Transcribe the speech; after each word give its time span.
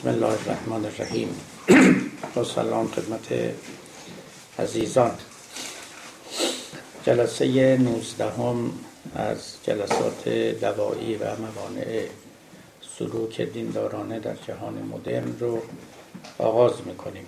بسم 0.00 0.08
الله 0.08 0.26
الرحمن 0.26 0.84
الرحیم. 0.84 1.40
با 2.34 2.44
سلام 2.44 2.88
خدمت 2.88 3.54
عزیزان. 4.58 5.10
جلسه 7.06 7.76
نوزدهم 7.76 8.72
از 9.14 9.54
جلسات 9.62 10.28
دوایی 10.60 11.16
و 11.16 11.24
موانع 11.24 12.06
سلوک 12.98 13.40
دیندارانه 13.40 14.18
در 14.18 14.34
جهان 14.48 14.74
مدرن 14.74 15.38
رو 15.40 15.62
آغاز 16.38 16.72
می‌کنیم. 16.86 17.26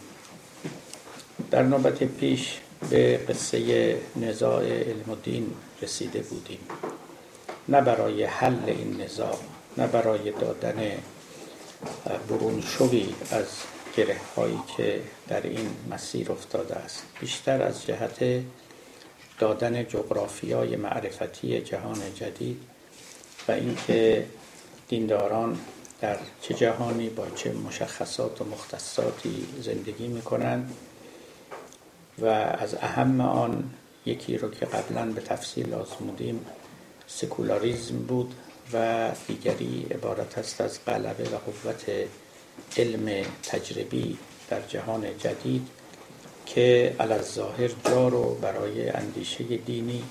در 1.51 1.63
نوبت 1.63 2.05
پیش 2.05 2.59
به 2.91 3.17
قصه 3.29 3.97
نزاع 4.17 4.65
علم 4.65 5.11
و 5.11 5.15
دین 5.15 5.55
رسیده 5.83 6.21
بودیم. 6.21 6.61
نه 7.69 7.81
برای 7.81 8.25
حل 8.25 8.59
این 8.67 9.01
نزاع 9.01 9.39
نه 9.79 9.87
برای 9.87 10.31
دادن 10.31 10.93
برون 12.29 12.61
شوی 12.61 13.15
از 13.31 13.47
گره 13.97 14.17
هایی 14.37 14.59
که 14.77 15.03
در 15.29 15.43
این 15.43 15.71
مسیر 15.91 16.33
افتاده 16.33 16.75
است. 16.75 17.03
بیشتر 17.21 17.63
از 17.63 17.87
جهت 17.87 18.45
دادن 19.39 19.85
جغرافیای 19.85 20.77
معرفتی 20.77 21.61
جهان 21.61 22.01
جدید 22.15 22.63
و 23.49 23.53
اینکه 23.53 24.27
دینداران 24.89 25.59
در 26.01 26.17
چه 26.43 26.55
جهانی 26.55 27.09
با 27.09 27.27
چه 27.37 27.53
مشخصات 27.53 28.41
و 28.41 28.45
مختصاتی 28.45 29.47
زندگی 29.61 30.09
می‌کنند 30.09 30.73
و 32.19 32.27
از 32.27 32.75
اهم 32.75 33.21
آن 33.21 33.71
یکی 34.07 34.39
رو 34.39 34.51
که 34.51 34.67
قبلا 34.67 35.07
به 35.13 35.21
تفصیل 35.21 35.75
آزمودیم 35.75 36.47
سکولاریزم 37.07 37.99
بود. 37.99 38.35
و 38.75 39.11
دیگری 39.27 39.87
عبارت 39.91 40.39
است 40.39 40.61
از 40.61 40.79
غلبه 40.87 41.25
و 41.25 41.37
قوت 41.37 41.85
علم 42.77 43.25
تجربی 43.43 44.19
در 44.51 44.61
جهان 44.61 45.19
جدید 45.19 45.69
که 46.47 46.97
ظاهر 47.23 47.71
جا 47.85 48.09
رو 48.09 48.35
برای 48.35 48.89
اندیشه 48.89 49.45
دینی 49.45 50.05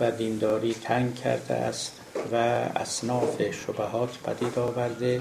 و 0.00 0.10
دینداری 0.10 0.74
تنگ 0.74 1.14
کرده 1.14 1.54
است 1.54 1.92
و 2.32 2.36
اصناف 2.36 3.42
شبهات 3.50 4.18
پدید 4.24 4.58
آورده 4.58 5.20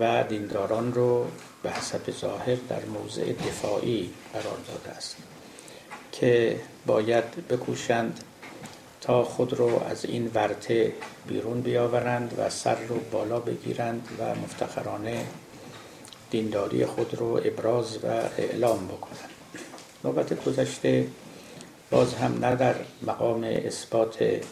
و 0.00 0.24
دینداران 0.28 0.92
رو 0.92 1.26
به 1.62 1.70
حسب 1.70 2.10
ظاهر 2.10 2.56
در 2.68 2.84
موضع 2.84 3.32
دفاعی 3.32 4.10
قرار 4.32 4.58
داده 4.68 4.96
است 4.96 5.16
که 6.12 6.60
باید 6.86 7.48
بکوشند 7.48 8.24
تا 9.00 9.24
خود 9.24 9.52
رو 9.52 9.82
از 9.90 10.04
این 10.04 10.30
ورته 10.34 10.92
بیرون 11.28 11.60
بیاورند 11.60 12.34
و 12.38 12.50
سر 12.50 12.76
رو 12.88 12.98
بالا 13.12 13.40
بگیرند 13.40 14.08
و 14.18 14.34
مفتخرانه 14.34 15.26
دینداری 16.30 16.86
خود 16.86 17.14
رو 17.14 17.40
ابراز 17.44 17.96
و 18.04 18.06
اعلام 18.38 18.86
بکنند. 18.86 19.30
نوبت 20.04 20.44
گذشته 20.44 21.06
باز 21.90 22.14
هم 22.14 22.44
نه 22.44 22.54
در 22.54 22.74
مقام 23.02 23.44
اثبات 23.44 24.44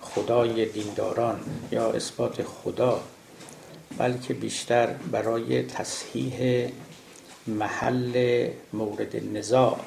خدای 0.00 0.66
دینداران 0.66 1.40
یا 1.72 1.92
اثبات 1.92 2.42
خدا 2.42 3.00
بلکه 3.98 4.34
بیشتر 4.34 4.86
برای 4.86 5.62
تصحیح 5.62 6.68
محل 7.46 8.48
مورد 8.72 9.36
نزاع 9.36 9.78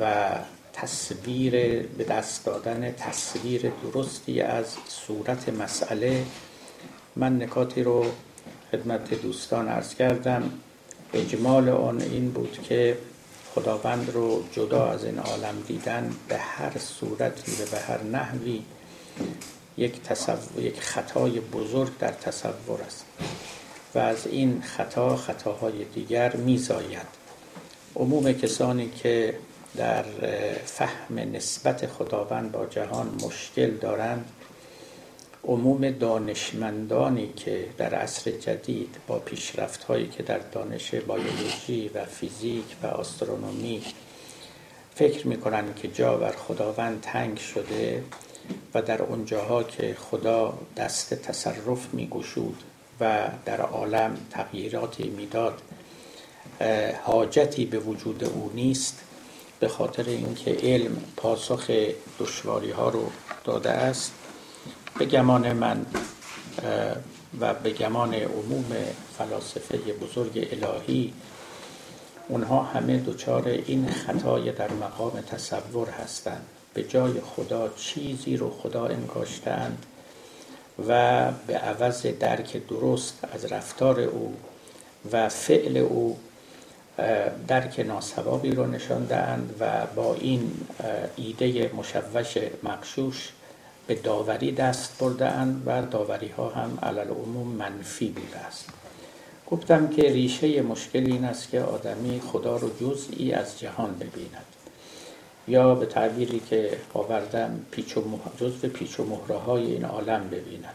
و 0.00 0.30
تصویر 0.74 1.52
به 1.82 2.04
دست 2.04 2.44
دادن 2.44 2.92
تصویر 2.92 3.72
درستی 3.82 4.40
از 4.40 4.66
صورت 4.88 5.48
مسئله. 5.48 6.24
من 7.16 7.42
نکاتی 7.42 7.82
رو 7.82 8.06
خدمت 8.72 9.22
دوستان 9.22 9.68
ارز 9.68 9.94
کردم. 9.94 10.50
اجمال 11.14 11.68
آن 11.68 12.00
این 12.00 12.30
بود 12.30 12.58
که 12.62 12.98
خداوند 13.54 14.10
رو 14.14 14.42
جدا 14.52 14.86
از 14.86 15.04
این 15.04 15.18
عالم 15.18 15.62
دیدن 15.66 16.14
به 16.28 16.38
هر 16.38 16.78
صورتی 16.78 17.52
و 17.52 17.66
به 17.70 17.78
هر 17.78 18.02
نحوی 18.02 18.62
یک, 19.76 20.02
تصور، 20.02 20.64
یک 20.64 20.80
خطای 20.80 21.40
بزرگ 21.40 21.98
در 21.98 22.12
تصور 22.12 22.82
است 22.86 23.04
و 23.94 23.98
از 23.98 24.26
این 24.26 24.62
خطا 24.62 25.16
خطاهای 25.16 25.84
دیگر 25.84 26.36
میزاید. 26.36 27.06
عموم 27.96 28.32
کسانی 28.32 28.90
که 28.90 29.34
در 29.76 30.02
فهم 30.64 31.18
نسبت 31.18 31.86
خداوند 31.86 32.52
با 32.52 32.66
جهان 32.66 33.18
مشکل 33.22 33.70
دارند. 33.70 34.30
عموم 35.44 35.90
دانشمندانی 35.90 37.32
که 37.36 37.66
در 37.78 37.94
عصر 37.94 38.30
جدید 38.30 38.96
با 39.06 39.18
پیشرفت 39.18 39.84
هایی 39.84 40.06
که 40.06 40.22
در 40.22 40.38
دانش 40.38 40.94
بیولوژی 40.94 41.90
و 41.94 42.04
فیزیک 42.04 42.64
و 42.82 42.86
آسترونومی 42.86 43.82
فکر 44.94 45.26
می‌کنند 45.26 45.76
که 45.76 45.88
جا 45.88 46.16
بر 46.16 46.32
خداوند 46.32 47.00
تنگ 47.00 47.38
شده 47.38 48.04
و 48.74 48.82
در 48.82 49.02
اونجاها 49.02 49.62
که 49.62 49.96
خدا 49.98 50.58
دست 50.76 51.14
تصرف 51.14 51.94
میگشود 51.94 52.56
و 53.00 53.28
در 53.44 53.60
عالم 53.60 54.16
تغییراتی 54.30 55.08
می‌داد 55.08 55.62
حاجتی 57.02 57.64
به 57.64 57.78
وجود 57.78 58.24
او 58.24 58.50
نیست. 58.54 59.00
به 59.64 59.70
خاطر 59.70 60.04
اینکه 60.08 60.56
علم 60.62 60.96
پاسخ 61.16 61.70
دشواری 62.18 62.70
ها 62.70 62.88
رو 62.88 63.10
داده 63.44 63.70
است 63.70 64.12
به 64.98 65.04
گمان 65.04 65.52
من 65.52 65.86
و 67.40 67.54
به 67.54 67.70
گمان 67.70 68.14
عموم 68.14 68.76
فلاسفه 69.18 69.76
بزرگ 69.76 70.48
الهی 70.52 71.12
اونها 72.28 72.62
همه 72.62 72.98
دچار 72.98 73.48
این 73.48 73.88
خطای 73.88 74.52
در 74.52 74.72
مقام 74.72 75.20
تصور 75.20 75.88
هستند. 75.88 76.46
به 76.74 76.82
جای 76.82 77.20
خدا 77.20 77.68
چیزی 77.68 78.36
رو 78.36 78.50
خدا 78.50 78.86
انگاشتند 78.86 79.86
و 80.88 81.30
به 81.46 81.58
عوض 81.58 82.06
درک 82.06 82.66
درست 82.68 83.18
از 83.32 83.44
رفتار 83.52 84.00
او 84.00 84.34
و 85.12 85.28
فعل 85.28 85.76
او 85.76 86.18
درک 87.48 87.80
ناسوابی 87.80 88.50
رو 88.50 88.66
نشان 88.66 89.04
دهند 89.04 89.56
و 89.60 89.86
با 89.96 90.14
این 90.14 90.52
ایده 91.16 91.70
مشوش 91.76 92.36
مقشوش 92.62 93.32
به 93.86 93.94
داوری 93.94 94.52
دست 94.52 94.98
برده 94.98 95.26
اند 95.26 95.62
و 95.66 95.82
داوری 95.82 96.28
ها 96.28 96.48
هم 96.48 96.78
علل 96.82 97.08
عموم 97.08 97.46
منفی 97.46 98.08
بوده 98.08 98.38
است. 98.38 98.68
گفتم 99.50 99.88
که 99.88 100.02
ریشه 100.02 100.62
مشکل 100.62 101.06
این 101.06 101.24
است 101.24 101.50
که 101.50 101.60
آدمی 101.60 102.20
خدا 102.20 102.56
رو 102.56 102.70
جزئی 102.80 103.32
از 103.32 103.60
جهان 103.60 103.94
ببیند. 103.94 104.44
یا 105.48 105.74
به 105.74 105.86
تعبیری 105.86 106.40
که 106.40 106.78
آوردم 106.94 107.60
پیچ 107.70 107.96
و 107.96 108.02
جزء 108.40 108.68
پیچ 108.68 109.00
و 109.00 109.04
مهره 109.04 109.36
های 109.36 109.72
این 109.72 109.84
عالم 109.84 110.28
ببیند. 110.28 110.74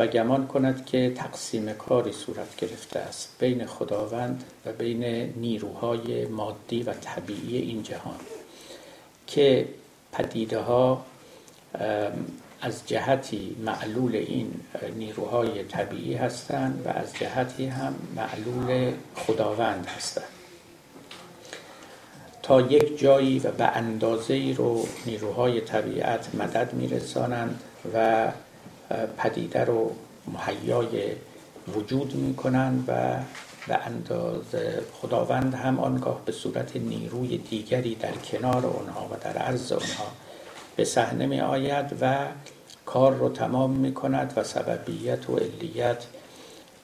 و 0.00 0.06
گمان 0.06 0.46
کند 0.46 0.86
که 0.86 1.12
تقسیم 1.16 1.72
کاری 1.72 2.12
صورت 2.12 2.56
گرفته 2.56 2.98
است 2.98 3.36
بین 3.38 3.66
خداوند 3.66 4.44
و 4.66 4.72
بین 4.72 5.04
نیروهای 5.36 6.26
مادی 6.26 6.82
و 6.82 6.92
طبیعی 6.92 7.56
این 7.58 7.82
جهان 7.82 8.16
که 9.26 9.68
پدیده 10.12 10.58
ها 10.58 11.04
از 12.60 12.82
جهتی 12.86 13.56
معلول 13.64 14.16
این 14.16 14.60
نیروهای 14.96 15.64
طبیعی 15.64 16.14
هستند 16.14 16.82
و 16.86 16.88
از 16.88 17.14
جهتی 17.14 17.66
هم 17.66 17.94
معلول 18.16 18.92
خداوند 19.14 19.86
هستند. 19.86 20.24
تا 22.42 22.60
یک 22.60 22.98
جایی 22.98 23.38
و 23.38 23.50
به 23.50 23.64
اندازه 23.64 24.34
ای 24.34 24.52
رو 24.52 24.86
نیروهای 25.06 25.60
طبیعت 25.60 26.34
مدد 26.34 26.72
میرسانند 26.72 27.60
و 27.94 28.28
پدیده 29.18 29.64
رو 29.64 29.92
مهیای 30.26 31.12
وجود 31.74 32.14
می‌کنند 32.14 32.84
و 32.88 33.16
به 33.68 33.86
اندازه 33.86 34.82
خداوند 34.92 35.54
هم 35.54 35.80
آنگاه 35.80 36.24
به 36.24 36.32
صورت 36.32 36.76
نیروی 36.76 37.38
دیگری 37.38 37.94
در 37.94 38.12
کنار 38.12 38.66
اونها 38.66 39.08
و 39.10 39.16
در 39.24 39.38
عرض 39.38 39.72
اونها 39.72 40.06
به 40.76 40.84
صحنه 40.84 41.26
می 41.26 41.40
آید 41.40 41.96
و 42.00 42.26
کار 42.86 43.14
رو 43.14 43.28
تمام 43.28 43.70
می 43.70 43.94
کند 43.94 44.32
و 44.36 44.44
سببیت 44.44 45.30
و 45.30 45.36
علیت 45.36 46.04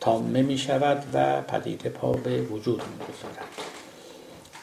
تامه 0.01 0.43
می 0.43 0.59
شود 0.59 1.05
و 1.13 1.43
پدیده 1.43 1.89
پا 1.89 2.13
به 2.13 2.43
وجود 2.43 2.83
می 2.83 2.99
گذارد. 2.99 3.49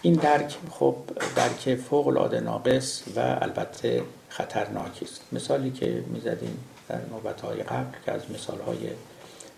این 0.01 0.13
درک 0.13 0.57
خب 0.71 0.95
درک 1.35 1.75
فوق 1.75 2.07
العاده 2.07 2.39
ناقص 2.39 3.03
و 3.15 3.19
البته 3.41 4.03
خطرناکی 4.29 5.05
است 5.05 5.21
مثالی 5.31 5.71
که 5.71 6.03
می‌زدیم 6.07 6.57
در 6.93 7.01
نوبت 7.11 7.41
های 7.41 7.63
قبل 7.63 7.97
که 8.05 8.11
از 8.11 8.21
مثال 8.31 8.59
های 8.59 8.77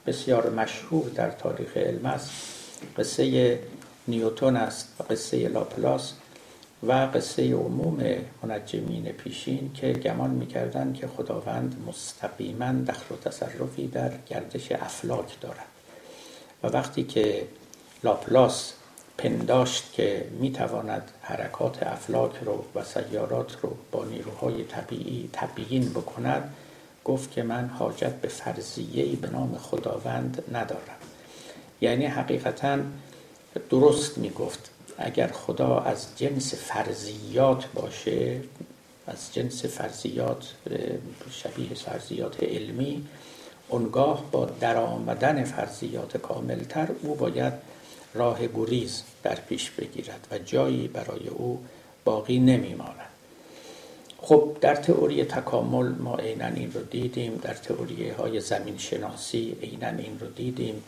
بسیار 0.07 0.49
مشهور 0.49 1.09
در 1.09 1.31
تاریخ 1.31 1.77
علم 1.77 2.05
است 2.05 2.31
قصه 2.97 3.59
نیوتون 4.07 4.55
است 4.55 4.87
و 4.99 5.03
قصه 5.03 5.47
لاپلاس 5.47 6.13
و 6.83 6.91
قصه 6.91 7.53
عموم 7.53 8.03
منجمین 8.43 9.03
پیشین 9.03 9.73
که 9.73 9.93
گمان 9.93 10.29
می‌کردند 10.29 10.95
که 10.95 11.07
خداوند 11.07 11.83
مستقیما 11.87 12.71
دخل 12.71 13.15
و 13.15 13.17
تصرفی 13.17 13.87
در 13.87 14.11
گردش 14.29 14.71
افلاک 14.71 15.41
دارد. 15.41 15.65
و 16.63 16.67
وقتی 16.67 17.03
که 17.03 17.47
لاپلاس 18.03 18.73
پنداشت 19.17 19.93
که 19.93 20.25
می‌تواند 20.39 21.11
حرکات 21.21 21.83
افلاک 21.83 22.31
رو 22.45 22.65
و 22.75 22.83
سیارات 22.83 23.57
رو 23.61 23.77
با 23.91 24.05
نیروهای 24.05 24.63
طبیعی 24.63 25.29
تبیین 25.33 25.89
بکند 25.89 26.53
گفت 27.05 27.31
که 27.31 27.43
من 27.43 27.67
حاجت 27.67 28.13
به 28.13 28.27
فرضیه‌ای 28.27 29.15
به 29.15 29.29
نام 29.29 29.57
خداوند 29.57 30.43
ندارم. 30.51 30.97
یعنی 31.81 32.05
حقیقتا 32.05 32.79
درست 33.69 34.17
می‌گفت. 34.17 34.71
اگر 34.97 35.27
خدا 35.27 35.79
از 35.79 36.07
جنس 36.15 36.53
فرضیات 36.53 37.67
باشه 37.73 38.41
از 39.07 39.33
جنس 39.33 39.65
فرضیات 39.65 40.53
شبیه 41.31 41.73
فرضیات 41.73 42.43
علمی 42.43 43.07
اونگاه 43.69 44.31
با 44.31 44.45
درآمدن 44.45 45.43
فرضیات 45.43 46.17
کاملتر 46.17 46.87
او 47.01 47.15
باید 47.15 47.53
راه 48.13 48.47
گریز 48.47 49.03
در 49.23 49.35
پیش 49.35 49.71
بگیرد 49.71 50.27
و 50.31 50.37
جایی 50.37 50.87
برای 50.87 51.27
او 51.27 51.65
باقی 52.05 52.39
نمیماند. 52.39 53.14
خب 54.27 54.57
در 54.61 54.75
تئوری 54.75 55.23
تکامل 55.23 55.87
ما 55.87 56.17
عینا 56.17 56.45
این 56.45 56.71
رو 56.71 56.81
دیدیم 56.81 57.39
در 57.43 57.53
تئوری 57.53 58.09
های 58.09 58.39
زمین 58.39 58.77
شناسی 58.77 59.55
عینا 59.61 59.87
این 59.87 60.19
رو 60.19 60.27
دیدیم. 60.27 60.83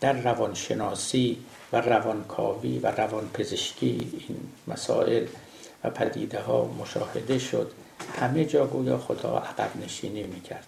در 0.00 0.12
روانشناسی 0.12 1.36
و 1.72 1.80
روانکاوی 1.80 2.78
و 2.78 2.86
روان 2.86 3.28
پزشکی 3.34 4.10
این 4.28 4.36
مسائل 4.68 5.26
و 5.84 5.90
پدیده 5.90 6.40
ها 6.40 6.70
مشاهده 6.80 7.38
شد. 7.38 7.70
همه 8.20 8.44
جا 8.44 8.66
گویا 8.66 8.98
خدا 8.98 9.38
عقب 9.38 9.70
نشینی 9.84 10.22
می‌کرد. 10.22 10.66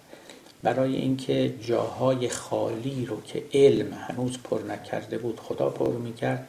برای 0.62 0.96
اینکه 0.96 1.54
جاهای 1.60 2.28
خالی 2.28 3.06
رو 3.06 3.22
که 3.22 3.44
علم 3.54 3.92
هنوز 3.92 4.38
پر 4.38 4.60
نکرده 4.69 5.19
بود 5.19 5.40
خدا 5.40 5.70
پر 5.70 5.92
می‌کرد. 5.92 6.48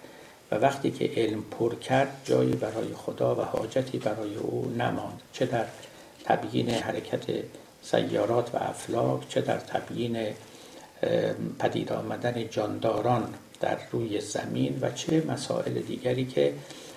و 0.52 0.56
وقتی 0.56 0.92
که 0.92 1.12
علم 1.16 1.44
پر 1.52 1.76
کرد 1.76 2.22
جایی 2.26 2.52
برای 2.52 2.94
خدا 2.94 3.36
و 3.36 3.42
حاجتی 3.42 3.98
برای 3.98 4.36
او 4.36 4.74
نماند 4.78 5.22
چه 5.34 5.46
در 5.46 5.66
تبیین 6.24 6.70
حرکت 6.70 7.26
سیارات 7.82 8.56
و 8.56 8.58
افلاک 8.58 9.30
چه 9.30 9.42
در 9.42 9.58
تبیین 9.58 10.28
پدید 11.60 11.92
آمدن 11.92 12.50
جانداران 12.50 13.34
در 13.60 13.78
روی 13.92 14.22
زمین 14.22 14.80
و 14.82 14.92
چه 14.92 15.24
مسائل 15.28 15.74
دیگری 15.74 16.26
که 16.26 16.54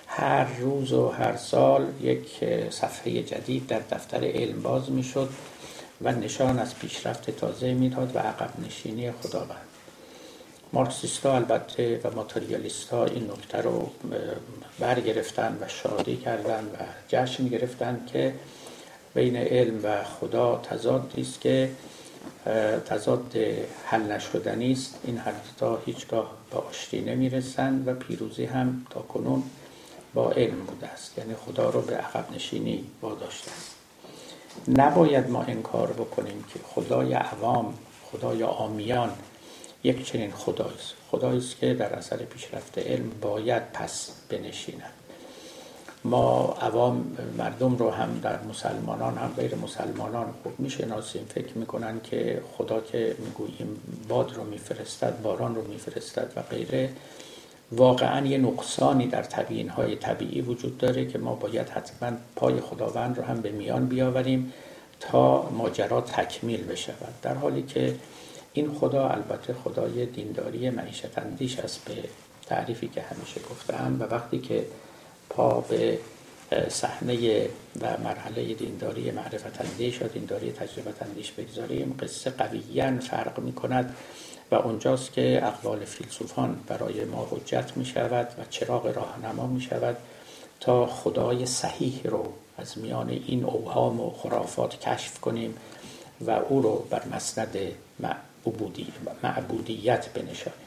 هر 0.07 0.47
روز 0.59 0.91
و 0.91 1.09
هر 1.09 1.37
سال 1.37 1.87
یک 2.01 2.27
صفحه 2.69 3.23
جدید 3.23 3.67
در 3.67 3.79
دفتر 3.79 4.23
علم 4.23 4.61
باز 4.61 4.91
می‌شد 4.91 5.29
و 6.01 6.11
نشان 6.11 6.59
از 6.59 6.79
پیشرفت 6.79 7.29
تازه 7.29 7.73
می‌داد 7.73 8.15
و 8.15 8.19
عقب 8.19 8.49
نشینی 8.65 9.11
خداوند. 9.11 9.70
مارکسیستا 10.73 11.35
البته 11.35 12.01
و 12.03 12.11
ماتریالیستا 12.15 13.05
این 13.05 13.31
نکته 13.31 13.57
رو 13.57 13.89
برگرفتن 14.79 15.57
و 15.61 15.67
شادی 15.67 16.17
کردن 16.17 16.63
و 16.63 16.77
جشن 17.07 17.47
گرفتن 17.47 18.05
که 18.13 18.33
بین 19.13 19.35
علم 19.35 19.79
و 19.83 20.03
خدا 20.03 20.57
تضادی 20.57 21.21
است 21.21 21.41
که 21.41 21.69
تضاد 22.85 23.35
حل 23.85 24.01
نشدنی 24.01 24.71
است. 24.71 24.99
این 25.03 25.17
هر 25.17 25.33
تا 25.57 25.81
هیچگاه 25.85 26.31
به 26.51 26.57
آشتی 26.57 27.01
نمی‌رسند 27.01 27.87
و 27.87 27.93
پیروزی 27.93 28.45
هم 28.45 28.85
تا 28.89 29.01
کنون 29.01 29.43
با 30.13 30.31
علم 30.31 30.65
بوده 30.65 30.87
است. 30.87 31.17
یعنی 31.17 31.33
خدا 31.45 31.69
رو 31.69 31.81
به 31.81 31.95
عقب 31.95 32.25
نشینی 32.35 32.85
واداشته 33.01 33.51
است. 33.51 33.75
نباید 34.67 35.29
ما 35.29 35.43
انکار 35.43 35.87
بکنیم 35.87 36.43
که 36.53 36.59
خدای 36.63 37.13
عوام 37.13 37.73
خدای 38.11 38.43
آمیان 38.43 39.09
یک 39.83 40.05
چنین 40.05 40.31
خدایی 40.31 40.75
است 40.79 40.93
خدایی 41.11 41.37
است 41.37 41.59
که 41.59 41.73
در 41.73 41.93
اثر 41.93 42.17
پیشرفت 42.17 42.77
علم 42.77 43.09
باید 43.21 43.71
پس 43.73 44.11
بنشیند. 44.29 44.93
ما 46.03 46.57
عوام 46.61 47.17
مردم 47.37 47.77
رو 47.77 47.91
هم 47.91 48.19
در 48.23 48.43
مسلمانان 48.43 49.17
هم 49.17 49.33
غیر 49.37 49.55
مسلمانان 49.55 50.33
خوب 50.43 50.59
می‌شناسیم. 50.59 51.25
فکر 51.25 51.57
می‌کنن 51.57 52.01
که 52.03 52.41
خدا 52.57 52.81
که 52.81 53.15
می‌گوییم 53.19 53.81
باد 54.07 54.33
رو 54.33 54.43
میفرستد 54.43 55.21
باران 55.21 55.55
رو 55.55 55.67
میفرستد 55.67 56.33
و 56.35 56.41
غیره 56.41 56.89
واقعا 57.71 58.25
یه 58.25 58.37
نقصانی 58.37 59.07
در 59.07 59.23
طبیعین 59.23 59.69
های 59.69 59.95
طبیعی 59.95 60.41
وجود 60.41 60.77
داره 60.77 61.05
که 61.05 61.17
ما 61.17 61.35
باید 61.35 61.69
حتما 61.69 62.17
پای 62.35 62.59
خداوند 62.59 63.17
رو 63.17 63.23
هم 63.23 63.41
به 63.41 63.51
میان 63.51 63.85
بیاوریم 63.85 64.53
تا 64.99 65.49
ماجرا 65.49 66.01
تکمیل 66.01 66.63
بشود. 66.63 67.13
در 67.21 67.33
حالی 67.33 67.63
که 67.63 67.95
این 68.53 68.73
خدا 68.73 69.09
البته 69.09 69.53
خدای 69.53 70.05
دینداری 70.05 70.69
معیشت 70.69 71.17
اندیش 71.17 71.59
است 71.59 71.85
به 71.85 71.95
تعریفی 72.45 72.87
که 72.87 73.01
همیشه 73.01 73.41
گفتم 73.49 73.97
و 73.99 74.03
وقتی 74.03 74.39
که 74.39 74.65
پا 75.29 75.61
به 75.61 75.99
صحنه 76.69 77.45
و 77.81 77.97
مرحله 78.03 78.53
دینداری 78.53 79.11
معرفت 79.11 79.61
اندیش 79.61 80.01
و 80.01 80.07
دینداری 80.07 80.51
تجربه 80.51 80.93
اندیش 81.01 81.31
بگذاریم 81.31 81.95
قصه 81.99 82.29
قویا 82.29 82.99
فرق 82.99 83.39
می 83.39 83.53
کند 83.53 83.95
و 84.51 84.55
اونجاست 84.55 85.13
که 85.13 85.41
اقوال 85.43 85.85
فیلسوفان 85.85 86.59
برای 86.67 87.05
ما 87.05 87.27
حجت 87.31 87.71
می 87.75 87.85
شود 87.85 88.27
و 88.39 88.41
چراغ 88.49 88.85
راهنما 88.85 89.47
می 89.47 89.61
شود 89.61 89.97
تا 90.59 90.87
خدای 90.87 91.45
صحیح 91.45 92.01
رو 92.03 92.33
از 92.57 92.77
میان 92.77 93.09
این 93.09 93.43
اوهام 93.43 93.99
و 93.99 94.09
خرافات 94.09 94.79
کشف 94.79 95.19
کنیم 95.19 95.57
و 96.21 96.31
او 96.31 96.61
رو 96.61 96.87
بر 96.89 97.03
مسند 97.13 97.57
معبودیت 99.23 100.09
بنشانیم 100.09 100.59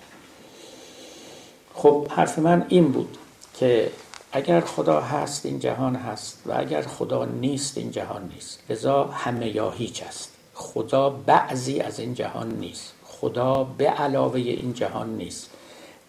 خب 1.75 2.07
حرف 2.11 2.39
من 2.39 2.67
این 2.69 2.93
بود 2.93 3.19
که 3.55 3.91
اگر 4.37 4.61
خدا 4.61 5.01
هست 5.01 5.47
این 5.47 5.59
جهان 5.59 5.97
هست 5.97 6.43
و 6.47 6.53
اگر 6.57 6.83
خدا 6.83 7.25
نیست 7.25 7.79
این 7.79 7.91
جهان 7.91 8.31
نیست. 8.35 8.61
لذا 8.71 9.05
همه 9.05 9.57
یا 9.57 9.71
هیچ 9.71 10.03
است. 10.03 10.33
خدا 10.55 11.11
بعضی 11.11 11.81
از 11.81 12.01
این 12.01 12.15
جهان 12.15 12.49
نیست. 12.49 12.93
خدا 13.05 13.65
به 13.65 13.89
علاوه 13.89 14.41
این 14.41 14.73
جهان 14.73 15.17
نیست. 15.17 15.51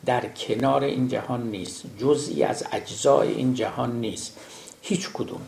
در 0.05 0.27
کنار 0.27 0.83
این 0.83 1.07
جهان 1.07 1.51
نیست. 1.51 1.83
جزئی 1.97 2.43
از 2.43 2.63
اجزای 2.71 3.31
این 3.31 3.53
جهان 3.53 3.99
نیست. 3.99 4.37
هیچ 4.81 5.09
کدوم. 5.13 5.41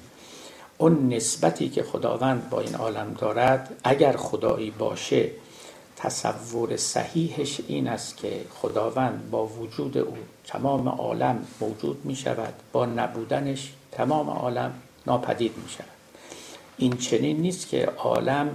اون 0.77 1.13
نسبتی 1.13 1.69
که 1.69 1.83
خداوند 1.83 2.49
با 2.49 2.59
این 2.61 2.75
عالم 2.75 3.13
دارد 3.13 3.75
اگر 3.83 4.17
خدایی 4.17 4.71
باشه 4.71 5.29
تصور 5.97 6.77
صحیحش 6.77 7.61
این 7.67 7.87
است 7.87 8.17
که 8.17 8.45
خداوند 8.61 9.31
با 9.31 9.45
وجود 9.47 9.97
او 9.97 10.17
تمام 10.47 10.89
عالم 10.89 11.47
موجود 11.59 12.05
می 12.05 12.15
شود 12.15 12.53
با 12.71 12.85
نبودنش 12.85 13.73
تمام 13.91 14.29
عالم 14.29 14.73
ناپدید 15.07 15.53
می 15.63 15.69
شود 15.69 15.87
این 16.77 16.97
چنین 16.97 17.37
نیست 17.37 17.67
که 17.67 17.85
عالم 17.85 18.49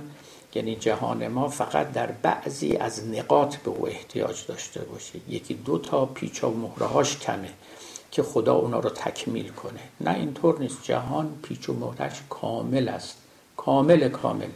یعنی 0.55 0.77
جهان 0.77 1.29
ما 1.29 1.49
فقط 1.49 1.93
در 1.93 2.07
بعضی 2.07 2.77
از 2.77 3.09
نقاط 3.09 3.57
به 3.57 3.71
او 3.71 3.89
احتیاج 3.89 4.47
داشته 4.47 4.81
باشه. 4.81 5.19
یکی 5.29 5.55
دو 5.55 5.79
تا 5.79 6.07
پیچ 6.07 6.45
و 6.45 6.51
مهرهاش 6.51 7.19
کمه 7.19 7.51
که 8.11 8.23
خدا 8.23 8.55
اونا 8.55 8.79
رو 8.79 8.91
تکمیل 8.91 9.49
کنه. 9.49 9.81
نه 10.01 10.15
اینطور 10.15 10.59
نیست. 10.59 10.79
جهان 10.83 11.39
پیچ 11.43 11.69
و 11.69 11.73
مهرش 11.73 12.23
کامل 12.31 12.89
است. 12.89 13.17
کامل 13.57 14.09
کامل. 14.09 14.49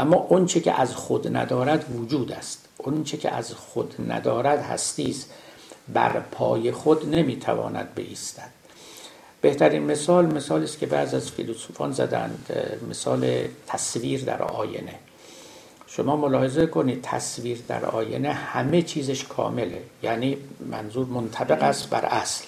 اما 0.00 0.16
اونچه 0.16 0.60
که 0.60 0.80
از 0.80 0.94
خود 0.94 1.36
ندارد 1.36 1.96
وجود 1.96 2.32
است. 2.32 2.68
اونچه 2.78 3.16
که 3.16 3.30
از 3.30 3.52
خود 3.54 3.94
ندارد 4.08 4.58
هستی 4.58 5.10
است 5.10 5.30
بر 5.94 6.20
پای 6.20 6.72
خود 6.72 7.14
نمی‌تواند 7.14 7.94
بایستد 7.94 8.50
بهترین 9.40 9.82
مثال 9.82 10.26
مثالی 10.26 10.64
است 10.64 10.78
که 10.78 10.86
بعض 10.86 11.14
از 11.14 11.30
فیلسوفان 11.30 11.92
زدند 11.92 12.52
مثال 12.90 13.44
تصویر 13.66 14.24
در 14.24 14.42
آینه. 14.42 14.94
شما 15.86 16.16
ملاحظه 16.16 16.66
کنید 16.66 17.02
تصویر 17.02 17.58
در 17.68 17.84
آینه 17.84 18.32
همه 18.32 18.82
چیزش 18.82 19.24
کامله. 19.24 19.82
یعنی 20.02 20.36
منظور 20.70 21.06
منطبق 21.06 21.62
است 21.62 21.90
بر 21.90 22.04
اصل. 22.04 22.44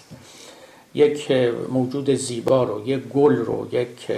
یک 0.95 1.31
موجود 1.73 2.15
زیبا 2.15 2.65
رو 2.65 2.89
یک 2.89 3.01
گل 3.01 3.37
رو 3.37 3.69
یک 3.73 4.13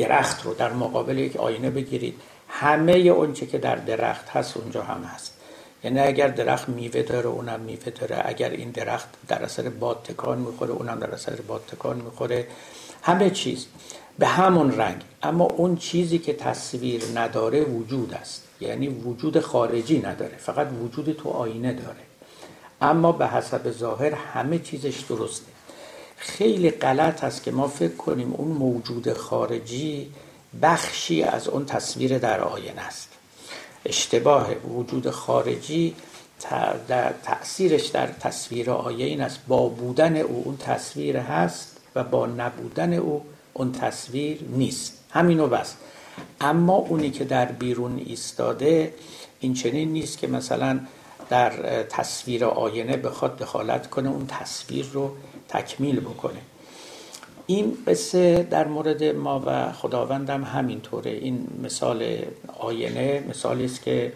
درخت 0.00 0.44
رو 0.44 0.54
در 0.54 0.72
مقابل 0.72 1.18
یک 1.18 1.36
آینه 1.36 1.70
بگیرید. 1.70 2.14
همه 2.48 2.92
اونچه 2.92 3.46
که 3.46 3.58
در 3.58 3.76
درخت 3.76 4.28
هست 4.28 4.56
اونجا 4.56 4.82
هم 4.82 5.02
هست. 5.02 5.36
یعنی 5.84 6.00
اگر 6.00 6.28
درخت 6.28 6.68
میوه 6.68 7.02
داره 7.02 7.26
اونم 7.26 7.60
میوه 7.60 7.90
داره. 7.90 8.22
اگر 8.24 8.50
این 8.50 8.70
درخت 8.70 9.08
در 9.28 9.42
اثر 9.42 9.68
باد 9.68 10.00
تکان 10.04 10.38
می‌خوره 10.38 10.70
اونم 10.70 10.98
در 10.98 11.10
اثر 11.10 11.36
باد 11.48 11.62
تکان 11.66 11.96
می‌خوره. 11.96 12.46
همه 13.02 13.30
چیز 13.30 13.66
به 14.18 14.26
همون 14.26 14.72
رنگ. 14.72 15.02
اما 15.22 15.44
اون 15.44 15.76
چیزی 15.76 16.18
که 16.18 16.32
تصویر 16.32 17.02
نداره 17.14 17.64
وجود 17.64 18.14
است. 18.14 18.44
یعنی 18.60 18.88
وجود 18.88 19.40
خارجی 19.40 19.98
نداره. 19.98 20.36
فقط 20.36 20.68
وجود 20.82 21.12
تو 21.12 21.28
آینه 21.28 21.72
داره. 21.72 22.04
اما 22.82 23.12
به 23.12 23.26
حسب 23.26 23.70
ظاهر 23.70 24.14
همه 24.14 24.58
چیزش 24.58 24.98
درسته. 24.98 25.49
خیلی 26.20 26.70
غلط 26.70 27.24
است 27.24 27.42
که 27.42 27.50
ما 27.50 27.68
فکر 27.68 27.96
کنیم 27.96 28.34
اون 28.34 28.48
موجود 28.48 29.12
خارجی 29.12 30.10
بخشی 30.62 31.22
از 31.22 31.48
اون 31.48 31.66
تصویر 31.66 32.18
در 32.18 32.40
آینه 32.40 32.80
است. 32.80 33.08
اشتباه 33.86 34.54
وجود 34.54 35.10
خارجی 35.10 35.94
در 36.88 37.12
تأثیرش 37.22 37.86
در 37.86 38.06
تصویر 38.06 38.70
آیه 38.70 39.06
این 39.06 39.20
است. 39.20 39.40
با 39.48 39.68
بودن 39.68 40.16
او 40.16 40.42
اون 40.44 40.56
تصویر 40.56 41.16
هست 41.16 41.76
و 41.94 42.04
با 42.04 42.26
نبودن 42.26 42.92
او 42.92 43.24
اون 43.52 43.72
تصویر 43.72 44.40
نیست. 44.48 45.04
همینو 45.10 45.46
بس. 45.46 45.74
اما 46.40 46.74
اونی 46.74 47.10
که 47.10 47.24
در 47.24 47.44
بیرون 47.44 48.02
ایستاده 48.06 48.94
این 49.40 49.54
چنین 49.54 49.92
نیست 49.92 50.18
که 50.18 50.26
مثلا 50.26 50.80
در 51.30 51.82
تصویر 51.82 52.44
آینه 52.44 52.96
بخواد 52.96 53.38
دخالت 53.38 53.90
کنه 53.90 54.08
اون 54.08 54.26
تصویر 54.26 54.86
رو 54.92 55.16
تکمیل 55.50 56.00
بکنه. 56.00 56.40
این 57.46 57.78
قصه 57.86 58.42
در 58.42 58.68
مورد 58.68 59.04
ما 59.04 59.42
و 59.46 59.72
خداوندم 59.72 60.44
همینطوره. 60.44 61.10
این 61.10 61.46
مثال 61.62 62.18
آینه 62.58 63.24
مثالی 63.28 63.64
است 63.64 63.82
که 63.82 64.12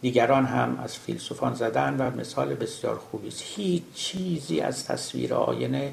دیگران 0.00 0.46
هم 0.46 0.80
از 0.84 0.96
فیلسوفان 0.98 1.54
زدن 1.54 1.96
و 1.96 2.20
مثال 2.20 2.54
بسیار 2.54 2.98
خوبی 2.98 3.28
است. 3.28 3.42
هیچ 3.46 3.82
چیزی 3.94 4.60
از 4.60 4.84
تصویر 4.84 5.34
آینه 5.34 5.92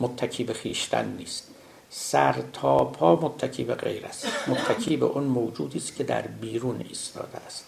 متکی 0.00 0.44
به 0.44 0.52
خیشتن 0.52 1.16
نیست. 1.18 1.48
سر 1.90 2.34
تا 2.52 2.84
پا 2.84 3.16
متکی 3.16 3.64
به 3.64 3.74
غیر 3.74 4.06
است. 4.06 4.26
متکی 4.48 4.96
به 4.96 5.06
اون 5.06 5.24
موجودی 5.24 5.78
است 5.78 5.96
که 5.96 6.04
در 6.04 6.22
بیرون 6.22 6.84
ایستاده 6.88 7.38
است. 7.46 7.64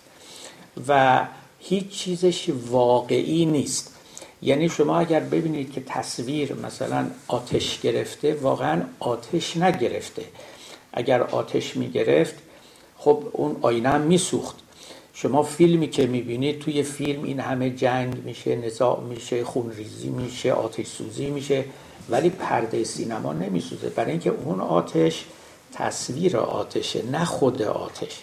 و 0.88 1.26
هیچ 1.60 1.88
چیزش 1.88 2.50
واقعی 2.66 3.46
نیست. 3.46 3.91
یعنی 4.42 4.68
شما 4.68 4.98
اگر 4.98 5.20
ببینید 5.20 5.72
که 5.72 5.82
تصویر 5.86 6.54
مثلا 6.54 7.06
آتش 7.28 7.80
گرفته 7.80 8.34
واقعا 8.34 8.82
آتش 8.98 9.56
نگرفته. 9.56 10.24
اگر 10.92 11.22
آتش 11.22 11.76
می‌گرفت 11.76 12.34
خب 12.98 13.24
اون 13.32 13.56
آینه 13.62 13.88
هم 13.88 14.00
میسوخت. 14.00 14.56
شما 15.14 15.42
فیلمی 15.42 15.90
که 15.90 16.06
می‌بینید 16.06 16.58
توی 16.58 16.82
فیلم 16.82 17.22
این 17.22 17.40
همه 17.40 17.70
جنگ 17.70 18.24
میشه 18.24 18.56
نزاع 18.56 19.00
میشه 19.00 19.44
خونریزی 19.44 20.08
میشه 20.08 20.52
آتش 20.52 20.86
سوزی 20.86 21.30
میشه 21.30 21.64
ولی 22.08 22.30
پرده 22.30 22.84
سینما 22.84 23.32
نمیسوزه. 23.32 23.88
برای 23.88 24.10
اینکه 24.10 24.30
اون 24.30 24.60
آتش 24.60 25.24
تصویر 25.72 26.36
آتشه 26.36 27.02
نه 27.06 27.24
خود 27.24 27.62
آتش. 27.62 28.20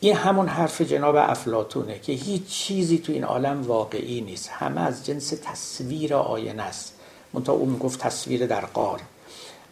این 0.00 0.16
همون 0.16 0.48
حرف 0.48 0.80
جناب 0.80 1.16
افلاتونه 1.16 1.98
که 1.98 2.12
هیچ 2.12 2.46
چیزی 2.46 2.98
تو 2.98 3.12
این 3.12 3.24
عالم 3.24 3.62
واقعی 3.62 4.20
نیست. 4.20 4.48
همه 4.48 4.80
از 4.80 5.06
جنس 5.06 5.34
تصویر 5.44 6.14
آینه 6.14 6.62
است. 6.62 6.94
منتها 7.32 7.54
اون 7.54 7.68
می‌گفت 7.68 8.00
تصویر 8.00 8.46
در 8.46 8.60
قار. 8.60 9.00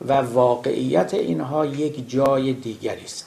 و 0.08 0.12
واقعیت 0.12 1.14
اینها 1.14 1.66
یک 1.66 2.10
جای 2.10 2.52
دیگری 2.52 3.04
است. 3.04 3.26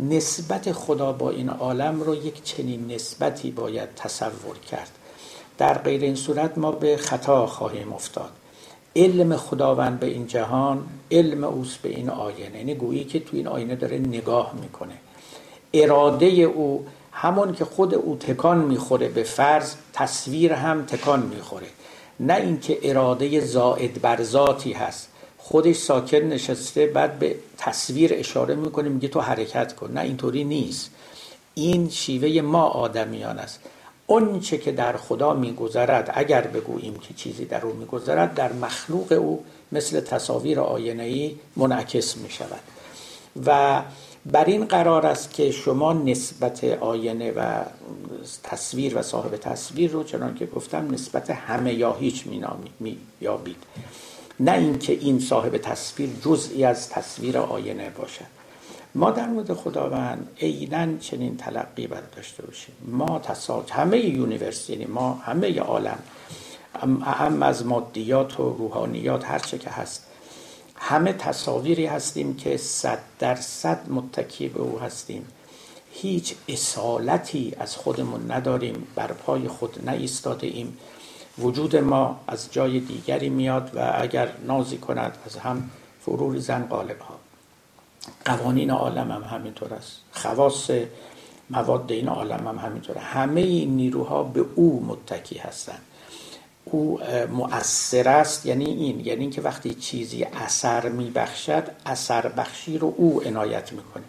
نسبت 0.00 0.72
خدا 0.72 1.12
با 1.12 1.30
این 1.30 1.48
عالم 1.48 2.00
رو 2.00 2.14
یک 2.14 2.42
چنین 2.42 2.92
نسبتی 2.92 3.50
باید 3.50 3.94
تصور 3.94 4.58
کرد. 4.70 4.90
در 5.58 5.78
غیر 5.78 6.02
این 6.02 6.14
صورت 6.14 6.58
ما 6.58 6.72
به 6.72 6.96
خطا 6.96 7.46
خواهیم 7.46 7.92
افتاد. 7.92 8.30
علم 8.96 9.36
خداوند 9.36 10.00
به 10.00 10.06
این 10.06 10.26
جهان 10.26 10.86
علم 11.10 11.44
اوست 11.44 11.82
به 11.82 11.88
این 11.88 12.10
آینه. 12.10 12.58
یعنی 12.58 12.74
گویی 12.74 13.04
که 13.04 13.20
تو 13.20 13.36
این 13.36 13.46
آینه 13.46 13.76
داره 13.76 13.98
نگاه 13.98 14.54
می‌کنه. 14.60 14.94
اراده 15.72 16.26
او 16.26 16.86
همون 17.12 17.52
که 17.52 17.64
خود 17.64 17.94
او 17.94 18.16
تکان 18.16 18.58
می‌خوره 18.58 19.08
به 19.08 19.22
فرض 19.22 19.74
تصویر 19.92 20.52
هم 20.52 20.86
تکان 20.86 21.22
می‌خوره. 21.22 21.66
نه 22.20 22.34
اینکه 22.34 22.78
اراده 22.82 23.40
زائد 23.40 24.00
بر 24.00 24.22
ذاتی 24.22 24.72
هست. 24.72 25.08
خودش 25.38 25.76
ساکن 25.76 26.18
نشسته 26.18 26.86
بعد 26.86 27.18
به 27.18 27.36
تصویر 27.58 28.14
اشاره 28.14 28.54
می‌کنه 28.54 28.88
میگه 28.88 29.08
تو 29.08 29.20
حرکت 29.20 29.76
کن. 29.76 29.92
نه 29.92 30.00
اینطوری 30.00 30.44
نیست. 30.44 30.90
این 31.54 31.88
شیوه 31.88 32.40
ما 32.40 32.62
آدمیان 32.62 33.38
است. 33.38 33.60
اون 34.06 34.40
چه 34.40 34.58
که 34.58 34.72
در 34.72 34.96
خدا 34.96 35.34
میگذرد 35.34 36.10
اگر 36.14 36.40
بگوییم 36.40 36.98
که 36.98 37.14
چیزی 37.14 37.44
در 37.44 37.66
او 37.66 37.72
میگذرد 37.72 38.34
در 38.34 38.52
مخلوق 38.52 39.12
او 39.12 39.44
مثل 39.72 40.00
تصاویر 40.00 40.60
آینه 40.60 41.30
منعکس 41.56 42.16
می 42.16 42.30
شود 42.30 42.60
و 43.46 43.82
بر 44.32 44.44
این 44.44 44.64
قرار 44.64 45.06
است 45.06 45.34
که 45.34 45.50
شما 45.50 45.92
نسبت 45.92 46.64
آینه 46.64 47.32
و 47.32 47.62
تصویر 48.42 48.98
و 48.98 49.02
صاحب 49.02 49.36
تصویر 49.36 49.90
رو 49.90 50.04
چنان 50.04 50.34
که 50.34 50.46
گفتم 50.46 50.90
نسبت 50.90 51.30
همه 51.30 51.74
یا 51.74 51.92
هیچ 51.92 52.26
می 52.80 52.98
یابید. 53.20 53.56
نه 54.40 54.52
اینکه 54.52 54.92
این 54.92 55.20
صاحب 55.20 55.56
تصویر 55.56 56.10
جزئی 56.24 56.64
از 56.64 56.88
تصویر 56.88 57.38
آینه 57.38 57.90
باشد. 57.90 58.38
ما 58.94 59.10
در 59.10 59.26
مورد 59.26 59.52
خداوند 59.52 60.28
عینا 60.40 60.98
چنین 60.98 61.36
تلقی 61.36 61.86
بر 61.86 62.02
داشته 62.16 62.46
باشیم. 62.46 62.74
ما 62.86 63.18
تصاج 63.18 63.72
همه 63.72 63.98
یونیورس 63.98 64.70
یعنی 64.70 64.84
ما 64.84 65.12
همه 65.14 65.60
عالم 65.60 65.98
هم 67.02 67.42
از 67.42 67.66
مادیات 67.66 68.40
و 68.40 68.42
روحانیات 68.42 69.24
هر 69.24 69.38
چه 69.38 69.58
که 69.58 69.70
هست 69.70 70.07
همه 70.80 71.12
تصاویری 71.12 71.86
هستیم 71.86 72.36
که 72.36 72.56
صد 72.56 72.98
درصد 73.18 73.90
متکی 73.90 74.48
به 74.48 74.60
او 74.60 74.78
هستیم. 74.78 75.26
هیچ 75.92 76.34
اصالتی 76.48 77.54
از 77.58 77.76
خودمون 77.76 78.32
نداریم 78.32 78.86
بر 78.94 79.12
پای 79.12 79.48
خود 79.48 79.78
نایستاده 79.84 80.46
ایم 80.46 80.78
وجود 81.38 81.76
ما 81.76 82.20
از 82.26 82.52
جای 82.52 82.80
دیگری 82.80 83.28
میاد 83.28 83.70
و 83.74 83.92
اگر 83.94 84.32
نازی 84.46 84.78
کند 84.78 85.18
از 85.26 85.36
هم 85.36 85.70
فرور 86.00 86.38
زن 86.38 86.66
قالب 86.66 86.98
ها 86.98 87.18
قوانین 88.24 88.70
عالم 88.70 89.12
هم 89.12 89.22
همینطور 89.22 89.74
است. 89.74 90.00
خواص 90.12 90.70
مواد 91.50 91.92
این 91.92 92.08
عالم 92.08 92.48
هم 92.48 92.58
همینطوره. 92.58 93.00
همه 93.00 93.40
این 93.40 93.76
نیروها 93.76 94.22
به 94.22 94.44
او 94.54 94.84
متکی 94.86 95.38
هستند. 95.38 95.80
او 96.70 97.00
مؤثر 97.30 98.08
است. 98.08 98.46
یعنی 98.46 98.64
این 98.64 99.00
یعنی 99.00 99.20
اینکه 99.20 99.42
وقتی 99.42 99.74
چیزی 99.74 100.24
اثر 100.24 100.88
میبخشد 100.88 101.64
اثر 101.86 102.28
بخشی 102.28 102.78
رو 102.78 102.94
او 102.96 103.22
عنایت 103.26 103.72
می‌کنه. 103.72 104.04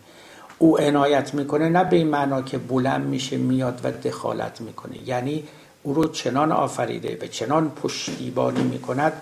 او 0.57 0.79
عنایت 0.79 1.33
می‌کنه 1.33 1.69
نه 1.69 1.83
به 1.83 1.95
این 1.95 2.07
معنا 2.07 2.41
که 2.41 2.57
بلند 2.57 3.05
میشه 3.05 3.37
میاد 3.37 3.81
و 3.83 3.91
دخالت 3.91 4.61
می‌کنه. 4.61 5.09
یعنی 5.09 5.43
او 5.83 5.93
رو 5.93 6.07
چنان 6.07 6.51
آفریده 6.51 7.15
به 7.15 7.27
چنان 7.27 7.69
پشتیبانی 7.69 8.63
می‌کند 8.63 9.13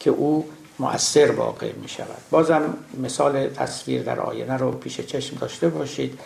که 0.00 0.10
او 0.10 0.48
مؤثر 0.78 1.30
واقع 1.30 1.72
می 1.72 1.88
شود 1.88 2.18
بازم 2.30 2.62
مثال 3.02 3.48
تصویر 3.48 4.02
در 4.02 4.20
آینه 4.20 4.56
رو 4.56 4.72
پیش 4.72 5.00
چشم 5.00 5.36
داشته 5.36 5.68
باشید 5.68 6.18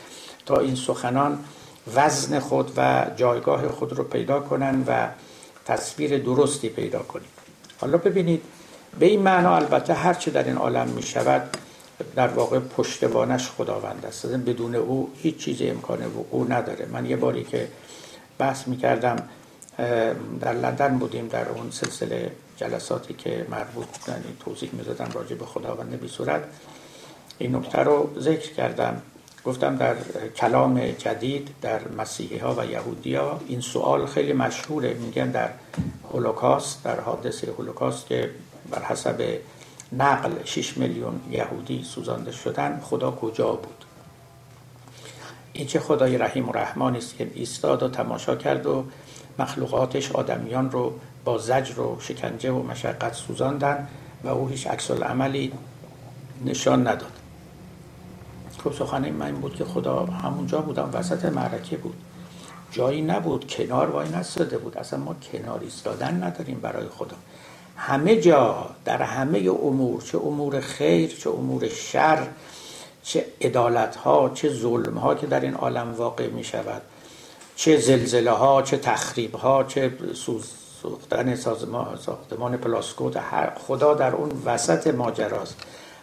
تا 0.46 0.56
این 0.56 0.74
سخنان 0.74 1.38
وزن 1.94 2.38
خود 2.38 2.72
و 2.76 3.06
جایگاه 3.16 3.68
خود 3.68 3.92
رو 3.92 4.04
پیدا 4.04 4.40
کنند 4.40 4.84
و 4.88 5.08
تصویر 5.66 6.18
درستی 6.18 6.68
پیدا 6.68 6.98
کنید 6.98 7.28
حالا 7.80 7.98
ببینید 7.98 8.42
به 8.98 9.06
این 9.06 9.22
معنا 9.22 9.56
البته 9.56 9.94
هر 9.94 10.14
چه 10.14 10.30
در 10.30 10.44
این 10.44 10.56
عالم 10.56 10.88
می 10.88 11.02
شود 11.02 11.56
در 12.16 12.28
واقع 12.28 12.58
پشتوانش 12.58 13.50
خداوند 13.50 14.06
است. 14.06 14.26
بدون 14.26 14.74
او 14.74 15.10
هیچ 15.22 15.36
چیز 15.36 15.62
امکان 15.62 16.06
وقوع 16.06 16.50
نداره. 16.50 16.86
من 16.86 17.06
یه 17.06 17.16
باری 17.16 17.44
که 17.44 17.68
بحث 18.38 18.68
می 18.68 18.76
کردم 18.76 19.16
در 20.40 20.52
لندن 20.52 20.98
بودیم 20.98 21.28
در 21.28 21.48
اون 21.48 21.70
سلسله 21.70 22.32
جلساتی 22.56 23.14
که 23.14 23.46
مربوط 23.50 23.86
یعنی 24.08 24.36
توضیح 24.40 24.70
می‌دادم 24.72 25.10
راجع 25.14 25.36
به 25.36 25.44
خداوند 25.44 26.00
بی 26.00 26.08
صورت. 26.08 26.44
این 27.38 27.56
نکته 27.56 27.78
رو 27.78 28.10
ذکر 28.18 28.52
کردم. 28.52 29.02
گفتم 29.44 29.76
در 29.76 29.96
کلام 30.36 30.90
جدید 30.90 31.48
در 31.62 31.88
مسیحی 31.88 32.38
ها 32.38 32.54
و 32.54 32.66
یهودی 32.66 33.14
ها 33.14 33.40
این 33.48 33.60
سوال 33.60 34.06
خیلی 34.06 34.32
مشهوره. 34.32 34.94
میگن 34.94 35.30
در 35.30 35.50
هولوکاست 36.12 36.84
در 36.84 37.00
حادثه 37.00 37.52
هولوکاست 37.52 38.06
که 38.06 38.30
بر 38.70 38.82
حسب 38.82 39.38
نقل 39.92 40.30
6 40.44 40.76
میلیون 40.78 41.20
یهودی 41.30 41.82
سوزانده 41.84 42.32
شدن 42.32 42.80
خدا 42.82 43.10
کجا 43.10 43.52
بود؟ 43.52 43.84
این 45.52 45.66
چه 45.66 45.80
خدای 45.80 46.18
رحیم 46.18 46.48
و 46.48 46.52
رحمانی 46.52 46.98
است 46.98 47.16
که 47.16 47.30
ایستاد 47.34 47.82
و 47.82 47.88
تماشا 47.88 48.36
کرد 48.36 48.66
و 48.66 48.84
مخلوقاتش 49.38 50.12
آدمیان 50.12 50.70
رو 50.70 50.92
با 51.24 51.38
زجر 51.38 51.80
و 51.80 52.00
شکنجه 52.00 52.50
و 52.50 52.62
مشقت 52.62 53.14
سوزاندن 53.14 53.88
و 54.24 54.28
او 54.28 54.48
هیچ 54.48 54.66
عکس 54.66 54.90
عملی 54.90 55.52
نشان 56.44 56.86
نداد. 56.86 57.13
خب 58.64 58.72
سخنه 58.72 59.10
من 59.10 59.32
بود 59.32 59.54
که 59.54 59.64
خدا 59.64 60.06
همونجا 60.06 60.60
بودم 60.60 60.90
وسط 60.92 61.24
معرکه 61.24 61.76
بود. 61.76 61.94
جایی 62.70 63.02
نبود 63.02 63.46
کنار 63.46 63.90
وای 63.90 64.08
نستاده 64.08 64.58
بود. 64.58 64.78
اصلا 64.78 64.98
ما 64.98 65.16
کنار 65.32 65.60
ایستادن 65.60 66.22
نداریم 66.22 66.60
برای 66.60 66.88
خدا. 66.88 67.16
همه 67.76 68.20
جا 68.20 68.70
در 68.84 69.02
همه 69.02 69.38
امور 69.38 70.02
چه 70.02 70.18
امور 70.18 70.60
خیر 70.60 71.10
چه 71.10 71.30
امور 71.30 71.68
شر 71.68 72.26
چه 73.02 73.26
ادالت 73.40 73.96
ها 73.96 74.30
چه 74.34 74.48
ظلم 74.48 74.98
ها 74.98 75.14
که 75.14 75.26
در 75.26 75.40
این 75.40 75.54
عالم 75.54 75.94
واقع 75.94 76.28
می 76.28 76.44
شود 76.44 76.82
چه 77.56 77.76
زلزله 77.76 78.30
ها 78.30 78.62
چه 78.62 78.76
تخریب 78.76 79.34
ها 79.34 79.64
چه 79.64 79.92
سوز 80.14 80.50
ساختن 80.82 81.36
سازمان 81.36 81.96
ساختمان 81.96 82.56
پلاسکوت 82.56 83.18
خدا 83.68 83.94
در 83.94 84.14
اون 84.14 84.42
وسط 84.44 84.86
ماجراست. 84.86 85.56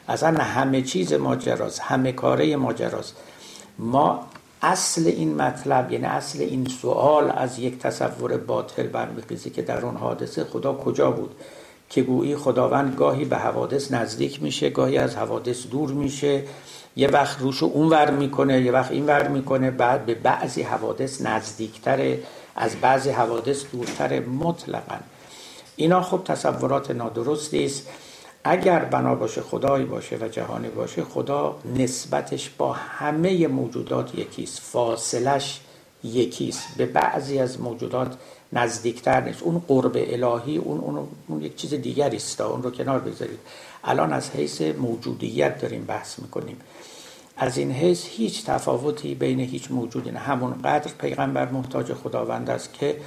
اصلا 0.08 0.43
همه 0.43 0.81
چیز 0.81 1.13
ماجراست 1.13 1.79
همه 1.79 2.12
کاره 2.12 2.55
ماجراست. 2.55 3.15
ما 3.79 4.27
اصل 4.62 5.08
این 5.08 5.36
مطلب 5.36 5.91
یعنی 5.91 6.05
اصل 6.05 6.41
این 6.41 6.65
سوال 6.65 7.31
از 7.38 7.60
یک 7.60 7.79
تصور 7.79 8.38
باطل 8.38 8.88
برمیخیزه 8.88 9.50
که 9.50 9.62
در 9.62 9.86
اون 9.86 9.96
حادثه 9.96 10.43
خدا 10.43 10.74
کجا 10.74 11.12
بود؟ 11.12 11.36
که 11.89 12.01
گویی 12.01 12.36
خداوند 12.36 12.96
گاهی 12.96 13.25
به 13.25 13.38
حوادث 13.38 13.91
نزدیک 13.91 14.43
میشه 14.43 14.70
گاهی 14.70 14.98
از 14.98 15.15
حوادث 15.15 15.67
دور 15.67 15.89
میشه. 15.89 16.43
یه 16.96 17.08
وقت 17.08 17.39
روشو 17.39 17.65
اون 17.65 17.89
ور 17.89 18.12
می‌کنه 18.12 18.62
یه 18.62 18.72
وقت 18.72 18.91
این 18.91 19.05
ور 19.05 19.27
می‌کنه 19.27 19.72
بعد 19.72 20.05
به 20.05 20.15
بعضی 20.15 20.62
حوادث 20.62 21.22
نزدیکتره 21.22 22.20
از 22.55 22.75
بعضی 22.75 23.10
حوادث 23.10 23.63
دورتره 23.72 24.20
مطلقا. 24.20 24.98
اینا 25.75 26.01
خب 26.01 26.22
تصورات 26.25 26.91
نادرستی 26.91 27.65
است. 27.65 27.88
اگر 28.44 28.80
بنا 28.80 29.16
باشه 29.16 29.42
خدایی 29.42 29.86
باشه 29.86 30.18
و 30.22 30.28
جهانی 30.28 30.70
باشه 30.70 31.04
خدا 31.04 31.56
نسبتش 31.78 32.50
با 32.50 32.74
همه 32.74 33.48
موجودات 33.48 34.16
یکیست. 34.16 34.60
فاصلش 34.60 35.62
یکیست. 36.04 36.68
به 36.78 36.86
بعضی 36.86 37.40
از 37.40 37.62
موجودات 37.62 38.18
نزدیکتر 38.54 39.22
نیست. 39.22 39.44
اون 39.44 39.62
قرب 39.68 39.92
الهی 39.96 40.58
اون, 40.58 40.80
اون, 40.80 41.08
اون 41.28 41.42
یک 41.42 41.56
چیز 41.56 41.74
دیگری 41.74 42.18
است. 42.18 42.42
اون 42.42 42.64
رو 42.64 42.72
کنار 42.72 43.00
بذارید 43.00 43.40
الان 43.84 44.14
از 44.14 44.30
حیث 44.30 44.62
موجودیت 44.62 45.62
داریم 45.62 45.86
بحث 45.86 46.20
می‌کنیم. 46.20 46.58
از 47.38 47.58
این 47.58 47.72
حیث 47.72 48.06
هیچ 48.06 48.46
تفاوتی 48.46 49.16
بین 49.16 49.40
هیچ 49.40 49.72
موجودی 49.72 50.12
نه. 50.12 50.20
همون 50.20 50.62
قدر 50.62 50.92
پیغمبر 51.00 51.50
محتاج 51.50 51.94
خداوند 51.94 52.50
است 52.50 52.74
که 52.74 52.98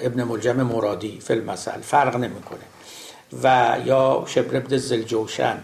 ابن 0.00 0.24
ملجم 0.24 0.62
مرادی 0.62 1.20
فیلم 1.20 1.44
مثل 1.44 1.80
فرق 1.80 2.16
نمی‌کنه. 2.16 2.60
و 3.42 3.76
یا 3.84 4.24
شبر 4.26 4.56
ابن 4.56 4.76
زلجوشن 4.76 5.58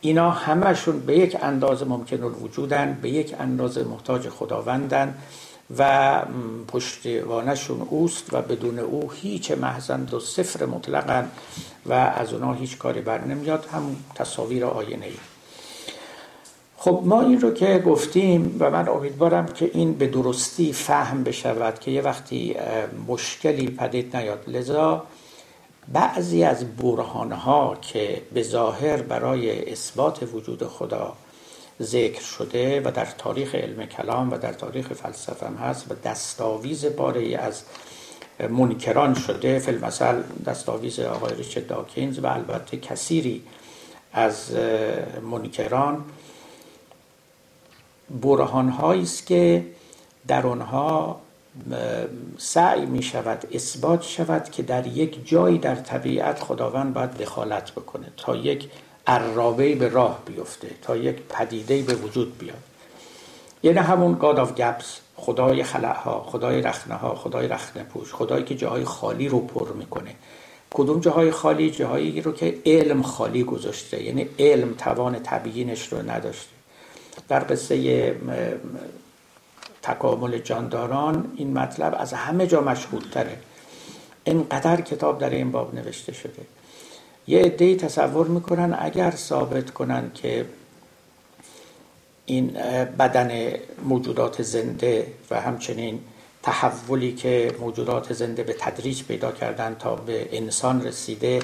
اینا 0.00 0.30
همشون 0.30 1.00
به 1.00 1.18
یک 1.18 1.36
اندازه 1.42 1.84
ممکن 1.84 2.22
الوجودن 2.22 2.98
به 3.02 3.10
یک 3.10 3.34
اندازه 3.40 3.84
محتاج 3.84 4.28
خداوندن 4.28 5.14
و 5.78 6.22
پشتوانشون 6.68 7.80
اوست 7.80 8.34
و 8.34 8.42
بدون 8.42 8.78
او 8.78 9.10
هیچ 9.10 9.50
محزند 9.50 10.14
و 10.14 10.20
صفر 10.20 10.66
مطلقا 10.66 11.24
و 11.86 11.92
از 11.92 12.32
اونا 12.32 12.52
هیچ 12.52 12.78
کاری 12.78 13.00
بر 13.00 13.24
نمیاد. 13.24 13.66
همون 13.72 13.96
تصاویر 14.14 14.64
آینه 14.64 15.06
ای 15.06 15.16
خب 16.76 17.02
ما 17.04 17.20
این 17.20 17.40
رو 17.40 17.50
که 17.50 17.82
گفتیم 17.86 18.56
و 18.60 18.70
من 18.70 18.88
امیدوارم 18.88 19.46
که 19.46 19.70
این 19.74 19.92
به 19.92 20.06
درستی 20.06 20.72
فهم 20.72 21.24
بشود 21.24 21.78
که 21.78 21.90
یه 21.90 22.02
وقتی 22.02 22.56
مشکلی 23.08 23.66
پدید 23.66 24.16
نیاد. 24.16 24.44
لذا 24.46 25.04
بعضی 25.88 26.44
از 26.44 26.76
برهانها 26.76 27.76
که 27.82 28.22
به 28.32 28.42
ظاهر 28.42 29.02
برای 29.02 29.72
اثبات 29.72 30.28
وجود 30.32 30.66
خدا 30.66 31.16
ذکر 31.82 32.22
شده 32.22 32.80
و 32.80 32.90
در 32.90 33.08
تاریخ 33.18 33.54
علم 33.54 33.86
کلام 33.86 34.32
و 34.32 34.38
در 34.38 34.52
تاریخ 34.52 34.92
فلسفه 34.92 35.46
هم 35.46 35.54
هست 35.54 35.92
و 35.92 35.94
دستاویز 35.94 36.84
باره 36.84 37.36
از 37.36 37.62
منکران 38.50 39.14
شده 39.14 39.58
فیلم 39.58 39.84
مثل 39.84 40.22
دستاویز 40.46 41.00
آقای 41.00 41.34
ریچارد 41.34 41.66
داکینز 41.66 42.18
و 42.18 42.26
البته 42.26 42.76
کثیری 42.76 43.42
از 44.12 44.52
منکران. 45.22 46.04
برهان 48.22 48.68
است 48.68 49.26
که 49.26 49.66
در 50.26 50.46
آنها 50.46 51.20
سعی 52.38 52.86
می 52.86 53.02
شود 53.02 53.46
اثبات 53.52 54.02
شود 54.02 54.50
که 54.50 54.62
در 54.62 54.86
یک 54.86 55.28
جایی 55.28 55.58
در 55.58 55.74
طبیعت 55.74 56.40
خداوند 56.40 56.94
باید 56.94 57.10
دخالت 57.10 57.70
بکنه 57.70 58.06
تا 58.16 58.36
یک 58.36 58.70
عرابه 59.06 59.74
به 59.74 59.88
راه 59.88 60.22
بیفته 60.26 60.68
تا 60.82 60.96
یک 60.96 61.16
پدیده 61.28 61.82
به 61.82 61.94
وجود 61.94 62.38
بیاد. 62.38 62.62
یعنی 63.62 63.78
همون 63.78 64.14
گاد 64.14 64.38
آف 64.38 64.54
گپس 64.54 65.00
خدای 65.16 65.62
خلعها 65.62 66.22
خدای 66.22 66.60
رخنه 66.60 66.94
ها 66.94 67.14
خدای 67.14 67.48
رخنه 67.48 67.82
پوش 67.82 68.14
خدایی 68.14 68.44
که 68.44 68.54
جاهای 68.54 68.84
خالی 68.84 69.28
رو 69.28 69.40
پر 69.40 69.72
می‌کنه. 69.72 70.14
کدوم 70.70 71.00
جاهای 71.00 71.30
خالی؟ 71.30 71.70
جاهایی 71.70 72.20
رو 72.20 72.32
که 72.32 72.58
علم 72.66 73.02
خالی 73.02 73.44
گذاشته 73.44 74.02
یعنی 74.02 74.28
علم 74.38 74.74
توان 74.74 75.18
تبیینش 75.24 75.92
رو 75.92 76.10
نداشته. 76.10 76.50
در 77.28 77.40
قصه 77.40 77.76
تکامل 79.82 80.38
جانداران 80.38 81.32
این 81.36 81.52
مطلب 81.52 81.96
از 81.98 82.12
همه 82.12 82.46
جا 82.46 82.60
مشهودتره 82.60 83.38
اینقدر 84.24 84.80
کتاب 84.80 85.18
در 85.18 85.30
این 85.30 85.52
باب 85.52 85.74
نوشته 85.74 86.12
شده. 86.12 86.42
یه 87.26 87.42
عده 87.42 87.76
تصور 87.76 88.26
می‌کنن 88.26 88.76
اگر 88.78 89.10
ثابت 89.10 89.70
کنن 89.70 90.10
که 90.14 90.46
این 92.26 92.52
بدن 92.98 93.52
موجودات 93.84 94.42
زنده 94.42 95.06
و 95.30 95.40
همچنین 95.40 96.00
تحولی 96.42 97.12
که 97.12 97.54
موجودات 97.60 98.12
زنده 98.12 98.42
به 98.42 98.56
تدریج 98.58 99.02
پیدا 99.02 99.32
کردن 99.32 99.76
تا 99.78 99.96
به 99.96 100.28
انسان 100.32 100.84
رسیده 100.84 101.40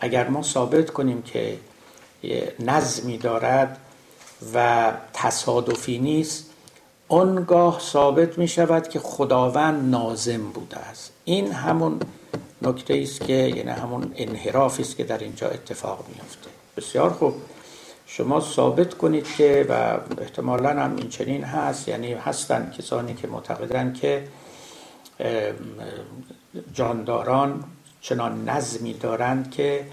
اگر 0.00 0.28
ما 0.28 0.42
ثابت 0.42 0.90
کنیم 0.90 1.22
که 1.22 1.58
نظمی 2.60 3.18
دارد 3.18 3.78
و 4.54 4.92
تصادفی 5.12 5.98
نیست 5.98 6.50
آنگاه 7.08 7.80
ثابت 7.80 8.38
می 8.38 8.48
شود 8.48 8.88
که 8.88 8.98
خداوند 8.98 9.90
نازم 9.90 10.42
بوده 10.42 10.76
است. 10.76 11.12
این 11.24 11.52
همون 11.52 12.00
نکته 12.62 13.00
است 13.02 13.20
که 13.20 13.32
یعنی 13.32 13.70
همون 13.70 14.12
انحرافی 14.16 14.82
است 14.82 14.96
که 14.96 15.04
در 15.04 15.18
اینجا 15.18 15.48
اتفاق 15.48 16.04
میفته 16.08 16.50
بسیار 16.76 17.10
خوب. 17.10 17.34
شما 18.06 18.40
ثابت 18.40 18.94
کنید 18.94 19.26
که 19.36 19.66
و 19.68 19.98
احتمالا 20.20 20.70
هم 20.70 20.96
این 20.96 21.08
چنین 21.08 21.44
هست 21.44 21.88
یعنی 21.88 22.12
هستن 22.12 22.72
کسانی 22.78 23.14
که 23.14 23.28
معتقدن 23.28 23.92
که 23.92 24.28
جانداران 26.72 27.64
چنان 28.00 28.48
نظمی 28.48 28.94
دارند 28.94 29.50
که 29.50 29.86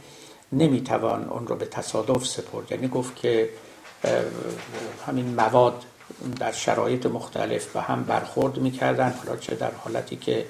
نمی‌توان 0.52 1.30
اون 1.30 1.48
رو 1.48 1.56
به 1.56 1.66
تصادف 1.66 2.26
سپرد. 2.26 2.72
یعنی 2.72 2.88
گفت 2.88 3.16
که 3.16 3.50
همین 5.08 5.36
مواد 5.36 5.84
در 6.40 6.52
شرایط 6.52 7.06
مختلف 7.06 7.76
و 7.76 7.82
هم 7.82 8.04
برخورد 8.04 8.58
می‌کردن 8.58 9.14
حالا 9.26 9.38
چه 9.38 9.56
در 9.56 9.72
حالتی 9.72 10.16
که 10.16 10.46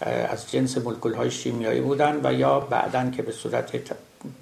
از 0.00 0.50
جنس 0.50 0.78
مولکول 0.78 1.14
های 1.14 1.30
شیمیایی 1.30 1.80
بودن 1.80 2.20
و 2.24 2.32
یا 2.32 2.60
بعدا 2.60 3.10
که 3.10 3.22
به 3.22 3.32
صورت 3.32 3.72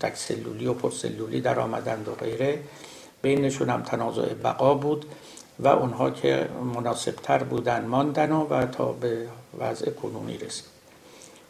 تکسلولی 0.01 0.67
و 0.67 0.75
پرسلولی 0.75 1.41
در 1.41 1.61
آمدند 1.61 2.09
و 2.09 2.15
غیره 2.15 2.63
بینشون 3.23 3.71
هم 3.71 3.83
تنازع 3.83 4.35
بقا 4.35 4.75
بود 4.75 5.05
و 5.59 5.69
اونها 5.69 6.11
که 6.11 6.49
مناسبتر 6.75 7.43
بودن 7.43 7.85
ماندن 7.85 8.33
و 8.33 8.67
تا 8.67 8.93
به 8.93 9.29
وضع 9.59 9.91
کنونی 9.91 10.39
رسید. 10.39 10.74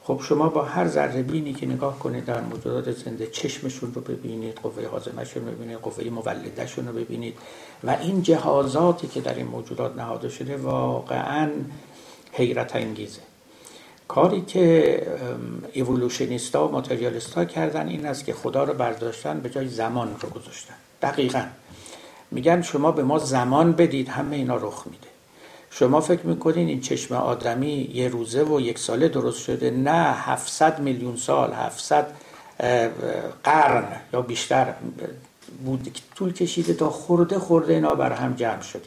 خب 0.07 0.21
شما 0.23 0.49
با 0.49 0.63
هر 0.63 0.89
ذره 0.89 1.23
بینی 1.23 1.53
که 1.53 1.67
نگاه 1.67 1.99
کنید 1.99 2.25
در 2.25 2.41
موجودات 2.41 2.91
زنده 2.91 3.27
چشمشون 3.27 3.95
رو 3.95 4.01
ببینید 4.01 4.55
قوه 4.55 4.87
حازمشون 4.87 5.47
رو 5.47 5.53
ببینید 5.53 5.79
قوه 5.79 6.05
مولدشون 6.05 6.89
رو 6.89 6.93
ببینید 6.93 7.35
و 7.85 7.91
این 7.91 8.23
جهازاتی 8.23 9.07
که 9.07 9.21
در 9.21 9.35
این 9.35 9.47
موجودات 9.47 9.97
نهاده 9.97 10.29
شده 10.29 10.57
واقعا 10.57 11.51
حیرت 12.33 12.77
انگیزه. 12.77 13.21
کاری 14.09 14.41
که 14.41 15.07
ایولوشنیستا 15.73 16.69
و 16.69 16.73
ماتریالیستا 16.73 17.45
کردن 17.45 17.89
این 17.89 18.07
است 18.07 18.25
که 18.25 18.33
خدا 18.33 18.65
رو 18.65 18.75
برداشتن 18.75 19.41
به 19.41 19.51
جای 19.51 19.69
زمان 19.69 20.17
رو 20.21 20.29
گذاشتن. 20.29 20.75
دقیقا. 21.03 21.47
میگن 22.31 22.63
شما 22.63 22.93
به 22.93 23.03
ما 23.03 23.19
زمان 23.19 23.73
بدید 23.73 24.09
همه 24.09 24.37
اینا 24.37 24.57
رخ 24.57 24.87
میده. 24.87 25.14
شما 25.79 26.01
فکر 26.01 26.27
می‌کنین 26.27 26.69
این 26.69 26.81
چشم 26.81 27.15
آدمی 27.15 27.91
یه 27.95 28.09
روزه 28.09 28.43
و 28.43 28.61
یک 28.61 28.79
ساله 28.79 29.09
درست 29.09 29.43
شده؟ 29.43 29.71
نه 29.71 30.13
700 30.13 30.81
میلیون 30.81 31.17
سال 31.17 31.53
700 31.53 32.07
قرن 33.45 33.85
یا 34.13 34.23
بیشتر 34.23 34.75
بود 35.65 35.93
که 35.93 36.03
طول 36.15 36.33
کشیده 36.33 36.75
تا 36.75 36.91
خورده 36.91 37.39
خورده 37.39 37.75
اینا 37.75 37.95
بر 37.95 38.13
هم 38.13 38.35
جمع 38.35 38.61
شده. 38.61 38.83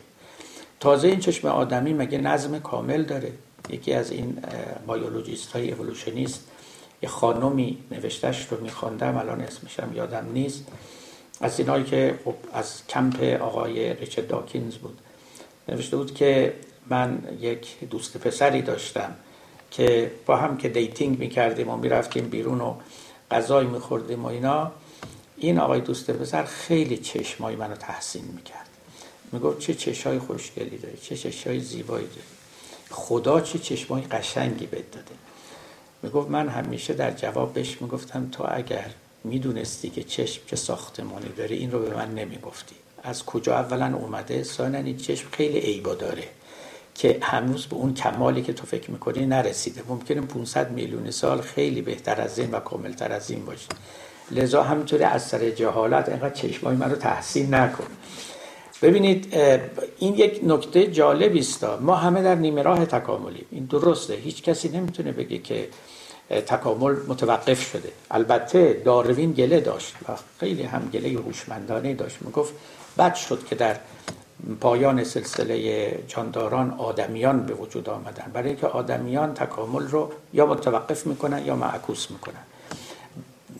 تازه 0.80 1.08
این 1.08 1.20
چشم 1.20 1.48
آدمی 1.48 1.94
مگه 1.94 2.18
نظم 2.18 2.60
کامل 2.60 3.04
داره؟ 3.04 3.32
یکی 3.70 3.94
از 3.94 4.12
این 4.12 4.38
بایولوژیست 4.88 5.52
های 5.52 5.72
اولوشنیست 5.72 6.48
یه 7.04 7.10
خانمی 7.10 7.78
نوشتش 7.92 8.48
رو 8.52 8.62
میخواندم 8.62 9.18
الان 9.18 9.42
اسمشم 9.42 9.92
یادم 9.96 10.26
نیست. 10.34 10.66
از 11.42 11.60
اینایی 11.60 11.84
که 11.84 12.20
خب 12.26 12.36
از 12.54 12.88
کمپ 12.90 13.42
آقای 13.42 13.94
ریچارد 13.94 14.28
داکینز 14.28 14.76
بود. 14.76 14.98
نوشته 15.70 15.98
بود 15.98 16.14
که 16.14 16.54
من 16.90 17.38
یک 17.42 17.80
دوست 17.90 18.18
پسری 18.18 18.62
داشتم 18.62 19.16
که 19.72 20.12
با 20.26 20.36
هم 20.38 20.58
که 20.58 20.70
dating 20.70 21.20
می‌کردیم 21.20 21.70
و 21.70 21.78
می‌رفتیم 21.78 22.30
بیرون 22.30 22.62
و 22.62 22.76
غذای 23.32 23.66
میخوردیم 23.66 24.24
و 24.24 24.28
اینا 24.28 24.72
این 25.38 25.60
آقای 25.60 25.82
دوست 25.82 26.12
پسر 26.12 26.44
خیلی 26.44 26.98
چشمای 26.98 27.56
منو 27.56 27.76
تحسین 27.76 28.26
می‌کرد. 28.36 28.68
می‌گفت 29.32 29.60
چه 29.60 29.74
چشای 29.74 30.20
خوشگلی 30.20 30.78
داری 30.78 30.98
چه 30.98 31.18
چشای 31.18 31.60
زیبایی 31.60 32.08
داری. 32.08 32.22
خدا 32.90 33.42
چه 33.42 33.60
چشمای 33.60 34.02
قشنگی 34.02 34.66
بهت 34.66 34.92
داده. 34.92 35.16
می‌گفت 36.04 36.30
من 36.30 36.50
همیشه 36.50 36.94
در 36.94 37.12
جواب 37.12 37.60
می‌گفتم 37.82 38.30
تو 38.32 38.46
اگر 38.48 38.90
می‌دونستی 39.24 39.90
که 39.90 40.04
چشم 40.04 40.42
چه 40.48 40.56
ساختمانی 40.56 41.30
داره 41.38 41.56
این 41.56 41.72
رو 41.72 41.80
به 41.80 41.96
من 41.96 42.16
نمی‌گفتی. 42.16 42.76
از 43.04 43.26
کجا 43.26 43.56
اولا 43.60 43.98
اومده؟ 43.98 44.44
ثانیا 44.44 44.80
این 44.80 44.98
چشم 44.98 45.28
خیلی 45.32 45.60
عیبا 45.60 45.96
داره. 45.96 46.24
که 46.98 47.18
هنوز 47.22 47.66
به 47.66 47.76
اون 47.76 47.94
کمالی 47.94 48.42
که 48.42 48.54
تو 48.54 48.66
فکر 48.66 48.92
می‌کنی 48.92 49.26
نرسیده. 49.26 49.82
ممکنه 49.90 50.22
500 50.22 50.72
میلیون 50.72 51.12
سال 51.12 51.42
خیلی 51.42 51.82
بهتر 51.82 52.22
از 52.22 52.40
این 52.40 52.52
و 52.52 52.60
کاملتر 52.60 53.12
از 53.12 53.32
این 53.32 53.46
باشه. 53.46 53.68
لذا 54.32 54.64
همینطوری 54.64 55.04
از 55.04 55.28
سر 55.28 55.50
جهالت 55.50 56.10
اینقدر 56.10 56.30
چشمای 56.30 56.76
من 56.76 56.90
رو 56.90 56.96
تحسین 56.96 57.54
نکن. 57.54 57.88
ببینید 58.82 59.34
این 60.00 60.14
یک 60.14 60.42
نکته 60.44 60.88
جالبی 60.88 61.40
است. 61.40 61.64
ما 61.64 61.96
همه 61.96 62.24
در 62.24 62.36
نیمه 62.36 62.62
راه 62.62 62.86
تکاملیم. 62.86 63.46
این 63.52 63.66
درسته. 63.66 64.14
هیچ 64.14 64.44
کسی 64.44 64.70
نمی‌تونه 64.70 65.12
بگه 65.12 65.38
که 65.38 65.68
تکامل 66.30 66.96
متوقف 67.08 67.72
شده. 67.72 67.92
البته 68.12 68.82
داروین 68.86 69.32
گله 69.32 69.60
داشت 69.60 69.96
و 70.10 70.12
خیلی 70.40 70.64
هم 70.64 70.90
گله 70.94 71.20
هوشمندانه 71.20 71.94
داشت. 71.94 72.18
می‌گفت 72.22 72.54
بد 72.98 73.16
شد 73.16 73.46
که 73.50 73.56
در 73.56 73.76
پایان 74.62 75.04
سلسله 75.04 76.00
جانداران 76.08 76.76
آدمیان 76.78 77.46
به 77.46 77.54
وجود 77.54 77.90
آمدن. 77.90 78.32
برای 78.34 78.48
اینکه 78.48 78.68
آدمیان 78.68 79.34
تکامل 79.34 79.88
رو 79.88 80.12
یا 80.34 80.46
متوقف 80.46 81.08
می‌کنن 81.08 81.46
یا 81.46 81.56
معکوس 81.56 82.12
می‌کنن. 82.12 82.44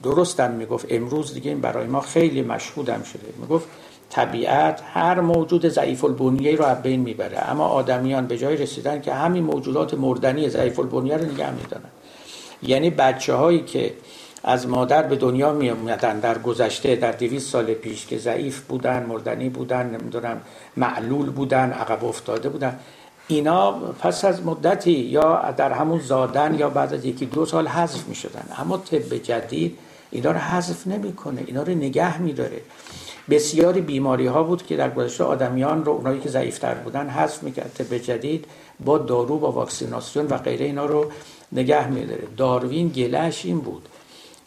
درستم 0.04 0.52
می‌گفت. 0.52 0.86
امروز 0.90 1.34
دیگه 1.34 1.52
این 1.52 1.62
برای 1.62 1.88
ما 1.88 2.02
خیلی 2.02 2.42
مشهودم 2.42 3.04
شده. 3.04 3.34
می‌گفت 3.42 3.68
طبیعت 4.10 4.82
هر 4.94 5.20
موجود 5.20 5.68
ضعیف 5.68 6.06
البنیه 6.06 6.56
رو 6.56 6.66
از 6.66 6.82
بین 6.82 7.00
می‌بره. 7.00 7.52
اما 7.52 7.68
آدمیان 7.68 8.28
به 8.28 8.38
جای 8.38 8.58
رسیدن 8.58 9.02
که 9.02 9.14
همین 9.14 9.44
موجودات 9.44 9.94
مردنی 9.94 10.50
ضعیف 10.50 10.80
البنیه 10.80 11.18
رو 11.18 11.26
نگه 11.26 11.52
میدارن. 11.52 11.90
یعنی 12.64 12.90
بچه 12.90 13.34
هایی 13.34 13.60
که 13.64 13.94
از 14.48 14.68
مادر 14.68 15.04
به 15.04 15.16
دنیا 15.16 15.54
می 15.54 15.70
اومدن 15.70 16.20
در 16.20 16.38
گذشته 16.38 16.96
در 16.96 17.12
دویست 17.12 17.50
سال 17.50 17.74
پیش 17.74 18.06
که 18.06 18.18
ضعیف 18.18 18.62
بودن 18.62 19.06
مردنی 19.06 19.50
بودن 19.50 19.90
نمی‌دونم 19.90 20.42
معلول 20.78 21.30
بودن 21.30 21.72
عقب 21.72 22.06
افتاده 22.06 22.50
بودن. 22.50 22.80
اینا 23.28 23.72
پس 23.72 24.26
از 24.26 24.46
مدتی 24.46 24.92
یا 24.92 25.54
در 25.58 25.72
همون 25.72 26.00
زادن 26.00 26.56
یا 26.60 26.70
بعد 26.70 26.94
از 26.94 27.06
یکی 27.06 27.26
دو 27.26 27.46
سال 27.46 27.68
حذف 27.68 28.08
می 28.08 28.16
شدن 28.16 28.44
اما 28.58 28.78
طب 28.78 29.18
جدید 29.18 29.78
اینا 30.12 30.32
رو 30.32 30.38
حذف 30.38 30.88
نمی‌کنه. 30.88 31.44
اینا 31.48 31.64
رو 31.64 31.74
نگه 31.74 32.22
میداره. 32.22 32.62
بسیاری 33.30 33.82
بیماری 33.82 34.28
ها 34.28 34.44
بود 34.44 34.66
که 34.66 34.78
در 34.78 34.90
گذشته 34.90 35.24
آدمیان 35.24 35.86
رو 35.86 35.92
اونایی 35.92 36.20
که 36.20 36.30
ضعیفتر 36.30 36.74
بودن 36.74 37.10
حذف 37.10 37.44
می‌کرد. 37.44 37.72
طب 37.78 37.98
جدید 37.98 38.46
با 38.86 38.98
دارو 38.98 39.38
با 39.40 39.52
واکسیناسیون 39.52 40.28
و 40.28 40.38
غیره 40.38 40.66
اینا 40.66 40.86
رو 40.86 41.12
نگه 41.52 41.88
میداره. 41.88 42.24
داروین 42.38 42.88
گلش 42.88 43.46
این 43.46 43.60
بود. 43.60 43.90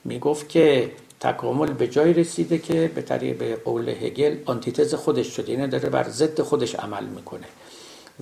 می‌گفت 0.04 0.48
که 0.48 0.90
تکامل 1.20 1.72
به 1.72 1.88
جای 1.88 2.12
رسیده 2.12 2.58
که 2.58 2.90
به 2.94 3.02
طریق 3.02 3.38
به 3.38 3.56
قول 3.56 3.88
هگل 3.88 4.36
آنتیتز 4.44 4.94
خودش 4.94 5.26
شده 5.36 5.52
اینه 5.52 5.66
داره 5.66 5.88
بر 5.88 6.08
ضد 6.08 6.40
خودش 6.40 6.74
عمل 6.74 7.04
می‌کنه 7.04 7.46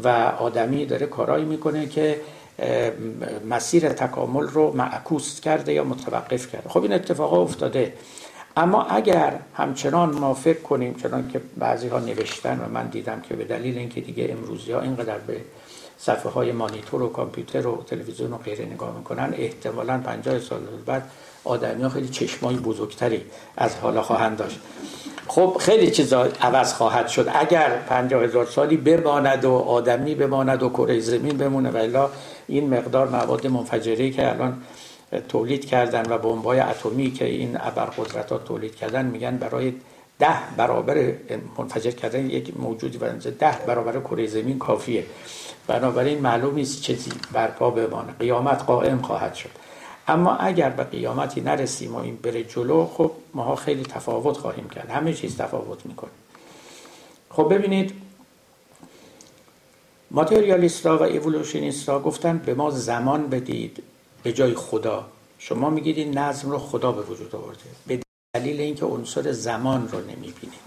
و 0.04 0.08
آدمی 0.38 0.86
داره 0.86 1.06
کارایی 1.06 1.44
می‌کنه 1.44 1.86
که 1.86 2.20
مسیر 3.48 3.88
تکامل 3.88 4.46
رو 4.46 4.72
معکوس 4.76 5.40
کرده 5.40 5.72
یا 5.72 5.84
متوقف 5.84 6.52
کرده. 6.52 6.68
خب 6.68 6.82
این 6.82 6.92
اتفاقا 6.92 7.42
افتاده. 7.42 7.92
اما 8.56 8.82
اگر 8.82 9.38
همچنان 9.54 10.14
ما 10.14 10.34
فکر 10.34 10.60
کنیم 10.60 10.94
چنان 10.94 11.28
که 11.28 11.40
بعضی 11.56 11.88
ها 11.88 11.98
نوشتن 11.98 12.60
و 12.60 12.68
من 12.72 12.86
دیدم 12.86 13.20
که 13.20 13.36
به 13.36 13.44
دلیل 13.44 13.78
اینکه 13.78 14.00
دیگه 14.00 14.28
امروزی 14.30 14.72
ها 14.72 14.80
اینقدر 14.80 15.18
به 15.18 15.40
صفحه 15.98 16.30
های 16.30 16.52
مانیتور 16.52 17.02
و 17.02 17.08
کامپیوتر 17.08 17.66
و 17.66 17.82
تلویزیون 17.86 18.32
و 18.32 18.38
غیره 18.38 18.64
نگاه 18.64 18.96
می‌کنن 18.98 19.34
احتمالا 19.36 19.98
50 19.98 20.38
سال 20.38 20.60
بعد 20.86 21.10
آدمی 21.48 21.82
ها 21.82 21.88
خیلی 21.88 22.08
چشمای 22.08 22.56
بزرگتری 22.56 23.20
از 23.56 23.76
حالا 23.76 24.02
خواهند 24.02 24.36
داشت. 24.36 24.58
خب 25.28 25.56
خیلی 25.60 25.90
چیزا 25.90 26.28
عوض 26.40 26.74
خواهد 26.74 27.08
شد. 27.08 27.30
اگر 27.34 27.78
50 27.88 28.22
هزار 28.22 28.46
سالی 28.46 28.76
بماند 28.76 29.44
و 29.44 29.52
آدمی 29.52 30.14
بماند 30.14 30.62
و 30.62 30.68
کره 30.68 31.00
زمین 31.00 31.36
بمونه 31.36 31.70
و 31.70 32.08
این 32.46 32.74
مقدار 32.74 33.08
مواد 33.08 33.46
منفجره 33.46 34.10
که 34.10 34.28
الان 34.28 34.62
تولید 35.28 35.66
کردن 35.66 36.10
و 36.10 36.18
بمبای 36.18 36.60
اتمی 36.60 37.10
که 37.10 37.24
این 37.24 37.56
ابرقدرت 37.60 38.32
ها 38.32 38.38
تولید 38.38 38.76
کردن 38.76 39.04
میگن 39.04 39.36
برای 39.36 39.74
ده 40.18 40.38
برابر 40.56 41.12
منفجر 41.58 41.90
کردن 41.90 42.30
یک 42.30 42.56
موجودی 42.56 42.98
برای 42.98 43.18
ده 43.18 43.58
برابر 43.66 44.00
کره 44.00 44.26
زمین 44.26 44.58
کافیه. 44.58 45.04
بنابراین 45.66 46.18
معلوم 46.18 46.54
نیست 46.54 46.82
چیزی 46.82 47.10
برپا 47.32 47.70
بمانه 47.70 48.12
قیامت 48.18 48.62
قائم 48.62 49.02
خواهد 49.02 49.34
شد. 49.34 49.50
اما 50.08 50.36
اگر 50.36 50.70
به 50.70 50.84
قیامتی 50.84 51.40
نرسیم 51.40 51.94
و 51.94 51.98
این 51.98 52.16
بره 52.16 52.44
جلو 52.44 52.86
خب 52.86 53.10
ماها 53.34 53.56
خیلی 53.56 53.82
تفاوت 53.82 54.36
خواهیم 54.36 54.68
کرد. 54.68 54.90
همه 54.90 55.14
چیز 55.14 55.36
تفاوت 55.36 55.86
می‌کنه. 55.86 56.10
خب 57.30 57.54
ببینید 57.54 57.92
ماتریالیستا 60.10 60.98
و 60.98 61.02
ایولوشنیستا 61.02 62.00
گفتن 62.00 62.38
به 62.38 62.54
ما 62.54 62.70
زمان 62.70 63.26
بدید 63.26 63.82
به 64.22 64.32
جای 64.32 64.54
خدا. 64.54 65.06
شما 65.38 65.70
میگید 65.70 65.98
این 65.98 66.18
نظم 66.18 66.50
رو 66.50 66.58
خدا 66.58 66.92
به 66.92 67.02
وجود 67.02 67.34
آورده. 67.34 67.60
به 67.86 68.00
دلیل 68.34 68.60
اینکه 68.60 68.84
عنصر 68.84 69.32
زمان 69.32 69.88
رو 69.88 70.00
نمی‌بینید. 70.00 70.60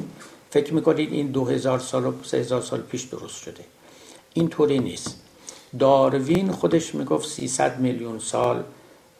فکر 0.49 0.73
می‌کنید 0.73 1.13
این 1.13 1.27
دو 1.27 1.45
هزار 1.45 1.80
سال 1.80 2.06
و 2.06 2.13
سه 2.23 2.38
هزار 2.38 2.62
سال 2.62 2.82
پیش 2.82 3.04
درست 3.04 3.43
شده. 3.43 3.63
این 4.34 4.47
طوری 4.47 4.80
نیست. 4.80 5.21
داروین 5.80 6.51
خودش 6.51 6.95
می‌گفت 6.95 7.30
300 7.30 7.80
میلیون 7.80 8.19
سال 8.19 8.63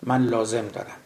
من 0.04 0.26
لازم 0.26 0.68
دارم. 0.68 0.98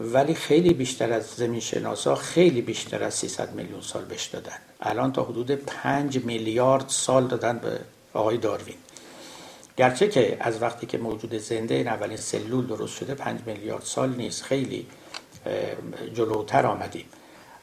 ولی 0.00 0.34
خیلی 0.34 0.74
بیشتر 0.74 1.12
از 1.12 1.26
زمین 1.26 1.60
شناسا 1.60 2.14
خیلی 2.14 2.60
بیشتر 2.60 3.04
از 3.04 3.14
300 3.14 3.54
میلیون 3.54 3.80
سال 3.80 4.04
بش 4.04 4.26
دادن. 4.26 4.58
الان 4.80 5.12
تا 5.12 5.22
حدود 5.22 5.50
5 5.50 6.24
میلیارد 6.24 6.84
سال 6.88 7.26
دادن 7.26 7.58
به 7.58 7.80
آقای 8.14 8.36
داروین. 8.36 8.76
گرچه 9.76 10.08
که 10.08 10.36
از 10.40 10.62
وقتی 10.62 10.86
که 10.86 10.98
موجود 10.98 11.34
زنده 11.34 11.74
این 11.74 11.88
اولین 11.88 12.16
سلول 12.16 12.66
درست 12.66 12.96
شده 12.96 13.14
5 13.14 13.40
میلیارد 13.46 13.82
سال 13.82 14.10
نیست. 14.10 14.42
خیلی 14.42 14.86
جلوتر 16.14 16.66
آمدیم. 16.66 17.04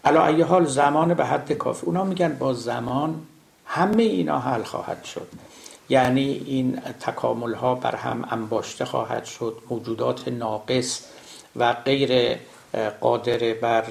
علا 0.05 0.27
ای 0.27 0.41
حال 0.41 0.65
زمان 0.65 1.13
به 1.13 1.25
حد 1.25 1.51
کافی. 1.51 1.85
اونا 1.85 2.03
میگن 2.03 2.37
با 2.39 2.53
زمان 2.53 3.21
همه 3.65 4.03
اینا 4.03 4.39
حل 4.39 4.63
خواهد 4.63 5.03
شد. 5.03 5.27
یعنی 5.89 6.43
این 6.45 6.79
تکامل 6.79 7.53
ها 7.53 7.75
بر 7.75 7.95
هم 7.95 8.27
انباشته 8.31 8.85
خواهد 8.85 9.25
شد 9.25 9.61
موجودات 9.69 10.27
ناقص 10.27 11.01
و 11.55 11.73
غیر 11.73 12.37
قادر 13.01 13.53
بر 13.53 13.83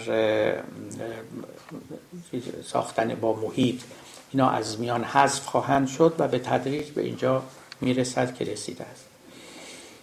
ساختن 2.65 3.15
با 3.15 3.33
محیط. 3.33 3.83
اینا 4.33 4.51
از 4.51 4.81
میان 4.81 5.05
حذف 5.05 5.47
خواهند 5.47 5.89
شد 5.89 6.15
و 6.19 6.29
به 6.29 6.39
تدریج 6.39 6.91
به 6.91 7.03
اینجا 7.03 7.43
می‌رسد 7.81 8.35
که 8.35 8.45
رسیده 8.45 8.85
است. 8.85 9.05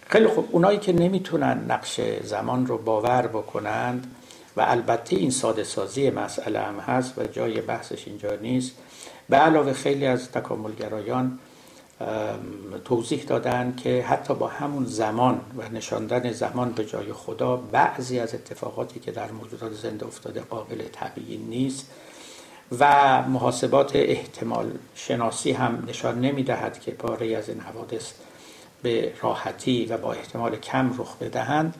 خیلی 0.06 0.26
خوب. 0.26 0.48
اونایی 0.52 0.78
که 0.78 0.92
نمی‌تونن 0.92 1.64
نقش 1.68 2.00
زمان 2.24 2.66
رو 2.66 2.78
باور 2.78 3.26
بکنند 3.26 4.14
و 4.56 4.60
البته 4.60 5.16
این 5.16 5.30
ساده 5.30 5.64
سازی 5.64 6.10
مسئله 6.10 6.60
هم 6.60 6.78
هست 6.78 7.18
و 7.18 7.24
جای 7.24 7.60
بحثش 7.60 8.08
اینجا 8.08 8.34
نیست. 8.34 8.72
به 9.28 9.36
علاوه 9.36 9.72
خیلی 9.72 10.06
از 10.06 10.32
تکاملگرایان 10.32 11.38
توضیح 12.84 13.24
دادن 13.24 13.74
که 13.76 14.02
حتی 14.02 14.34
با 14.34 14.48
همون 14.48 14.84
زمان 14.84 15.40
و 15.56 15.68
نشاندن 15.68 16.32
زمان 16.32 16.72
به 16.72 16.84
جای 16.84 17.12
خدا 17.12 17.56
بعضی 17.56 18.18
از 18.18 18.34
اتفاقاتی 18.34 19.00
که 19.00 19.12
در 19.12 19.30
موجودات 19.30 19.72
زنده 19.72 20.06
افتاده 20.06 20.40
قابل 20.40 20.82
تبیین 20.92 21.48
نیست 21.48 21.90
و 22.78 23.22
محاسبات 23.22 23.96
احتمال 23.96 24.72
شناسی 24.94 25.52
هم 25.52 25.84
نشان 25.88 26.20
نمی 26.20 26.42
دهد 26.42 26.80
که 26.80 26.90
پاره 26.90 27.36
از 27.36 27.48
این 27.48 27.60
حوادث 27.60 28.12
به 28.82 29.12
راحتی 29.22 29.86
و 29.86 29.96
با 29.96 30.12
احتمال 30.12 30.56
کم 30.56 30.94
رخ 30.98 31.16
بدهند. 31.16 31.74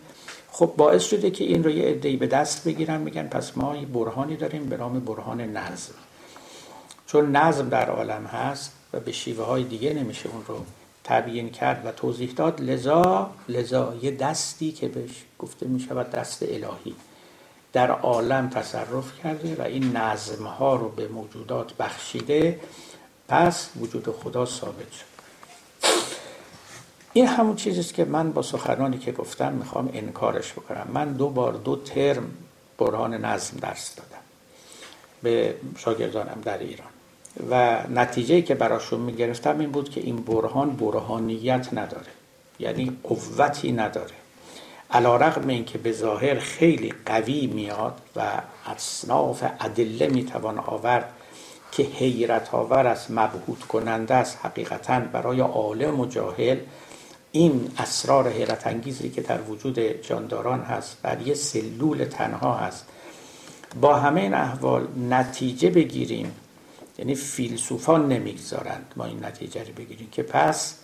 خب 0.51 0.75
باعث 0.77 1.05
شده 1.05 1.31
که 1.31 1.45
این 1.45 1.65
رو 1.65 1.71
یه 1.71 1.85
عده‌ای 1.85 2.17
به 2.17 2.27
دست 2.27 2.65
بگیرن 2.65 3.01
میگن 3.01 3.27
پس 3.27 3.57
ما 3.57 3.77
برهانی 3.95 4.37
داریم 4.37 4.67
به 4.67 4.77
نام 4.77 5.01
برهان 5.01 5.41
نظم. 5.41 5.95
چون 7.07 7.37
نظم 7.37 7.69
در 7.69 7.91
عالم 7.91 8.27
هست 8.27 8.73
و 8.95 9.01
به 9.01 9.13
شیوه 9.13 9.45
های 9.45 9.65
دیگه 9.65 9.93
نمیشه 9.95 10.29
اون 10.29 10.45
رو 10.49 10.65
تبیین 11.05 11.51
کرد 11.51 11.87
و 11.87 11.93
توضیح 11.93 12.33
داد. 12.33 12.61
لذا 12.61 13.31
لذا 13.49 13.95
یه 14.03 14.11
دستی 14.11 14.73
که 14.73 14.89
بهش 14.89 15.25
گفته 15.39 15.67
می 15.67 15.81
شود 15.81 16.11
دست 16.11 16.43
الهی 16.43 16.95
در 17.73 17.91
عالم 17.91 18.49
تصرف 18.49 19.23
کرده 19.23 19.57
و 19.59 19.63
این 19.63 19.97
نظم 19.97 20.47
ها 20.47 20.77
رو 20.77 20.89
به 20.89 21.09
موجودات 21.09 21.77
بخشیده 21.77 22.61
پس 23.29 23.71
وجود 23.81 24.09
خدا 24.23 24.47
ثابت 24.47 24.93
شد. 24.93 25.15
این 27.13 27.27
همون 27.27 27.57
چیزیست 27.57 27.95
که 27.95 28.05
من 28.05 28.33
با 28.33 28.43
سخنانی 28.43 28.99
که 28.99 29.13
گفتم 29.13 29.53
می‌خوام 29.53 29.91
انکارش 29.95 30.53
بکنم. 30.53 30.87
من 30.93 31.13
دو 31.13 31.29
بار 31.29 31.53
دو 31.53 31.77
ترم 31.77 32.31
برهان 32.79 33.15
نظم 33.15 33.57
درس 33.57 33.95
دادم 33.95 34.25
به 35.23 35.55
شاگردانم 35.79 36.41
در 36.45 36.59
ایران. 36.59 36.94
و 37.51 37.83
نتیجه 37.89 38.43
که 38.43 38.55
براشون 38.55 39.01
می‌گرفتم 39.01 39.59
این 39.59 39.71
بود 39.71 39.91
که 39.91 40.01
این 40.01 40.17
برهان 40.17 40.71
برهانیت 40.71 41.69
نداره. 41.75 42.13
یعنی 42.59 42.97
قوتی 43.03 43.73
نداره. 43.73 44.15
علا 44.91 45.17
رقم 45.17 45.49
این 45.49 45.65
که 45.65 45.79
به 45.79 45.93
ظاهر 45.93 46.39
خیلی 46.39 46.95
قوی 47.07 47.47
میاد 47.47 48.01
و 48.17 48.23
اصناف 48.67 49.45
ادله 49.61 50.07
می‌توان 50.07 50.59
آورد 50.59 51.13
که 51.73 51.83
حیرت 51.83 52.55
آور 52.55 52.87
است 52.87 53.11
مبهوت 53.11 53.61
کننده 53.69 54.15
است 54.15 54.39
حقیقتا 54.43 55.01
برای 55.01 55.41
عالم 55.41 56.01
و 56.01 56.07
جاهل 56.07 56.59
این 57.33 57.71
اسرار 57.79 58.29
حیرت 58.29 58.67
انگیزی 58.67 59.11
که 59.11 59.21
در 59.21 59.43
وجود 59.43 59.79
جانداران 59.79 60.61
هست 60.61 60.97
بر 61.03 61.23
یه 61.23 61.35
سلول 61.35 62.05
تنها 62.05 62.55
هست. 62.55 62.87
با 63.81 63.95
همه 63.95 64.21
این 64.21 64.35
احوال 64.35 64.89
نتیجه 65.11 65.71
بگیریم 65.71 66.33
یعنی 66.99 67.15
فیلسوفان 67.15 68.09
نمی‌گذارند 68.09 68.93
ما 68.97 69.05
این 69.05 69.25
نتیجه 69.25 69.61
رو 69.61 69.75
بگیریم 69.77 70.09
که 70.13 70.23
پس 70.23 70.79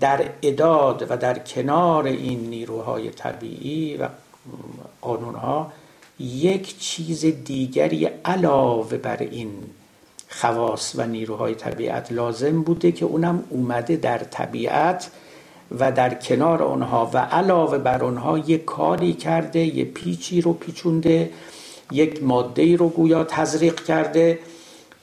در 0.00 0.30
اداد 0.42 1.06
و 1.10 1.16
در 1.16 1.38
کنار 1.38 2.06
این 2.06 2.40
نیروهای 2.40 3.10
طبیعی 3.10 3.96
و 3.96 4.08
قانونها 5.00 5.72
یک 6.20 6.78
چیز 6.78 7.24
دیگری 7.24 8.04
علاوه 8.04 8.96
بر 8.96 9.16
این 9.16 9.50
خواص 10.28 10.92
و 10.96 11.06
نیروهای 11.06 11.54
طبیعت 11.54 12.12
لازم 12.12 12.62
بوده 12.62 12.92
که 12.92 13.04
اونم 13.04 13.44
اومده 13.50 13.96
در 13.96 14.18
طبیعت 14.18 15.10
و 15.78 15.92
در 15.92 16.14
کنار 16.14 16.62
اونها 16.62 17.10
و 17.12 17.18
علاوه 17.18 17.78
بر 17.78 18.04
اونها 18.04 18.38
یک 18.38 18.64
کاری 18.64 19.12
کرده 19.12 19.58
یک 19.58 19.94
پیچی 19.94 20.40
رو 20.40 20.52
پیچونده 20.52 21.30
یک 21.92 22.22
ماده 22.22 22.76
رو 22.76 22.88
گویا 22.88 23.24
تزریق 23.24 23.84
کرده 23.84 24.38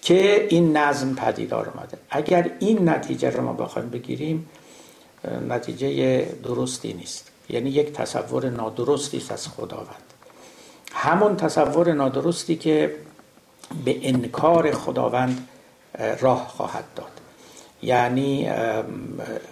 که 0.01 0.47
این 0.49 0.77
نظم 0.77 1.15
پدیدار 1.15 1.69
آمده 1.69 1.97
اگر 2.09 2.51
این 2.59 2.89
نتیجه 2.89 3.29
رو 3.29 3.43
ما 3.43 3.53
بخوایم 3.53 3.89
بگیریم 3.89 4.49
نتیجه 5.49 6.21
درستی 6.43 6.93
نیست. 6.93 7.31
یعنی 7.49 7.69
یک 7.69 7.93
تصور 7.93 8.49
نادرستی 8.49 9.23
از 9.29 9.47
خداوند. 9.47 10.13
همون 10.93 11.35
تصور 11.35 11.93
نادرستی 11.93 12.55
که 12.55 12.95
به 13.85 14.09
انکار 14.09 14.71
خداوند 14.71 15.47
راه 16.19 16.47
خواهد 16.47 16.85
داد. 16.95 17.11
یعنی 17.81 18.45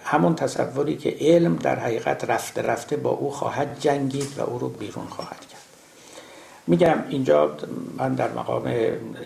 همون 0.04 0.34
تصوری 0.34 0.96
که 0.96 1.16
علم 1.20 1.56
در 1.56 1.78
حقیقت 1.78 2.24
رفته 2.24 2.62
رفته 2.62 2.96
با 2.96 3.10
او 3.10 3.30
خواهد 3.30 3.80
جنگید 3.80 4.38
و 4.38 4.42
او 4.42 4.58
رو 4.58 4.68
بیرون 4.68 5.06
خواهد 5.06 5.49
میگم 6.70 6.98
اینجا 7.08 7.56
من 7.98 8.14
در 8.14 8.32
مقام 8.32 8.72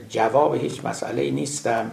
جواب 0.08 0.54
هیچ 0.54 0.84
مسئله 0.84 1.30
نیستم. 1.30 1.92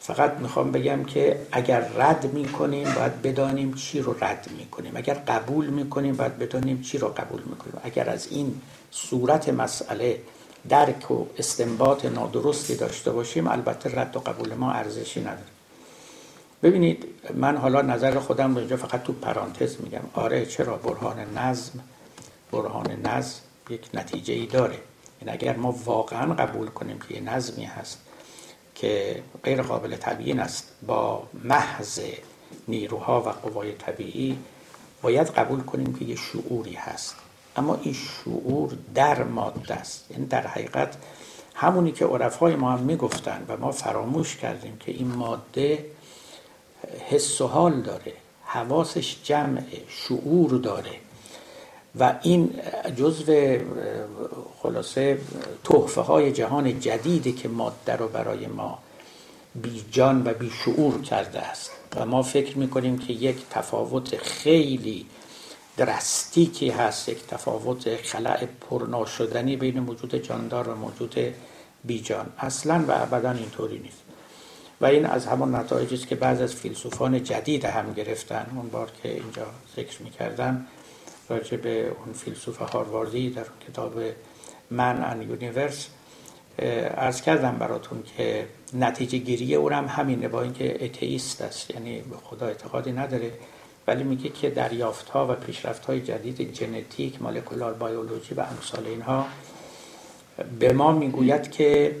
فقط 0.00 0.32
می‌خوام 0.32 0.72
بگم 0.72 1.04
که 1.04 1.40
اگر 1.52 1.80
رد 1.80 2.34
می‌کنیم 2.34 2.94
باید 2.96 3.22
بدانیم 3.22 3.74
چی 3.74 4.00
رو 4.00 4.14
رد 4.20 4.50
می‌کنیم. 4.58 4.92
اگر 4.96 5.14
قبول 5.14 5.66
می‌کنیم 5.66 6.16
باید 6.16 6.38
بدانیم 6.38 6.82
چی 6.82 6.98
رو 6.98 7.08
قبول 7.08 7.42
می‌کنیم. 7.42 7.80
اگر 7.82 8.10
از 8.10 8.28
این 8.30 8.60
صورت 8.90 9.48
مسئله 9.48 10.20
درک 10.68 11.10
و 11.10 11.26
استنباط 11.38 12.04
نادرستی 12.04 12.76
داشته 12.76 13.10
باشیم 13.10 13.48
البته 13.48 14.00
رد 14.00 14.16
و 14.16 14.20
قبول 14.20 14.54
ما 14.54 14.72
ارزشی 14.72 15.20
نداره. 15.20 15.52
ببینید 16.62 17.04
من 17.34 17.56
حالا 17.56 17.82
نظر 17.82 18.18
خودم 18.18 18.52
رو 18.54 18.58
اینجا 18.58 18.76
فقط 18.76 19.02
تو 19.02 19.12
پرانتز 19.12 19.76
میگم. 19.80 20.04
آره 20.14 20.46
چرا 20.46 20.76
برهان 20.76 21.18
نظم 21.38 21.80
برهان 22.52 22.86
نظم 23.04 23.40
یک 23.70 23.88
نتیجه 23.94 24.34
ای 24.34 24.46
داره. 24.46 24.78
این 25.20 25.28
یعنی 25.28 25.38
اگر 25.38 25.56
ما 25.56 25.72
واقعا 25.84 26.34
قبول 26.34 26.68
کنیم 26.68 26.98
که 26.98 27.14
یه 27.14 27.20
نظمی 27.20 27.64
هست 27.64 27.98
که 28.74 29.22
غیر 29.44 29.62
قابل 29.62 29.96
تبیین 29.96 30.40
است 30.40 30.72
با 30.86 31.22
محض 31.44 32.00
نیروها 32.68 33.20
و 33.20 33.28
قوای 33.28 33.72
طبیعی 33.72 34.38
باید 35.02 35.26
قبول 35.26 35.60
کنیم 35.60 35.94
که 35.94 36.04
یه 36.04 36.16
شعوری 36.16 36.74
هست. 36.74 37.16
اما 37.56 37.78
این 37.82 37.94
شعور 37.94 38.76
در 38.94 39.22
ماده 39.22 39.74
است. 39.74 40.10
یعنی 40.10 40.26
در 40.26 40.46
حقیقت 40.46 40.96
همونی 41.54 41.92
که 41.92 42.04
عرفای 42.04 42.56
ما 42.56 42.72
هم 42.72 42.80
می‌گفتن 42.80 43.44
و 43.48 43.56
ما 43.56 43.72
فراموش 43.72 44.36
کردیم 44.36 44.76
که 44.76 44.92
این 44.92 45.06
ماده 45.06 45.84
حس 47.08 47.40
و 47.40 47.46
حال 47.46 47.80
داره 47.80 48.12
حواسش 48.44 49.16
جمع 49.24 49.62
شعور 49.88 50.50
داره. 50.50 50.90
و 51.98 52.14
این 52.22 52.60
جزو 52.96 53.58
خلاصه 54.62 55.18
تحفه 55.64 56.00
های 56.00 56.32
جهان 56.32 56.80
جدیدی 56.80 57.32
که 57.32 57.48
ماده 57.48 57.96
رو 57.96 58.08
برای 58.08 58.46
ما 58.46 58.78
بی 59.54 59.84
جان 59.90 60.22
و 60.26 60.34
بی 60.34 60.50
شعور 60.64 61.02
کرده 61.02 61.38
است. 61.38 61.70
و 61.96 62.06
ما 62.06 62.22
فکر 62.22 62.58
می‌کنیم 62.58 62.98
که 62.98 63.12
یک 63.12 63.36
تفاوت 63.50 64.16
خیلی 64.16 65.06
درستیکی 65.76 66.68
هست 66.70 67.08
یک 67.08 67.26
تفاوت 67.26 67.96
خلع 67.96 68.46
پرناشدنی 68.70 69.56
بین 69.56 69.80
موجود 69.80 70.14
جاندار 70.14 70.68
و 70.68 70.74
موجود 70.74 71.14
بیجان 71.84 72.26
اصلا 72.38 72.84
و 72.88 72.92
ابدا 72.92 73.30
اینطوری 73.30 73.78
نیست. 73.78 74.02
و 74.80 74.86
این 74.86 75.06
از 75.06 75.26
همون 75.26 75.54
نتایجی 75.54 75.94
است 75.94 76.06
که 76.06 76.14
بعض 76.14 76.40
از 76.40 76.54
فیلسوفان 76.54 77.24
جدید 77.24 77.64
هم 77.64 77.92
گرفتن. 77.92 78.46
اون 78.56 78.68
بار 78.68 78.90
که 79.02 79.08
اینجا 79.08 79.46
ذکر 79.76 80.02
می‌کردم 80.02 80.66
راجع 81.30 81.56
به 81.56 81.88
اون 81.88 82.12
فیلسوف 82.14 82.58
هارواردی 82.58 83.30
در 83.30 83.46
کتاب 83.68 83.94
من 84.70 85.04
ان 85.04 85.22
یونیورس 85.22 85.88
ارز 86.58 87.20
کردم 87.20 87.56
براتون 87.58 88.02
که 88.16 88.46
نتیجه 88.74 89.18
گیری 89.18 89.54
او 89.54 89.70
هم 89.70 89.86
همینه 89.86 90.28
با 90.28 90.42
اینکه 90.42 90.84
اتئیست 90.84 91.42
است 91.42 91.70
یعنی 91.70 92.00
به 92.00 92.16
خدا 92.16 92.46
اعتقادی 92.46 92.92
نداره 92.92 93.32
ولی 93.86 94.04
میگه 94.04 94.28
که 94.28 94.50
دریافت 94.50 95.08
ها 95.08 95.26
و 95.26 95.34
پیشرفت 95.34 95.84
های 95.84 96.00
جدید 96.00 96.54
ژنتیک 96.54 97.22
molecular 97.22 97.74
biology 97.74 98.34
و 98.34 98.40
امثال 98.40 98.86
اینها 98.86 99.26
به 100.58 100.72
ما 100.72 100.92
می‌گوید 100.92 101.50
که 101.50 101.96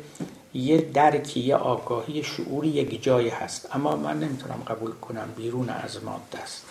یه 0.54 0.78
درکی 0.78 1.40
یه 1.40 1.56
آگاهی 1.56 2.22
شعوری 2.22 2.68
یک 2.68 3.02
جایی 3.02 3.28
هست. 3.28 3.68
اما 3.76 3.96
من 3.96 4.20
نمی‌تونم 4.20 4.62
قبول 4.66 4.92
کنم 4.92 5.28
بیرون 5.36 5.68
از 5.68 6.04
ماده 6.04 6.38
است. 6.42 6.66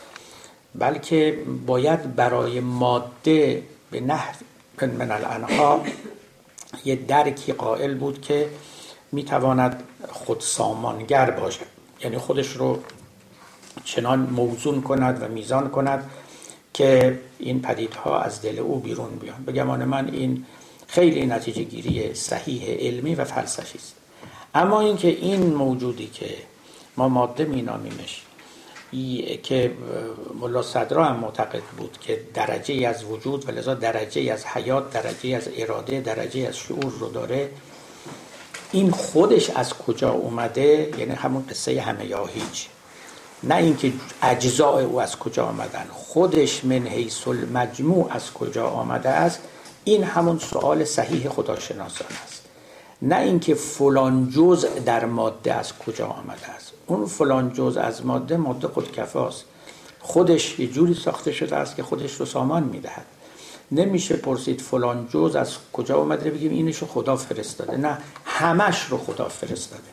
بلکه 0.76 1.40
باید 1.66 2.16
برای 2.16 2.60
ماده 2.60 3.64
به 3.92 4.00
نحو 4.00 4.36
من 4.82 5.12
الانها 5.12 5.84
یه 6.86 6.96
درکی 6.96 7.54
قائل 7.54 7.96
بود 7.96 8.22
که 8.22 8.50
می‌تواند 9.12 9.84
خود 10.10 10.40
سامانگر 10.40 11.32
باشد. 11.32 11.66
یعنی 12.04 12.18
خودش 12.18 12.48
رو 12.48 12.80
چنان 13.84 14.20
موزون 14.20 14.82
کند 14.82 15.24
و 15.24 15.28
میزان 15.28 15.70
کند 15.70 16.10
که 16.74 17.20
این 17.40 17.62
پدیدها 17.62 18.20
از 18.20 18.42
دل 18.42 18.60
او 18.60 18.80
بیرون 18.80 19.10
بیان. 19.10 19.44
به 19.46 19.52
گمان 19.52 19.86
من 19.86 20.10
این 20.10 20.46
خیلی 20.88 21.26
نتیجه 21.26 21.64
گیری 21.64 22.14
صحیح 22.14 22.64
علمی 22.80 23.16
و 23.16 23.26
فلسفی 23.26 23.78
است. 23.78 23.96
اما 24.56 24.82
اینکه 24.82 25.08
این 25.08 25.54
موجودی 25.54 26.08
که 26.08 26.36
ما 26.98 27.10
ماده 27.10 27.46
مینامیمش 27.46 28.22
که 29.44 29.72
ملا 30.42 30.62
صدرا 30.62 31.06
هم 31.06 31.16
معتقد 31.16 31.64
بود 31.78 31.98
که 32.02 32.22
درجه 32.34 32.74
ای 32.74 32.86
از 32.86 33.04
وجود 33.04 33.50
و 33.50 33.52
لذا 33.52 33.74
درجه 33.74 34.22
ای 34.22 34.30
از 34.30 34.46
حیات 34.46 34.90
درجه 34.90 35.18
ای 35.24 35.36
از 35.36 35.50
اراده 35.58 36.02
درجه 36.02 36.40
ای 36.40 36.46
از 36.46 36.58
شعور 36.58 36.94
رو 37.00 37.10
داره. 37.10 37.50
این 38.72 38.92
خودش 38.92 39.50
از 39.50 39.74
کجا 39.74 40.12
اومده؟ 40.12 40.92
یعنی 40.98 41.12
همون 41.12 41.46
قصه 41.50 41.82
همه 41.82 42.06
یا 42.06 42.26
هیچ. 42.26 42.68
نه 43.44 43.56
اینکه 43.56 43.94
اجزاء 44.22 44.82
او 44.82 45.02
از 45.02 45.20
کجا 45.20 45.46
آمدن. 45.46 45.86
خودش 45.92 46.66
من 46.66 46.88
حیث 46.88 47.28
المجموع 47.28 48.08
از 48.12 48.34
کجا 48.34 48.68
آمده 48.68 49.10
است؟ 49.10 49.40
این 49.84 50.04
همون 50.04 50.40
سوال 50.40 50.84
صحیح 50.84 51.30
خداشناسان 51.30 52.08
است. 52.26 52.46
نه 53.02 53.20
اینکه 53.20 53.56
فلان 53.56 54.30
جزء 54.30 54.68
در 54.86 55.06
ماده 55.06 55.54
از 55.54 55.74
کجا 55.78 56.08
آمده 56.08 56.48
است. 56.48 56.69
اون 56.90 57.06
فلان 57.06 57.54
جزء 57.54 57.82
از 57.82 58.06
ماده 58.06 58.38
ماده 58.38 58.68
خودکفاست 58.68 59.46
خودش 60.00 60.60
یه 60.60 60.68
جوری 60.68 60.94
ساخته 60.94 61.32
شده 61.32 61.56
است 61.56 61.76
که 61.76 61.84
خودش 61.84 62.14
رو 62.14 62.26
سامان 62.26 62.64
می‌دهد. 62.64 63.06
نمیشه 63.72 64.16
پرسید 64.16 64.62
فلان 64.62 65.08
جز 65.12 65.36
از 65.36 65.56
کجا 65.74 65.98
اومده 65.98 66.30
بگیم 66.30 66.52
اینشو 66.52 66.88
خدا 66.88 67.16
فرستاده. 67.16 67.78
نه 67.78 67.98
همش 68.26 68.84
رو 68.84 68.98
خدا 68.98 69.30
فرستاده 69.30 69.84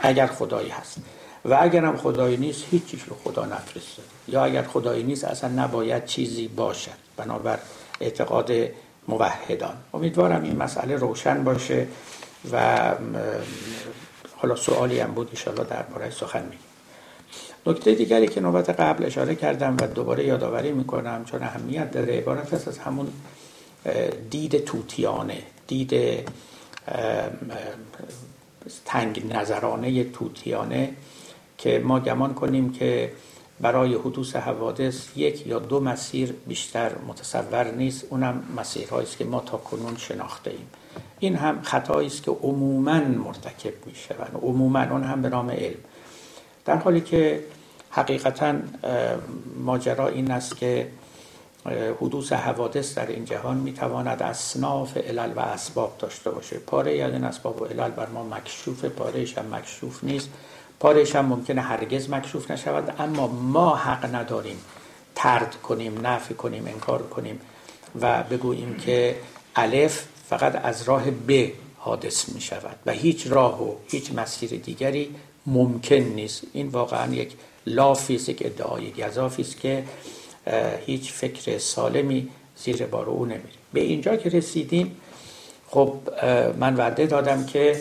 اگر 0.00 0.26
خدایی 0.26 0.68
هست. 0.68 0.96
و 1.44 1.58
اگر 1.60 1.84
هم 1.84 1.96
خدایی 1.96 2.36
نیست 2.36 2.64
هیچ 2.70 2.94
رو 3.08 3.16
خدا 3.24 3.44
نفرستاده. 3.44 4.08
یا 4.28 4.44
اگر 4.44 4.62
خدایی 4.62 5.02
نیست 5.02 5.24
اصلا 5.24 5.50
نباید 5.62 6.04
چیزی 6.04 6.48
باشد. 6.48 6.90
بنابر 7.16 7.58
اعتقاد 8.00 8.50
موحدان. 9.08 9.76
امیدوارم 9.94 10.42
این 10.42 10.56
مسئله 10.56 10.96
روشن 10.96 11.44
باشه 11.44 11.86
و 12.52 12.94
حالا 14.42 14.56
سوالی 14.56 15.00
هم 15.00 15.12
بود 15.12 15.28
ایشالله 15.30 15.64
درباره 15.64 16.10
سخن 16.10 16.42
میگیم. 16.42 16.58
نکته 17.66 17.94
دیگری 17.94 18.28
که 18.28 18.40
نوبت 18.40 18.70
قبل 18.70 19.04
اشاره 19.04 19.34
کردم 19.34 19.76
و 19.80 19.86
دوباره 19.86 20.24
یادآوری 20.26 20.72
می‌کنم 20.72 21.24
چون 21.24 21.42
اهمیت 21.42 21.90
داره 21.90 22.18
عبارت 22.18 22.54
است 22.54 22.68
از 22.68 22.78
همون 22.78 23.12
دید 24.30 24.64
توتیانه 24.64 25.42
دید 25.66 25.94
تنگ 28.84 29.34
نظرانه 29.34 30.04
توتیانه 30.04 30.94
که 31.58 31.78
ما 31.78 32.00
گمان 32.00 32.34
کنیم 32.34 32.72
که 32.72 33.12
برای 33.60 33.94
حدوث 33.94 34.36
حوادث 34.36 35.08
یک 35.16 35.46
یا 35.46 35.58
دو 35.58 35.80
مسیر 35.80 36.34
بیشتر 36.46 36.92
متصور 37.08 37.70
نیست. 37.70 38.04
اونم 38.10 38.42
مسیرهایی 38.56 39.06
است 39.06 39.18
که 39.18 39.24
ما 39.24 39.40
تا 39.40 39.56
کنون 39.56 39.96
شناخته 39.96 40.50
ایم. 40.50 40.66
این 41.22 41.36
هم 41.36 41.62
خطایی 41.62 42.06
است 42.06 42.22
که 42.22 42.30
عموما 42.30 43.00
مرتکب 43.00 43.86
می 43.86 43.94
شود 43.94 44.40
عموما 44.42 44.82
اون 44.82 45.04
هم 45.04 45.22
به 45.22 45.28
نام 45.28 45.50
علم. 45.50 45.78
در 46.64 46.76
حالی 46.76 47.00
که 47.00 47.44
حقیقتا 47.90 48.54
ماجرا 49.56 50.08
این 50.08 50.30
است 50.30 50.56
که 50.56 50.88
حدوث 52.00 52.32
حوادث 52.32 52.98
در 52.98 53.06
این 53.06 53.24
جهان 53.24 53.56
می‌تواند 53.56 54.22
اصناف 54.22 54.96
علل 54.96 55.32
و 55.36 55.40
اسباب 55.40 55.96
داشته 55.98 56.30
باشه. 56.30 56.58
پاره 56.58 57.02
از 57.02 57.12
این 57.12 57.24
اسباب 57.24 57.62
و 57.62 57.64
علل 57.64 57.90
بر 57.90 58.06
ما 58.06 58.24
مکشوف 58.24 58.84
پارهش 58.84 59.38
هم 59.38 59.54
مکشوف 59.54 60.04
نیست. 60.04 60.30
پارهش 60.80 61.16
هم 61.16 61.26
ممکنه 61.26 61.60
هرگز 61.60 62.10
مکشوف 62.10 62.50
نشود 62.50 62.94
اما 62.98 63.26
ما 63.26 63.76
حق 63.76 64.14
نداریم 64.14 64.56
ترد 65.14 65.54
کنیم 65.62 66.06
نفی 66.06 66.34
کنیم 66.34 66.66
انکار 66.66 67.02
کنیم 67.02 67.40
و 68.00 68.22
بگوییم 68.22 68.76
که 68.76 69.16
الف 69.56 70.06
فقط 70.32 70.64
از 70.64 70.82
راه 70.82 71.10
ب 71.10 71.50
حادث 71.78 72.28
می 72.28 72.40
شود 72.40 72.76
و 72.86 72.92
هیچ 72.92 73.26
راه 73.26 73.62
و 73.62 73.74
هیچ 73.88 74.12
مسیر 74.12 74.50
دیگری 74.50 75.14
ممکن 75.46 75.94
نیست. 75.94 76.42
این 76.52 76.68
واقعا 76.68 77.14
یک 77.14 77.32
لافی 77.66 78.14
است 78.14 78.28
یک 78.28 78.42
ادعای 78.44 78.90
گذافی 78.90 79.42
است 79.42 79.60
که 79.60 79.84
هیچ 80.86 81.12
فکر 81.12 81.58
سالمی 81.58 82.28
زیر 82.56 82.86
بار 82.86 83.08
او 83.08 83.24
نمیره. 83.24 83.42
به 83.72 83.80
اینجا 83.80 84.16
که 84.16 84.28
رسیدیم 84.28 84.96
خب 85.68 85.94
من 86.58 86.76
وعده 86.76 87.06
دادم 87.06 87.46
که 87.46 87.80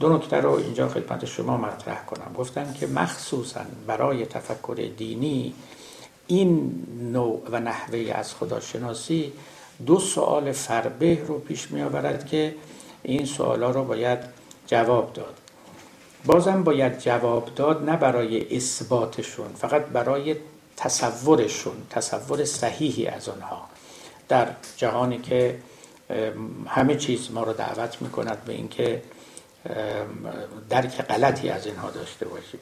دو 0.00 0.16
نکته 0.16 0.36
رو 0.36 0.50
اینجا 0.50 0.88
خدمت 0.88 1.24
شما 1.24 1.56
مطرح 1.56 2.04
کنم. 2.04 2.32
گفتم 2.38 2.72
که 2.72 2.86
مخصوصا 2.86 3.60
برای 3.86 4.26
تفکر 4.26 4.88
دینی 4.96 5.54
این 6.26 6.72
نوع 7.12 7.42
و 7.50 7.60
نحوه 7.60 8.12
از 8.14 8.34
خداشناسی 8.34 9.32
دو 9.86 10.00
سوال 10.00 10.52
فربه 10.52 11.24
رو 11.26 11.38
پیش 11.38 11.70
می 11.70 11.82
آورد 11.82 12.26
که 12.26 12.54
این 13.02 13.26
سوالا 13.26 13.70
رو 13.70 13.84
باید 13.84 14.18
جواب 14.66 15.12
داد. 15.12 15.34
بازم 16.24 16.62
باید 16.64 16.98
جواب 16.98 17.54
داد 17.56 17.90
نه 17.90 17.96
برای 17.96 18.56
اثباتشون 18.56 19.52
فقط 19.52 19.84
برای 19.84 20.36
تصورشون 20.76 21.74
تصور 21.90 22.44
صحیحی 22.44 23.06
از 23.06 23.28
آنها. 23.28 23.68
در 24.28 24.48
جهانی 24.76 25.18
که 25.18 25.58
همه 26.66 26.96
چیز 26.96 27.30
ما 27.30 27.42
رو 27.42 27.52
دعوت 27.52 28.02
می 28.02 28.10
کند 28.10 28.44
به 28.44 28.52
اینکه 28.52 29.02
درک 30.68 31.02
غلطی 31.02 31.48
از 31.48 31.66
اینها 31.66 31.90
داشته 31.90 32.26
باشیم 32.26 32.60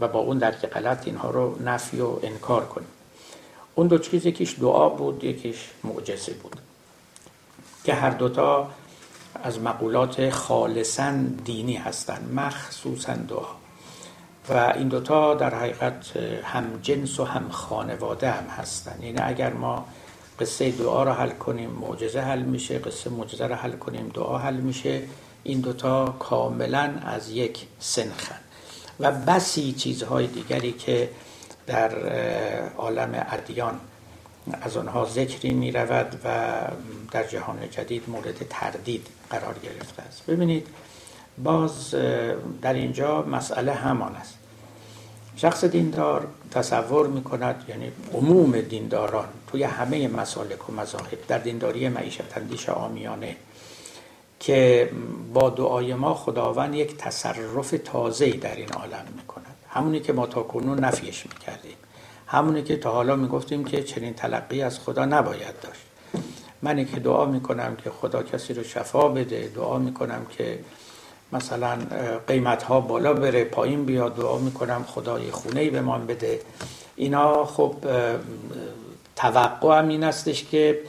و 0.00 0.08
با 0.08 0.18
اون 0.18 0.38
درک 0.38 0.66
غلط 0.66 1.06
اینها 1.06 1.30
رو 1.30 1.62
نفی 1.62 2.00
و 2.00 2.18
انکار 2.22 2.66
کنیم. 2.66 2.88
اون 3.74 3.86
دو 3.86 3.98
چیز 3.98 4.26
یکیش 4.26 4.58
دعا 4.60 4.88
بود 4.88 5.24
یکیش 5.24 5.70
معجزه 5.84 6.32
بود 6.32 6.56
که 7.84 7.94
هر 7.94 8.10
دوتا 8.10 8.70
از 9.42 9.60
مقولات 9.60 10.30
خالصا 10.30 11.12
دینی 11.44 11.76
هستند 11.76 12.32
مخصوصا 12.34 13.14
دعا. 13.14 13.46
و 14.48 14.72
این 14.76 14.88
دوتا 14.88 15.34
در 15.34 15.54
حقیقت 15.54 16.16
هم 16.44 16.78
جنس 16.82 17.20
و 17.20 17.24
هم 17.24 17.48
خانواده 17.48 18.30
هم 18.30 18.46
هستن. 18.46 19.02
یعنی 19.02 19.18
اگر 19.18 19.52
ما 19.52 19.86
قصه 20.40 20.70
دعا 20.70 21.02
را 21.02 21.14
حل 21.14 21.30
کنیم 21.30 21.70
معجزه 21.70 22.20
حل 22.20 22.42
میشه 22.42 22.78
قصه 22.78 23.10
معجزه 23.10 23.46
را 23.46 23.56
حل 23.56 23.72
کنیم 23.72 24.10
دعا 24.14 24.38
حل 24.38 24.56
میشه 24.56 25.02
این 25.44 25.60
دوتا 25.60 26.06
کاملا 26.18 26.94
از 27.04 27.30
یک 27.30 27.66
سنخن. 27.78 28.38
و 29.00 29.12
بسی 29.12 29.72
چیزهای 29.72 30.26
دیگری 30.26 30.72
که 30.72 31.10
در 31.66 31.92
عالم 32.76 33.26
ادیان. 33.30 33.80
از 34.62 34.76
آنها 34.76 35.04
ذکری 35.04 35.54
می 35.54 35.72
رود 35.72 36.20
و 36.24 36.52
در 37.10 37.26
جهان 37.26 37.70
جدید 37.70 38.02
مورد 38.08 38.46
تردید 38.50 39.06
قرار 39.30 39.54
گرفته 39.62 40.02
است. 40.02 40.26
ببینید 40.26 40.66
باز 41.38 41.94
در 42.62 42.74
اینجا 42.74 43.22
مسئله 43.22 43.72
همان 43.72 44.14
است. 44.16 44.38
شخص 45.36 45.64
دیندار 45.64 46.26
تصور 46.50 47.06
می 47.06 47.22
کند 47.22 47.64
یعنی 47.68 47.92
عموم 48.14 48.60
دینداران 48.60 49.28
توی 49.50 49.62
همه 49.62 50.08
مسالک 50.08 50.70
و 50.70 50.72
مذاهب 50.72 51.26
در 51.28 51.38
دینداری 51.38 51.88
معیشت 51.88 52.36
اندیش 52.36 52.68
آمیانه 52.68 53.36
که 54.40 54.90
با 55.32 55.50
دعای 55.50 55.94
ما 55.94 56.14
خداوند 56.14 56.74
یک 56.74 56.96
تصرف 56.96 57.74
تازه 57.84 58.30
در 58.30 58.56
این 58.56 58.72
عالم 58.72 59.04
می 59.16 59.22
کند 59.22 59.43
همونی 59.74 60.00
که 60.00 60.12
ما 60.12 60.26
تا 60.26 60.42
کنون 60.42 60.78
نفیش 60.78 61.26
می 61.26 61.38
کردیم 61.46 61.76
همونی 62.26 62.62
که 62.62 62.76
تا 62.76 62.92
حالا 62.92 63.16
می 63.16 63.28
گفتیم 63.28 63.64
که 63.64 63.82
چنین 63.82 64.14
تلقی 64.14 64.62
از 64.62 64.78
خدا 64.78 65.04
نباید 65.04 65.60
داشت. 65.62 65.80
من 66.62 66.84
که 66.84 67.00
دعا 67.00 67.24
می 67.24 67.40
کنم 67.40 67.76
که 67.76 67.90
خدا 67.90 68.22
کسی 68.22 68.54
رو 68.54 68.62
شفا 68.62 69.08
بده 69.08 69.50
دعا 69.54 69.78
می 69.78 69.94
کنم 69.94 70.26
که 70.38 70.58
مثلا 71.32 71.78
قیمت 72.26 72.62
ها 72.62 72.80
بالا 72.80 73.12
بره 73.12 73.44
پایین 73.44 73.84
بیاد 73.84 74.16
دعا 74.16 74.38
می‌کنم 74.38 74.84
خدای 74.88 75.30
خونه 75.30 75.60
ای 75.60 75.70
به 75.70 75.80
من 75.80 76.06
بده. 76.06 76.40
اینا 76.96 77.44
خب 77.44 77.74
توقع 79.16 79.78
هم 79.78 79.88
این 79.88 80.04
استش 80.04 80.44
که 80.44 80.80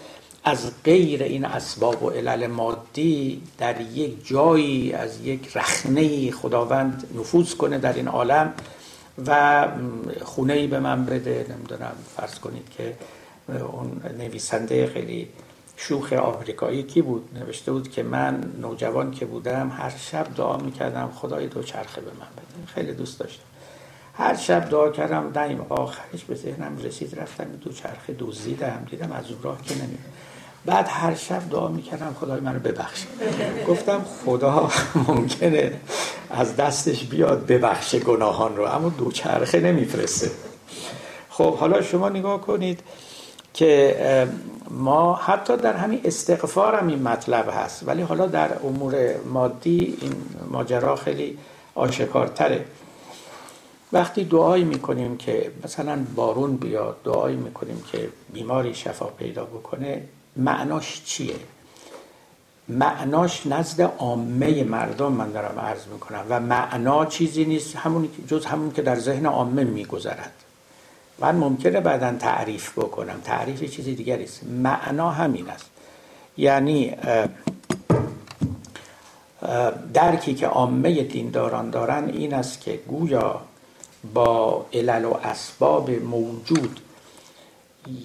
از 0.44 0.72
غیر 0.84 1.24
این 1.24 1.46
اسباب 1.46 2.04
و 2.04 2.10
علل 2.10 2.48
مادی 2.48 3.42
در 3.58 3.82
یک 3.82 4.28
جایی 4.28 4.94
از 4.94 5.22
یک 5.22 5.58
رخنه 5.58 6.32
خداوند 6.32 7.08
نفوذ 7.20 7.54
کنه 7.54 7.78
در 7.78 7.94
این 7.94 8.08
عالم. 8.08 8.54
و 9.28 9.68
خونه 10.24 10.54
ای 10.54 10.68
به 10.68 10.80
من 10.80 11.06
بده. 11.06 11.46
نمی‌دونم 11.50 11.94
فرض 12.18 12.40
کنید 12.40 12.70
که 12.78 12.94
اون 13.50 14.02
نویسنده 14.18 14.88
خیلی 14.88 15.30
شوخ 15.78 16.14
آمریکایی 16.14 16.84
کی 16.84 17.02
بود؟ 17.02 17.30
نوشته 17.34 17.72
بود 17.72 17.92
که 17.92 18.04
من 18.04 18.54
نوجوان 18.62 19.12
که 19.12 19.26
بودم 19.26 19.70
هر 19.78 19.94
شب 19.98 20.28
دعا 20.36 20.58
می‌کردم 20.58 21.12
خدای 21.16 21.48
دو 21.48 21.64
چرخه 21.64 22.02
به 22.02 22.12
من 22.12 22.28
بده. 22.38 22.74
خیلی 22.74 22.94
دوست 22.94 23.20
داشتم. 23.20 23.44
هر 24.14 24.36
شب 24.36 24.70
دعا 24.70 24.90
کردم 24.90 25.32
دایم 25.32 25.66
آخرش 25.70 26.24
به 26.24 26.36
ذهنم 26.36 26.78
رسید 26.78 27.20
رفتم 27.20 27.46
دو 27.62 27.72
چرخه 27.72 28.16
دزدیدم 28.20 28.88
دیدم 28.90 29.12
از 29.12 29.32
اون 29.32 29.42
راه 29.42 29.62
که 29.62 29.76
نمید 29.76 30.00
بعد 30.66 30.88
هر 30.90 31.16
شب 31.16 31.50
دعا 31.50 31.68
می‌کردم 31.68 32.16
خدای 32.20 32.40
منو 32.40 32.60
ببخشه. 32.60 33.06
گفتم 33.68 34.06
خدا 34.26 34.70
ممکنه 35.08 35.74
از 36.30 36.56
دستش 36.56 37.04
بیاد 37.04 37.46
ببخشه 37.46 38.00
گناهان 38.00 38.58
رو 38.58 38.64
اما 38.66 38.90
دو 38.90 39.12
چرخه 39.12 39.60
نمیفرسته. 39.60 40.32
خب 41.30 41.56
حالا 41.56 41.82
شما 41.82 42.10
نگاه 42.10 42.42
کنید 42.42 42.80
که 43.54 44.28
ما 44.70 45.16
حتی 45.16 45.58
در 45.58 45.74
همین 45.74 46.02
استغفار 46.04 46.76
هم 46.76 46.88
این 46.88 47.02
مطلب 47.02 47.50
هست 47.54 47.88
ولی 47.88 48.02
حالا 48.02 48.28
در 48.28 48.50
امور 48.64 49.16
مادی 49.34 49.98
این 50.02 50.14
ماجرا 50.52 50.96
خیلی 50.96 51.38
آشکارتره. 51.76 52.66
وقتی 53.94 54.24
دعایی 54.24 54.64
می‌کنیم 54.64 55.18
که 55.18 55.52
مثلا 55.64 56.06
بارون 56.16 56.58
بیاد 56.58 56.96
دعایی 57.04 57.36
می‌کنیم 57.36 57.84
که 57.92 58.10
بیماری 58.34 58.76
شفا 58.76 59.06
پیدا 59.06 59.44
بکنه 59.44 60.02
معناش 60.36 61.02
چیه؟ 61.06 61.36
معناش 62.68 63.48
نزد 63.48 63.82
عامه 63.82 64.64
مردم 64.64 65.12
من 65.12 65.32
دارم 65.32 65.60
عرض 65.60 65.88
می‌کنم 65.88 66.26
و 66.30 66.40
معنا 66.40 67.06
چیزی 67.06 67.46
نیست 67.46 67.76
همون 67.76 68.10
جز 68.28 68.46
همون 68.46 68.72
که 68.72 68.82
در 68.82 69.00
ذهن 69.00 69.26
عامه 69.26 69.64
میگذرد. 69.64 70.34
من 71.20 71.36
ممکنه 71.36 71.80
بعدا 71.80 72.16
تعریف 72.20 72.80
بکنم. 72.80 73.22
تعریف 73.24 73.64
چیز 73.64 73.86
دیگری 73.86 74.24
است. 74.24 74.44
معنا 74.44 75.10
همین 75.10 75.50
است. 75.50 75.66
یعنی 76.38 76.96
درکی 79.94 80.36
که 80.36 80.48
عامه 80.48 81.04
دینداران 81.04 81.70
دارن 81.70 82.10
این 82.10 82.34
است 82.34 82.62
که 82.62 82.80
گویا 82.88 83.42
با 84.14 84.66
علل 84.74 85.06
و 85.06 85.14
اسباب 85.24 85.92
موجود 85.92 86.80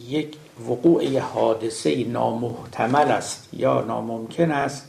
یک 0.09 0.37
وقوع 0.69 1.19
حادثه 1.19 2.05
نامحتمل 2.05 3.11
است 3.11 3.49
یا 3.53 3.81
ناممکن 3.81 4.51
است 4.51 4.87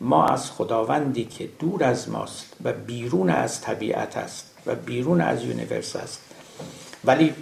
ما 0.00 0.26
از 0.26 0.50
خداوندی 0.50 1.24
که 1.24 1.48
دور 1.58 1.84
از 1.84 2.10
ماست 2.10 2.56
و 2.64 2.72
بیرون 2.72 3.30
از 3.30 3.60
طبیعت 3.60 4.16
است 4.16 4.50
و 4.66 4.74
بیرون 4.74 5.20
از 5.20 5.44
یونیورس 5.44 5.96
است. 5.96 6.20
ولی 7.04 7.34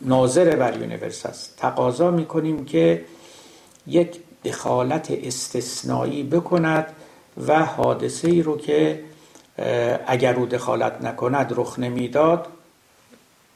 ناظر 0.00 0.56
بر 0.56 0.80
یونیورس 0.80 1.26
است. 1.26 1.54
تقاضا 1.56 2.10
می‌کنیم 2.10 2.64
که 2.64 3.04
یک 3.86 4.20
دخالت 4.44 5.10
استثنایی 5.10 6.22
بکند 6.22 6.86
و 7.46 7.64
حادثه 7.64 8.28
ای 8.28 8.42
رو 8.42 8.58
که 8.58 9.04
اگر 10.06 10.34
او 10.34 10.46
دخالت 10.46 11.02
نکند 11.02 11.52
رخ 11.56 11.78
نمی‌داد 11.78 12.46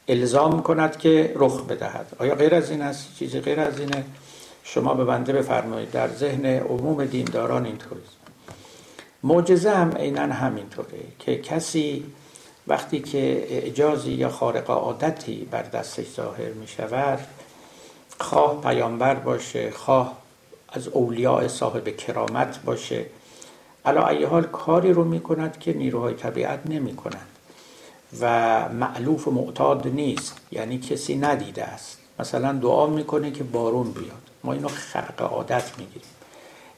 الزام 0.09 0.63
کند 0.63 0.97
که 0.97 1.33
رخ 1.37 1.63
بدهد. 1.63 2.07
آیا 2.19 2.35
غیر 2.35 2.55
از 2.55 2.71
این 2.71 2.83
است؟ 2.83 3.17
چیزی 3.19 3.41
غیر 3.41 3.61
از 3.61 3.79
اینه؟ 3.81 4.05
شما 4.63 4.95
به 4.95 5.05
بنده 5.05 5.33
بفرمایید. 5.33 5.91
در 5.91 6.09
ذهن 6.09 6.47
عموم 6.47 7.05
دینداران 7.05 7.67
اینطوری 7.67 8.01
معجزه 9.23 9.71
هم 9.71 9.93
عینا 9.97 10.23
همینطوره 10.23 10.99
که 11.19 11.37
کسی 11.37 12.05
وقتی 12.67 13.01
که 13.01 13.47
اعجازی 13.51 14.13
یا 14.13 14.29
خارق 14.29 14.71
عادتی 14.71 15.49
بر 15.51 15.63
دستش 15.63 16.07
ظاهر 16.17 16.51
می 16.51 16.69
شود 16.69 17.19
خواه 18.21 18.61
پیامبر 18.61 19.15
باشه 19.15 19.71
خواه 19.71 20.17
از 20.69 20.89
اولیاء 20.89 21.49
صاحب 21.49 21.97
کرامت 21.97 22.59
باشه. 22.65 23.07
علا 23.85 24.27
حال 24.27 24.43
کاری 24.43 24.93
رو 24.93 25.05
می 25.05 25.21
کند 25.21 25.59
که 25.59 25.73
نیروهای 25.73 26.15
طبیعت 26.15 26.61
نمی 26.67 26.97
کنند 26.97 27.34
و 28.21 28.69
معلوف 28.69 29.29
و 29.29 29.31
معتاد 29.31 29.89
نیست. 29.89 30.37
یعنی 30.53 30.79
کسی 30.79 31.17
ندیده 31.17 31.65
است. 31.65 31.99
مثلا 32.19 32.53
دعا 32.53 32.87
می‌کنه 32.87 33.31
که 33.31 33.45
بارون 33.45 33.91
بیاد. 33.91 34.23
ما 34.45 34.53
اینو 34.53 34.69
خرق 34.69 35.23
عادت 35.23 35.79
می‌گیریم. 35.79 36.09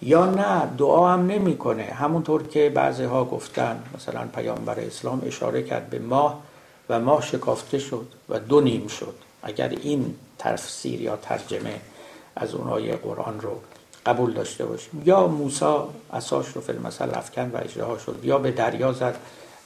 یا 0.03 0.26
نه 0.26 0.76
دعا 0.78 1.12
هم 1.12 1.26
نمی‌کنه. 1.26 1.82
همونطور 1.82 2.43
که 2.43 2.72
بعضی 2.74 3.05
ها 3.05 3.24
گفتن. 3.24 3.82
مثلا 3.95 4.26
پیامبر 4.34 4.80
اسلام 4.80 5.22
اشاره 5.26 5.62
کرد 5.62 5.91
به 5.91 5.99
ماه 5.99 6.43
و 6.89 7.01
ماه 7.01 7.22
شکافته 7.22 7.78
شد 7.78 8.07
و 8.28 8.39
دو 8.39 8.61
نیم 8.61 8.87
شد. 8.87 9.14
اگر 9.43 9.68
این 9.68 10.14
تفسیر 10.39 11.01
یا 11.03 11.16
ترجمه 11.16 11.80
از 12.37 12.55
اونای 12.55 12.93
قرآن 12.93 13.41
رو 13.41 13.61
قبول 14.07 14.32
داشته 14.32 14.66
باشیم. 14.66 15.03
یا 15.05 15.26
موسی 15.26 15.74
اساش 16.12 16.49
رو 16.49 16.61
فیلم 16.61 16.82
مثل 16.82 17.09
افکن 17.14 17.51
و 17.55 17.57
اجراها 17.64 17.99
شد. 17.99 18.20
یا 18.22 18.39
به 18.39 18.51
دریا 18.51 18.93
زد. 18.93 19.16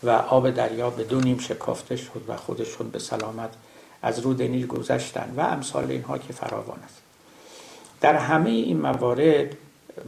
و 0.02 0.10
آب 0.10 0.50
دریا 0.50 0.90
به 0.90 1.04
دو 1.04 1.20
نیم 1.20 1.38
شکافته 1.38 1.96
شد 1.96 2.22
و 2.28 2.36
خودشون 2.36 2.90
به 2.90 2.98
سلامت 2.98 3.50
از 4.02 4.18
رود 4.18 4.42
نیل 4.42 4.66
گذشتن 4.66 5.34
و 5.36 5.40
امثال 5.40 5.90
اینها 5.90 6.18
که 6.18 6.32
فراوان 6.32 6.78
است. 6.84 6.96
در 8.00 8.14
همه 8.14 8.50
این 8.50 8.80
موارد 8.80 9.56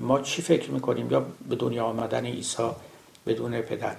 ما 0.01 0.21
چی 0.21 0.43
فکر 0.43 0.71
می‌کنیم؟ 0.71 1.11
یا 1.11 1.27
به 1.49 1.57
دنیا 1.57 1.85
آمدن 1.85 2.27
عیسی 2.27 2.71
بدون 3.27 3.61
پدر. 3.61 3.97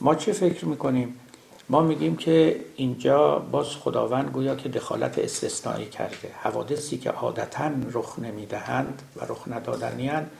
ما 0.00 0.14
چی 0.14 0.32
فکر 0.32 0.64
می‌کنیم؟ 0.64 1.20
ما 1.68 1.82
میگیم 1.82 2.16
که 2.16 2.60
اینجا 2.76 3.38
باز 3.38 3.66
خداوند 3.66 4.30
گویا 4.30 4.54
که 4.54 4.68
دخالت 4.68 5.18
استثنایی 5.18 5.86
کرده. 5.86 6.30
حوادثی 6.42 6.98
که 6.98 7.10
عادتا 7.10 7.70
رخ 7.92 8.18
نمی‌دهند 8.18 9.02
و 9.16 9.24
رخ 9.24 9.48
ندادنیان 9.48 10.30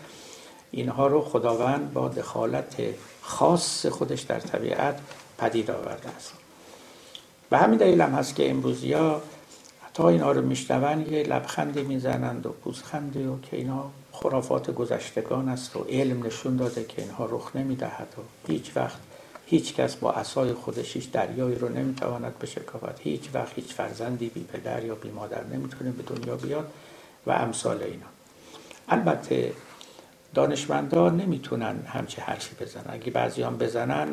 اینها 0.71 1.07
رو 1.07 1.21
خداوند 1.21 1.93
با 1.93 2.09
دخالت 2.09 2.77
خاص 3.31 3.87
خودش 3.87 4.21
در 4.21 4.41
طبیعت 4.41 5.01
پدید 5.39 5.71
آورده 5.71 6.09
است. 6.09 6.33
و 7.51 7.59
همین 7.59 7.79
دلیل 7.79 8.01
هم 8.01 8.15
هست 8.15 8.35
که 8.35 8.51
امروزی 8.51 8.93
ها 8.93 9.23
تا 9.95 10.09
اینها 10.09 10.33
رو 10.33 10.43
میشنون 10.43 11.13
یه 11.13 11.23
لبخندی 11.23 11.83
می‌زنند 11.83 12.47
و 12.47 12.51
پوزخندی 12.51 13.25
و 13.27 13.39
که 13.41 13.57
اینا 13.57 13.91
خرافات 14.13 14.71
گذشتگان 14.71 15.49
است 15.49 15.77
و 15.77 15.81
علم 15.81 16.27
نشون 16.27 16.57
داده 16.57 16.85
که 16.85 17.03
اینها 17.03 17.27
رخ 17.27 17.57
نمی‌دهد 17.57 18.15
و 18.19 18.51
هیچ 18.53 18.77
وقت 18.77 18.99
هیچ 19.47 19.75
کس 19.75 19.97
با 19.97 20.13
اسای 20.13 20.53
خودش 20.53 20.97
هیچ 20.97 21.11
دریایی 21.11 21.55
رو 21.55 21.69
نمی‌تواند 21.69 22.39
بشکافد 22.39 22.99
هیچ 23.01 23.23
وقت 23.35 23.53
هیچ 23.55 23.73
فرزندی 23.73 24.29
بی 24.29 24.45
پدر 24.45 24.85
یا 24.85 24.95
بی 24.95 25.11
مادر 25.11 25.45
نمی‌تونه 25.45 25.91
به 25.91 26.03
دنیا 26.03 26.37
بیاد 26.37 26.73
و 27.27 27.31
امثال 27.31 27.83
اینا. 27.83 28.07
البته 28.89 29.53
دانشمندان 30.35 31.17
نمی‌تونن 31.17 31.87
همچه 31.87 32.23
حرفی 32.23 32.65
بزنن. 32.65 32.85
اگه 32.89 33.11
بعضی 33.11 33.43
هم 33.43 33.57
بزنن 33.57 34.09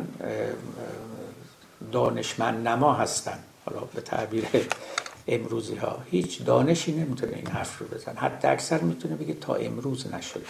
دانشمند 1.92 2.68
نما 2.68 2.94
هستن. 2.94 3.40
حالا 3.66 3.80
به 3.80 4.02
تعبیر 4.02 4.46
امروزی 5.28 5.76
ها. 5.76 6.00
هیچ 6.12 6.44
دانشی 6.44 6.92
نمی‌تونه 6.92 7.36
این 7.36 7.48
حرف 7.48 7.80
رو 7.80 7.88
بزن 7.88 8.16
حتی 8.16 8.48
اکثر 8.48 8.80
می‌تونه 8.80 9.16
بگه 9.16 9.34
تا 9.34 9.56
امروز 9.56 10.14
نشده. 10.14 10.46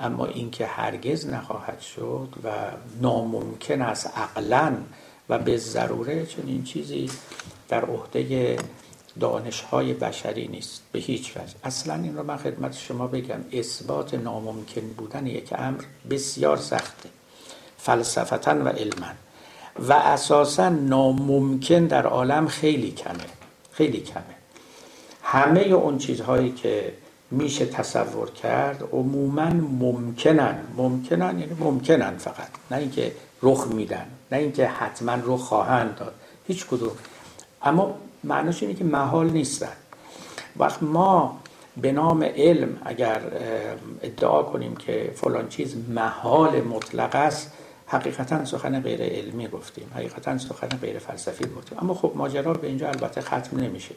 اما 0.00 0.26
اینکه 0.26 0.66
هرگز 0.66 1.26
نخواهد 1.26 1.80
شد 1.80 2.28
و 2.44 2.50
ناممکن 3.00 3.82
است 3.82 4.10
عقلا 4.16 4.76
و 5.28 5.38
به 5.38 5.56
ضروره 5.56 6.26
چنین 6.26 6.64
چیزی 6.64 7.10
در 7.68 7.84
عهده 7.84 8.56
دانش 9.20 9.60
های 9.60 9.94
بشری 9.94 10.48
نیست 10.48 10.82
به 10.92 10.98
هیچ 10.98 11.36
وجه. 11.36 11.54
اصلا 11.64 11.94
این 11.94 12.16
رو 12.16 12.22
من 12.22 12.36
خدمت 12.36 12.76
شما 12.76 13.06
بگم 13.06 13.40
اثبات 13.52 14.14
ناممکن 14.14 14.88
بودن 14.96 15.26
یک 15.26 15.54
امر 15.58 15.82
بسیار 16.10 16.56
سخته 16.56 17.08
فلسفتا 17.78 18.64
و 18.64 18.68
علما. 18.68 19.06
و 19.78 19.92
اساسا 19.92 20.68
ناممکن 20.68 21.86
در 21.86 22.06
عالم 22.06 22.48
خیلی 22.48 22.90
کمه 22.90 23.26
خیلی 23.72 24.00
کمه. 24.00 24.22
همه 25.22 25.60
اون 25.60 25.98
چیزهایی 25.98 26.52
که 26.52 26.92
میشه 27.30 27.66
تصور 27.66 28.30
کرد 28.30 28.88
عموما 28.92 29.50
ممکنن. 29.80 30.58
ممکنن 30.76 31.38
یعنی 31.38 31.56
ممکنن 31.60 32.16
فقط. 32.16 32.48
نه 32.70 32.76
اینکه 32.76 33.12
رخ 33.42 33.66
میدن 33.66 34.06
نه 34.32 34.38
اینکه 34.38 34.66
حتما 34.66 35.18
رخ 35.24 35.40
خواهند 35.40 35.96
داد. 35.96 36.14
هیچ 36.48 36.66
کدوم. 36.66 36.92
اما 37.62 37.94
معناش 38.26 38.62
اینه 38.62 38.74
که 38.74 38.84
محال 38.84 39.30
نیستن. 39.30 39.72
وقت 40.56 40.82
ما 40.82 41.38
به 41.76 41.92
نام 41.92 42.22
علم 42.22 42.78
اگر 42.84 43.20
ادعا 44.02 44.42
کنیم 44.42 44.76
که 44.76 45.12
فلان 45.14 45.48
چیز 45.48 45.76
محال 45.88 46.60
مطلق 46.60 47.14
است 47.14 47.52
حقیقتا 47.86 48.44
سخن 48.44 48.80
غیر 48.80 49.02
علمی 49.02 49.48
گفتیم 49.48 49.90
حقیقتا 49.94 50.38
سخن 50.38 50.68
غیر 50.68 50.98
فلسفی 50.98 51.44
گفتیم. 51.44 51.78
اما 51.82 51.94
خب 51.94 52.12
ماجرا 52.14 52.52
به 52.52 52.66
اینجا 52.66 52.88
البته 52.88 53.20
ختم 53.20 53.60
نمیشه. 53.60 53.94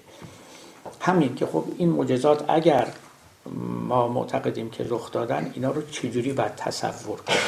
همین 1.02 1.36
که 1.36 1.46
خب 1.46 1.64
این 1.78 1.90
معجزات 1.90 2.46
اگر 2.48 2.88
ما 3.88 4.08
معتقدیم 4.08 4.70
که 4.70 4.86
رخ 4.90 5.12
دادن 5.12 5.52
اینا 5.54 5.72
رو 5.72 5.82
چجوری 5.82 6.34
باید 6.34 6.56
تصور 6.56 7.22
کنیم؟ 7.22 7.40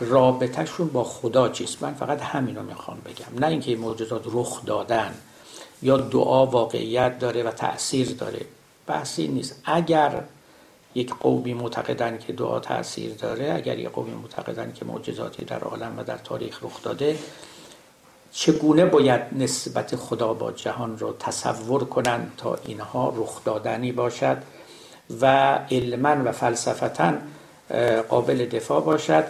رابطهشون 0.00 0.88
با 0.88 1.04
خدا 1.04 1.48
چیست؟ 1.48 1.82
من 1.82 1.94
فقط 1.94 2.20
همین 2.20 2.56
رو 2.56 2.62
می‌خوام 2.62 2.98
بگم. 3.04 3.40
نه 3.40 3.46
اینکه 3.46 3.70
این 3.70 3.80
معجزات 3.80 4.22
رخ 4.32 4.64
دادن 4.64 5.14
یا 5.82 5.96
دعا 5.96 6.46
واقعیت 6.46 7.18
داره 7.18 7.42
و 7.42 7.50
تاثیر 7.50 8.14
داره. 8.14 8.40
بحثی 8.86 9.28
نیست. 9.28 9.62
اگر 9.64 10.22
یک 10.94 11.14
قومی 11.14 11.54
معتقدن 11.54 12.18
که 12.18 12.32
دعا 12.32 12.60
تاثیر 12.60 13.14
داره 13.14 13.52
اگر 13.54 13.78
یک 13.78 13.88
قومی 13.88 14.14
معتقدن 14.14 14.72
که 14.72 14.84
معجزاتی 14.84 15.44
در 15.44 15.60
عالم 15.60 15.98
و 15.98 16.04
در 16.04 16.16
تاریخ 16.16 16.64
رخ 16.64 16.82
داده 16.82 17.18
چگونه 18.32 18.84
باید 18.84 19.20
نسبت 19.32 19.96
خدا 19.96 20.34
با 20.34 20.52
جهان 20.52 20.98
رو 20.98 21.16
تصور 21.18 21.84
کنند 21.84 22.32
تا 22.36 22.58
اینها 22.64 23.14
رخ 23.16 23.44
دادنی 23.44 23.92
باشد 23.92 24.36
و 25.20 25.54
علما 25.70 26.16
و 26.24 26.32
فلسفتا 26.32 27.14
قابل 28.08 28.46
دفاع 28.46 28.80
باشد 28.80 29.24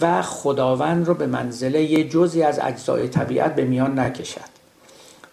و 0.00 0.22
خداوند 0.22 1.06
رو 1.06 1.14
به 1.14 1.26
منزله 1.26 1.82
یه 1.82 2.08
جزی 2.08 2.42
از 2.42 2.58
اجزای 2.62 3.08
طبیعت 3.08 3.54
به 3.54 3.64
میان 3.64 3.98
نکشد. 3.98 4.49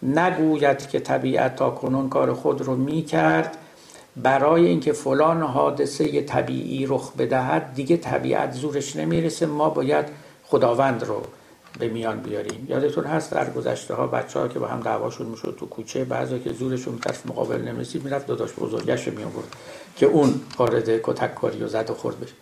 نگوید 0.02 0.88
که 0.88 1.00
طبیعت 1.00 1.56
تا 1.56 1.70
کنون 1.70 2.08
کار 2.08 2.34
خود 2.34 2.62
رو 2.62 2.76
می 2.76 3.02
کرد 3.02 3.58
برای 4.16 4.66
اینکه 4.66 4.92
فلان 4.92 5.42
حادثه 5.42 6.22
طبیعی 6.22 6.86
رخ 6.86 7.12
بدهد 7.12 7.74
دیگه 7.74 7.96
طبیعت 7.96 8.52
زورش 8.52 8.96
نمی‌رسه. 8.96 9.46
ما 9.46 9.70
باید 9.70 10.06
خداوند 10.44 11.04
رو 11.04 11.22
به 11.78 11.88
میان 11.88 12.20
بیاریم. 12.20 12.66
یادتون 12.68 13.04
هست 13.04 13.32
در 13.32 13.50
گذشته 13.50 13.94
ها 13.94 14.06
بچه 14.06 14.38
ها 14.38 14.48
که 14.48 14.58
با 14.58 14.66
هم 14.66 14.80
دعواشون 14.80 15.26
می‌شد 15.26 15.56
تو 15.60 15.66
کوچه 15.66 16.04
بعضی 16.04 16.38
که 16.38 16.52
زورشون 16.52 16.98
طرف 16.98 17.26
مقابل 17.26 17.62
نمی‌رسید 17.62 18.04
می‌رفت 18.04 18.26
داداش 18.26 18.52
بزرگش 18.52 19.08
رو 19.08 19.18
می 19.18 19.24
که 19.96 20.06
اون 20.06 20.40
وارد 20.58 21.02
کتک 21.02 21.44
و 21.44 21.66
زد 21.66 21.90
و 21.90 21.94
خورد 21.94 22.20
بشه. 22.20 22.32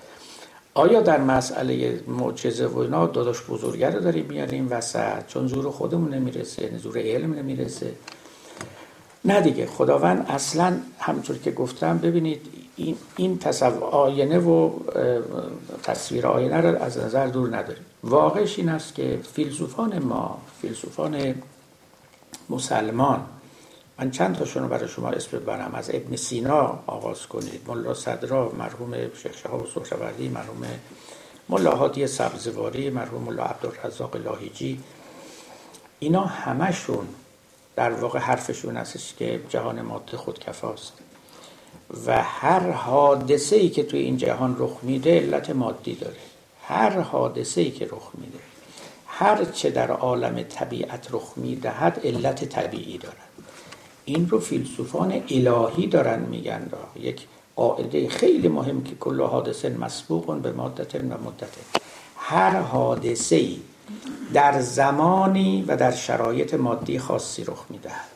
آیا 0.77 1.01
در 1.01 1.21
مسئله 1.21 2.01
معجزه 2.09 2.67
و 2.67 2.79
اینا 2.79 3.07
داداش 3.07 3.43
بزرگه 3.43 3.91
رو 3.91 4.01
داریم 4.01 4.27
میاریم 4.27 4.69
وسط؟ 4.71 5.27
چون 5.27 5.47
زور 5.47 5.71
خودمون 5.71 6.15
نمی‌رسه 6.15 6.63
یعنی 6.63 6.79
زور 6.79 6.99
علم 6.99 7.35
نمی‌رسه. 7.35 7.93
نه 9.25 9.41
دیگه 9.41 9.67
خداوند 9.67 10.27
اصلا 10.29 10.77
همونطور 10.99 11.39
که 11.39 11.51
گفتم 11.51 11.99
ببینید 11.99 12.41
این, 12.77 12.97
این 13.17 13.39
تصور 13.39 13.85
آینه 13.85 14.39
و 14.39 14.71
تصویر 15.83 16.27
آینه 16.27 16.61
رو 16.61 16.83
از 16.83 16.99
نظر 16.99 17.27
دور 17.27 17.57
نداریم. 17.57 17.85
واقعش 18.05 18.59
این 18.59 18.69
است 18.69 18.95
که 18.95 19.19
فیلسوفان 19.33 19.99
ما 19.99 20.39
فیلسوفان 20.63 21.35
مسلمان 22.51 23.21
من 23.99 24.11
چند 24.11 24.37
تاشون 24.37 24.63
رو 24.63 24.69
برای 24.69 24.89
شما 24.89 25.09
اسم 25.09 25.39
ببرم؟ 25.39 25.75
از 25.75 25.91
ابن 25.95 26.17
سینا 26.17 26.83
آغاز 26.87 27.27
کنید. 27.27 27.61
ملا 27.67 27.95
صدرا 27.95 28.53
مرحوم 28.59 28.95
شیخ 29.23 29.37
شهاب 29.37 29.67
سهروردی 29.67 30.29
مرحوم 30.29 30.65
ملا 31.49 31.75
هادی 31.75 32.07
سبزواری 32.07 32.91
مرحوم 32.91 33.23
ملا 33.23 33.45
عبدالرزاق 33.45 34.17
لاهیجی. 34.17 34.81
اینا 35.99 36.25
همشون 36.25 37.09
در 37.77 37.93
واقع 37.93 38.19
حرفشون 38.19 38.77
هستش 38.77 39.15
که 39.19 39.41
جهان 39.49 39.83
ماده 39.83 40.17
خودکفاست. 40.17 40.93
و 42.07 42.23
هر 42.23 42.71
حادثه 42.71 43.57
ای 43.57 43.69
که 43.69 43.83
توی 43.83 44.01
این 44.01 44.17
جهان 44.17 44.57
رخ 44.59 44.79
میده 44.83 45.21
علت 45.21 45.51
مادی 45.51 45.95
داره. 45.95 46.17
هر 46.63 47.01
حادثه 47.01 47.61
ای 47.61 47.71
که 47.71 47.87
رخ 47.87 48.11
میده 48.15 48.39
هر 49.07 49.45
چه 49.45 49.71
در 49.71 49.91
عالم 49.91 50.43
طبیعت 50.43 51.09
رخ 51.11 51.33
می‌دهد 51.37 52.01
علت 52.05 52.45
طبیعی 52.45 52.99
دارد. 52.99 53.26
این 54.09 54.29
رو 54.29 54.41
فیلسوفان 54.41 55.23
الهی 55.31 55.87
دارن 55.87 56.21
میگن 56.21 56.69
را. 56.73 57.03
یک 57.03 57.21
قاعده 57.57 58.09
خیلی 58.09 58.49
مهم 58.49 58.83
که 58.83 58.95
کل 58.95 59.23
حادثه 59.23 59.69
مسبوق 59.69 60.37
به 60.37 60.53
مادت 60.53 60.95
و 60.95 60.99
مدت. 60.99 61.49
هر 62.17 62.61
حادثه 62.61 63.37
ای 63.37 63.59
در 64.35 64.61
زمانی 64.61 65.65
و 65.69 65.77
در 65.77 65.93
شرایط 65.93 66.55
مادی 66.55 66.99
خاصی 66.99 67.45
رخ 67.45 67.65
می‌دهد. 67.71 68.09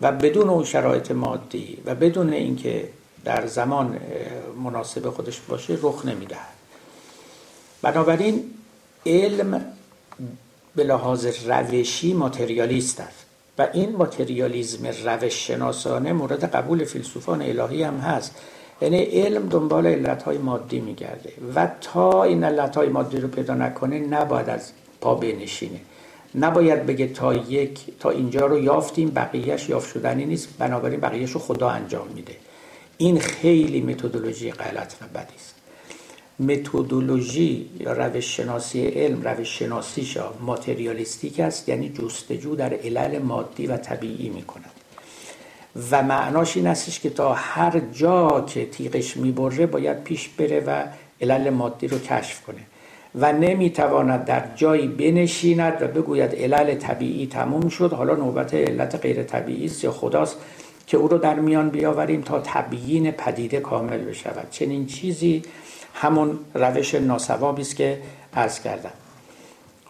و 0.00 0.12
بدون 0.12 0.48
اون 0.48 0.64
شرایط 0.64 1.10
مادی 1.10 1.78
و 1.84 1.94
بدون 1.94 2.32
اینکه 2.32 2.88
در 3.24 3.46
زمان 3.46 4.00
مناسب 4.64 5.10
خودش 5.10 5.40
باشه 5.40 5.78
رخ 5.82 6.06
نمی‌دهد. 6.06 6.54
بنابراین 7.82 8.44
علم 9.06 9.64
به 10.76 10.84
لحاظ 10.84 11.26
روشی 11.26 12.12
ماتریالیست 12.12 13.00
است. 13.00 13.27
و 13.58 13.68
این 13.72 13.96
ماتریالیزم 13.96 14.86
روش 15.04 15.46
شناسانه 15.46 16.12
مورد 16.12 16.44
قبول 16.44 16.84
فیلسوفان 16.84 17.42
الهی 17.42 17.82
هم 17.82 17.96
هست. 17.96 18.34
یعنی 18.82 19.02
علم 19.02 19.48
دنبال 19.48 19.86
علتهای 19.86 20.38
مادی 20.38 20.80
میگرده 20.80 21.32
و 21.54 21.70
تا 21.80 22.24
این 22.24 22.44
علتهای 22.44 22.88
مادی 22.88 23.20
رو 23.20 23.28
پیدا 23.28 23.54
نکنه 23.54 23.98
نباید 23.98 24.48
از 24.48 24.72
پا 25.00 25.14
بنشینه. 25.14 25.80
نباید 26.34 26.86
بگه 26.86 27.06
تا 27.06 27.34
یک 27.34 27.80
تا 28.00 28.10
اینجا 28.10 28.46
رو 28.46 28.58
یافتیم 28.58 29.10
بقیهش 29.10 29.68
یافت 29.68 29.92
شدنی 29.92 30.24
نیست 30.24 30.48
بنابراین 30.58 31.00
بقیهش 31.00 31.30
رو 31.30 31.40
خدا 31.40 31.68
انجام 31.68 32.08
میده. 32.14 32.36
این 32.98 33.18
خیلی 33.18 33.80
متدولوژی 33.80 34.52
غلط 34.52 34.94
و 35.02 35.18
بدی 35.18 35.34
است. 35.36 35.57
متدولوژی 36.40 37.66
یا 37.80 37.92
روش 37.92 38.36
شناسی 38.36 38.86
علم 38.86 39.22
روش 39.22 39.58
شناسیش 39.58 40.18
ماتریالیستیک 40.40 41.40
است 41.40 41.68
یعنی 41.68 41.88
جستجو 41.88 42.56
در 42.56 42.74
علل 42.74 43.18
مادی 43.18 43.66
و 43.66 43.76
طبیعی 43.76 44.28
می 44.28 44.42
کند 44.42 44.70
و 45.90 46.02
معناش 46.02 46.56
این 46.56 46.66
استش 46.66 47.00
که 47.00 47.10
تا 47.10 47.34
هر 47.34 47.80
جا 47.92 48.44
که 48.48 48.66
تیغش 48.66 49.16
می‌بره 49.16 49.66
باید 49.66 50.02
پیش 50.02 50.28
بره 50.28 50.60
و 50.60 50.84
علل 51.20 51.50
مادی 51.50 51.88
رو 51.88 51.98
کشف 51.98 52.42
کنه. 52.42 52.60
و 53.14 53.32
نمی‌تواند 53.32 54.24
در 54.24 54.44
جایی 54.56 54.88
بنشیند 54.88 55.82
و 55.82 55.86
بگوید 55.86 56.34
علل 56.34 56.74
طبیعی 56.74 57.26
تموم 57.26 57.68
شد 57.68 57.92
حالا 57.92 58.14
نوبت 58.14 58.54
علت 58.54 58.94
غیر 58.94 59.22
طبیعی 59.22 59.64
است 59.66 59.84
یا 59.84 59.92
خداست 59.92 60.36
که 60.86 60.96
او 60.96 61.08
رو 61.08 61.18
در 61.18 61.34
میان 61.34 61.70
بیاوریم 61.70 62.20
تا 62.20 62.40
تبیین 62.40 63.10
پدیده 63.10 63.60
کامل 63.60 63.98
بشود. 63.98 64.46
چنین 64.50 64.86
چیزی 64.86 65.42
همون 65.94 66.38
روش 66.54 66.94
ناسوابی 66.94 67.62
است 67.62 67.76
که 67.76 68.02
عرض 68.34 68.60
کردم. 68.60 68.92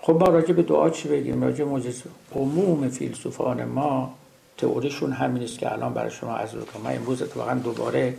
خب 0.00 0.12
ما 0.20 0.26
راجع 0.26 0.52
به 0.52 0.62
دعا 0.62 0.90
چی 0.90 1.08
بگیم؟ 1.08 1.44
راجع 1.44 1.64
معجزه 1.64 2.04
عموم 2.34 2.88
فیلسوفان 2.88 3.64
ما 3.64 4.14
تئوریشون 4.58 5.12
همین 5.12 5.42
است 5.42 5.58
که 5.58 5.72
الان 5.72 5.94
برای 5.94 6.10
شما 6.10 6.36
از 6.36 6.50
کنم. 6.50 6.82
من 6.84 6.96
امروز 6.96 7.22
اتفاقا 7.22 7.54
دوباره 7.54 8.14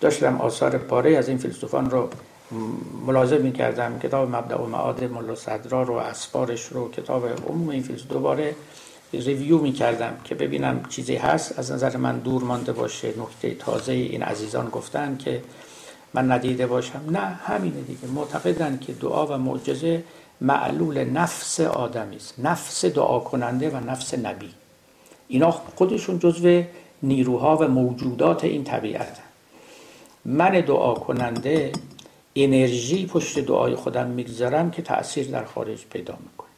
داشتم 0.00 0.40
آثار 0.40 0.78
پاره 0.78 1.16
از 1.16 1.28
این 1.28 1.38
فیلسوفان 1.38 1.90
رو 1.90 2.08
ملاحظه 3.06 3.38
می 3.38 3.52
کردم 3.52 3.98
کتاب 3.98 4.36
مبدع 4.36 4.56
و 4.56 4.66
معاد 4.66 5.04
ملا 5.04 5.34
صدرا 5.34 5.82
رو 5.82 5.94
اسفارش 5.94 6.64
رو 6.66 6.90
کتاب 6.90 7.26
عموم 7.48 7.68
این 7.68 7.82
فیلسوف 7.82 8.08
دوباره 8.08 8.54
ریویو 9.12 9.58
می 9.58 9.72
کردم 9.72 10.16
که 10.24 10.34
ببینم 10.34 10.82
چیزی 10.88 11.16
هست. 11.16 11.58
از 11.58 11.72
نظر 11.72 11.96
من 11.96 12.18
دور 12.18 12.42
مانده 12.42 12.72
باشه. 12.72 13.08
نکته 13.08 13.54
تازه 13.54 13.92
این 13.92 14.22
عزیزان 14.22 14.68
گفتن 14.68 15.16
که 15.16 15.42
من 16.14 16.32
ندیده 16.32 16.66
باشم. 16.66 17.00
نه 17.10 17.18
همینه 17.20 17.80
دیگه. 17.80 18.08
معتقدن 18.14 18.78
که 18.78 18.92
دعا 18.92 19.26
و 19.26 19.38
معجزه 19.38 20.04
معلول 20.40 21.04
نفس 21.04 21.60
آدمی 21.60 22.16
است. 22.16 22.34
نفس 22.38 22.84
دعا 22.84 23.18
کننده 23.18 23.70
و 23.70 23.90
نفس 23.90 24.14
نبی. 24.14 24.50
اینا 25.28 25.50
خودشون 25.50 26.18
جزو 26.18 26.62
نیروها 27.02 27.56
و 27.56 27.68
موجودات 27.68 28.44
این 28.44 28.64
طبیعت. 28.64 29.18
من 30.24 30.50
دعا 30.50 30.94
کننده 30.94 31.72
انرژی 32.36 33.06
پشت 33.06 33.38
دعای 33.38 33.74
خودم 33.74 34.06
می‌گذارم 34.06 34.70
که 34.70 34.82
تأثیر 34.82 35.26
در 35.26 35.44
خارج 35.44 35.78
پیدا 35.90 36.14
می‌کنه. 36.22 36.48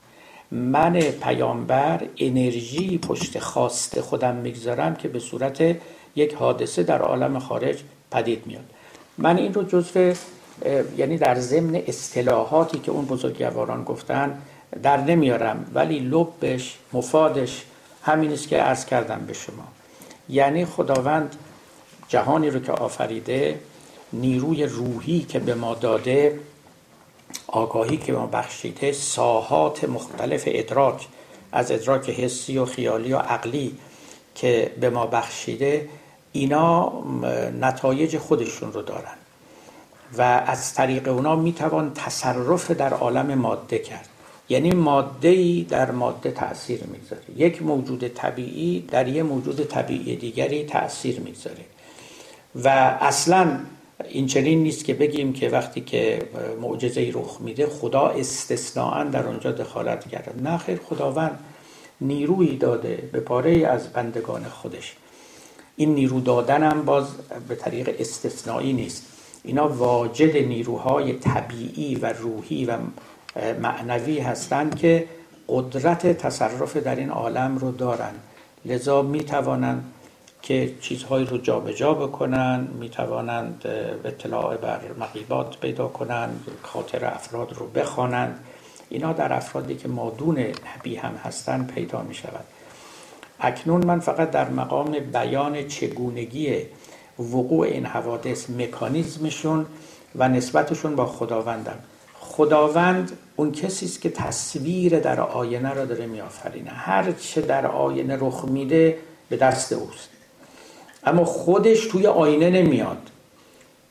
من 0.50 1.00
پیامبر 1.00 2.06
انرژی 2.18 2.98
پشت 2.98 3.38
خواست 3.38 4.00
خودم 4.00 4.34
می‌گذارم 4.36 4.94
که 4.94 5.08
به 5.08 5.18
صورت 5.18 5.76
یک 6.16 6.34
حادثه 6.34 6.82
در 6.82 7.02
عالم 7.02 7.38
خارج 7.38 7.78
پدید 8.10 8.46
میاد 8.46 8.64
من 9.18 9.36
این 9.38 9.54
رو 9.54 9.62
جزو 9.62 10.14
یعنی 10.96 11.18
در 11.18 11.34
ضمن 11.34 11.74
اصطلاحاتی 11.86 12.78
که 12.78 12.90
اون 12.90 13.04
بزرگواران 13.04 13.84
گفتن 13.84 14.38
در 14.82 14.96
نمیارم 14.96 15.70
ولی 15.74 15.98
لبش 15.98 16.78
مفادش 16.92 17.64
همین 18.02 18.32
است 18.32 18.48
که 18.48 18.56
عرض 18.56 18.84
کردم 18.84 19.24
به 19.26 19.32
شما. 19.32 19.64
یعنی 20.28 20.64
خداوند 20.64 21.36
جهانی 22.08 22.50
رو 22.50 22.60
که 22.60 22.72
آفریده 22.72 23.60
نیروی 24.12 24.64
روحی 24.64 25.20
که 25.20 25.38
به 25.38 25.54
ما 25.54 25.74
داده 25.74 26.38
آگاهی 27.46 27.96
که 27.96 28.12
ما 28.12 28.26
بخشیده 28.26 28.92
ساحات 28.92 29.84
مختلف 29.84 30.42
ادراک 30.46 31.08
از 31.52 31.72
ادراک 31.72 32.10
حسی 32.10 32.58
و 32.58 32.64
خیالی 32.64 33.12
و 33.12 33.18
عقلی 33.18 33.76
که 34.34 34.72
به 34.80 34.90
ما 34.90 35.06
بخشیده 35.06 35.88
اینا 36.32 36.92
نتایج 37.60 38.18
خودشون 38.18 38.72
رو 38.72 38.82
دارن. 38.82 39.16
و 40.18 40.22
از 40.46 40.74
طریق 40.74 41.08
اونا 41.08 41.36
می‌توان 41.36 41.92
تصرف 41.94 42.70
در 42.70 42.94
عالم 42.94 43.34
ماده 43.34 43.78
کرد. 43.78 44.08
یعنی 44.48 44.70
ماده 44.70 45.28
ای 45.28 45.66
در 45.68 45.90
ماده 45.90 46.30
تاثیر 46.30 46.80
می‌گذاره. 46.84 47.22
یک 47.36 47.62
موجود 47.62 48.08
طبیعی 48.08 48.80
در 48.90 49.08
یک 49.08 49.22
موجود 49.22 49.64
طبیعی 49.64 50.16
دیگری 50.16 50.64
تاثیر 50.64 51.20
می‌گذاره. 51.20 51.64
و 52.54 52.68
اصلا 53.00 53.58
این 54.08 54.26
چنین 54.26 54.62
نیست 54.62 54.84
که 54.84 54.94
بگیم 54.94 55.32
که 55.32 55.48
وقتی 55.48 55.80
که 55.80 56.28
معجزه 56.60 57.10
رخ 57.14 57.40
میده 57.40 57.66
خدا 57.66 58.08
استثناء 58.08 59.04
در 59.04 59.26
اونجا 59.26 59.52
دخالت 59.52 60.08
کرده. 60.08 60.42
نه 60.42 60.58
خیر 60.58 60.80
خداوند 60.88 61.38
نیرویی 62.00 62.56
داده 62.56 63.08
به 63.12 63.20
پاره 63.20 63.66
از 63.66 63.88
بندگان 63.88 64.44
خودش. 64.44 64.96
این 65.76 65.94
نیرو 65.94 66.20
دادن 66.20 66.62
هم 66.62 66.84
باز 66.84 67.06
به 67.48 67.54
طریق 67.54 67.96
استثنایی 67.98 68.72
نیست. 68.72 69.06
اینا 69.44 69.68
واجد 69.68 70.36
نیروهای 70.36 71.12
طبیعی 71.12 71.94
و 71.94 72.12
روحی 72.12 72.64
و 72.64 72.76
معنوی 73.60 74.18
هستند 74.18 74.74
که 74.74 75.08
قدرت 75.48 76.06
تصرف 76.06 76.76
در 76.76 76.96
این 76.96 77.10
عالم 77.10 77.58
رو 77.58 77.72
دارن. 77.72 78.12
لذا 78.64 79.02
می 79.02 79.20
توانند 79.20 79.92
که 80.42 80.74
چیزهایی 80.80 81.26
رو 81.26 81.38
جابجا 81.38 81.72
جا 81.72 81.94
بکنن 81.94 82.68
می 82.80 82.88
توانند 82.88 83.66
اطلاع 84.04 84.56
بر 84.56 84.80
مقیبات 85.00 85.60
پیدا 85.60 85.88
کنند 85.88 86.46
خاطر 86.62 87.04
افراد 87.04 87.52
رو 87.52 87.66
بخوانند. 87.66 88.44
اینا 88.90 89.12
در 89.12 89.32
افرادی 89.32 89.74
که 89.74 89.88
مادون 89.88 90.38
نبی 90.38 90.96
هم 90.96 91.14
هستند 91.14 91.72
پیدا 91.74 92.02
می 92.02 92.14
شود 92.14 92.44
اکنون 93.42 93.86
من 93.86 94.00
فقط 94.00 94.30
در 94.30 94.50
مقام 94.50 94.90
بیان 94.90 95.68
چگونگی 95.68 96.56
وقوع 97.18 97.66
این 97.66 97.86
حوادث 97.86 98.50
مکانیزمشون 98.50 99.66
و 100.16 100.28
نسبتشون 100.28 100.96
با 100.96 101.06
خداوندم. 101.06 101.78
خداوند 102.20 103.12
اون 103.36 103.52
کسی 103.52 103.86
است 103.86 104.00
که 104.00 104.10
تصویر 104.10 104.98
در 104.98 105.20
آینه 105.20 105.74
را 105.74 105.84
داره 105.84 106.06
میآفرینه. 106.06 106.70
هر 106.70 107.12
چه 107.12 107.40
در 107.40 107.66
آینه 107.66 108.16
رخ 108.20 108.44
میده 108.44 108.98
به 109.28 109.36
دست 109.36 109.72
اوست. 109.72 110.08
اما 111.04 111.24
خودش 111.24 111.86
توی 111.86 112.06
آینه 112.06 112.50
نمیاد 112.50 113.10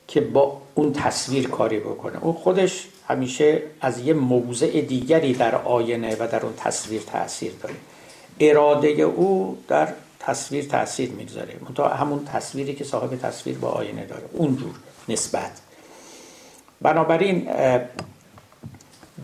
که 0.08 0.22
با 0.22 0.62
اون 0.76 0.94
تصویر 0.94 1.48
کاری 1.48 1.80
بکنه. 1.80 2.24
اون 2.24 2.34
خودش 2.34 2.88
همیشه 3.08 3.62
از 3.82 4.00
یه 4.00 4.14
موضع 4.14 4.82
دیگری 4.82 5.34
در 5.34 5.56
آینه 5.56 6.16
و 6.20 6.28
در 6.28 6.46
اون 6.46 6.54
تصویر 6.58 7.02
تاثیر 7.02 7.52
داره. 7.62 7.76
اراده 8.42 8.88
او 8.88 9.58
در 9.68 9.94
تصویر 10.20 10.66
تاثیر 10.66 11.10
می‌گذاره. 11.10 11.54
تا 11.76 11.88
همون 11.88 12.26
تصویری 12.26 12.76
که 12.76 12.84
صاحب 12.84 13.16
تصویر 13.16 13.58
با 13.58 13.70
آینه 13.70 14.06
داره. 14.06 14.24
اونجور 14.34 14.74
نسبت. 15.10 15.52
بنابراین 16.82 17.50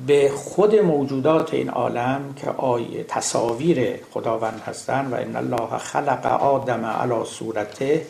به 0.08 0.32
خود 0.36 0.76
موجودات 0.76 1.54
این 1.54 1.70
عالم 1.70 2.34
که 2.36 2.50
آیه 2.50 3.04
تصاویر 3.04 4.00
خداوند 4.14 4.62
هستند 4.66 5.14
و 5.14 5.16
ان 5.16 5.36
الله 5.36 5.78
خلق 5.78 6.26
آدم 6.26 6.86
علی 6.86 7.26
صورته 7.26 8.06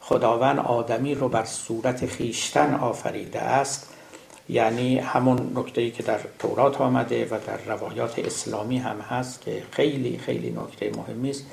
خداوند 0.00 0.58
آدمی 0.58 1.14
رو 1.14 1.28
بر 1.28 1.44
صورت 1.44 2.06
خیشتن 2.06 2.74
آفریده 2.74 3.40
است. 3.40 3.88
یعنی 4.48 4.98
همون 4.98 5.52
نکته 5.54 5.90
که 5.90 6.02
در 6.02 6.18
تورات 6.38 6.80
آمده 6.80 7.24
و 7.24 7.38
در 7.46 7.74
روایات 7.74 8.18
اسلامی 8.18 8.78
هم 8.78 9.00
هست 9.00 9.40
که 9.40 9.62
خیلی 9.70 10.18
خیلی 10.18 10.50
نکته 10.50 10.92
مهمی 10.96 11.30
است. 11.30 11.46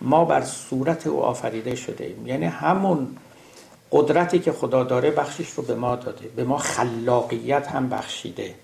ما 0.00 0.24
بر 0.24 0.44
صورت 0.44 1.06
او 1.06 1.22
آفریده 1.22 1.74
شده 1.74 2.04
ایم 2.04 2.26
یعنی 2.26 2.44
همون 2.44 3.08
قدرتی 3.92 4.38
که 4.38 4.52
خدا 4.52 4.84
داره 4.84 5.10
بخشش 5.10 5.50
رو 5.50 5.62
به 5.62 5.74
ما 5.74 5.96
داده. 5.96 6.28
به 6.36 6.44
ما 6.44 6.58
خلاقیت 6.58 7.68
هم 7.68 7.88
بخشیده. 7.88 8.54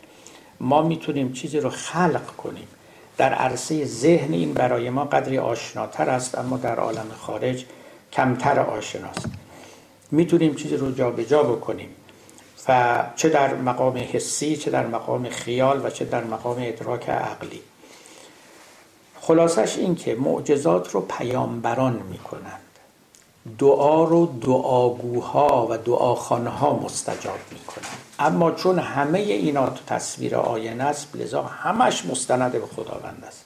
ما 0.61 0.83
می‌تونیم 0.83 1.33
چیزی 1.33 1.61
رو 1.61 1.71
خلق 1.71 2.27
کنیم. 2.27 2.69
در 3.17 3.35
عرصه 3.35 3.85
ذهن 3.85 4.33
این 4.33 4.53
برای 4.53 4.91
ما 4.91 5.05
قدری 5.05 5.39
آشناتر 5.39 6.11
است 6.11 6.39
اما 6.39 6.57
در 6.57 6.77
عالم 6.77 7.07
خارج 7.21 7.65
کمتر 8.13 8.61
آشناست. 8.61 9.27
می‌تونیم 10.11 10.55
چیزی 10.55 10.77
رو 10.77 10.93
جابجا 10.93 11.25
جا 11.25 11.43
بکنیم. 11.43 11.89
و 12.69 13.05
چه 13.17 13.29
در 13.29 13.55
مقام 13.55 13.97
حسی 13.97 14.57
چه 14.57 14.71
در 14.71 14.87
مقام 14.87 15.29
خیال 15.29 15.87
و 15.87 15.91
چه 15.91 16.05
در 16.05 16.25
مقام 16.25 16.57
ادراک 16.61 17.09
عقلی. 17.11 17.61
خلاصش 19.21 19.79
این 19.79 19.95
که 19.95 20.15
معجزات 20.15 20.91
رو 20.91 21.01
پیامبران 21.01 21.93
می‌کنند. 22.11 22.61
دعا 23.59 24.05
رو 24.05 24.27
دعاگوها 24.41 25.67
و 25.71 25.79
دعاخانها 25.79 26.77
مستجاب 26.77 27.39
می‌کنند. 27.51 27.99
اما 28.19 28.51
چون 28.51 28.79
همه 28.79 29.19
اینا 29.19 29.71
تو 29.71 29.85
تصویر 29.87 30.37
آینه 30.37 30.85
است 30.85 31.17
لذا 31.17 31.43
همش 31.43 32.07
مستند 32.07 32.53
به 32.53 32.67
خداوند 32.67 33.25
است. 33.27 33.45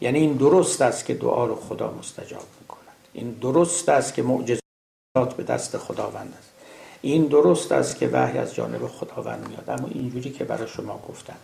یعنی 0.00 0.18
این 0.18 0.32
درست 0.32 0.82
است 0.82 1.04
که 1.04 1.14
دعا 1.14 1.46
رو 1.46 1.56
خدا 1.68 1.94
مستجاب 1.98 2.44
می‌کند. 2.60 2.94
این 3.12 3.30
درست 3.30 3.88
است 3.88 4.14
که 4.14 4.22
معجزات 4.22 5.34
به 5.36 5.42
دست 5.42 5.78
خداوند 5.78 6.34
است. 6.38 6.53
این 7.04 7.26
درست 7.26 7.72
است 7.72 7.96
که 7.96 8.08
وحی 8.12 8.38
از 8.38 8.54
جانب 8.54 8.86
خداوند 8.86 9.48
میاد 9.48 9.80
اما 9.80 9.88
اینجوری 9.94 10.30
که 10.30 10.44
برای 10.44 10.68
شما 10.68 11.00
گفتم 11.08 11.34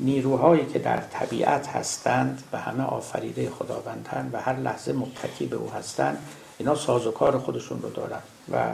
نیروهایی 0.00 0.66
که 0.66 0.78
در 0.78 0.96
طبیعت 0.96 1.66
هستند 1.66 2.42
و 2.52 2.58
همه 2.58 2.84
آفریده 2.84 3.50
خداوندند 3.50 4.30
و 4.32 4.40
هر 4.40 4.56
لحظه 4.56 4.92
متکی 4.92 5.46
به 5.46 5.56
او 5.56 5.70
هستند 5.70 6.18
اینا 6.58 6.74
سازوکار 6.74 7.38
خودشون 7.38 7.82
رو 7.82 7.90
دارن 7.90 8.20
و 8.52 8.64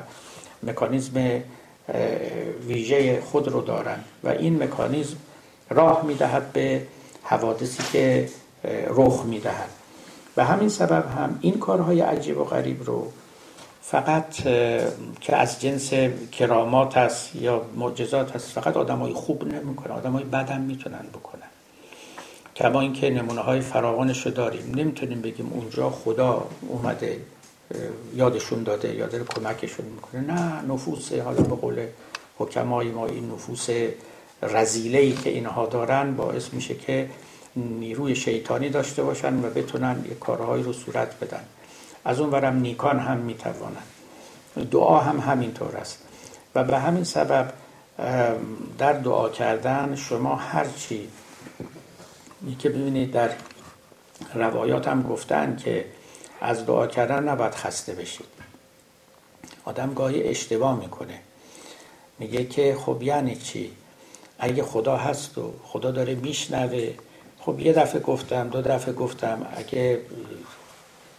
مکانیزم 0.63 1.41
ویژه 2.67 3.21
خود 3.21 3.49
رو 3.49 3.61
دارن 3.61 3.99
و 4.25 4.29
این 4.29 4.63
مکانیزم 4.63 5.17
راه 5.71 6.05
می‌دهد 6.07 6.53
به 6.53 6.87
حوادثی 7.23 7.83
که 7.93 8.29
رخ 8.89 9.25
می‌دهد. 9.25 9.69
و 10.37 10.45
همین 10.45 10.69
سبب 10.69 11.05
هم 11.17 11.39
این 11.41 11.59
کارهای 11.59 12.01
عجیب 12.01 12.39
و 12.39 12.45
غریب 12.45 12.85
رو 12.85 13.13
فقط 13.83 14.35
که 15.21 15.37
از 15.37 15.61
جنس 15.61 15.93
کرامات 16.33 16.97
هست 16.97 17.37
یا 17.37 17.63
معجزات 17.77 18.37
هست 18.37 18.51
فقط 18.51 18.77
آدمای 18.77 19.13
خوب 19.13 19.45
نمی‌کنه 19.45 19.93
آدمای 19.93 20.25
بد 20.25 20.51
هم 20.51 20.61
می‌تونن 20.61 21.05
بکنن. 21.13 21.43
کما 22.57 22.81
اینکه 22.81 23.11
نمونه 23.11 23.41
های 23.41 23.61
فراوانش 23.61 24.27
رو 24.27 24.33
داریم. 24.33 24.73
نمی‌تونیم 24.75 25.21
بگیم 25.21 25.51
اونجا 25.53 25.91
خدا 25.91 26.47
اومده 26.69 27.21
یادشون 28.15 28.63
داده 28.63 28.95
یا 28.95 29.07
داره 29.07 29.25
کمکشون 29.25 29.87
می‌کنه. 29.87 30.21
نه 30.21 30.73
نفوس 30.73 31.13
حالا 31.13 31.43
به 31.43 31.57
قول 31.57 31.87
حکمای 32.39 32.89
ما 32.89 33.07
این 33.07 33.31
نفوس 33.31 33.69
رزیله 34.43 34.99
ای 34.99 35.13
که 35.13 35.31
اینها 35.31 35.67
دارن 35.67 36.15
باعث 36.17 36.53
میشه 36.53 36.75
که 36.75 37.09
نیروی 37.57 38.15
شیطانی 38.15 38.69
داشته 38.69 39.03
باشن 39.03 39.45
و 39.45 39.51
بتونن 39.51 40.05
یه 40.09 40.15
کارهایی 40.15 40.63
رو 40.63 40.73
صورت 40.73 41.21
بدن. 41.21 41.45
از 42.05 42.21
اون 42.21 42.31
ورم 42.31 42.57
نیکان 42.57 42.99
هم 42.99 43.17
می‌توانند 43.17 43.87
دعا 44.71 45.01
هم 45.01 45.21
همینطور 45.21 45.77
است. 45.77 45.99
و 46.55 46.65
به 46.65 46.79
همین 46.79 47.05
سبب 47.05 47.53
در 48.79 48.93
دعا 48.93 49.29
کردن 49.29 49.97
شما 49.97 50.37
هرچی 50.37 51.09
که 52.59 52.69
ببینید 52.69 53.13
در 53.13 53.31
روایات 54.35 54.89
هم 54.89 55.03
گفتن 55.03 55.57
که 55.57 55.85
از 56.41 56.67
دعا 56.67 56.87
کردن 56.87 57.29
نباید 57.29 57.55
خسته 57.55 57.93
بشید. 57.93 58.27
آدم 59.65 59.95
گاهی 59.95 60.23
اشتباه 60.23 60.81
می‌کنه. 60.81 61.19
میگه 62.19 62.45
که 62.45 62.77
خب 62.81 63.03
یعنی 63.03 63.37
چی؟ 63.37 63.71
اگه 64.39 64.63
خدا 64.63 64.97
هست 64.97 65.39
و 65.39 65.53
خدا 65.65 65.91
داره 65.91 66.15
میشنوه. 66.15 66.95
خب 67.41 67.61
یه 67.61 67.73
دفعه 67.73 68.01
گفتم 68.01 68.49
دو 68.49 68.63
دفعه 68.63 68.95
گفتم. 68.95 69.47
اگه 69.57 70.01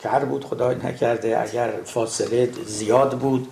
کر 0.04 0.26
بود 0.26 0.46
خدای 0.46 0.76
نکرده 0.76 1.42
اگر 1.42 1.72
فاصله 1.86 2.50
زیاد 2.66 3.18
بود. 3.18 3.48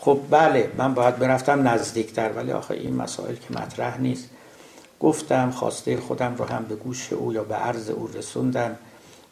خب 0.00 0.20
بله 0.30 0.70
من 0.78 0.94
باید 0.94 1.18
برفتم 1.18 1.68
نزدیکتر 1.68 2.32
ولی 2.32 2.52
آخه 2.52 2.74
این 2.74 2.96
مسائل 2.96 3.34
که 3.34 3.60
مطرح 3.60 4.00
نیست. 4.00 4.30
گفتم 5.00 5.50
خواسته 5.50 5.96
خودم 5.96 6.34
رو 6.34 6.44
هم 6.44 6.64
به 6.64 6.74
گوش 6.74 7.12
او 7.12 7.32
یا 7.32 7.44
به 7.44 7.54
عرض 7.54 7.90
او 7.90 8.10
رسوندم 8.14 8.76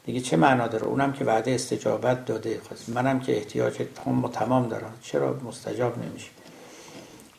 دیگه 0.06 0.20
چه 0.20 0.36
معنا 0.36 0.66
داره؟ 0.66 0.86
اونم 0.86 1.12
که 1.12 1.24
وعده 1.24 1.50
استجابت 1.50 2.24
داده. 2.24 2.60
منم 2.88 3.20
که 3.20 3.36
احتیاج 3.36 3.82
تمام 4.04 4.28
تمام 4.28 4.68
دارم. 4.68 4.92
چرا 5.02 5.40
مستجاب 5.44 5.98
نمیشه 5.98 6.30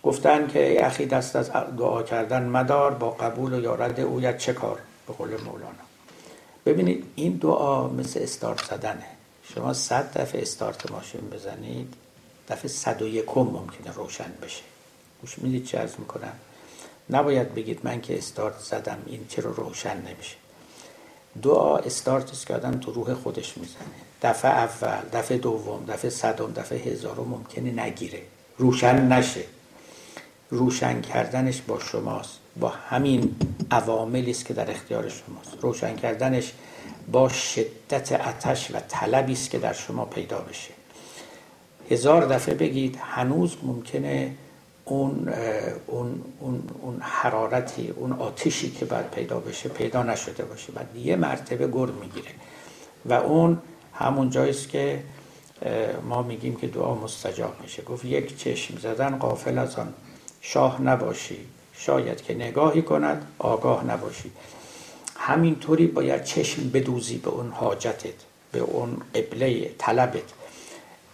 گفتن 0.04 0.48
که 0.48 0.86
اخی 0.86 1.06
دست 1.06 1.36
از 1.36 1.52
دعا 1.78 2.04
کردن 2.04 2.44
مدار 2.44 2.94
با 2.94 3.10
قبول 3.10 3.54
و 3.54 3.62
یا 3.62 3.76
رد 3.76 4.00
اویت 4.00 4.38
چه 4.38 4.54
کار؟ 4.54 4.80
به 5.08 5.14
قول 5.14 5.30
مولانا. 5.30 5.84
ببینید 6.66 7.06
این 7.16 7.34
دعا 7.34 7.88
مثل 7.88 8.20
استارت 8.20 8.64
زدنه. 8.66 9.13
شما 9.56 9.74
صد 9.74 10.18
دفعه 10.18 10.42
استارت 10.42 10.92
ماشین 10.92 11.30
بزنید 11.30 11.94
دفعه 12.50 12.68
صد 12.68 13.02
و 13.02 13.08
یکم 13.08 13.42
ممکنه 13.42 13.94
روشن 13.94 14.34
بشه. 14.42 14.64
گوش 15.22 15.40
می‌دید 15.40 15.66
چه 15.66 15.80
ارز 15.80 15.94
می‌کنم؟ 16.00 16.34
نباید 17.10 17.54
بگید 17.56 17.80
من 17.84 18.02
که 18.02 18.18
استارت 18.18 18.60
زدم 18.60 18.98
این 19.06 19.26
چرا 19.30 19.52
روشن 19.52 19.98
نمیشه. 19.98 20.36
دعا 21.42 21.78
استارت 21.78 22.32
است 22.32 22.48
که 22.48 22.54
آدم 22.54 22.80
تو 22.80 22.92
روح 22.92 23.14
خودش 23.14 23.58
می‌زنه. 23.58 23.84
دفعه 24.22 24.52
اول 24.52 25.02
دفعه 25.14 25.38
دوم 25.38 25.86
دفعه 25.86 26.10
صدم 26.10 26.54
دفعه 26.54 26.80
هزارم 26.80 27.28
ممکنه 27.28 27.84
نگیره. 27.84 28.22
روشن 28.58 29.08
نشه. 29.08 29.44
روشن 30.50 31.02
کردنش 31.02 31.62
با 31.62 31.80
شماست. 31.80 32.40
با 32.60 32.70
همین 32.70 33.36
عواملی 33.72 34.32
است 34.32 34.46
که 34.46 34.54
در 34.54 34.72
اختیار 34.72 35.10
شماست. 35.10 35.58
روشن 35.62 35.96
کردنش 35.96 36.54
با 37.12 37.30
شدت 37.30 38.12
آتش 38.12 38.72
و 38.72 38.80
طلبی 38.88 39.34
است 39.34 39.50
که 39.50 39.60
در 39.60 39.74
شما 39.74 40.06
پیدا 40.06 40.38
بشه. 40.38 40.72
هزار 41.90 42.26
دفعه 42.26 42.56
بگید 42.56 43.00
هنوز 43.02 43.58
ممکنه 43.64 44.36
اون 44.86 45.34
اون 45.88 46.24
اون 46.40 46.64
اون 46.82 46.98
حرارتی 47.02 47.90
اون 47.90 48.12
آتشی 48.12 48.72
که 48.72 48.86
باید 48.86 49.10
پیدا 49.10 49.40
بشه 49.40 49.70
پیدا 49.70 50.04
نشده 50.04 50.44
باشه. 50.46 50.74
و 50.76 50.98
یه 50.98 51.16
مرتبه 51.16 51.68
گر 51.68 51.92
می‌گیره. 52.02 52.32
و 53.06 53.14
اون 53.14 53.62
همون 53.94 54.30
جاییست 54.30 54.70
که 54.70 55.04
ما 56.04 56.22
میگیم 56.22 56.56
که 56.56 56.68
دعا 56.68 56.96
مستجاب 56.96 57.62
میشه. 57.62 57.84
گفت 57.84 58.06
یک 58.06 58.38
چشم 58.38 58.78
زدن 58.78 59.18
قافل 59.18 59.58
از 59.58 59.76
آن. 59.76 59.94
شاه 60.42 60.82
نباشی. 60.82 61.38
شاید 61.74 62.22
که 62.22 62.34
نگاهی 62.34 62.82
کند 62.82 63.28
آگاه 63.40 63.86
نباشی. 63.86 64.32
همینطوری 65.26 65.88
باید 65.88 66.24
چشم 66.24 66.70
بدوزی 66.70 67.18
به 67.18 67.30
اون 67.30 67.52
حاجتت 67.52 68.14
به 68.52 68.60
اون 68.60 68.98
قبله 69.16 69.72
طلبت. 69.78 70.24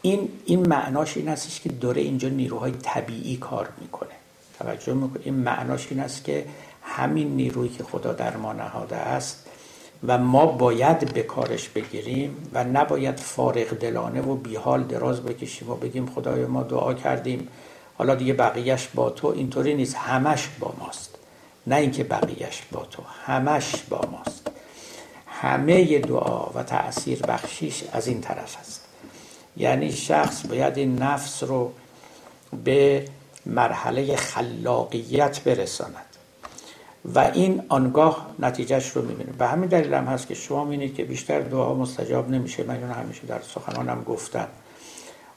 این 0.02 0.30
این 0.46 0.68
معناش 0.68 1.18
این 1.18 1.30
است 1.30 1.62
که 1.62 1.70
داره 1.70 2.02
اینجا 2.02 2.30
نیروهای 2.30 2.72
طبیعی 2.72 3.38
کار 3.38 3.70
می‌کنه. 3.82 4.10
توجه 4.60 4.94
می‌کنه 4.94 5.22
این 5.24 5.34
معناش 5.34 5.88
این 5.92 6.00
است 6.00 6.24
که 6.24 6.46
همین 6.82 7.36
نیرویی 7.36 7.70
که 7.70 7.84
خدا 7.84 8.14
در 8.14 8.38
ما 8.38 8.54
نهاده 8.54 8.96
است 8.96 9.46
و 10.08 10.18
ما 10.18 10.46
باید 10.46 11.14
به 11.14 11.24
کارش 11.24 11.70
بگیریم 11.70 12.50
و 12.54 12.64
نباید 12.64 13.18
فارغ 13.18 13.74
دلانه 13.74 14.22
و 14.22 14.36
بیحال 14.36 14.84
دراز 14.84 15.22
بکشیم 15.22 15.70
و 15.70 15.76
بگیم 15.76 16.06
خدای 16.06 16.46
ما 16.46 16.64
دعا 16.64 16.94
کردیم. 16.94 17.48
حالا 17.98 18.16
دیگه 18.16 18.34
بقیهش 18.34 18.88
با 18.96 19.10
تو 19.10 19.28
اینطوری 19.28 19.76
نیست. 19.76 19.96
همش 19.96 20.50
با 20.60 20.74
ماست. 20.80 21.09
نه 21.70 21.76
اینکه 21.76 22.04
بقیهش 22.04 22.64
با 22.72 22.86
تو 22.92 23.04
همش 23.26 23.76
با 23.90 24.02
ماست. 24.12 24.52
همه 25.28 26.00
دعا 26.00 26.46
و 26.46 26.64
تأثیر 26.64 27.22
بخشیش 27.22 27.84
از 27.92 28.08
این 28.08 28.22
طرف 28.22 28.58
است. 28.60 28.86
یعنی 29.58 29.92
شخص 29.92 30.46
باید 30.46 30.78
این 30.78 30.96
نفس 30.96 31.44
رو 31.44 31.72
به 32.64 33.06
مرحله 33.46 34.16
خلاقیت 34.16 35.44
برساند. 35.44 36.06
و 37.16 37.20
این 37.20 37.64
آنگاه 37.70 38.30
نتیجهش 38.40 38.90
رو 38.90 39.02
می‌بینیم. 39.02 39.36
به 39.38 39.48
همین 39.48 39.70
دلیل 39.70 39.94
هم 39.94 40.06
هست 40.06 40.28
که 40.28 40.36
شما 40.36 40.64
می‌بینید 40.64 40.96
که 40.96 41.04
بیشتر 41.04 41.40
دعا 41.40 41.74
مستجاب 41.74 42.30
نمیشه. 42.30 42.64
من 42.64 42.76
اینو 42.76 42.94
همیشه 42.94 43.22
در 43.28 43.42
سخنانم 43.42 44.04
گفتم. 44.04 44.48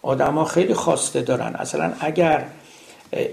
آدما 0.03 0.45
خیلی 0.45 0.75
خواسته 0.75 1.23
دارن. 1.23 1.55
اصلا 1.55 1.93
اگر 2.01 2.47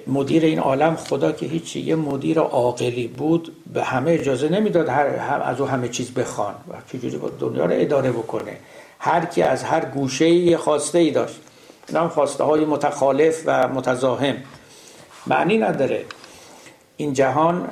مدیر 0.07 0.45
این 0.45 0.59
عالم 0.59 0.95
خدا 0.95 1.31
که 1.31 1.45
هیچی 1.45 1.79
یه 1.79 1.95
مدیر 1.95 2.39
عاقلی 2.39 3.07
بود 3.07 3.55
به 3.73 3.83
همه 3.83 4.11
اجازه 4.11 4.49
نمی‌داد 4.49 4.89
هر 4.89 5.07
هم 5.07 5.41
از 5.41 5.61
او 5.61 5.67
همه 5.67 5.87
چیز 5.89 6.11
بخوان. 6.11 6.53
و 6.53 6.73
چجوری 6.91 7.17
با 7.17 7.29
دنیا 7.29 7.65
رو 7.65 7.71
اداره 7.75 8.11
بکنه؟ 8.11 8.57
هر 8.99 9.25
کی 9.25 9.41
از 9.41 9.63
هر 9.63 9.85
گوشه 9.85 10.29
یه 10.29 10.57
خواسته 10.57 10.99
ای 10.99 11.11
داشت. 11.11 11.39
این 11.87 11.97
هم 11.97 12.09
خواسته 12.09 12.43
های 12.43 12.65
متخالف 12.65 13.43
و 13.45 13.67
متضاهم 13.67 14.35
معنی 15.27 15.57
نداره. 15.57 16.05
این 16.97 17.13
جهان 17.13 17.69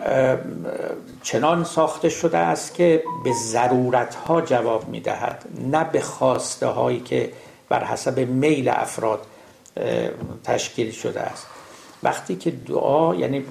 چنان 1.24 1.64
ساخته 1.64 2.10
شده 2.10 2.38
است 2.38 2.74
که 2.74 3.04
به 3.24 3.32
ضرورت 3.34 4.16
ها 4.16 4.42
جواب 4.42 4.90
می‌دهد 4.90 5.46
نه 5.72 5.84
به 5.84 6.02
خواسته 6.02 6.68
هایی 6.68 7.00
که 7.00 7.32
بر 7.70 7.84
حسب 7.84 8.20
میل 8.20 8.70
افراد 8.70 9.20
تشکیل 10.44 10.92
شده 10.92 11.22
است. 11.22 11.48
وقتی 12.04 12.36
که 12.36 12.52
دعا 12.52 13.16
یعنی 13.16 13.44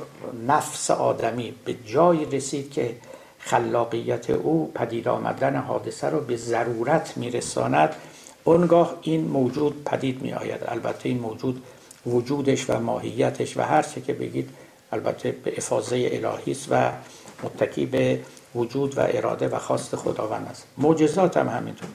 نفس 0.47 0.91
آدمی 0.91 1.55
به 1.65 1.75
جای 1.87 2.25
رسید 2.25 2.73
که 2.73 2.97
خلاقیت 3.39 4.31
او 4.31 4.73
پدید 4.75 5.09
آمدن 5.09 5.57
حادثه 5.57 6.07
رو 6.07 6.21
به 6.21 6.37
ضرورت 6.37 7.17
میرساند 7.17 7.97
اونگاه 8.45 8.95
این 9.03 9.25
موجود 9.25 9.85
پدید 9.85 10.23
می 10.23 10.33
آید 10.33 10.61
البته 10.67 11.09
این 11.09 11.19
موجود 11.19 11.63
وجودش 12.07 12.71
و 12.71 12.81
ماهیتش 12.81 13.57
و 13.57 13.63
هر 13.63 13.83
چه 13.83 14.01
که 14.01 14.13
بگید 14.13 14.51
البته 14.93 15.31
به 15.33 15.55
افاظه 15.57 16.09
الهی 16.13 16.53
است 16.53 16.69
و 16.71 16.91
متکی 17.43 17.87
به 17.87 18.21
وجود 18.55 18.99
و 18.99 19.01
اراده 19.01 19.49
و 19.49 19.59
خواست 19.59 19.97
خداوند 19.97 20.47
است. 20.51 20.67
معجزات 20.79 21.37
هم 21.37 21.49
همینطور. 21.49 21.89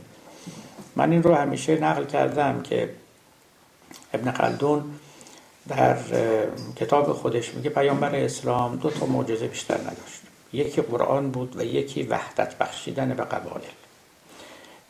من 0.95 1.11
این 1.11 1.23
رو 1.23 1.35
همیشه 1.35 1.79
نقل 1.79 2.05
کردم 2.05 2.61
که 2.61 2.89
ابن 4.13 4.31
خلدون 4.31 4.83
در 5.67 5.97
کتاب 6.75 7.13
خودش 7.13 7.53
میگه 7.53 7.69
پیامبر 7.69 8.15
اسلام 8.15 8.75
دو 8.75 8.89
تا 8.89 9.05
معجزه 9.05 9.47
بیشتر 9.47 9.77
نداشت. 9.77 10.21
یکی 10.53 10.81
قرآن 10.81 11.31
بود 11.31 11.55
و 11.55 11.63
یکی 11.63 12.03
وحدت 12.03 12.57
بخشیدن 12.57 13.13
به 13.13 13.23
قبایل 13.23 13.69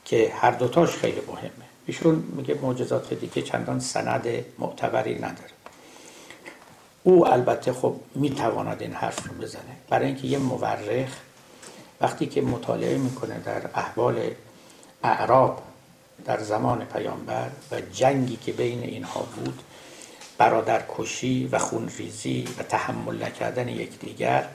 که 0.06 0.34
هر 0.36 0.52
دوتاش 0.52 0.90
خیلی 0.90 1.22
مهمه. 1.28 1.52
ایشون 1.86 2.16
میگه 2.16 2.56
معجزات 2.62 3.14
دیگه 3.14 3.42
چندان 3.42 3.80
سند 3.80 4.28
معتبری 4.60 5.16
نداره. 5.16 5.52
او 7.04 7.28
البته 7.28 7.74
خب 7.74 7.96
می‌تواند 8.16 8.82
این 8.82 8.94
حرف 8.94 9.28
رو 9.28 9.34
بزنه. 9.34 9.76
برای 9.90 10.06
اینکه 10.06 10.28
یه 10.28 10.38
مورخ 10.38 11.10
وقتی 12.02 12.26
که 12.26 12.42
مطالعه 12.42 12.98
می‌کنه 12.98 13.40
در 13.40 13.62
احوال 13.76 14.32
اعراب 15.04 15.62
در 16.26 16.40
زمان 16.40 16.86
پیامبر 16.86 17.50
و 17.72 17.82
جنگی 17.82 18.36
که 18.36 18.52
بین 18.52 18.84
اینها 18.84 19.20
بود 19.36 19.62
برادر 20.42 20.84
کشی 20.98 21.50
و 21.52 21.60
خونریزی 21.60 22.48
و 22.58 22.64
تحمل 22.64 23.24
نکردن 23.24 23.68
یکدیگر. 23.68 24.46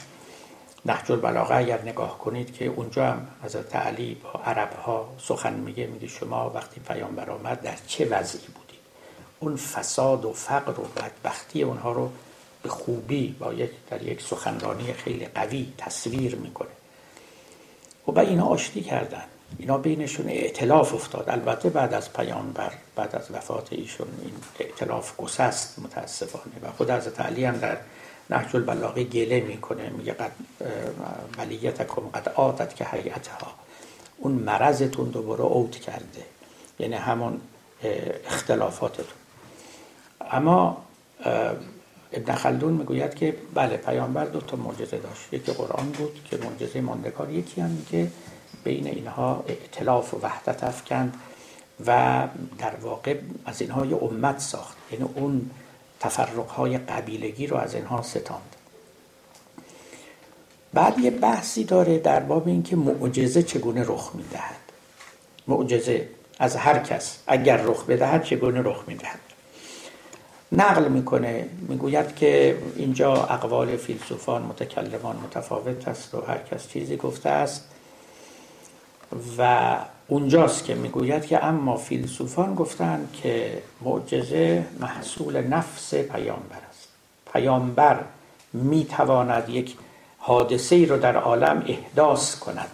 نهج 0.86 1.12
البلاغه 1.12 1.56
اگر 1.56 1.82
نگاه 1.82 2.18
کنید 2.18 2.54
که 2.54 2.64
اونجا 2.64 3.06
هم 3.06 3.26
از 3.42 3.56
علی 3.56 4.14
با 4.14 4.40
عرب 4.44 4.72
ها 4.72 5.08
سخن 5.18 5.52
میگه 5.52 5.86
میگه 5.86 6.08
شما 6.08 6.50
وقتی 6.50 6.80
پیامبر 6.80 7.30
آمد 7.30 7.60
در 7.60 7.74
چه 7.86 8.04
وضعی 8.04 8.40
بودید؟ 8.40 8.80
اون 9.40 9.56
فساد 9.56 10.24
و 10.24 10.32
فقر 10.32 10.80
و 10.80 10.84
بدبختی 10.96 11.62
اونها 11.62 11.92
رو 11.92 12.10
به 12.62 12.68
خوبی 12.68 13.36
با 13.38 13.52
یک 13.52 13.70
در 13.90 14.02
یک 14.02 14.22
سخنرانی 14.22 14.92
خیلی 14.92 15.26
قوی 15.26 15.72
تصویر 15.78 16.36
می‌کنه. 16.36 16.68
و 18.08 18.12
با 18.12 18.20
اینا 18.20 18.46
آشتی 18.46 18.80
کردن. 18.80 19.24
اینا 19.58 19.78
بینشون 19.78 20.28
اعتلاف 20.28 20.94
افتاد. 20.94 21.30
البته 21.30 21.70
بعد 21.70 21.94
از 21.94 22.12
پیامبر 22.12 22.72
بعد 22.96 23.16
از 23.16 23.30
وفات 23.30 23.68
ایشون 23.70 24.08
این 24.22 24.32
اعتلاف 24.58 25.16
گسست 25.16 25.78
متاسفانه 25.78 26.54
و 26.62 26.72
خود 26.72 26.90
از 26.90 27.08
علی 27.08 27.44
هم 27.44 27.56
در 27.56 27.76
نهج 28.30 28.56
البلاغه 28.56 29.04
گله 29.04 29.40
می‌کنه. 29.40 29.88
میگه 29.88 30.12
قد 30.12 30.32
ولیتکم 31.38 32.02
قد 32.14 32.28
آتت 32.28 32.76
که 32.76 32.84
حیعتها 32.84 33.52
اون 34.18 34.32
مرضتون 34.32 35.08
دوباره 35.08 35.40
اوت 35.40 35.76
کرده. 35.76 36.24
یعنی 36.78 36.94
همون 36.94 37.40
اختلافاتتون. 38.26 39.06
اما 40.30 40.84
ابن 42.12 42.34
خلدون 42.34 42.72
می‌گوید 42.72 43.14
که 43.14 43.36
بله 43.54 43.76
پیامبر 43.76 44.24
دو 44.24 44.40
تا 44.40 44.56
معجزه 44.56 44.98
داشت. 44.98 45.32
یکی 45.32 45.52
قرآن 45.52 45.90
بود 45.90 46.20
که 46.30 46.36
معجزه 46.36 46.80
ماندگار. 46.80 47.30
یکی 47.30 47.60
هم 47.60 47.86
که 47.90 48.10
بین 48.66 48.86
اینها 48.86 49.44
ائتلاف 49.48 50.14
و 50.14 50.18
وحدت 50.22 50.64
افکند 50.64 51.14
و 51.86 52.22
در 52.58 52.74
واقع 52.74 53.16
از 53.44 53.60
اینها 53.60 53.86
یه 53.86 53.96
امت 53.96 54.38
ساخت. 54.38 54.76
یعنی 54.92 55.08
اون 55.14 55.50
تفرقهای 56.00 56.78
قبیلگی 56.78 57.46
رو 57.46 57.56
از 57.56 57.74
اینها 57.74 58.02
ستاند. 58.02 58.56
بعد 60.74 60.98
یه 60.98 61.10
بحثی 61.10 61.64
داره 61.64 61.98
در 61.98 62.20
باب 62.20 62.48
اینکه 62.48 62.76
معجزه 62.76 63.42
چگونه 63.42 63.84
رخ 63.86 64.10
می‌دهد. 64.14 64.60
معجزه 65.48 66.08
از 66.38 66.56
هر 66.56 66.78
کس 66.78 67.18
اگر 67.26 67.56
رخ 67.56 67.84
بدهد 67.84 68.24
چگونه 68.24 68.62
رخ 68.62 68.84
می‌دهد. 68.86 69.20
نقل 70.52 70.88
می‌کنه 70.88 71.48
می‌گوید 71.68 72.16
که 72.16 72.58
اینجا 72.76 73.12
اقوال 73.12 73.76
فیلسوفان 73.76 74.42
متکلمان 74.42 75.16
متفاوت 75.16 75.88
است 75.88 76.14
و 76.14 76.20
هر 76.20 76.38
کس 76.38 76.68
چیزی 76.68 76.96
گفته 76.96 77.28
است. 77.28 77.68
و 79.38 79.76
اونجاست 80.08 80.64
که 80.64 80.74
می‌گوید 80.74 81.26
که 81.26 81.44
اما 81.44 81.76
فیلسوفان 81.76 82.54
گفتند 82.54 83.12
که 83.22 83.62
معجزه 83.80 84.66
محصول 84.80 85.40
نفس 85.40 85.94
پیامبر 85.94 86.60
است. 86.70 86.88
پیامبر 87.32 88.00
می‌تواند 88.52 89.48
یک 89.48 89.76
حادثه 90.18 90.76
ای 90.76 90.86
رو 90.86 90.98
در 90.98 91.16
عالم 91.16 91.64
احداث 91.66 92.38
کند. 92.38 92.70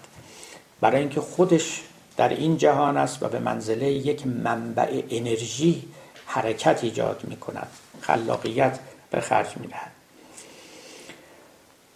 برای 0.80 1.00
اینکه 1.00 1.20
خودش 1.20 1.82
در 2.16 2.28
این 2.28 2.56
جهان 2.56 2.96
است 2.96 3.22
و 3.22 3.28
به 3.28 3.38
منزله 3.38 3.90
یک 3.92 4.26
منبع 4.26 5.02
انرژی 5.10 5.88
حرکت 6.26 6.84
ایجاد 6.84 7.20
می 7.28 7.36
کند 7.36 7.68
خلاقیت 8.00 8.78
به 9.10 9.20
خرج 9.20 9.56
می 9.56 9.66
دهد 9.66 9.92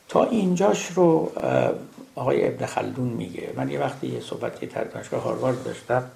تا 0.08 0.24
اینجاش 0.24 0.86
رو 0.86 1.32
آقای 2.16 2.46
ابن 2.46 2.66
خلدون 2.66 3.08
میگه. 3.08 3.52
من 3.56 3.70
یه 3.70 3.80
وقتی 3.80 4.06
یه 4.06 4.20
صحبتی 4.20 4.66
در 4.66 4.84
دانشگاه 4.84 5.22
هاروارد 5.22 5.64
داشتم 5.64 6.10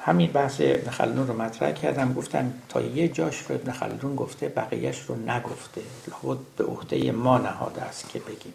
همین 0.00 0.32
بحث 0.32 0.60
ابن 0.60 0.90
خلدون 0.90 1.26
رو 1.26 1.42
مطرح 1.42 1.72
کردم. 1.72 2.14
گفتن 2.14 2.54
تا 2.68 2.80
یه 2.80 3.08
جاش 3.08 3.38
رو 3.38 3.54
ابن 3.54 3.72
خلدون 3.72 4.16
گفته 4.16 4.48
بقیهش 4.48 5.00
رو 5.00 5.16
نگفته. 5.16 5.80
لابد 6.08 6.38
به 6.56 6.64
عهده 6.64 7.12
ما 7.12 7.38
نهاده 7.38 7.82
است 7.82 8.08
که 8.08 8.18
بگیم. 8.18 8.54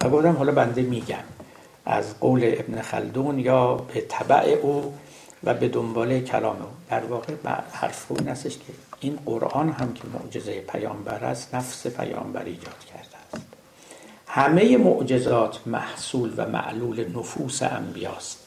و 0.00 0.08
گفتم 0.08 0.32
حالا 0.32 0.52
بنده 0.52 0.82
میگم. 0.82 1.24
از 1.86 2.20
قول 2.20 2.40
ابن 2.44 2.82
خلدون 2.82 3.38
یا 3.38 3.74
به 3.74 4.00
طبع 4.00 4.58
او 4.62 4.94
و 5.44 5.54
به 5.54 5.68
دنبال 5.68 6.20
کلام 6.20 6.56
او. 6.56 6.68
در 6.90 7.04
واقع 7.04 7.32
حرف 7.72 8.12
این 8.12 8.28
استش 8.28 8.58
که 8.58 8.72
این 9.00 9.18
قرآن 9.26 9.72
هم 9.72 9.94
که 9.94 10.02
معجزه 10.14 10.60
پیامبر 10.60 11.24
است 11.24 11.54
نفس 11.54 11.86
پیامبر 11.86 12.44
ایجاد 12.44 12.74
است 13.00 13.13
همه 14.34 14.76
معجزات 14.76 15.60
محصول 15.66 16.32
و 16.36 16.46
معلول 16.46 17.04
نفوس 17.16 17.62
انبیاست. 17.62 18.38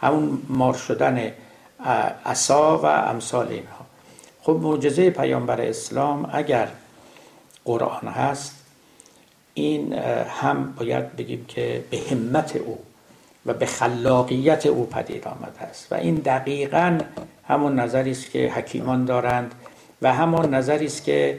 همون 0.00 0.42
مار 0.48 0.74
شدن 0.74 1.32
عصا 2.24 2.78
و 2.78 2.86
امثال 2.86 3.48
اینها. 3.48 3.86
خب 4.42 4.58
معجزه 4.62 5.10
پیامبر 5.10 5.60
اسلام 5.60 6.30
اگر 6.32 6.68
قرآن 7.64 8.08
هست 8.08 8.54
این 9.54 9.92
هم 10.42 10.74
باید 10.78 11.16
بگیم 11.16 11.44
که 11.48 11.84
به 11.90 11.98
همت 12.10 12.56
او 12.56 12.78
و 13.46 13.54
به 13.54 13.66
خلاقیت 13.66 14.66
او 14.66 14.86
پدید 14.86 15.28
آمده 15.28 15.60
است. 15.60 15.92
و 15.92 15.94
این 15.94 16.14
دقیقا 16.14 16.98
همون 17.48 17.80
نظری 17.80 18.10
است 18.10 18.30
که 18.30 18.52
حکیمان 18.54 19.04
دارند 19.04 19.54
و 20.02 20.12
همون 20.12 20.54
نظری 20.54 20.86
است 20.86 21.04
که 21.04 21.38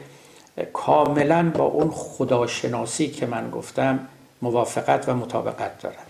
کاملا 0.72 1.50
با 1.50 1.64
اون 1.64 1.90
خداشناسی 1.90 3.08
که 3.08 3.26
من 3.26 3.50
گفتم 3.50 3.98
موافقت 4.42 5.08
و 5.08 5.14
مطابقت 5.14 5.82
دارد 5.82 6.06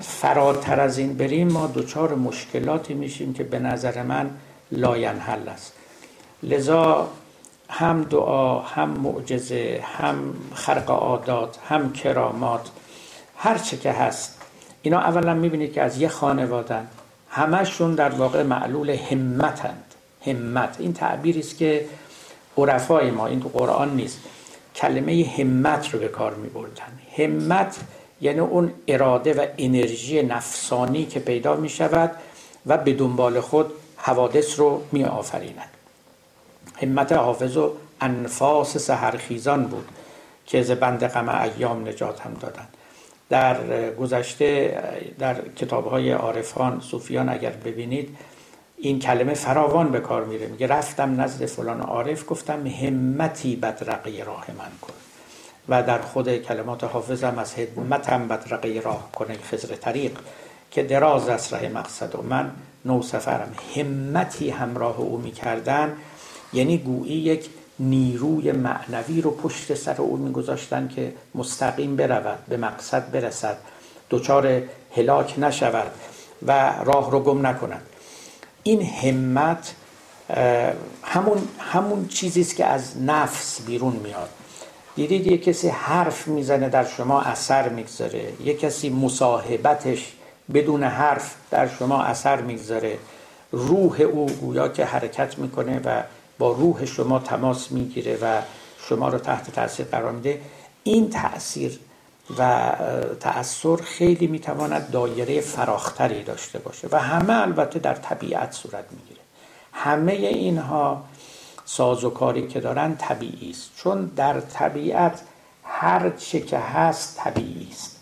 فراتر 0.00 0.80
از 0.80 0.98
این 0.98 1.14
بریم 1.16 1.48
ما 1.48 1.72
دچار 1.74 2.14
مشکلاتی 2.14 2.94
میشیم 2.94 3.34
که 3.34 3.44
به 3.44 3.58
نظر 3.58 4.02
من 4.02 4.30
لاینحل 4.72 5.48
است. 5.48 5.72
لذا 6.42 7.08
هم 7.68 8.02
دعا 8.02 8.60
هم 8.60 8.90
معجزه 8.90 9.84
هم 9.98 10.34
خرق 10.54 10.90
عادات 10.90 11.58
هم 11.68 11.92
کرامات 11.92 12.70
هر 13.36 13.58
چه 13.58 13.76
که 13.76 13.92
هست 13.92 14.40
اینا 14.82 15.00
اولا 15.00 15.34
می‌بینید 15.34 15.72
که 15.72 15.82
از 15.82 15.98
یه 15.98 16.08
خانوادن 16.08 16.86
همشون 17.30 17.94
در 17.94 18.08
واقع 18.08 18.42
معلول 18.42 18.90
همتند. 18.90 19.84
همت. 20.26 20.76
این 20.78 20.92
تعبیری 20.92 21.40
است 21.40 21.58
که 21.58 21.86
عرفای 22.56 23.10
ما 23.10 23.26
این 23.26 23.40
تو 23.40 23.48
قرآن 23.48 23.96
نیست. 23.96 24.20
کلمه 24.74 25.34
همت 25.38 25.94
رو 25.94 25.98
به 25.98 26.08
کار 26.08 26.34
می 26.34 26.48
بردن 26.48 26.98
همت 27.16 27.76
یعنی 28.20 28.40
اون 28.40 28.72
اراده 28.88 29.34
و 29.34 29.46
انرژی 29.58 30.22
نفسانی 30.22 31.06
که 31.06 31.20
پیدا 31.20 31.56
می 31.56 31.68
شود 31.68 32.10
و 32.66 32.78
به 32.78 32.92
دنبال 32.92 33.40
خود 33.40 33.72
حوادث 33.96 34.58
رو 34.58 34.82
می 34.92 35.04
آفریند 35.04 35.70
همت 36.82 37.12
حافظ 37.12 37.56
و 37.56 37.72
انفاس 38.00 38.76
سهرخیزان 38.76 39.64
بود 39.64 39.88
که 40.46 40.58
از 40.58 40.70
بند 40.70 41.06
غم 41.06 41.28
ایام 41.28 41.88
نجات 41.88 42.20
هم 42.20 42.34
دادن. 42.34 42.66
در 43.30 43.90
گذشته 43.90 44.78
در 45.18 45.48
کتاب 45.48 45.86
های 45.86 46.12
عارفان 46.12 46.80
صوفیان 46.80 47.28
اگر 47.28 47.50
ببینید 47.50 48.16
این 48.84 48.98
کلمه 48.98 49.34
فراوان 49.34 49.90
به 49.90 50.00
کار 50.00 50.24
میره. 50.24 50.46
میگه 50.46 50.66
رفتم 50.66 51.20
نزد 51.20 51.46
فلان 51.46 51.80
عارف 51.80 52.24
گفتم 52.28 52.66
همتی 52.66 53.56
بدرقه 53.56 54.24
راه 54.24 54.46
من 54.58 54.70
کن. 54.82 54.92
و 55.68 55.82
در 55.82 55.98
خود 55.98 56.36
کلمات 56.36 56.84
حافظم 56.84 57.38
از 57.38 57.54
همتم 57.54 58.28
بدرقه 58.28 58.80
راه 58.84 59.12
کنه 59.12 59.38
خزر 59.42 59.74
طریق 59.74 60.18
که 60.70 60.82
دراز 60.82 61.28
است 61.28 61.52
راه 61.52 61.68
مقصد 61.68 62.14
و 62.14 62.22
من 62.22 62.50
نو 62.84 63.02
سفرم. 63.02 63.54
همتی 63.76 64.50
همراه 64.50 65.00
او 65.00 65.18
می‌کردن 65.18 65.96
یعنی 66.52 66.78
گویی 66.78 67.16
یک 67.16 67.48
نیروی 67.78 68.52
معنوی 68.52 69.20
رو 69.20 69.30
پشت 69.30 69.74
سر 69.74 70.02
او 70.02 70.16
میگذاشتن 70.16 70.88
که 70.88 71.12
مستقیم 71.34 71.96
برود 71.96 72.38
به 72.48 72.56
مقصد 72.56 73.10
برسد 73.10 73.56
دچار 74.10 74.62
هلاک 74.96 75.34
نشود 75.38 75.90
و 76.46 76.72
راه 76.84 77.10
رو 77.10 77.20
گم 77.20 77.46
نکند. 77.46 77.82
این 78.64 78.82
همت 78.82 79.74
همون 81.02 81.48
همون 81.58 82.08
چیزی 82.08 82.40
است 82.40 82.56
که 82.56 82.64
از 82.64 83.02
نفس 83.02 83.60
بیرون 83.60 83.96
میاد. 83.96 84.28
دیدید 84.96 85.26
یه 85.26 85.38
کسی 85.38 85.68
حرف 85.68 86.28
می‌زنه 86.28 86.68
در 86.68 86.84
شما 86.84 87.20
اثر 87.20 87.68
می‌گذاره. 87.68 88.32
یه 88.44 88.54
کسی 88.54 88.90
مصاحبتش 88.90 90.12
بدون 90.54 90.84
حرف 90.84 91.34
در 91.50 91.68
شما 91.68 92.02
اثر 92.02 92.40
می‌گذاره. 92.40 92.98
روح 93.52 94.00
او 94.00 94.26
گویا 94.26 94.68
که 94.68 94.84
حرکت 94.84 95.38
می‌کنه 95.38 95.80
و 95.84 96.02
با 96.38 96.52
روح 96.52 96.84
شما 96.84 97.18
تماس 97.18 97.72
می‌گیره 97.72 98.18
و 98.22 98.42
شما 98.88 99.08
رو 99.08 99.18
تحت 99.18 99.50
تاثیر 99.50 99.86
قرار 99.86 100.12
میده. 100.12 100.40
این 100.84 101.10
تاثیر 101.10 101.80
و 102.38 102.72
تأثیر 103.20 103.76
خیلی 103.76 104.26
می‌تواند 104.26 104.90
دایره 104.90 105.40
فراختری 105.40 106.22
داشته 106.22 106.58
باشه 106.58 106.88
و 106.90 106.98
همه 106.98 107.42
البته 107.42 107.78
در 107.78 107.94
طبیعت 107.94 108.52
صورت 108.52 108.84
می‌گیره. 108.90 109.20
همه 109.72 110.12
اینها 110.12 111.04
سازوکاری 111.64 112.48
که 112.48 112.60
دارن 112.60 112.96
طبیعی 112.96 113.50
است. 113.50 113.70
چون 113.76 114.04
در 114.16 114.40
طبیعت 114.40 115.20
هر 115.64 116.10
چه 116.10 116.40
که 116.40 116.58
هست 116.58 117.16
طبیعی 117.16 117.68
است. 117.72 118.00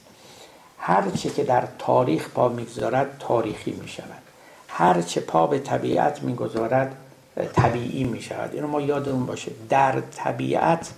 هر 0.79 1.11
چه 1.11 1.31
که 1.31 1.45
در 1.45 1.69
تاریخ 1.79 2.29
پا 2.29 2.49
می‌گذارد 2.49 3.17
تاریخی 3.19 3.73
می‌شود. 3.73 4.23
هر 4.69 5.03
چه 5.03 5.21
پا 5.21 5.47
به 5.47 5.59
طبیعت 5.59 6.23
می‌گذارد 6.23 6.97
طبیعی 7.53 8.05
می‌شود. 8.05 8.55
اینو 8.55 8.67
ما 8.67 8.81
یادمون 8.81 9.27
باشه. 9.27 9.53
در 9.69 10.01
طبیعت 10.01 10.91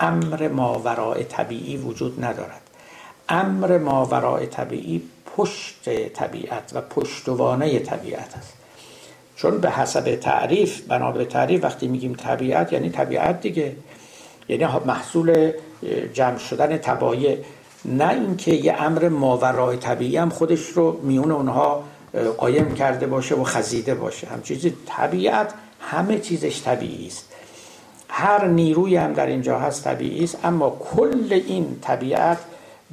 امر 0.00 0.48
ماورای 0.48 1.24
طبیعی 1.24 1.76
وجود 1.76 2.24
ندارد. 2.24 2.60
امر 3.28 3.78
ماورای 3.78 4.46
طبیعی 4.46 5.02
پشت 5.36 6.08
طبیعت 6.08 6.70
و 6.74 6.80
پشتوانه 6.80 7.78
طبیعت 7.78 8.36
است. 8.36 8.52
چون 9.36 9.58
به 9.58 9.70
حسب 9.70 10.16
تعریف 10.16 10.80
بنا 10.80 11.12
به 11.12 11.24
تعریف 11.24 11.64
وقتی 11.64 11.88
میگیم 11.88 12.14
طبیعت 12.14 12.72
یعنی 12.72 12.90
طبیعت 12.90 13.40
دیگه. 13.40 13.76
یعنی 14.48 14.66
محصول 14.86 15.52
جمع 16.12 16.38
شدن 16.38 16.76
تبایع. 16.76 17.38
نه 17.84 18.08
اینکه 18.08 18.52
یه 18.52 18.82
امر 18.82 19.08
ماورای 19.08 19.76
طبیعی 19.76 20.16
هم 20.16 20.28
خودش 20.28 20.60
رو 20.60 21.00
میون 21.02 21.32
اونها 21.32 21.84
قایم 22.36 22.74
کرده 22.74 23.06
باشه 23.06 23.34
و 23.34 23.44
خزیده 23.44 23.94
باشه. 23.94 24.26
هم 24.26 24.42
چیزی 24.42 24.76
طبیعت 24.86 25.54
همه 25.80 26.18
چیزش 26.18 26.62
طبیعی 26.62 27.06
است. 27.06 27.28
هر 28.08 28.46
نیروی 28.46 28.96
هم 28.96 29.12
در 29.12 29.26
اینجا 29.26 29.58
هست 29.58 29.84
طبیعی 29.84 30.24
است 30.24 30.38
اما 30.44 30.70
کل 30.70 31.42
این 31.46 31.78
طبیعت 31.82 32.38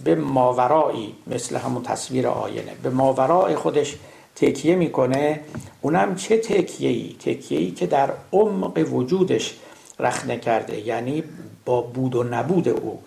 به 0.04 0.16
ماورایی 0.16 1.16
مثل 1.28 1.56
همون 1.56 1.84
تصویر 1.84 2.28
آینه. 2.28 2.72
به 2.84 2.90
ماورای 2.90 3.56
خودش 3.56 3.96
تکیه 4.36 4.76
می‌کنه. 4.76 5.40
اونم 5.82 6.16
چه 6.16 6.38
تکیهی 6.38 7.16
تکیهی 7.20 7.72
که 7.72 7.88
در 7.88 8.10
عمق 8.34 8.94
وجودش 8.94 9.56
رخنه 10.00 10.38
کرده 10.38 10.88
یعنی 10.88 11.24
با 11.66 11.82
بود 11.82 12.16
و 12.16 12.24
نبود 12.24 12.70
او 12.70 13.02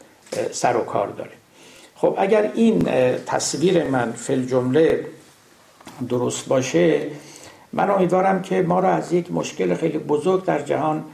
سر 0.51 0.76
و 0.76 0.80
کار 0.80 1.09
داره. 1.09 1.30
خب 1.97 2.14
اگر 2.18 2.51
این 2.55 2.88
تصویر 3.26 3.84
من 3.84 4.12
فل 4.12 4.45
جمله 4.45 5.07
درست 6.09 6.49
باشه 6.49 7.07
من 7.72 7.90
امیدوارم 7.90 8.42
که 8.42 8.62
ما 8.62 8.80
را 8.80 8.88
از 8.88 9.12
یک 9.12 9.32
مشکل 9.32 9.74
خیلی 9.74 9.99
بزرگ 9.99 10.45
در 10.45 10.62
جهان 10.62 11.05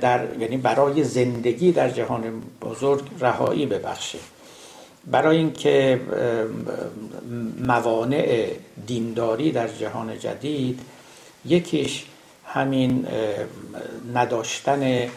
در 0.00 0.26
یعنی 0.40 0.56
برای 0.56 1.04
زندگی 1.04 1.72
در 1.72 1.90
جهان 1.90 2.22
بزرگ 2.62 3.04
رهایی 3.20 3.66
ببخشه. 3.66 4.18
برای 5.06 5.36
اینکه 5.36 6.00
موانع 7.66 8.50
دینداری 8.86 9.52
در 9.52 9.68
جهان 9.68 10.18
جدید 10.18 10.80
یکیش 11.44 12.04
همین 12.44 13.06
نداشتن 14.14 15.08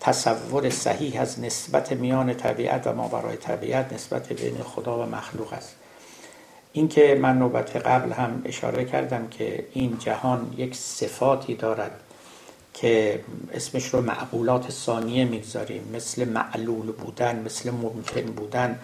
تصور 0.00 0.70
صحیح 0.70 1.20
از 1.20 1.40
نسبت 1.40 1.92
میان 1.92 2.34
طبیعت 2.34 2.86
و 2.86 2.92
ماورای 2.92 3.36
طبیعت 3.36 3.92
نسبت 3.92 4.32
بین 4.32 4.56
خدا 4.62 4.98
و 4.98 5.06
مخلوق 5.06 5.52
است. 5.52 5.76
اینکه 6.72 7.18
من 7.22 7.38
نوبت 7.38 7.76
قبل 7.76 8.12
هم 8.12 8.42
اشاره 8.44 8.84
کردم 8.84 9.28
که 9.28 9.66
این 9.72 9.98
جهان 9.98 10.54
یک 10.56 10.74
صفاتی 10.74 11.54
دارد 11.54 12.00
که 12.74 13.20
اسمش 13.54 13.86
رو 13.86 14.00
معقولات 14.00 14.70
ثانیه 14.70 15.24
می‌گذاریم. 15.24 15.90
مثل 15.94 16.28
معلول 16.28 16.86
بودن 16.86 17.42
مثل 17.46 17.70
ممکن 17.70 18.22
بودن. 18.22 18.78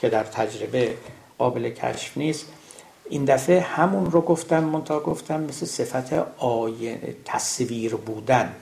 که 0.00 0.08
در 0.08 0.24
تجربه 0.24 0.94
قابل 1.38 1.70
کشف 1.70 2.16
نیست. 2.16 2.46
این 3.10 3.24
دفعه 3.24 3.60
همون 3.60 4.10
رو 4.10 4.20
گفتم 4.20 4.64
منتها 4.64 5.00
گفتم 5.00 5.40
مثل 5.40 5.66
صفت 5.66 6.12
آینه 6.38 7.14
تصویر 7.24 7.94
بودن. 7.94 8.54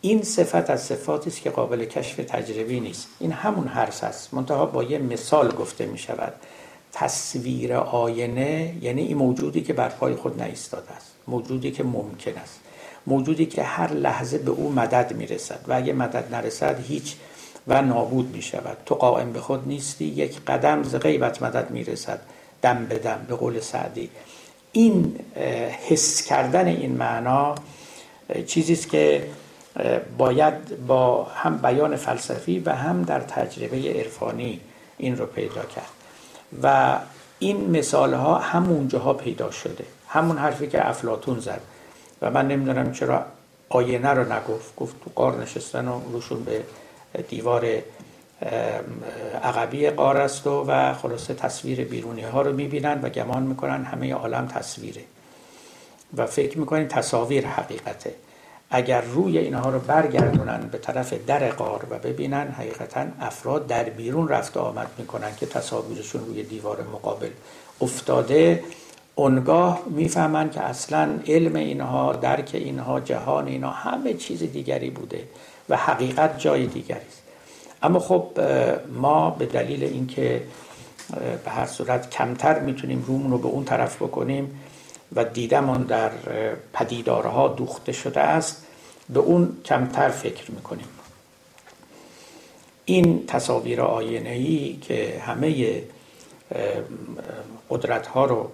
این 0.00 0.22
صفت 0.22 0.70
از 0.70 0.82
صفاتی 0.82 1.30
است 1.30 1.42
که 1.42 1.50
قابل 1.50 1.84
کشف 1.84 2.16
تجربی 2.16 2.80
نیست. 2.80 3.08
این 3.20 3.32
همون 3.32 3.68
حرس 3.68 4.04
است. 4.04 4.34
منتها 4.34 4.66
با 4.66 4.82
یه 4.82 4.98
مثال 4.98 5.54
گفته 5.54 5.86
می 5.86 5.98
شود. 5.98 6.32
تصویر 6.92 7.74
آینه 7.74 8.74
یعنی 8.82 9.02
این 9.02 9.16
موجودی 9.16 9.60
که 9.60 9.72
بر 9.72 9.88
پای 9.88 10.14
خود 10.14 10.42
نایستاده 10.42 10.90
است. 10.90 11.12
موجودی 11.28 11.70
که 11.70 11.84
ممکن 11.84 12.36
است. 12.36 12.60
موجودی 13.06 13.46
که 13.46 13.62
هر 13.62 13.92
لحظه 13.92 14.38
به 14.38 14.50
او 14.50 14.72
مدد 14.72 15.12
می 15.16 15.26
رسد. 15.26 15.60
و 15.68 15.72
اگه 15.72 15.92
مدد 15.92 16.34
نرسد 16.34 16.84
هیچ 16.88 17.16
و 17.68 17.82
نابود 17.82 18.36
می 18.36 18.42
شود 18.42 18.76
تو 18.86 18.94
قائم 18.94 19.32
به 19.32 19.40
خود 19.40 19.68
نیستی 19.68 20.04
یک 20.04 20.40
قدم 20.46 20.82
ز 20.82 20.94
غیبت 20.94 21.42
مدد 21.42 21.70
می 21.70 21.84
رسد 21.84 22.20
دم 22.62 22.84
به 22.84 22.98
دم 22.98 23.26
به 23.28 23.34
قول 23.34 23.60
سعدی. 23.60 24.10
این 24.72 25.20
حس 25.88 26.22
کردن 26.22 26.66
این 26.66 26.92
معنا 26.92 27.54
چیزی 28.46 28.72
است 28.72 28.88
که 28.88 29.28
باید 30.18 30.86
با 30.86 31.24
هم 31.24 31.58
بیان 31.58 31.96
فلسفی 31.96 32.58
و 32.58 32.72
هم 32.72 33.02
در 33.02 33.20
تجربه 33.20 33.76
عرفانی 33.76 34.60
این 34.98 35.16
رو 35.16 35.26
پیدا 35.26 35.62
کرد. 35.62 35.90
و 36.62 36.98
این 37.38 37.70
مثال 37.70 38.14
ها 38.14 38.38
همون 38.38 38.88
جاها 38.88 39.14
پیدا 39.14 39.50
شده. 39.50 39.84
همون 40.08 40.38
حرفی 40.38 40.66
که 40.66 40.88
افلاتون 40.88 41.40
زد. 41.40 41.60
و 42.22 42.30
من 42.30 42.48
نمی‌دونم 42.48 42.92
چرا 42.92 43.24
آینه 43.68 44.08
رو 44.08 44.32
نگفت. 44.32 44.76
گفت 44.76 44.96
تو 45.04 45.10
قار 45.14 45.42
نشستن 45.42 45.88
و 45.88 46.00
روشون 46.12 46.44
به 46.44 46.62
دیوار 47.28 47.68
عقبی 49.42 49.90
قار 49.90 50.16
است 50.16 50.46
و, 50.46 50.64
و 50.68 50.94
خلاصه 50.94 51.34
تصویر 51.34 51.84
بیرونی 51.84 52.22
ها 52.22 52.42
رو 52.42 52.52
می‌بینن 52.52 53.00
و 53.02 53.08
گمان 53.08 53.42
می‌کنن 53.42 53.84
همه 53.84 54.14
عالم 54.14 54.46
تصویره. 54.46 55.02
و 56.16 56.26
فکر 56.26 56.58
می‌کنن 56.58 56.88
تصاویر 56.88 57.46
حقیقته. 57.46 58.14
اگر 58.70 59.00
روی 59.00 59.38
اینها 59.38 59.70
رو 59.70 59.78
برگردونن 59.78 60.68
به 60.72 60.78
طرف 60.78 61.12
در 61.12 61.48
قار 61.50 61.86
و 61.90 61.98
ببینن 61.98 62.48
حقیقتا 62.48 63.06
افراد 63.20 63.66
در 63.66 63.84
بیرون 63.84 64.28
رفت 64.28 64.56
آمد 64.56 64.86
می‌کنن 64.98 65.36
که 65.36 65.46
تصاویرشون 65.46 66.26
روی 66.26 66.42
دیوار 66.42 66.82
مقابل 66.92 67.30
افتاده. 67.80 68.64
اونگاه 69.14 69.82
می‌فهمن 69.86 70.50
که 70.50 70.60
اصلا 70.60 71.18
علم 71.26 71.56
اینها 71.56 72.12
درک 72.12 72.50
اینها 72.54 73.00
جهان 73.00 73.46
اینها 73.46 73.70
همه 73.70 74.14
چیز 74.14 74.42
دیگری 74.42 74.90
بوده. 74.90 75.20
و 75.68 75.76
حقیقت 75.76 76.38
جای 76.38 76.66
دیگری 76.66 77.06
است. 77.08 77.22
اما 77.82 77.98
خب 77.98 78.40
ما 78.94 79.30
به 79.30 79.46
دلیل 79.46 79.84
اینکه 79.84 80.42
به 81.44 81.50
هر 81.50 81.66
صورت 81.66 82.10
کمتر 82.10 82.58
می‌تونیم 82.58 83.04
رومون 83.06 83.30
رو 83.30 83.38
به 83.38 83.48
اون 83.48 83.64
طرف 83.64 83.96
بکنیم 83.96 84.60
و 85.14 85.24
دیدمان 85.24 85.82
در 85.82 86.10
پدیدارها 86.72 87.48
دوخته 87.48 87.92
شده 87.92 88.20
است 88.20 88.66
به 89.08 89.20
اون 89.20 89.56
کمتر 89.64 90.08
فکر 90.08 90.50
می‌کنیم. 90.50 90.88
این 92.84 93.26
تصاویر 93.26 93.80
آینه 93.80 94.30
ای 94.30 94.78
که 94.82 95.22
همه 95.26 95.82
قدرت 97.70 98.06
ها 98.06 98.24
رو 98.24 98.50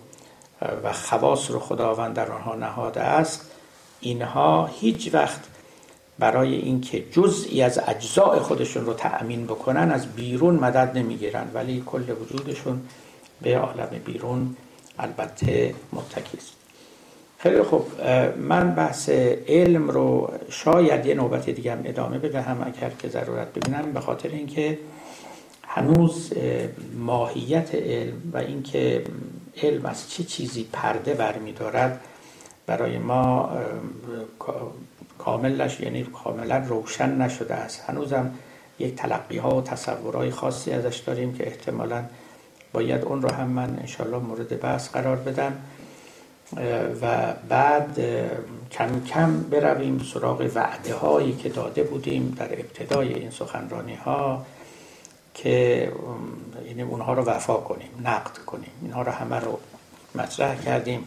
و 0.85 0.93
خواص 0.93 1.51
رو 1.51 1.61
خداوند 1.61 2.15
در 2.15 2.33
آنها 2.33 2.55
نهاده 2.55 3.01
است 3.01 3.51
اینها 4.01 4.67
هیچ 4.67 5.15
وقت 5.15 5.41
برای 6.19 6.55
اینکه 6.55 7.05
جزئی 7.13 7.63
از 7.63 7.81
اجزاء 7.87 8.39
خودشون 8.39 8.87
رو 8.87 8.95
تأمین 8.95 9.45
بکنن 9.45 9.91
از 9.93 10.07
بیرون 10.07 10.55
مدد 10.55 10.99
نمی‌گیرن. 10.99 11.47
ولی 11.55 11.83
کل 11.87 12.05
وجودشون 12.23 12.81
به 13.43 13.59
عالم 13.59 13.89
بیرون. 14.05 14.57
البته 14.99 15.75
متکی 15.93 16.39
است. 16.39 16.53
خیلی 17.39 17.63
خوب. 17.63 17.87
من 18.39 18.75
بحث 18.75 19.09
علم 19.49 19.91
رو 19.91 20.33
شاید 20.49 21.07
یه 21.07 21.15
نوبت 21.15 21.51
دیگه 21.51 21.73
هم 21.73 21.81
ادامه 21.85 22.19
بدهم 22.19 22.63
اگر 22.67 22.91
که 22.99 23.09
ضرورت 23.09 23.53
ببینم. 23.53 23.93
به 23.93 24.01
خاطر 24.01 24.29
اینکه 24.29 24.79
هنوز 25.63 26.33
ماهیت 26.99 27.75
علم 27.75 28.31
و 28.33 28.39
اینکه 28.39 29.05
علم 29.63 29.87
از 29.87 30.11
چه 30.11 30.25
چیزی 30.25 30.67
پرده 30.73 31.15
برمیدارد 31.15 32.01
برای 32.67 32.99
ما 32.99 33.51
کاملش 35.19 35.81
یعنی 35.81 36.03
کاملا 36.03 36.59
روشن 36.59 37.23
نشده 37.23 37.55
است. 37.55 37.85
هنوزم 37.89 38.31
یک 38.79 38.97
تلقی 38.97 39.39
ها 39.39 39.57
و 39.57 39.63
تصورهای 39.63 40.31
خاصی 40.31 40.71
ازش 40.71 40.97
داریم 40.97 41.35
که 41.35 41.47
احتمالا 41.47 42.05
باید 42.73 43.05
اون 43.05 43.23
رو 43.23 43.33
هم 43.33 43.49
من 43.49 43.79
انشالله 43.81 44.19
مورد 44.19 44.61
بحث 44.61 44.89
قرار 44.89 45.17
بدم. 45.17 45.53
و 47.03 47.35
بعد 47.49 47.99
کم 48.71 49.05
کم 49.05 49.41
برویم 49.41 49.99
سراغ 49.99 50.51
وعده 50.55 50.95
هایی 50.95 51.33
که 51.33 51.49
داده 51.49 51.83
بودیم 51.83 52.35
در 52.39 52.53
ابتدای 52.53 53.15
این 53.15 53.31
سخنرانی 53.31 53.95
ها 53.95 54.47
که 55.35 55.93
یعنی 56.67 56.83
اونها 56.83 57.13
رو 57.13 57.25
وفا 57.25 57.55
کنیم 57.55 57.89
نقد 58.05 58.39
کنیم. 58.39 58.71
اینها 58.83 59.03
رو 59.03 59.13
همه 59.13 59.41
رو 59.41 59.59
مطرح 60.15 60.61
کردیم 60.63 61.07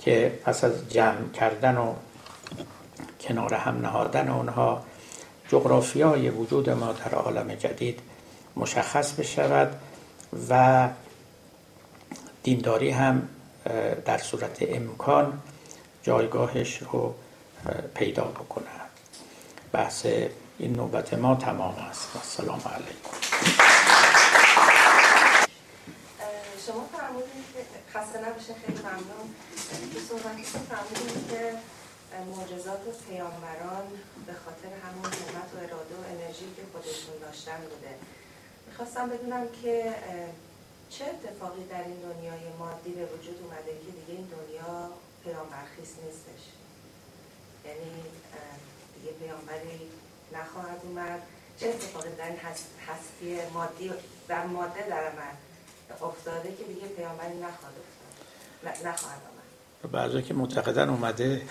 که 0.00 0.38
پس 0.44 0.64
از 0.64 0.90
جمع 0.90 1.30
کردن 1.34 1.76
و 1.76 1.94
کنار 3.28 3.54
هم 3.54 3.80
نهادن 3.80 4.28
اونها 4.28 4.84
جغرافیای 5.48 6.30
وجود 6.30 6.70
ما 6.70 6.92
در 6.92 7.14
عالم 7.14 7.54
جدید 7.54 8.00
مشخص 8.56 9.12
بشود 9.12 9.80
و 10.50 10.88
دینداری 12.42 12.90
هم 12.90 13.28
در 14.04 14.18
صورت 14.18 14.58
امکان 14.60 15.42
جایگاهش 16.02 16.82
رو 16.82 17.14
پیدا 17.94 18.24
بکنه 18.24 18.64
بحث 19.72 20.06
این 20.58 20.72
نوبت 20.76 21.14
ما 21.14 21.34
تمام 21.34 21.74
است. 21.90 22.08
السلام 22.16 22.62
علیکم. 22.74 23.16
شما 26.66 26.88
فرمودید 26.92 27.66
خسته 27.94 28.18
نباشه 28.18 28.54
خیلی 28.66 28.78
ممنون. 28.78 29.26
تو 29.92 29.98
صحبتتون 30.08 30.62
فرمودید 30.70 31.30
که 31.30 31.52
معجزات 32.20 32.80
پیامبران 33.08 33.86
به 34.26 34.32
خاطر 34.44 34.68
همون 34.84 35.04
همت 35.04 35.50
و 35.54 35.56
اراده 35.56 35.94
و 35.94 36.04
انرژی 36.12 36.46
که 36.56 36.62
خودشون 36.72 37.18
داشتن 37.20 37.60
بوده. 37.60 37.94
می‌خواستم 38.66 39.08
بدونم 39.08 39.48
که 39.62 39.94
چه 40.90 41.04
اتفاقی 41.04 41.64
در 41.64 41.84
این 41.84 42.00
دنیای 42.00 42.52
مادی 42.58 42.90
به 42.90 43.06
وجود 43.06 43.42
اومده 43.42 43.72
که 43.84 43.90
دیگه 43.98 44.12
این 44.18 44.28
دنیا 44.36 44.90
پیامبرخیز 45.24 45.90
نیستش. 46.04 46.42
یعنی 47.66 48.02
دیگه 48.94 49.12
پیامبری 49.12 49.90
نخواهد 50.32 50.80
اومد. 50.82 51.22
چه 51.58 51.68
اتفاقی 51.68 52.10
در 52.10 52.26
این 52.26 52.38
هستی 52.88 53.48
مادی 53.54 53.92
در 54.28 54.46
ماده 54.46 54.88
در 54.88 55.12
من 55.12 55.36
افتاده 56.02 56.56
که 56.56 56.64
دیگه 56.64 56.86
پیامبری 56.86 57.36
نخواهد 57.36 57.74
افتاد 57.78 58.86
نخواهد 58.86 59.33
بعضی 59.92 60.22
که 60.22 60.34
معتقدن 60.34 60.88
اومده. 60.88 61.42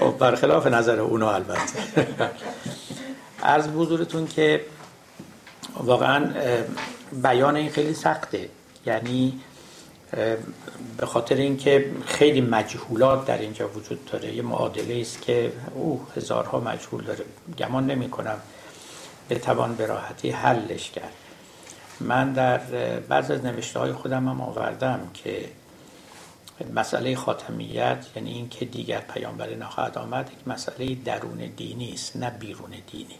خب 0.00 0.18
برخلاف 0.18 0.66
نظر 0.66 1.00
اونا 1.00 1.32
البته. 1.32 2.06
عرض 3.42 3.68
بزرگتون 3.68 4.26
که 4.26 4.64
واقعا 5.76 6.34
بیان 7.22 7.56
این 7.56 7.70
خیلی 7.70 7.94
سخته. 7.94 8.48
یعنی 8.86 9.40
به 10.96 11.06
خاطر 11.06 11.34
اینکه 11.34 11.90
خیلی 12.06 12.40
مجهولات 12.40 13.26
در 13.26 13.38
اینجا 13.38 13.68
وجود 13.68 14.04
داره. 14.04 14.34
یه 14.34 14.42
معادله 14.42 15.00
است 15.00 15.22
که 15.22 15.52
او 15.74 16.06
هزارها 16.16 16.60
مجهول 16.60 17.04
داره. 17.04 17.24
گمان 17.58 17.86
نمی 17.86 18.10
کنم 18.10 18.38
بتوان 19.30 19.74
به 19.74 19.86
راحتی 19.86 20.30
حلش 20.30 20.90
کرد. 20.90 21.12
من 22.00 22.32
در 22.32 22.58
بعض 23.08 23.30
از 23.30 23.44
نوشته 23.44 23.78
های 23.78 23.92
خودم 23.92 24.28
هم 24.28 24.40
آوردم 24.40 25.10
که 25.14 25.48
مسئله 26.74 27.16
خاتمیت 27.16 28.06
یعنی 28.16 28.32
اینکه 28.32 28.64
دیگر 28.64 29.00
پیامبر 29.00 29.54
نخواهد 29.54 29.98
آمد 29.98 30.30
یک 30.32 30.48
مسئله 30.48 30.94
درون 30.94 31.38
دینی 31.56 31.92
است 31.92 32.16
نه 32.16 32.30
بیرون 32.30 32.70
دینی. 32.92 33.16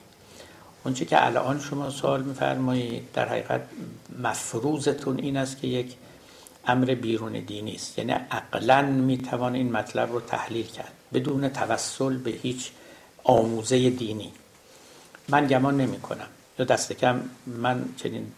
اونچه 0.84 1.04
که 1.04 1.26
الان 1.26 1.60
شما 1.60 1.90
سوال 1.90 2.22
میفرمایید 2.22 3.12
در 3.12 3.28
حقیقت 3.28 3.60
مفروضتون 4.18 5.18
این 5.18 5.36
است 5.36 5.60
که 5.60 5.66
یک 5.66 5.94
امر 6.66 6.94
بیرون 6.94 7.32
دینی 7.32 7.74
است. 7.74 7.98
یعنی 7.98 8.12
عقلا 8.12 8.82
می‌توان 8.82 9.54
این 9.54 9.72
مطلب 9.72 10.12
رو 10.12 10.20
تحلیل 10.20 10.66
کرد 10.66 10.92
بدون 11.12 11.48
توسل 11.48 12.16
به 12.16 12.30
هیچ 12.30 12.70
آموزه 13.24 13.90
دینی. 13.90 14.32
من 15.28 15.46
گمان 15.46 15.76
نمی 15.76 16.00
کنم 16.00 16.28
یا 16.58 16.64
دست 16.64 16.92
کم 16.92 17.22
من 17.46 17.84
چنین 17.96 18.32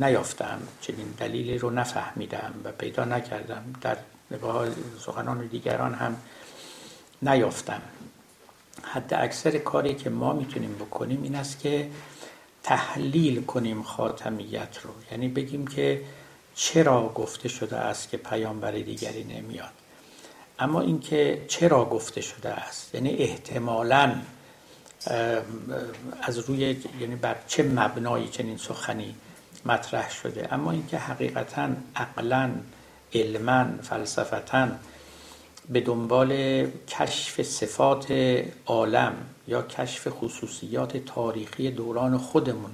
نیافتم 0.00 0.58
چنین 0.80 1.14
دلیلی 1.18 1.58
رو 1.58 1.70
نفهمیدم 1.70 2.54
و 2.64 2.72
پیدا 2.72 3.04
نکردم. 3.04 3.64
در 3.80 3.96
نگاه 4.30 4.68
سخنان 4.98 5.46
دیگران 5.46 5.94
هم 5.94 6.16
نیافتم. 7.22 7.82
حد 8.82 9.14
اکثر 9.14 9.58
کاری 9.58 9.94
که 9.94 10.10
ما 10.10 10.32
می‌تونیم 10.32 10.74
بکنیم 10.74 11.22
این 11.22 11.34
است 11.34 11.60
که 11.60 11.90
تحلیل 12.62 13.44
کنیم 13.44 13.82
خاتمیت 13.82 14.78
رو. 14.82 14.90
یعنی 15.10 15.28
بگیم 15.28 15.66
که 15.66 16.02
چرا 16.54 17.08
گفته 17.08 17.48
شده 17.48 17.76
است 17.76 18.10
که 18.10 18.16
پیامبر 18.16 18.70
دیگری 18.70 19.24
نمیاد. 19.24 19.72
اما 20.58 20.80
اینکه 20.80 21.44
چرا 21.48 21.84
گفته 21.84 22.20
شده 22.20 22.48
است 22.48 22.94
یعنی 22.94 23.10
احتمالا 23.10 24.14
از 26.22 26.38
روی 26.38 26.76
یعنی 27.00 27.16
بر 27.16 27.36
چه 27.46 27.62
مبنایی 27.62 28.28
چنین 28.28 28.56
سخنی 28.56 29.14
مطرح 29.66 30.10
شده. 30.10 30.54
اما 30.54 30.70
اینکه 30.70 30.98
حقیقتا 30.98 31.68
عقلا 31.96 32.50
علما 33.14 33.66
فلسفتا 33.82 34.68
به 35.68 35.80
دنبال 35.80 36.30
کشف 36.88 37.42
صفات 37.42 38.12
عالم 38.66 39.12
یا 39.48 39.62
کشف 39.62 40.08
خصوصیات 40.08 40.96
تاریخی 40.96 41.70
دوران 41.70 42.18
خودمون 42.18 42.70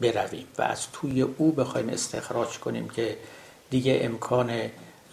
برویم 0.00 0.46
و 0.58 0.62
از 0.62 0.86
توی 0.92 1.22
او 1.22 1.52
بخوایم 1.52 1.88
استخراج 1.88 2.58
کنیم 2.58 2.88
که 2.88 3.16
دیگه 3.70 3.98
امکان 4.02 4.52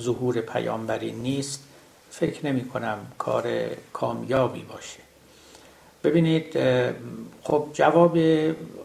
ظهور 0.01 0.41
پیامبری 0.41 1.11
نیست. 1.11 1.63
فکر 2.11 2.45
نمی 2.45 2.65
کنم 2.69 2.97
کار 3.17 3.69
کامیابی 3.93 4.61
باشه. 4.61 5.02
ببینید 6.03 6.57
خب 7.43 7.67
جواب 7.73 8.17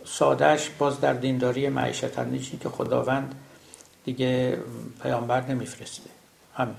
سادهش 0.05 0.71
باز 0.79 1.01
در 1.01 1.12
دینداری 1.12 1.69
معیشت 1.69 2.19
نیست 2.19 2.61
که 2.61 2.69
خداوند 2.69 3.35
دیگه 4.05 4.59
پیامبر 5.03 5.47
نمیفرسته. 5.47 6.11
همین. 6.55 6.75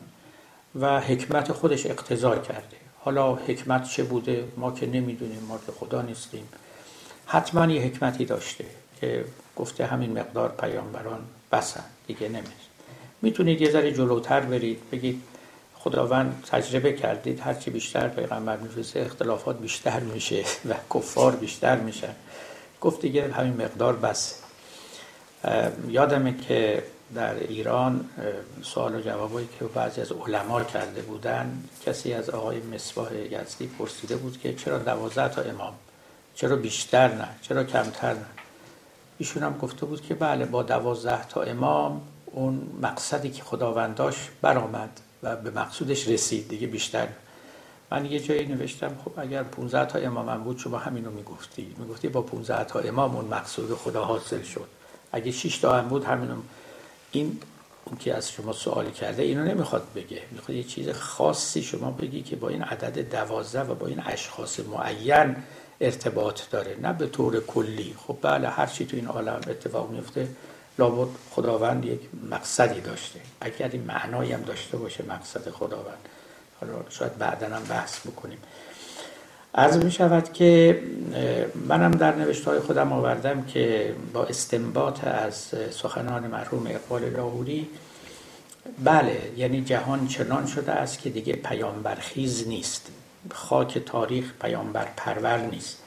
و 0.76 1.00
حکمت 1.00 1.52
خودش 1.52 1.86
اقتضا 1.86 2.36
کرده. 2.36 2.78
حالا 3.00 3.36
حکمت 3.36 3.90
چه 3.90 4.04
بوده؟ 4.04 4.46
ما 4.58 4.72
که 4.72 4.86
نمی‌دونیم 4.86 5.44
ما 5.48 5.60
که 5.66 5.72
خدا 5.72 6.02
نیستیم. 6.02 6.50
حتما 7.26 7.66
یه 7.66 7.82
حکمتی 7.82 8.26
داشته 8.26 8.66
که 9.02 9.26
گفته 9.56 9.86
همین 9.86 10.20
مقدار 10.20 10.50
پیامبران 10.50 11.20
بسن. 11.52 11.84
دیگه 12.08 12.30
نمیشه 12.30 12.70
می‌تونید 13.22 13.62
یه 13.62 13.72
ذره 13.72 13.92
جلوتر 13.92 14.40
برید 14.40 14.80
بگید 14.92 15.24
خداوند 15.80 16.44
تجربه 16.52 16.94
کردید 16.94 17.40
هرچی 17.40 17.72
بیشتر 17.72 18.08
پیغمبر 18.08 18.58
میفرسته 18.58 19.00
اختلافات 19.00 19.60
بیشتر 19.60 20.00
میشه 20.00 20.44
و 20.70 20.74
کفار 20.94 21.36
بیشتر 21.36 21.76
میشن. 21.76 22.16
گفت 22.82 23.02
دیگه 23.02 23.32
همین 23.32 23.54
مقدار 23.54 23.96
بس. 23.96 24.42
یادمه 25.88 26.38
که 26.38 26.84
در 27.16 27.34
ایران 27.34 28.10
سوال 28.62 28.96
و 28.96 29.02
جوابایی 29.02 29.50
که 29.60 29.66
بعضی 29.66 30.02
از 30.02 30.12
علما 30.12 30.64
کرده 30.64 31.02
بودن 31.02 31.64
کسی 31.86 32.14
از 32.14 32.30
آقای 32.30 32.60
مصباح 32.60 33.14
یزدی 33.14 33.68
پرسیده 33.68 34.16
بود 34.16 34.40
که 34.40 34.54
چرا 34.54 34.78
دوازده 34.78 35.30
تا 35.30 35.42
امام؟ 35.42 35.74
چرا 36.36 36.56
بیشتر 36.56 37.08
نه؟ 37.08 37.28
چرا 37.42 37.64
کمتر 37.64 38.14
نه؟ 38.14 38.26
ایشون 39.18 39.44
هم 39.44 39.58
گفته 39.58 39.86
بود 39.86 40.02
که 40.02 40.14
بله 40.16 40.46
با 40.46 40.64
دوازده 40.64 41.28
تا 41.28 41.42
امام 41.42 42.02
اون 42.26 42.70
مقصدی 42.82 43.30
که 43.30 43.44
خداوند 43.44 43.96
داشت 43.96 44.30
برآمد. 44.42 45.00
و 45.24 45.36
به 45.36 45.52
مقصودش 45.52 46.08
رسید. 46.08 46.48
دیگه 46.48 46.68
بیشتر 46.68 47.08
من 47.92 48.06
یه 48.06 48.20
جایی 48.20 48.46
نوشتم 48.46 48.98
خب 49.06 49.12
اگر 49.18 49.44
15 49.44 49.86
تا 49.86 50.00
امام 50.00 50.44
بود 50.44 50.58
شما 50.58 50.78
همینو 50.78 51.12
می‌گفتی. 51.12 51.76
می‌گفتی 51.78 52.08
با 52.08 52.22
15 52.22 52.64
تا 52.64 52.80
امام 52.80 53.16
اون 53.16 53.26
مقصود 53.26 53.74
خدا 53.74 54.06
حاصل 54.06 54.44
شد. 54.44 54.68
اگه 55.12 55.32
6 55.32 55.58
تا 55.58 55.78
هم 55.78 55.88
بود 55.88 56.04
همینو 56.04 56.36
این 57.12 57.40
اون 57.86 57.98
که 57.98 58.16
از 58.16 58.32
شما 58.32 58.54
سوالی 58.54 58.92
کرده 58.92 59.24
اینو 59.24 59.44
نمی‌خواد 59.44 59.84
بگه. 59.96 60.22
می‌خواد 60.32 60.58
یه 60.58 60.64
چیز 60.64 60.90
خاصی 60.90 61.64
شما 61.64 61.92
بگی 61.92 62.22
که 62.22 62.36
با 62.36 62.50
این 62.50 62.62
عدد 62.62 63.12
دوازده 63.12 63.62
و 63.62 63.76
با 63.76 63.88
این 63.88 64.02
اشخاص 64.06 64.60
معین 64.60 65.36
ارتباط 65.82 66.42
داره. 66.52 66.78
نه 66.82 66.94
به 66.94 67.08
طور 67.08 67.40
کلی. 67.40 67.96
خب 68.08 68.18
بله 68.22 68.50
هر 68.50 68.66
چی 68.66 68.86
تو 68.86 68.98
این 68.98 69.08
عالم 69.08 69.42
اتفاق 69.48 69.92
میفته 69.92 70.28
لابد 70.80 71.10
خداوند 71.32 71.86
یک 71.86 72.00
مقصدی 72.32 72.82
داشته. 72.82 73.20
اگر 73.42 73.70
این 73.74 73.84
معنایی 73.84 74.32
هم 74.32 74.42
داشته 74.42 74.78
باشه 74.78 75.04
مقصد 75.10 75.50
خداوند. 75.50 76.10
حالا 76.62 76.74
شاید 76.90 77.18
بعدا 77.18 77.56
هم 77.56 77.64
بحث 77.64 78.08
بکنیم. 78.08 78.38
از 79.54 79.78
می 79.86 79.92
شود 79.92 80.34
که 80.34 80.82
منم 81.68 81.92
در 81.92 82.16
نوشته 82.16 82.60
خودم 82.60 82.94
آوردم 82.94 83.44
که 83.44 83.96
با 84.14 84.26
استنباط 84.26 85.04
از 85.04 85.36
سخنان 85.72 86.28
مرحوم 86.28 86.68
اقبال 86.68 87.10
لاهوری 87.10 87.70
بله 88.84 89.32
یعنی 89.38 89.62
جهان 89.62 90.08
چنان 90.08 90.48
شده 90.48 90.72
است 90.72 91.00
که 91.00 91.10
دیگه 91.10 91.34
پیامبرخیز 91.34 92.48
نیست. 92.48 92.88
خاک 93.32 93.78
تاریخ 93.78 94.34
پیامبر 94.42 94.88
پرور 94.98 95.38
نیست. 95.38 95.78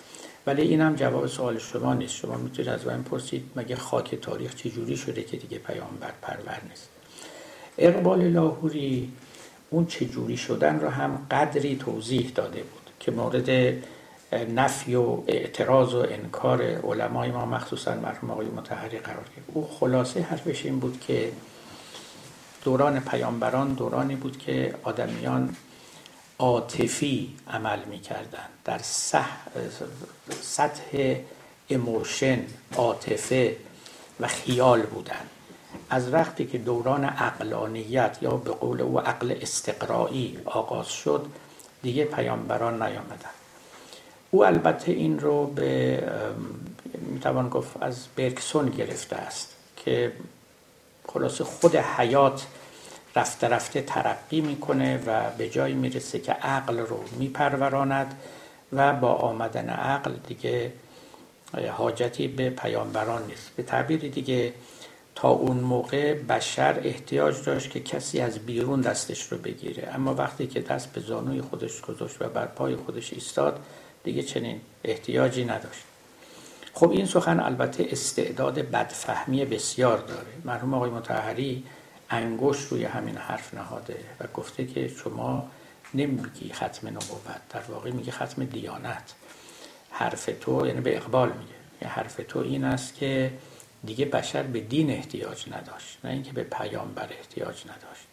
ولی 0.46 0.62
این 0.62 0.80
هم 0.80 0.94
جواب 0.94 1.26
سوال 1.26 1.58
شما 1.58 1.94
نیست. 1.94 2.14
شما 2.14 2.36
می‌تونید 2.36 2.70
از 2.70 2.86
من 2.86 3.02
پرسید 3.02 3.50
مگه 3.56 3.76
خاک 3.76 4.14
تاریخ 4.14 4.54
چجوری 4.54 4.96
شده 4.96 5.22
که 5.22 5.36
دیگه 5.36 5.58
پیامبر 5.58 6.12
پرور 6.22 6.60
نیست. 6.68 6.88
اقبال 7.78 8.28
لاهوری 8.28 9.12
اون 9.70 9.86
چجوری 9.86 10.36
شدن 10.36 10.80
رو 10.80 10.88
هم 10.88 11.26
قدری 11.30 11.76
توضیح 11.76 12.32
داده 12.34 12.62
بود 12.62 12.90
که 13.00 13.10
مورد 13.12 13.74
نفی 14.54 14.94
و 14.94 15.18
اعتراض 15.26 15.94
و 15.94 15.98
انکار 15.98 16.62
علمای 16.62 17.30
ما 17.30 17.46
مخصوصا 17.46 17.94
مرحوم 17.94 18.30
آقای 18.30 18.46
متحری 18.46 18.98
قرار 18.98 19.24
گرفت. 19.36 19.48
او 19.52 19.68
خلاصه 19.80 20.20
حرفش 20.20 20.64
این 20.64 20.78
بود 20.78 21.00
که 21.00 21.32
دوران 22.64 23.00
پیامبران 23.00 23.72
دورانی 23.74 24.16
بود 24.16 24.38
که 24.38 24.74
آدمیان 24.82 25.56
عاطفی 26.42 27.34
عمل 27.48 27.84
می‌کردن. 27.84 28.48
در 28.64 28.80
سطح 30.40 31.14
اموشن 31.70 32.44
عاطفه 32.76 33.56
و 34.20 34.26
خیال 34.26 34.82
بودن. 34.82 35.26
از 35.90 36.12
وقتی 36.12 36.46
که 36.46 36.58
دوران 36.58 37.04
عقلانیت 37.04 38.18
یا 38.22 38.30
به 38.30 38.50
قول 38.50 38.80
او 38.80 39.00
عقل 39.00 39.34
استقرایی 39.40 40.38
آغاز 40.44 40.88
شد 40.88 41.26
دیگه 41.82 42.04
پیامبران 42.04 42.82
نیامدن. 42.82 43.30
او 44.30 44.44
البته 44.44 44.92
این 44.92 45.18
رو 45.18 45.46
به 45.46 46.02
می‌توان 46.94 47.48
گفت 47.48 47.82
از 47.82 48.06
برکسون 48.16 48.68
گرفته 48.68 49.16
است 49.16 49.56
که 49.76 50.12
خلاص 51.08 51.40
خود 51.40 51.76
حیات 51.76 52.46
رفته 53.16 53.48
رفته 53.48 53.82
ترقی 53.82 54.40
می‌کنه 54.40 55.02
و 55.06 55.30
به 55.38 55.48
جایی 55.48 55.74
می‌رسه 55.74 56.18
که 56.18 56.32
عقل 56.32 56.78
رو 56.78 57.04
میپروراند 57.18 58.14
و 58.72 58.92
با 58.92 59.12
آمدن 59.12 59.68
عقل 59.68 60.12
دیگه 60.26 60.72
حاجتی 61.72 62.28
به 62.28 62.50
پیامبران 62.50 63.26
نیست. 63.26 63.50
به 63.56 63.62
تعبیر 63.62 64.00
دیگه 64.00 64.52
تا 65.14 65.28
اون 65.28 65.56
موقع 65.56 66.14
بشر 66.14 66.80
احتیاج 66.84 67.44
داشت 67.44 67.70
که 67.70 67.80
کسی 67.80 68.20
از 68.20 68.38
بیرون 68.38 68.80
دستش 68.80 69.32
رو 69.32 69.38
بگیره. 69.38 69.88
اما 69.94 70.14
وقتی 70.14 70.46
که 70.46 70.60
دست 70.60 70.92
به 70.92 71.00
زانوی 71.00 71.40
خودش 71.40 71.80
گذاشت 71.80 72.22
و 72.22 72.28
بر 72.28 72.46
پای 72.46 72.76
خودش 72.76 73.12
ایستاد 73.12 73.60
دیگه 74.04 74.22
چنین 74.22 74.60
احتیاجی 74.84 75.44
نداشت. 75.44 75.82
خب 76.74 76.90
این 76.90 77.06
سخن 77.06 77.40
البته 77.40 77.88
استعداد 77.90 78.58
بدفهمی 78.58 79.44
بسیار 79.44 79.98
داره. 79.98 80.26
مرحوم 80.44 80.74
آقای 80.74 80.90
متحری 80.90 81.64
انگشت 82.12 82.68
روی 82.68 82.84
همین 82.84 83.16
حرف 83.16 83.54
نهاده 83.54 83.96
و 84.20 84.26
گفته 84.34 84.66
که 84.66 84.88
شما 84.88 85.50
نمیگی 85.94 86.52
ختم 86.52 86.88
نبوت 86.88 87.48
در 87.50 87.62
واقع 87.68 87.90
میگی 87.90 88.10
ختم 88.10 88.44
دیانت. 88.44 89.14
حرف 89.90 90.30
تو 90.40 90.66
یعنی 90.66 90.80
به 90.80 90.96
اقبال 90.96 91.28
میگه. 91.28 91.54
یعنی 91.80 91.94
حرف 91.94 92.20
تو 92.28 92.38
این 92.38 92.64
است 92.64 92.94
که 92.94 93.32
دیگه 93.84 94.04
بشر 94.04 94.42
به 94.42 94.60
دین 94.60 94.90
احتیاج 94.90 95.48
نداشت 95.52 95.98
نه 96.04 96.10
اینکه 96.10 96.32
به 96.32 96.42
پیامبر 96.42 97.08
احتیاج 97.10 97.62
نداشت. 97.62 98.06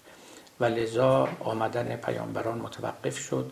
و 0.60 0.66
لذا 0.66 1.30
آمدن 1.39 1.95
پیامبران 1.95 2.58
متوقف 2.58 3.18
شد 3.18 3.52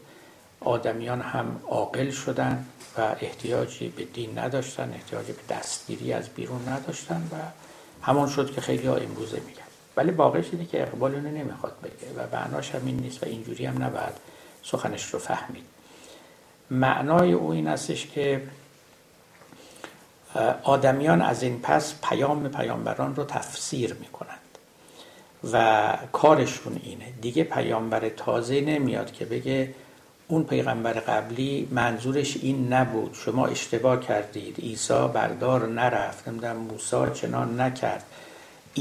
آدمیان 0.61 1.21
هم 1.21 1.61
عاقل 1.69 2.09
شدن 2.09 2.65
و 2.97 3.15
احتیاجی 3.21 3.89
به 3.89 4.03
دین 4.05 4.39
نداشتن 4.39 4.93
احتیاجی 4.93 5.31
به 5.31 5.55
دستگیری 5.55 6.13
از 6.13 6.29
بیرون 6.29 6.69
نداشتن 6.69 7.29
و 7.31 7.35
همون 8.05 8.29
شد 8.29 8.51
که 8.51 8.61
خیلی 8.61 8.87
ها 8.87 8.95
امروزه 8.95 9.39
میگن. 9.39 9.66
ولی 9.97 10.11
واقعش 10.11 10.45
اینه 10.51 10.65
که 10.65 10.81
اقبال 10.81 11.15
اونو 11.15 11.29
نمی‌خواد 11.29 11.73
بگه 11.83 12.23
و 12.23 12.35
معناش 12.35 12.75
هم 12.75 12.81
این 12.85 12.97
نیست 12.97 13.23
و 13.23 13.25
اینجوری 13.25 13.65
هم 13.65 13.83
نباید 13.83 14.13
سخنش 14.63 15.05
رو 15.05 15.19
فهمید. 15.19 15.63
معنای 16.71 17.33
او 17.33 17.51
این 17.51 17.67
استش 17.67 18.07
که 18.07 18.41
آدمیان 20.63 21.21
از 21.21 21.43
این 21.43 21.59
پس 21.59 21.95
پیام 22.09 22.49
پیامبران 22.49 23.15
رو 23.15 23.23
تفسیر 23.23 23.93
می‌کنند 23.93 24.37
و 25.53 25.97
کارشون 26.11 26.81
اینه. 26.83 27.05
دیگه 27.21 27.43
پیامبر 27.43 28.09
تازه 28.09 28.61
نمیاد 28.61 29.11
که 29.11 29.25
بگه 29.25 29.73
اون 30.27 30.43
پیغمبر 30.43 30.93
قبلی 30.93 31.67
منظورش 31.71 32.37
این 32.37 32.73
نبود 32.73 33.13
شما 33.13 33.47
اشتباه 33.47 33.99
کردید 33.99 34.59
عیسی 34.59 35.07
بردار 35.13 35.67
نرفت 35.67 36.27
نمی‌دونم 36.27 36.55
موسی 36.55 37.05
چنان 37.13 37.61
نکرد. 37.61 38.03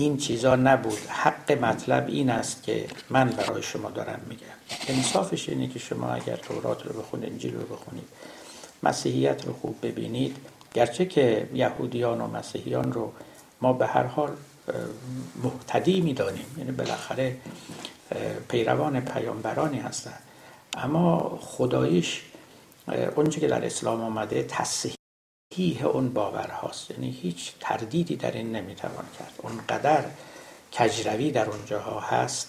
این 0.00 0.16
چیزا 0.16 0.56
نبود. 0.56 0.98
حق 1.08 1.52
مطلب 1.52 2.08
این 2.08 2.30
است 2.30 2.62
که 2.62 2.86
من 3.10 3.28
برای 3.28 3.62
شما 3.62 3.90
دارم 3.90 4.20
میگم. 4.28 4.46
انصافش 4.88 5.48
اینه 5.48 5.68
که 5.68 5.78
شما 5.78 6.10
اگر 6.10 6.36
تورات 6.36 6.86
رو 6.86 7.00
بخونید 7.00 7.32
انجیل 7.32 7.54
رو 7.54 7.76
بخونید 7.76 8.08
مسیحیت 8.82 9.46
رو 9.46 9.52
خوب 9.52 9.76
ببینید. 9.82 10.36
گرچه 10.74 11.06
که 11.06 11.48
یهودیان 11.54 12.20
و 12.20 12.26
مسیحیان 12.26 12.92
رو 12.92 13.12
ما 13.60 13.72
به 13.72 13.86
هر 13.86 14.02
حال 14.02 14.30
محتدی 15.42 16.00
می‌دانیم. 16.00 16.46
یعنی 16.58 16.72
بالاخره 16.72 17.36
پیروان 18.48 19.00
پیامبرانی 19.00 19.78
هستند 19.78 20.22
اما 20.76 21.38
خدایش 21.42 22.22
اونچه 23.16 23.40
که 23.40 23.48
در 23.48 23.66
اسلام 23.66 24.00
آمده 24.00 24.42
تصحیح 24.42 24.94
اون 25.64 26.08
باور 26.08 26.50
هاست. 26.50 26.90
یعنی 26.90 27.10
هیچ 27.10 27.52
تردیدی 27.60 28.16
در 28.16 28.30
این 28.32 28.56
نمی‌توان 28.56 29.04
کرد. 29.18 29.32
اونقدر 29.38 30.04
کجروی 30.72 31.30
در 31.30 31.50
اونجاها 31.50 32.00
هست 32.00 32.48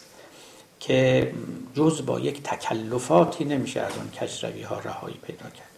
که 0.80 1.34
جز 1.76 2.06
با 2.06 2.20
یک 2.20 2.44
تکلفاتی 2.44 3.46
نمیشه 3.46 3.82
از 3.82 3.92
اون 3.98 4.10
کجروی 4.12 4.62
ها 4.62 4.80
رهایی 4.80 5.18
پیدا 5.28 5.50
کرد. 5.50 5.70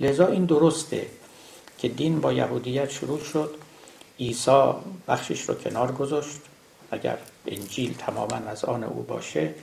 لذا 0.00 0.26
این 0.26 0.44
درسته 0.44 1.06
که 1.78 1.88
دین 1.88 2.20
با 2.20 2.32
یهودیت 2.32 2.90
شروع 2.90 3.20
شد. 3.20 3.54
عیسی 4.20 4.72
بخشش 5.08 5.42
رو 5.42 5.54
کنار 5.54 5.92
گذاشت. 5.92 6.38
اگر 6.90 7.18
انجیل 7.46 7.94
تماما 7.98 8.36
از 8.36 8.64
آن 8.64 8.84
او 8.84 9.02
باشه 9.02 9.54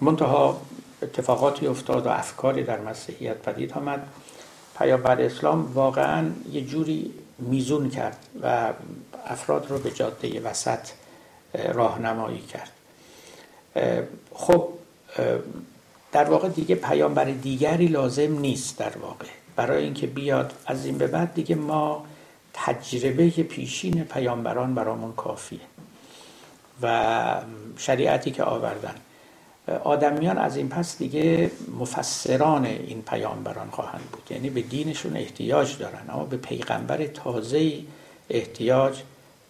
منتها 0.00 0.60
اتفاقاتی 1.02 1.66
افتاد 1.66 2.06
و 2.06 2.08
افکاری 2.08 2.62
در 2.62 2.80
مسیحیت 2.80 3.36
پدید 3.36 3.72
آمد. 3.72 4.08
پیامبر 4.80 5.20
اسلام 5.20 5.72
واقعا 5.72 6.30
یه 6.52 6.60
جوری 6.60 7.14
میزون 7.38 7.90
کرد 7.90 8.16
و 8.42 8.72
افراد 9.26 9.66
رو 9.70 9.78
به 9.78 9.90
جاده 9.90 10.40
وسط 10.40 10.88
راهنمایی 11.54 12.40
کرد. 12.40 12.70
خب 14.34 14.68
در 16.12 16.24
واقع 16.24 16.48
دیگه 16.48 16.74
پیامبر 16.74 17.24
دیگری 17.24 17.86
لازم 17.86 18.38
نیست 18.38 18.78
در 18.78 18.98
واقع. 18.98 19.26
برای 19.56 19.84
اینکه 19.84 20.06
بیاد 20.06 20.52
از 20.66 20.86
این 20.86 20.98
به 20.98 21.06
بعد 21.06 21.34
دیگه 21.34 21.54
ما 21.54 22.06
تجربه 22.54 23.30
پیشین 23.30 24.04
پیامبران 24.04 24.74
برامون 24.74 25.12
کافیه 25.12 25.60
و 26.82 27.42
شریعتی 27.76 28.30
که 28.30 28.42
آوردن. 28.44 28.94
آدمیان 29.84 30.38
از 30.38 30.56
این 30.56 30.68
پس 30.68 30.98
دیگه 30.98 31.50
مفسران 31.80 32.64
این 32.64 33.02
پیامبران 33.02 33.70
خواهند 33.70 34.04
بود. 34.12 34.22
یعنی 34.30 34.50
به 34.50 34.60
دینشون 34.60 35.16
احتیاج 35.16 35.78
دارن 35.78 36.10
اما 36.10 36.24
به 36.24 36.36
پیغمبر 36.36 37.06
تازه 37.06 37.78
احتیاج 38.30 39.02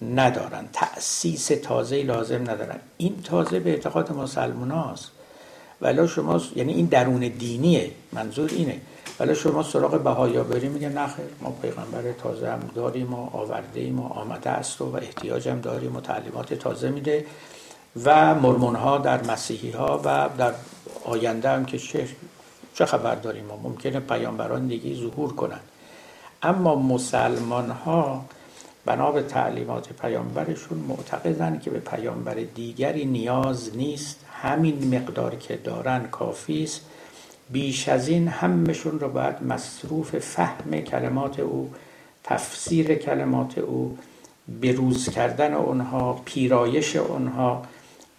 ندارن. 0.02 0.68
تأسیس 0.72 1.47
تازه 1.62 2.02
لازم 2.02 2.43
ندارن. 2.43 2.80
این 2.97 3.22
تازه 3.22 3.60
به 3.60 3.70
اعتقاد 3.70 4.12
مسلمان 4.12 4.70
هاست. 4.70 5.10
ولی 5.80 6.09
شما 6.09 6.40
یعنی 6.56 6.72
این 6.72 6.86
درون 6.86 7.20
دینیه. 7.20 7.90
منظور 8.12 8.51
اینه. 8.52 8.80
ولی 9.20 9.34
شما 9.34 9.62
سراغ 9.62 10.02
بهایا 10.02 10.44
بری 10.44 10.68
میگه 10.68 10.89
نخیر 10.89 11.24
ما 11.40 11.51
پیغمبر 11.62 12.12
تازه 12.12 12.51
هم 12.51 12.70
داریم 12.74 13.14
و 13.14 13.36
آورده 13.36 13.80
ایم 13.80 14.01
و 14.01 14.06
آمده 14.06 14.51
است 14.51 14.80
و 14.80 14.97
احتیاج 14.97 15.48
هم 15.48 15.60
داریم 15.60 15.97
و 15.97 16.01
تعلیمات 16.01 16.55
تازه 16.55 16.90
میده. 16.90 17.26
و 18.04 18.34
مرمون 18.34 18.74
ها 18.76 18.98
در 18.98 19.22
مسیحی 19.24 19.70
ها 19.70 20.00
و 20.04 20.28
در 20.38 20.52
آینده 21.04 21.48
هم 21.50 21.64
که 21.64 21.78
چه, 21.78 22.08
چه 22.74 22.86
خبر 22.86 23.14
داریم؟ 23.14 23.44
ما 23.44 23.56
ممکنه 23.56 24.00
پیامبران 24.00 24.66
دیگه 24.66 24.94
ظهور 24.94 25.32
کنند 25.32 25.60
اما 26.42 26.74
مسلمان 26.74 27.70
ها 27.70 28.24
بنا 28.84 29.12
به 29.12 29.22
تعلیمات 29.22 29.92
پیامبرشون 29.92 30.78
معتقدن 30.78 31.58
که 31.58 31.70
به 31.70 31.78
پیامبر 31.78 32.34
دیگری 32.34 33.04
نیاز 33.04 33.76
نیست. 33.76 34.24
همین 34.42 34.94
مقدار 34.94 35.34
که 35.34 35.56
دارن 35.56 36.06
کافی 36.06 36.64
است. 36.64 36.80
بیش 37.50 37.88
از 37.88 38.08
این 38.08 38.28
همشون 38.28 39.00
رو 39.00 39.08
باید 39.08 39.42
مصروف 39.42 40.18
فهم 40.18 40.80
کلمات 40.80 41.40
او 41.40 41.70
تفسیر 42.24 42.94
کلمات 42.94 43.58
او 43.58 43.98
بروز 44.62 45.08
کردن 45.08 45.54
اونها 45.54 46.20
پیرایش 46.24 46.96
اونها 46.96 47.62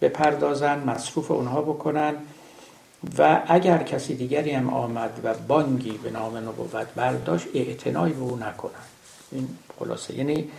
بپردازن 0.02 0.78
مصروف 0.78 1.30
اونها 1.30 1.62
بکنن. 1.62 2.14
و 3.18 3.42
اگر 3.48 3.78
کسی 3.78 4.14
دیگری 4.14 4.50
هم 4.50 4.70
آمد 4.70 5.20
و 5.24 5.34
بانگی 5.34 5.98
به 6.02 6.10
نام 6.10 6.36
نبوت 6.36 6.86
برداشت 6.96 7.46
اعتنای 7.54 8.12
به 8.12 8.20
او 8.20 8.36
نکنن. 8.36 8.70
این 9.32 9.48
خلاصه 9.78 10.14
یعنی 10.14 10.50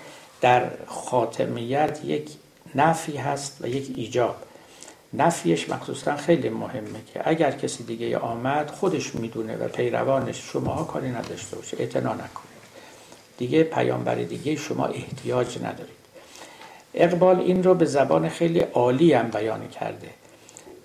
در 0.42 0.72
خاتمیت 0.88 2.00
یک 2.06 2.30
نفی 2.76 3.18
هست 3.18 3.58
و 3.62 3.68
یک 3.68 3.94
ایجاب. 3.96 4.36
نفیش 5.14 5.70
مخصوصا 5.70 6.16
خیلی 6.16 6.50
مهمه 6.50 7.00
که 7.14 7.30
اگر 7.30 7.52
کسی 7.52 7.84
دیگه 7.84 8.18
آمد 8.18 8.72
خودش 8.72 9.16
می‌دونه 9.16 9.58
و 9.58 9.68
پیروانش 9.68 10.52
شما 10.52 10.84
کاری 10.84 11.10
نداشته 11.10 11.56
باشه. 11.56 11.78
اعتنا 11.80 12.14
نکنید. 12.14 12.64
دیگه 13.38 13.64
پیامبر 13.64 14.16
دیگه 14.16 14.56
شما 14.56 14.86
احتیاج 14.86 15.58
ندارید. 15.58 16.03
اقبال 16.94 17.40
این 17.40 17.64
رو 17.64 17.74
به 17.74 17.86
زبان 17.86 18.30
خیلی 18.30 18.60
عالی 18.60 19.14
هم 19.14 19.30
بیان 19.30 19.68
کرده. 19.68 20.10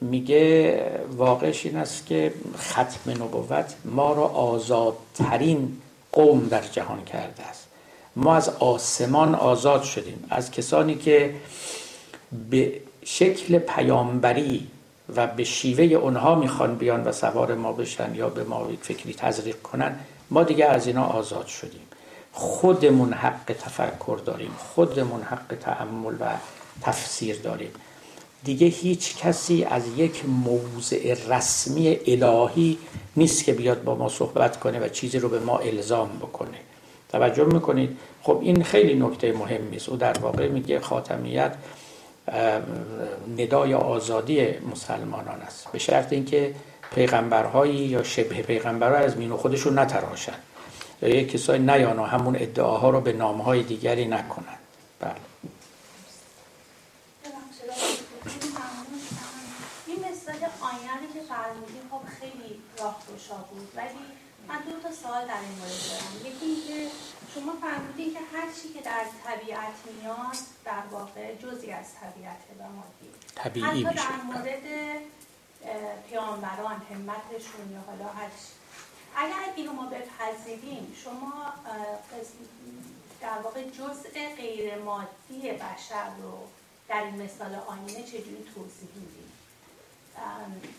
میگه 0.00 0.82
واقعش 1.16 1.66
این 1.66 1.76
است 1.76 2.06
که 2.06 2.32
ختم 2.58 3.10
نبوت 3.10 3.74
ما 3.84 4.12
را 4.12 4.24
آزادترین 4.24 5.76
قوم 6.12 6.48
در 6.48 6.62
جهان 6.62 7.04
کرده 7.04 7.42
است. 7.42 7.68
ما 8.16 8.36
از 8.36 8.48
آسمان 8.48 9.34
آزاد 9.34 9.82
شدیم. 9.82 10.24
از 10.30 10.50
کسانی 10.50 10.94
که 10.94 11.34
به 12.50 12.72
شکل 13.04 13.58
پیامبری 13.58 14.66
و 15.16 15.26
به 15.26 15.44
شیوه 15.44 15.84
اونها 15.84 16.34
می‌خوان 16.34 16.74
بیان 16.74 17.04
و 17.04 17.12
سوار 17.12 17.54
ما 17.54 17.72
بشن 17.72 18.14
یا 18.14 18.28
به 18.28 18.44
ما 18.44 18.68
فکری 18.82 19.14
تزریق 19.14 19.62
کنن 19.62 19.98
ما 20.30 20.42
دیگه 20.42 20.64
از 20.64 20.86
اینا 20.86 21.04
آزاد 21.04 21.46
شدیم. 21.46 21.87
خودمون 22.38 23.12
حق 23.12 23.44
تفکر 23.46 24.20
داریم 24.24 24.50
خودمون 24.74 25.22
حق 25.22 25.54
تعمل 25.60 26.14
و 26.20 26.24
تفسیر 26.82 27.36
داریم. 27.36 27.70
دیگه 28.44 28.66
هیچ 28.66 29.16
کسی 29.16 29.64
از 29.64 29.82
یک 29.96 30.22
موضع 30.44 31.14
رسمی 31.28 31.98
الهی 32.06 32.78
نیست 33.16 33.44
که 33.44 33.52
بیاد 33.52 33.84
با 33.84 33.94
ما 33.94 34.08
صحبت 34.08 34.60
کنه 34.60 34.80
و 34.80 34.88
چیزی 34.88 35.18
رو 35.18 35.28
به 35.28 35.38
ما 35.38 35.58
الزام 35.58 36.08
بکنه. 36.08 36.58
توجه 37.08 37.44
می‌کنید؟ 37.44 37.98
خب 38.22 38.38
این 38.42 38.62
خیلی 38.62 38.94
نکته 38.94 39.32
مهمی 39.32 39.76
است. 39.76 39.88
او 39.88 39.96
در 39.96 40.18
واقع 40.18 40.48
میگه 40.48 40.80
خاتمیت 40.80 41.54
ندای 43.38 43.74
آزادی 43.74 44.48
مسلمانان 44.72 45.40
است. 45.40 45.72
به 45.72 45.78
شرط 45.78 46.12
اینکه 46.12 46.54
پیغمبرهایی 46.94 47.74
یا 47.74 48.02
شبه 48.02 48.42
پیغمبرها 48.42 48.96
از 48.96 49.16
مینو 49.16 49.36
خودشون 49.36 49.78
نتراشن 49.78 50.38
یا 51.02 51.08
یک 51.08 51.30
کسای 51.32 51.58
نیانا 51.58 52.06
همون 52.06 52.36
ادعاها 52.36 52.90
رو 52.90 53.00
به 53.00 53.12
نامهای 53.12 53.62
دیگری 53.62 54.04
نکنن. 54.04 54.58
بله. 55.00 55.14
این 59.86 59.98
مثال 59.98 60.34
آینه 60.60 61.06
که 61.14 61.20
فرمودیم 61.28 61.82
خب 61.90 62.00
خیلی 62.20 62.60
راه 62.78 62.96
بود 63.50 63.68
ولی 63.76 64.04
من 64.48 64.58
دو 64.70 64.88
تا 64.88 64.94
سوال 64.94 65.26
در 65.26 65.40
این 65.40 65.58
مورد 65.58 65.78
دارم. 65.88 66.34
یکی 66.34 66.46
اینکه 66.46 66.90
شما 67.34 67.52
فرمودید 67.60 68.12
که 68.12 68.18
هر 68.32 68.46
چی 68.62 68.68
که 68.74 68.80
در 68.80 69.04
طبیعت 69.24 69.76
میاد 69.86 70.36
در 70.64 70.84
واقع 70.90 71.34
جزی 71.34 71.70
از 71.70 71.86
طبیعت 72.00 72.40
و 72.58 72.62
مادی 72.62 73.10
طبیعی 73.34 73.84
حتی 73.84 73.96
در 73.96 74.22
مورد 74.26 74.66
پیامبران 76.08 76.82
همتشون 76.90 77.72
یا 77.72 77.80
حالا 77.86 78.12
هر 78.12 78.28
اگر 79.18 79.52
اینو 79.56 79.72
ما 79.72 79.86
بپذیریم 79.86 80.96
شما 81.04 81.32
در 83.20 83.38
واقع 83.38 83.62
جزء 83.62 84.34
غیر 84.36 84.78
مادی 84.78 85.52
بشر 85.52 86.10
رو 86.22 86.38
در 86.88 87.02
این 87.02 87.22
مثال 87.22 87.54
آینه 87.54 88.02
چجوری 88.02 88.46
توضیح 88.54 88.88
میدیم؟ 88.94 89.32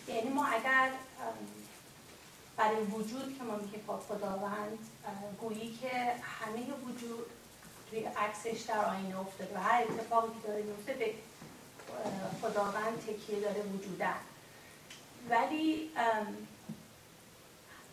یعنی 0.08 0.30
ما 0.30 0.46
اگر 0.46 0.90
برای 2.56 2.82
وجود 2.82 3.38
که 3.38 3.44
ما 3.44 3.58
با 3.86 3.98
خداوند 3.98 4.78
گویی 5.40 5.78
که 5.82 6.14
همه 6.22 6.66
وجود 6.86 7.26
توی 7.90 8.00
عکسش 8.00 8.60
در 8.60 8.84
آینه 8.84 9.20
افتاده 9.20 9.54
و 9.54 9.58
هر 9.58 9.82
اتفاقی 9.82 10.28
که 10.42 10.48
داره 10.48 10.62
میفته 10.62 10.92
به 10.92 11.14
خداوند 12.42 13.00
تکیه 13.00 13.40
داره 13.40 13.62
وجودن. 13.62 14.16
ولی 15.30 15.90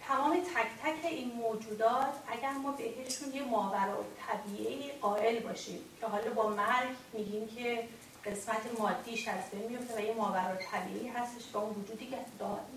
تمام 0.08 0.34
تک 0.34 0.70
تک 0.84 1.06
این 1.06 1.32
موجودات 1.34 2.14
اگر 2.28 2.52
ما 2.64 2.72
بهشون 2.72 3.34
یه 3.34 3.44
ماورا 3.44 4.06
طبیعی 4.28 4.92
قائل 5.02 5.40
باشیم 5.40 5.80
که 6.00 6.08
حالا 6.08 6.34
با 6.36 6.50
مرگ 6.50 6.96
میگیم 7.14 7.48
که 7.48 7.84
قسمت 8.26 8.80
مادیش 8.80 9.28
از 9.28 9.52
بین 9.52 9.70
میفته 9.70 9.98
و 9.98 10.00
یه 10.00 10.14
ماورا 10.14 10.56
طبیعی 10.72 11.08
هستش 11.08 11.44
با 11.54 11.60
اون 11.60 11.76
وجودی 11.84 12.06
که 12.06 12.18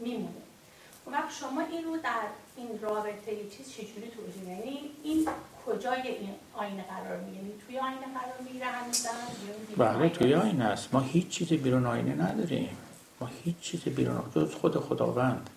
میمونه. 0.00 0.42
وقت 1.06 1.32
شما 1.32 1.60
این 1.60 1.84
رو 1.84 1.96
در 1.96 2.26
این 2.56 2.78
رابطه 2.80 3.48
چیز 3.56 3.72
چجوری 3.72 4.10
توضیح 4.10 4.48
یعنی 4.48 4.90
این 5.02 5.28
کجای 5.66 6.08
این 6.08 6.34
آینه 6.54 6.82
قرار 6.82 7.16
می‌گیره؟ 7.16 7.44
یعنی 7.44 7.52
توی 7.66 7.78
آینه 7.78 8.00
قرار 8.00 8.40
می‌گیره 8.44 8.66
هنوزم؟ 8.66 9.10
بله 9.76 10.08
توی 10.08 10.34
آینه 10.34 10.64
است 10.64 10.94
ما 10.94 11.00
هیچ 11.00 11.28
چیزی 11.28 11.56
بیرون 11.56 11.86
آینه 11.86 12.14
نداریم. 12.14 12.76
ما 13.20 13.30
هیچ 13.44 13.60
چیزی 13.60 13.90
بیرون 13.90 14.22
جز 14.34 14.54
خود 14.54 14.76
خداوند. 14.76 15.50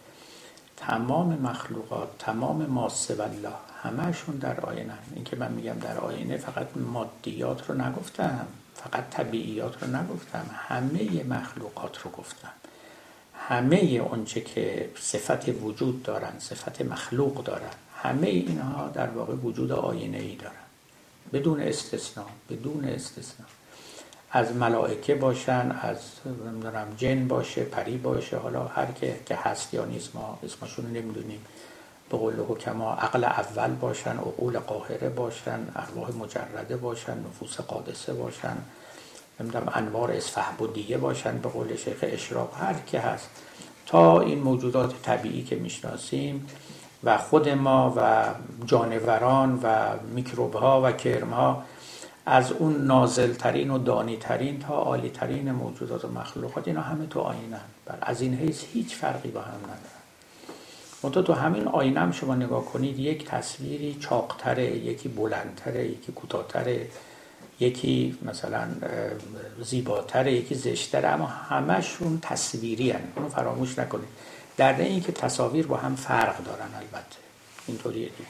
تمام 0.88 1.28
مخلوقات 1.28 2.10
تمام 2.20 2.66
ماسه 2.66 3.24
الله 3.24 3.54
همهشون 3.84 4.36
در 4.36 4.60
آینه 4.60 4.94
این 5.16 5.24
که 5.24 5.36
من 5.36 5.52
میگم 5.52 5.74
در 5.74 5.98
آینه 5.98 6.38
فقط 6.38 6.68
مادیات 6.78 7.70
رو 7.70 7.82
نگفتم 7.82 8.48
فقط 8.76 9.10
طبیعیات 9.10 9.84
رو 9.84 9.96
نگفتم 9.96 10.46
همه 10.54 11.24
مخلوقات 11.24 11.98
رو 11.98 12.12
گفتم. 12.12 12.52
همه 13.36 13.78
اونچه 14.10 14.42
که 14.42 14.90
صفت 15.00 15.50
وجود 15.50 16.04
دارن 16.04 16.40
صفت 16.40 16.82
مخلوق 16.82 17.44
دارن 17.44 17.72
همه 17.96 18.28
اینها 18.28 18.88
در 18.88 19.10
واقع 19.10 19.34
وجود 19.34 19.72
آینه 19.72 20.18
ای 20.18 20.36
دارن. 20.36 20.54
بدون 21.34 21.62
استثناء 21.62 22.28
بدون 22.50 22.86
استثناء. 22.86 23.50
از 24.36 24.56
ملائکه 24.56 25.16
باشن 25.16 25.72
از 25.82 25.98
نمی‌دونم 26.46 26.88
جن 26.98 27.28
باشه 27.28 27.64
پری 27.64 27.98
باشه 27.98 28.38
حالا 28.38 28.64
هر 28.64 28.86
که 28.86 29.16
که 29.26 29.36
هست 29.36 29.74
یا 29.74 29.86
نیست 29.86 30.16
ما 30.16 30.40
اسمشون 30.44 30.86
نمی‌دونیم. 30.86 31.46
به 32.10 32.18
قول 32.18 32.34
حکما 32.50 32.94
عقل 32.94 33.24
اول 33.24 33.72
باشن 33.72 34.18
عقول 34.18 34.60
قاهره 34.60 35.10
باشن 35.10 35.60
ارواح 35.76 36.12
مجرده 36.12 36.78
باشن 36.78 37.18
نفوس 37.20 37.62
قادسه 37.62 38.14
باشن 38.14 38.58
نمی‌دونم 39.40 39.72
انوار 39.74 40.12
اسفهبودیه 40.12 40.98
باشن 40.98 41.38
به 41.38 41.50
قول 41.50 41.76
شیخ 41.76 41.98
اشراق 42.02 42.58
هر 42.62 42.76
که 42.88 43.00
هست. 43.00 43.30
تا 43.86 44.22
این 44.22 44.40
موجودات 44.40 45.02
طبیعی 45.02 45.44
که 45.44 45.56
می‌شناسیم 45.56 46.48
و 47.04 47.18
خود 47.18 47.50
ما 47.50 47.94
و 47.98 48.26
جانوران 48.66 49.60
و 49.64 49.68
میکروب 50.14 50.54
ها 50.54 50.82
و 50.82 50.92
کرم 50.92 51.30
ها 51.30 51.64
از 52.26 52.52
اون 52.52 52.86
نازلترین 52.86 53.72
و 53.72 53.78
دانیترین 53.78 54.60
تا 54.60 54.74
عالیترین 54.74 55.52
موجودات 55.52 56.06
و 56.06 56.08
مخلوقات 56.08 56.68
اینا 56.68 56.82
همه 56.82 57.06
تو 57.06 57.20
آینه 57.20 57.60
بر 57.86 57.98
از 58.02 58.22
این 58.22 58.34
حیث 58.34 58.64
هیچ 58.74 58.96
فرقی 58.96 59.30
با 59.30 59.42
هم 59.42 59.58
ندارن 59.58 60.04
منتها 61.04 61.22
تو 61.22 61.34
همین 61.34 61.68
آینه 61.68 62.00
هم 62.00 62.12
شما 62.12 62.36
نگاه 62.36 62.66
کنید 62.66 63.00
یک 63.00 63.26
تصویری 63.26 63.98
چاقتره 64.00 64.78
یکی 64.78 65.10
بلندتره 65.10 65.86
یکی 65.86 66.12
کوتاهتره 66.12 66.88
یکی 67.60 68.18
مثلا 68.22 68.68
زیباتره 69.62 70.34
یکی 70.34 70.56
زشتره 70.56 71.10
اما 71.10 71.26
همشون 71.26 72.20
تصویری 72.22 72.92
هن. 72.92 73.02
اونو 73.16 73.30
فراموش 73.30 73.80
نکنید. 73.80 74.08
در 74.58 74.82
این 74.82 75.02
که 75.02 75.12
تصاویر 75.12 75.68
با 75.68 75.78
هم 75.78 75.96
فرق 75.96 76.44
دارن 76.44 76.70
البته. 76.76 77.18
اینطوریه 77.68 78.10
دیگه. 78.10 78.30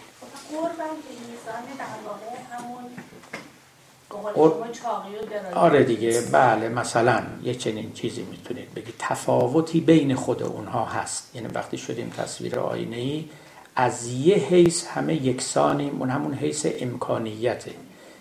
آره 5.55 5.83
دیگه 5.83 6.21
بله 6.31 6.69
مثلا 6.69 7.23
یه 7.43 7.55
چنین 7.55 7.93
چیزی 7.93 8.21
می‌تونید 8.23 8.73
بگید. 8.73 8.95
تفاوتی 8.99 9.81
بین 9.81 10.15
خود 10.15 10.43
اونها 10.43 10.85
هست. 10.85 11.35
یعنی 11.35 11.47
وقتی 11.47 11.77
شدیم 11.77 12.09
تصویر 12.17 12.59
آینه 12.59 12.95
ای 12.97 13.29
از 13.75 14.07
یه 14.07 14.35
حیث 14.35 14.87
همه 14.87 15.15
یکسانیم 15.15 15.99
اون 15.99 16.09
همون 16.09 16.33
حیث 16.33 16.65
امکانیته. 16.79 17.71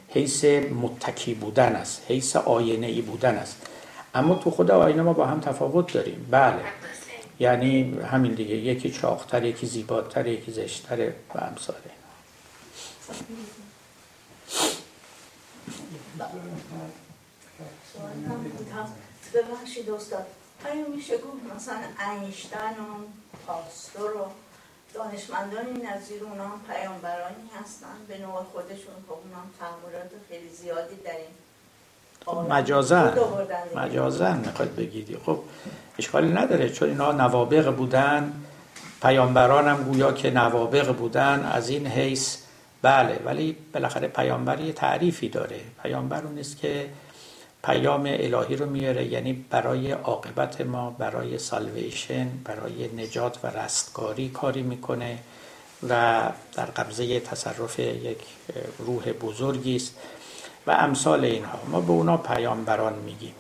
حیث 0.09 0.45
متکی 0.83 1.35
بودن 1.35 1.77
است 1.77 2.03
حیث 2.09 2.37
آینه 2.37 2.87
ای 2.87 3.01
بودن 3.01 3.35
است. 3.35 3.67
اما 4.15 4.35
تو 4.35 4.51
خود 4.51 4.71
آینه 4.71 5.03
ما 5.03 5.13
با 5.13 5.27
هم 5.27 5.41
تفاوت 5.41 5.93
داریم. 5.93 6.27
بله. 6.31 6.61
یعنی 7.41 7.99
همین 8.13 8.33
دیگه 8.33 8.55
یکی 8.57 8.91
چاقتر 8.91 9.45
یکی 9.45 9.67
زیباتر 9.67 10.27
یکی 10.27 10.53
زشتر 10.53 11.09
و 11.35 11.39
امثاله 11.39 11.79
ببخشید 19.35 19.91
استاد. 19.91 20.27
آیا 20.65 20.87
میشه 20.97 21.17
گفت 21.17 21.57
مثلا 21.57 21.77
اینشتین 22.11 22.59
و 22.59 23.05
پاستور 23.47 24.17
و 24.17 24.27
دانشمندانی 24.95 25.71
نظیر 25.71 26.25
اونا 26.25 26.45
هم 26.45 26.61
پیامبرانی 26.69 27.51
هستن؟ 27.61 27.87
به 28.09 28.19
نوع 28.19 28.43
خودشون 28.53 28.95
خب 29.09 29.13
اونا 29.13 29.37
هم 29.37 29.51
تحملات 29.61 30.11
خیلی 30.29 30.49
زیادی 30.49 30.95
در 31.05 31.11
این 31.11 32.51
مجازن 32.51 33.15
مجازن 33.75 34.39
می‌خواد 34.39 34.75
بگیدی. 34.75 35.17
خب 35.27 35.41
اشکالی 35.99 36.33
نداره. 36.33 36.71
چون 36.71 36.89
اینا 36.89 37.13
نوابق 37.13 37.77
بودن 37.77 38.33
پیامبران 39.03 39.69
هم 39.69 39.85
گویا 39.85 40.13
که 40.13 40.31
نوابق 40.31 40.97
بودن 40.97 41.45
از 41.45 41.69
این 41.69 41.87
حیث 41.87 42.37
بله 42.83 43.21
ولی 43.25 43.57
بالاخره 43.75 44.09
پیامبر 44.09 44.61
یه 44.61 44.73
تعریفی 44.73 45.29
داره. 45.29 45.61
پیامبر 45.83 46.25
اون 46.25 46.39
است 46.39 46.59
که 46.59 46.89
پیام 47.65 48.03
الهی 48.07 48.57
رو 48.57 48.67
میاره 48.67 49.05
یعنی 49.05 49.33
برای 49.51 49.93
عاقبت 49.93 50.61
ما 50.61 50.91
برای 50.91 51.39
سالویشن 51.39 52.29
برای 52.45 52.89
نجات 52.97 53.39
و 53.45 53.47
رستگاری 53.47 54.29
کاری 54.29 54.63
می‌کنه 54.63 55.19
و 55.89 56.23
در 56.57 56.65
قبضه 56.65 57.21
تصرف 57.21 57.79
یک 57.79 58.19
روح 58.79 59.13
بزرگی 59.13 59.77
است 59.77 59.97
و 60.67 60.71
امثال 60.71 61.25
اینها. 61.25 61.59
ما 61.71 61.81
به 61.81 61.91
اونا 61.91 62.17
پیامبران 62.17 62.95
میگیم. 62.95 63.35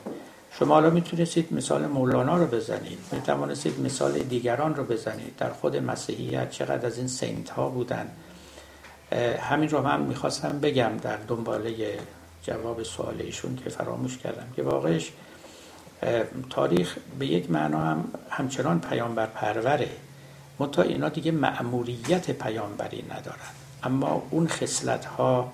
شما 0.59 0.75
حالا 0.75 0.91
می‌تونستید 0.91 1.53
مثال 1.53 1.87
مولانا 1.87 2.37
رو 2.37 2.47
بزنید. 2.47 2.99
می‌توانستید 3.13 3.81
مثال 3.81 4.19
دیگران 4.19 4.75
رو 4.75 4.85
بزنید. 4.85 5.37
در 5.39 5.51
خود 5.51 5.77
مسیحیت 5.77 6.51
چقدر 6.51 6.87
از 6.87 6.99
این 6.99 7.09
سینت 7.09 7.51
ها 7.51 7.69
بودن. 7.69 8.11
همین 9.41 9.69
رو 9.69 9.83
من 9.83 10.03
می‌خواستم 10.03 10.59
بگم 10.61 10.91
در 11.03 11.17
دنباله 11.29 11.99
جواب 12.43 12.83
سوال 12.83 13.15
ایشون 13.21 13.57
که 13.65 13.71
فراموش 13.71 14.19
کردم 14.19 14.47
که 14.57 14.63
واقعش 14.63 15.13
تاریخ 16.51 16.97
به 17.19 17.27
یک 17.27 17.51
معنا 17.51 17.79
هم 17.79 18.05
همچنان 18.31 18.81
پیامبر 18.81 19.27
پروره. 19.27 19.89
منتها 20.59 20.83
اینا 20.83 21.09
دیگه 21.09 21.33
مأموریت 21.33 22.31
پیامبری 22.31 23.05
ندارن. 23.11 23.53
اما 23.83 24.23
اون 24.31 24.49
خصلت 24.49 25.05
ها 25.05 25.53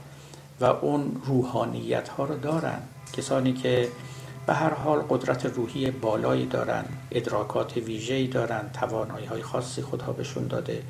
و 0.60 0.64
اون 0.64 1.22
روحانیت 1.24 2.08
ها 2.08 2.24
رو 2.24 2.38
دارن. 2.38 2.82
کسانی 3.12 3.52
که 3.52 3.88
به 4.46 4.54
هر 4.54 4.74
حال 4.74 4.98
قدرت 5.08 5.46
روحی 5.46 5.90
بالایی 5.90 6.46
دارن 6.46 6.84
ادراکات 7.10 7.76
ویژه‌ای 7.76 8.26
دارن 8.26 8.70
توانایی 8.80 9.26
های 9.26 9.42
خاصی 9.42 9.82
خودها 9.82 10.12
بهشون 10.12 10.46
داده. 10.46 10.82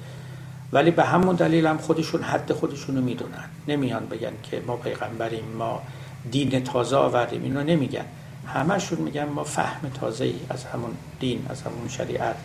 ولی 0.72 0.90
به 0.90 1.04
همون 1.04 1.36
دلیل 1.36 1.66
هم 1.66 1.78
خودشون 1.78 2.22
حد 2.22 2.52
خودشون 2.52 2.96
رو 2.96 3.02
می‌دونن. 3.02 3.44
نمیان 3.68 4.06
بگن 4.06 4.32
که 4.42 4.62
ما 4.66 4.76
پیغمبریم 4.76 5.44
ما 5.58 5.82
دین 6.30 6.64
تازه 6.64 6.96
آوردیم 6.96 7.42
اینو 7.42 7.62
نمیگن. 7.62 8.04
همشون 8.46 8.98
میگن 8.98 9.24
ما 9.24 9.44
فهم 9.44 9.88
تازه 9.88 10.24
ای 10.24 10.40
از 10.50 10.64
همون 10.64 10.90
دین 11.20 11.46
از 11.48 11.62
همون 11.62 11.88
شریعت 11.88 12.36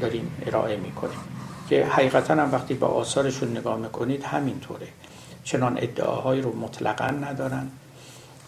داریم 0.00 0.30
ارائه 0.46 0.76
می‌کنیم. 0.76 1.18
که 1.68 1.86
حقیقتا 1.86 2.34
هم 2.34 2.52
وقتی 2.52 2.74
با 2.74 2.86
آثارشون 2.86 3.56
نگاه 3.56 3.78
می‌کنید 3.78 4.24
همینطوره. 4.24 4.86
چنان 5.44 5.78
ادعاهایی 5.78 6.42
رو 6.42 6.56
مطلقا 6.56 7.06
ندارن. 7.06 7.70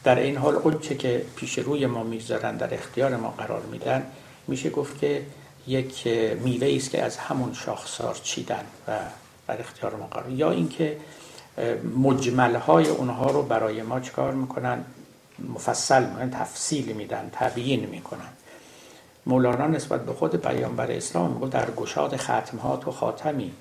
در 0.05 0.19
این 0.19 0.37
حال 0.37 0.55
اون 0.55 0.79
چه 0.79 0.95
که 0.95 1.23
پیش 1.37 1.59
روی 1.59 1.87
ما 1.87 2.03
می‌ذارن 2.03 2.57
در 2.57 2.75
اختیار 2.75 3.17
ما 3.17 3.35
قرار 3.39 3.63
میدن 3.73 4.03
میشه 4.49 4.71
گفت 4.71 4.99
که 4.99 5.23
یک 5.67 6.07
میوه 6.43 6.75
است 6.77 6.91
که 6.91 7.03
از 7.03 7.17
همون 7.17 7.53
شاخسار 7.53 8.15
چیدن 8.23 8.65
و 8.89 8.99
در 9.49 9.61
اختیار 9.61 9.95
ما 9.95 10.07
قرار 10.07 10.31
یا 10.31 10.51
اینکه 10.51 10.97
مجمل 11.97 12.55
های 12.55 12.89
اونها 12.89 13.31
رو 13.31 13.43
برای 13.43 13.83
ما 13.83 14.01
چکار 14.01 14.33
می‌کنن؟ 14.33 14.85
مفصل 15.55 16.05
می‌کنن 16.05 16.31
تفصیل 16.31 16.93
میدن 16.93 17.31
تبیین 17.33 17.87
می‌کنن. 17.87 18.29
مولانا 19.27 19.67
نسبت 19.67 20.07
به 20.07 20.13
خود 20.13 20.37
پیامبر 20.37 20.91
اسلام 20.91 21.33
میگه 21.33 21.47
در 21.47 21.71
گشاد 21.71 22.17
ختم 22.17 22.59
ها 22.59 22.77
تو 22.77 22.91
خاتمی 22.91 23.53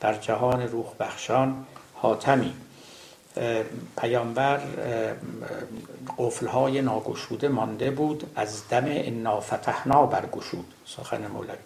در 0.00 0.14
جهان 0.14 0.62
روح 0.62 0.86
بخشان 1.00 1.66
حاتمی 1.94 2.52
پیامبر 3.96 4.60
قفلهای 6.18 6.82
ناگشوده 6.82 7.48
مانده 7.48 7.90
بود 7.90 8.30
از 8.36 8.68
دم 8.68 8.84
انا 8.86 9.40
فتحنا 9.40 10.06
برگشود. 10.06 10.74
سخن 10.86 11.26
مولوی. 11.26 11.56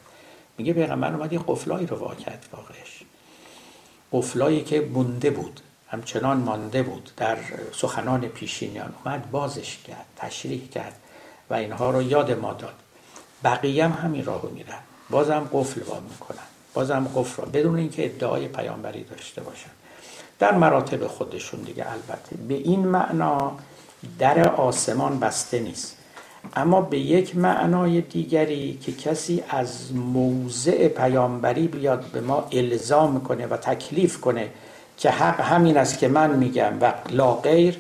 میگه 0.59 0.73
پیغمبر 0.73 1.15
اومد 1.15 1.33
یه 1.33 1.41
قفلایی 1.47 1.87
رو 1.87 1.97
وا 1.97 2.15
کرد 2.15 2.47
واقعش. 2.53 3.03
قفلایی 4.13 4.65
که 4.65 4.81
مونده 4.81 5.31
بود 5.31 5.61
همچنان 5.89 6.37
مانده 6.37 6.83
بود 6.83 7.11
در 7.17 7.39
سخنان 7.73 8.29
پیشینیان. 8.29 8.95
اومد 9.05 9.31
بازش 9.31 9.79
کرد 9.79 10.07
تشریح 10.17 10.69
کرد 10.69 10.97
و 11.51 11.55
اینها 11.55 11.91
رو 11.91 12.03
یاد 12.03 12.33
ما 12.33 12.53
داد. 12.53 12.75
بقیه 13.45 13.85
هم 13.85 13.93
همین 13.93 14.25
راه 14.25 14.43
رو 14.43 14.51
میرن. 14.51 14.79
بازم 15.11 15.49
قفل 15.53 15.81
وا 15.83 16.01
می‌کنن. 16.01 16.39
بازم 16.75 17.11
قفل 17.15 17.43
را 17.43 17.49
بدون 17.49 17.77
اینکه 17.77 18.05
ادعای 18.05 18.49
پیامبری 18.49 19.05
داشته 19.05 19.41
باشن. 19.43 19.71
در 20.39 20.55
مراتب 20.55 21.07
خودشون 21.07 21.61
دیگه 21.61 21.87
البته. 21.91 22.37
به 22.49 22.55
این 22.55 22.89
معنا 22.89 23.53
در 24.19 24.49
آسمان 24.49 25.21
بسته 25.21 25.59
نیست. 25.59 25.97
اما 26.57 26.81
به 26.81 26.99
یک 26.99 27.37
معنای 27.37 28.01
دیگری 28.01 28.79
که 28.83 28.93
کسی 28.93 29.45
از 29.49 29.93
موضع 29.95 30.89
پیامبری 30.89 31.69
بیاد 31.69 32.05
به 32.05 32.21
ما 32.21 32.49
الزام 32.53 33.21
کنه 33.21 33.47
و 33.47 33.57
تکلیف 33.57 34.21
کنه 34.21 34.51
که 34.97 35.11
حق 35.11 35.41
همین 35.41 35.77
است 35.77 35.99
که 35.99 36.09
من 36.09 36.31
میگم 36.31 36.73
و 36.81 36.93
لا 37.11 37.35
غیر 37.35 37.79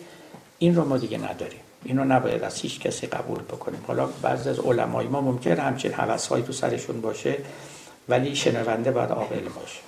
این 0.58 0.76
رو 0.76 0.84
ما 0.84 0.96
دیگه 0.96 1.18
نداریم. 1.18 1.60
اینو 1.84 2.04
نباید 2.04 2.42
از 2.42 2.60
هیچ 2.60 2.80
کسی 2.80 3.06
قبول 3.06 3.38
بکنیم. 3.38 3.84
حالا 3.86 4.06
بعضی 4.22 4.48
از 4.48 4.58
علمای 4.58 5.06
ما 5.06 5.20
ممکن 5.20 5.50
همچین 5.50 5.92
حوث 5.92 6.28
تو 6.28 6.52
سرشون 6.52 7.00
باشه 7.00 7.36
ولی 8.08 8.36
شنونده 8.36 8.90
باید 8.90 9.10
عاقل 9.10 9.48
باشه. 9.48 9.80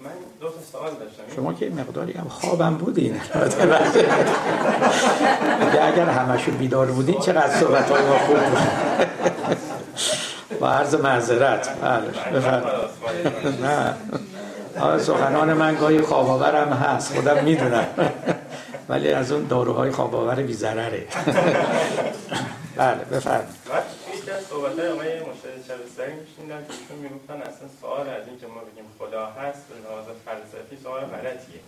من 0.00 0.10
دو 0.40 0.48
سوال 0.72 0.90
داشتم. 0.90 1.36
شما 1.36 1.52
که 1.52 1.70
مقداری 1.70 2.12
هم 2.12 2.28
خوابم 2.28 2.74
بودین. 2.74 3.20
اگر 5.82 6.08
همشون 6.08 6.56
بیدار 6.56 6.86
بودین 6.86 7.20
چقدر 7.20 7.60
صحبت 7.60 7.90
های 7.90 8.02
ما 8.02 8.18
خوب 8.18 8.36
بود. 8.36 8.58
با 10.60 10.70
عرض 10.70 10.94
معذرت. 10.94 11.68
بله 11.82 12.10
نه. 13.62 13.94
سخنان 14.98 15.52
من 15.52 15.74
گاهی 15.74 16.02
خواباورم 16.02 16.72
هست. 16.72 17.14
خودم 17.14 17.44
می‌دونم. 17.44 17.86
ولی 18.88 19.12
از 19.12 19.32
اون 19.32 19.46
داروهای 19.46 19.90
خواباور 19.90 20.34
بی 20.34 20.54
ضرره 20.54 21.06
بله 22.78 23.04
بفرمایید. 23.04 23.48
یکی 24.14 24.30
از 24.30 24.44
صحبت 24.44 24.78
های 24.78 24.88
آقای 24.88 25.20
مشتری 25.20 25.64
شبستری 25.68 26.12
میشنیدم 26.12 26.64
که 26.64 26.72
ایشون 26.72 26.98
می‌گفتن 27.04 27.42
اصلا 27.42 27.68
سوال 27.80 28.08
از 28.08 28.28
این 28.28 28.40
که 28.40 28.46
ما 28.46 28.60
بگیم 28.60 28.84
خدا 28.98 29.26
هست 29.26 29.62
به 29.68 29.74
لحاظ 29.74 30.06
فلسفی 30.24 30.76
سوال 30.82 31.04
غلطیه. 31.04 31.60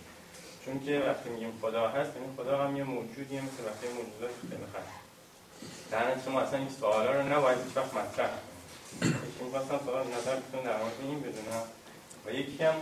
چون 0.65 0.79
که 0.85 1.03
وقتی 1.07 1.29
میگیم 1.29 1.53
خدا 1.61 1.87
هست 1.87 2.11
این 2.15 2.29
خدا 2.37 2.63
هم 2.63 2.77
یه 2.77 2.83
موجودیه 2.83 3.41
مثل 3.41 3.61
وقتی 3.67 3.87
موجودات 3.87 4.31
خیلی 4.41 4.63
خست 4.73 4.93
در 5.91 6.25
شما 6.25 6.41
اصلا 6.41 6.59
این 6.59 6.69
سوالا 6.79 7.11
رو 7.11 7.33
نباید 7.33 7.57
هیچ 7.65 7.77
وقت 7.77 7.93
مطرح 7.93 8.29
کنید. 8.99 9.15
می‌خواستم 9.43 9.79
سوال 9.85 10.05
نظرتون 10.07 10.63
در 10.63 10.77
مورد 10.77 10.97
این 11.03 11.19
بدونم 11.19 11.63
و 12.25 12.31
یکی 12.31 12.63
هم 12.63 12.75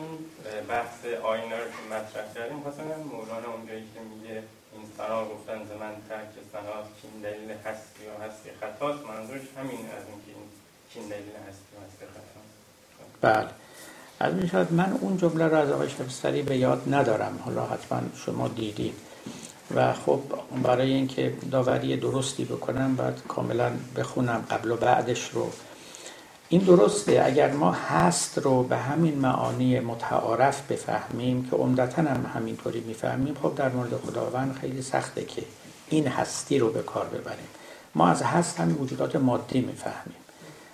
بحث 0.70 1.06
آینه 1.24 1.56
رو 1.56 1.66
که 1.66 1.96
مطرح 1.96 2.34
کردیم 2.36 2.56
می‌خواستم 2.56 2.84
مولانا 2.84 3.54
اونجایی 3.54 3.84
که 3.94 4.00
میگه 4.00 4.44
این 4.80 4.90
سنا 4.98 5.26
گفتن 5.26 5.60
ز 5.66 5.72
من 5.82 5.94
ترک 6.10 6.34
سناس 6.52 6.86
کین 7.02 7.22
دلیل 7.24 7.52
هستی 7.52 8.04
و 8.10 8.24
هستی 8.24 8.50
خطاست 8.62 9.06
منظورش 9.06 9.42
همین 9.58 9.86
از 9.98 10.04
اینکه 10.10 10.32
کین 10.94 11.04
دلیل 11.04 11.36
هستی 11.48 11.72
و 11.76 11.80
هستی 11.86 12.06
خطاست. 12.06 12.50
بله. 13.22 13.50
از 14.20 14.34
این 14.34 14.48
شاید 14.48 14.74
من 14.74 14.98
اون 15.02 15.18
جمله 15.18 15.48
رو 15.48 15.56
از 15.58 15.72
آقای 15.72 15.90
شبستری 15.90 16.42
به 16.42 16.58
یاد 16.58 16.94
ندارم. 16.94 17.40
حالا 17.46 17.66
حتما 17.66 18.02
شما 18.16 18.48
دیدید. 18.48 18.96
و 19.76 19.94
خب 19.94 20.22
برای 20.64 20.94
اینکه 20.94 21.34
داوری 21.52 21.98
درستی 21.98 22.46
بکنم 22.46 22.96
باید 22.96 23.24
کاملا 23.28 23.72
بخونم 23.96 24.46
قبل 24.52 24.72
و 24.72 24.76
بعدش 24.76 25.30
رو. 25.30 25.52
این 26.52 26.62
درسته 26.62 27.22
اگر 27.26 27.52
ما 27.52 27.72
هست 27.72 28.38
رو 28.38 28.64
به 28.64 28.78
همین 28.78 29.20
معانی 29.20 29.80
متعارف 29.80 30.72
بفهمیم 30.72 31.48
که 31.50 31.56
عمدتا 31.56 32.02
هم 32.02 32.32
همینطوری 32.36 32.80
می‌فهمیم 32.80 33.36
خب 33.42 33.56
در 33.56 33.70
مورد 33.70 33.96
خداوند 33.96 34.58
خیلی 34.62 34.82
سخته 34.82 35.26
که 35.26 35.44
این 35.90 36.08
هستی 36.08 36.60
رو 36.60 36.70
به 36.70 36.82
کار 36.82 37.06
ببریم. 37.06 37.48
ما 37.96 38.08
از 38.08 38.24
هست 38.24 38.60
همین 38.60 38.76
وجودات 38.76 39.16
مادی 39.16 39.62
می‌فهمیم. 39.62 40.16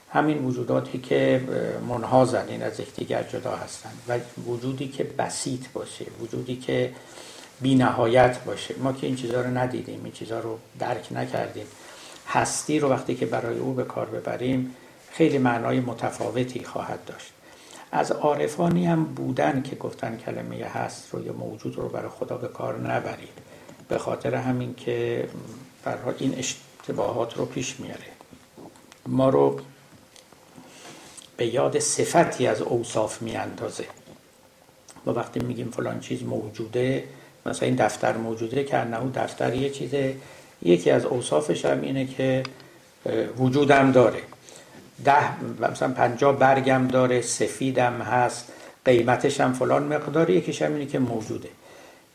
همین 0.09 0.45
وجوداتی 0.45 0.97
که 0.97 1.41
منحازن 1.89 2.45
این 2.47 2.63
از 2.63 2.79
یکدیگر 2.79 3.23
جدا 3.23 3.55
هستند 3.55 3.97
و 4.07 4.19
وجودی 4.47 4.87
که 4.87 5.03
بسیط 5.03 5.61
باشه 5.73 6.05
وجودی 6.21 6.55
که 6.55 6.91
بی 7.61 7.75
نهایت 7.75 8.43
باشه. 8.43 8.75
ما 8.77 8.93
که 8.93 9.07
این 9.07 9.15
چیزها 9.15 9.41
رو 9.41 9.57
ندیدیم 9.57 10.01
این 10.03 10.13
چیزها 10.13 10.39
رو 10.39 10.59
درک 10.79 11.07
نکردیم. 11.11 11.65
هستی 12.27 12.79
رو 12.79 12.89
وقتی 12.89 13.15
که 13.15 13.25
برای 13.25 13.59
او 13.59 13.73
به 13.73 13.83
کار 13.83 14.05
ببریم 14.05 14.75
خیلی 15.17 15.37
معنای 15.37 15.79
متفاوتی 15.79 16.63
خواهد 16.63 17.05
داشت. 17.05 17.31
از 17.91 18.11
عارفانی 18.11 18.85
هم 18.85 19.03
بودن 19.03 19.61
که 19.61 19.75
گفتن 19.75 20.17
کلمه 20.17 20.65
هست 20.65 21.09
رو 21.11 21.25
یا 21.25 21.33
موجود 21.33 21.75
رو 21.75 21.89
برای 21.89 22.09
خدا 22.09 22.37
به 22.37 22.47
کار 22.47 22.79
نبرید. 22.79 23.37
به 23.87 23.97
خاطر 23.97 24.35
همین 24.35 24.75
که 24.75 25.27
برها 25.83 26.13
این 26.17 26.35
اشتباهات 26.37 27.37
رو 27.37 27.45
پیش 27.45 27.79
میاره. 27.79 28.05
ما 29.07 29.29
رو 29.29 29.59
به 31.37 31.45
یاد 31.45 31.79
صفتی 31.79 32.47
از 32.47 32.61
اوصاف 32.61 33.21
میاندازه. 33.21 33.85
ما 35.05 35.13
وقتی 35.13 35.39
میگیم 35.39 35.71
فلان 35.71 35.99
چیز 35.99 36.23
موجوده 36.23 37.03
مثلا 37.45 37.67
این 37.67 37.75
دفتر 37.75 38.17
موجوده 38.17 38.63
که 38.63 38.77
انهو 38.77 39.09
دفتر 39.15 39.55
یه 39.55 39.69
چیزه. 39.69 40.15
یکی 40.61 40.91
از 40.91 41.05
اوصافش 41.05 41.65
هم 41.65 41.81
اینه 41.81 42.05
که 42.05 42.43
وجودم 43.37 43.91
داره. 43.91 44.21
ده 45.03 45.43
مثلا 45.71 45.93
پنجاه 45.93 46.39
برگم 46.39 46.87
داره 46.87 47.21
سفیدم 47.21 48.01
هست 48.01 48.51
قیمتش 48.85 49.41
هم 49.41 49.53
فلان 49.53 49.83
مقداری 49.83 50.33
یکیش 50.33 50.61
هم 50.61 50.73
اینه 50.73 50.85
که 50.85 50.99
موجوده. 50.99 51.49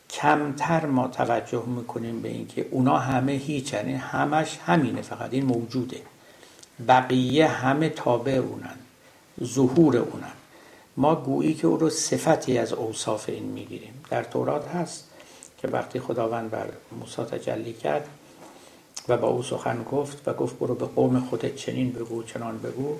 کمتر 0.09 0.85
ما 0.85 1.07
توجه 1.07 1.63
می‌کنیم 1.65 2.21
به 2.21 2.29
اینکه 2.29 2.67
اونا 2.71 2.97
همه 2.97 3.31
هیچ 3.31 3.73
یعنی 3.73 3.93
همش 3.93 4.59
همینه 4.65 5.01
فقط 5.01 5.33
این 5.33 5.45
موجوده. 5.45 5.97
بقیه 6.87 7.47
همه 7.47 7.89
تابع 7.89 8.31
اونن 8.31 8.75
ظهور 9.43 9.97
اونن. 9.97 10.33
ما 10.97 11.15
گویی 11.15 11.53
که 11.53 11.67
او 11.67 11.77
رو 11.77 11.89
صفتی 11.89 12.57
از 12.57 12.73
اوصاف 12.73 13.29
این 13.29 13.43
می‌گیریم. 13.43 13.93
در 14.09 14.23
تورات 14.23 14.67
هست 14.67 15.07
که 15.57 15.67
وقتی 15.67 15.99
خداوند 15.99 16.51
بر 16.51 16.69
موسی 16.99 17.23
تجلی 17.23 17.73
کرد 17.73 18.07
و 19.07 19.17
با 19.17 19.27
او 19.27 19.43
سخن 19.43 19.83
گفت 19.91 20.27
و 20.27 20.33
گفت 20.33 20.59
برو 20.59 20.75
به 20.75 20.85
قوم 20.85 21.19
خودت 21.19 21.55
چنین 21.55 21.91
بگو 21.91 22.23
چنان 22.23 22.57
بگو. 22.57 22.97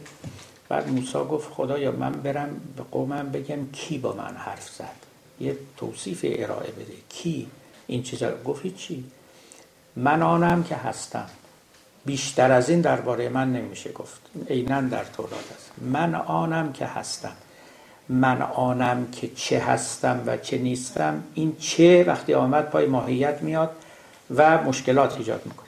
بعد 0.69 0.89
موسی 0.89 1.13
گفت 1.13 1.53
خدایا 1.53 1.91
من 1.91 2.11
برم 2.11 2.61
به 2.77 2.83
قومم 2.91 3.29
بگم 3.29 3.71
کی 3.71 3.97
با 3.97 4.13
من 4.13 4.35
حرف 4.35 4.69
زد. 4.69 4.95
یه 5.39 5.57
توصیف 5.77 6.25
ارائه 6.29 6.71
بده. 6.71 6.93
کی؟ 7.09 7.47
این 7.87 8.03
چیزا 8.03 8.31
گفت 8.45 8.75
چی. 8.75 9.03
من 9.95 10.21
آنم 10.21 10.63
که 10.63 10.75
هستم. 10.75 11.29
بیشتر 12.05 12.51
از 12.51 12.69
این 12.69 12.81
درباره 12.81 13.29
من 13.29 13.53
نمیشه 13.53 13.91
گفت. 13.91 14.21
عینا 14.49 14.81
در 14.81 15.03
تورات 15.03 15.51
است. 15.55 15.71
من 15.81 16.15
آنم 16.15 16.73
که 16.73 16.85
هستم. 16.85 17.35
من 18.09 18.41
آنم 18.41 19.07
که 19.11 19.27
چه 19.35 19.59
هستم 19.59 20.23
و 20.25 20.37
چه 20.37 20.57
نیستم. 20.57 21.23
این 21.33 21.55
چه 21.59 22.03
وقتی 22.03 22.33
آمد 22.33 22.69
پای 22.69 22.85
ماهیت 22.85 23.41
میاد 23.41 23.71
و 24.35 24.63
مشکلات 24.63 25.17
ایجاد 25.17 25.41
می‌کنه. 25.45 25.60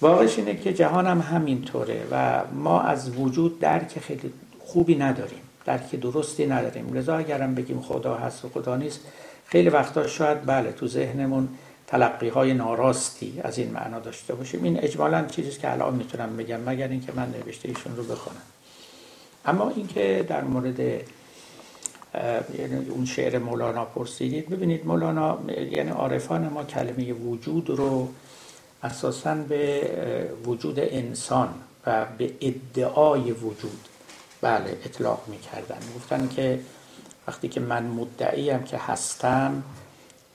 واقعش 0.00 0.38
اینه 0.38 0.56
که 0.56 0.72
جهان 0.72 1.06
هم 1.06 1.20
همینطوره 1.20 2.06
و 2.10 2.42
ما 2.52 2.80
از 2.80 3.18
وجود 3.18 3.60
درک 3.60 3.98
خیلی 3.98 4.32
خوبی 4.58 4.94
نداریم. 4.94 5.40
درک 5.64 5.94
درستی 5.94 6.46
نداریم. 6.46 6.94
لذا 6.94 7.16
اگرم 7.16 7.54
بگیم 7.54 7.80
خدا 7.80 8.14
هست 8.14 8.44
و 8.44 8.48
خدا 8.48 8.76
نیست 8.76 9.00
خیلی 9.46 9.68
وقتا 9.68 10.06
شاید 10.06 10.46
بله 10.46 10.72
تو 10.72 10.86
ذهنمون 10.86 11.48
تلقی 11.86 12.28
های 12.28 12.54
ناراستی 12.54 13.40
از 13.44 13.58
این 13.58 13.70
معنا 13.70 13.98
داشته 13.98 14.34
باشیم. 14.34 14.64
این 14.64 14.78
اجمالا 14.80 15.24
چیزی 15.24 15.50
که 15.50 15.72
الان 15.72 15.94
می‌تونم 15.94 16.36
بگم 16.36 16.60
مگر 16.60 16.88
اینکه 16.88 17.12
من 17.16 17.28
نوشته 17.30 17.68
ایشون 17.68 17.96
رو 17.96 18.02
بخونم. 18.02 18.42
اما 19.44 19.70
اینکه 19.70 20.24
در 20.28 20.44
مورد 20.44 20.80
یعنی 22.58 22.88
اون 22.90 23.04
شعر 23.04 23.38
مولانا 23.38 23.84
پرسیدید 23.84 24.48
ببینید 24.48 24.86
مولانا 24.86 25.38
یعنی 25.72 25.90
عارفان 25.90 26.48
ما 26.48 26.64
کلمه 26.64 27.12
وجود 27.12 27.70
رو 27.70 28.08
اساسا 28.82 29.34
به 29.34 29.90
وجود 30.44 30.80
انسان 30.80 31.54
و 31.86 32.06
به 32.18 32.32
ادعای 32.40 33.32
وجود 33.32 33.88
بله 34.40 34.70
اطلاق 34.84 35.24
می‌کردن. 35.26 35.78
گفتن 35.96 36.28
که 36.28 36.60
وقتی 37.28 37.48
که 37.48 37.60
من 37.60 37.82
مدعیم 37.82 38.62
که 38.62 38.78
هستم 38.78 39.62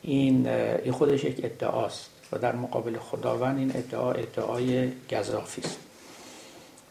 این 0.01 0.47
این 0.47 0.91
خودش 0.91 1.23
یک 1.23 1.39
ادعاست 1.43 2.09
و 2.31 2.37
در 2.37 2.55
مقابل 2.55 2.97
خداوند 2.97 3.57
این 3.57 3.71
ادعا 3.75 4.11
ادعای 4.11 4.91
گذافی 5.11 5.61
است 5.61 5.77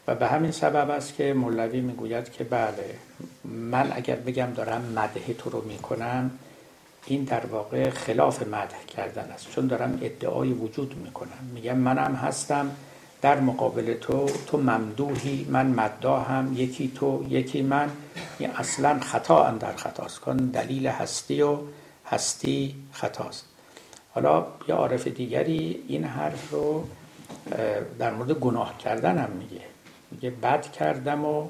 و 0.06 0.14
به 0.14 0.26
همین 0.26 0.50
سبب 0.50 0.90
است 0.90 1.14
که 1.14 1.32
مولوی 1.32 1.80
می‌گوید 1.80 2.32
که 2.32 2.44
بله 2.44 2.94
من 3.44 3.92
اگر 3.94 4.16
بگم 4.16 4.52
دارم 4.56 4.82
مده 4.96 5.34
تو 5.34 5.50
رو 5.50 5.64
می‌کنم 5.64 6.30
این 7.06 7.24
در 7.24 7.46
واقع 7.46 7.90
خلاف 7.90 8.42
مده 8.42 8.84
کردن 8.96 9.30
است. 9.30 9.50
چون 9.50 9.66
دارم 9.66 9.98
ادعای 10.02 10.52
وجود 10.52 10.94
می‌کنم. 11.04 11.50
میگم 11.54 11.76
منم 11.76 12.14
هستم 12.14 12.70
در 13.22 13.40
مقابل 13.40 13.94
تو 13.94 14.26
تو 14.46 14.58
ممدوحی 14.58 15.46
من 15.50 15.66
مداهم 15.66 16.52
یکی 16.56 16.92
تو 16.94 17.26
یکی 17.28 17.62
من. 17.62 17.90
این 18.38 18.50
اصلا 18.50 19.00
خطا 19.00 19.44
اندر 19.44 19.76
خطاست. 19.76 20.20
کن 20.20 20.36
دلیل 20.36 20.86
هستی 20.86 21.42
و 21.42 21.58
هستی 22.06 22.74
خطاست. 22.92 23.44
حالا 24.14 24.46
یه 24.68 24.74
عارف 24.74 25.06
دیگری 25.06 25.84
این 25.88 26.04
حرف 26.04 26.50
رو 26.50 26.84
در 27.98 28.10
مورد 28.10 28.30
گناه 28.32 28.78
کردن 28.78 29.18
هم 29.18 29.30
میگه. 29.30 29.60
میگه 30.10 30.30
بد 30.30 30.72
کردم 30.72 31.24
و 31.24 31.48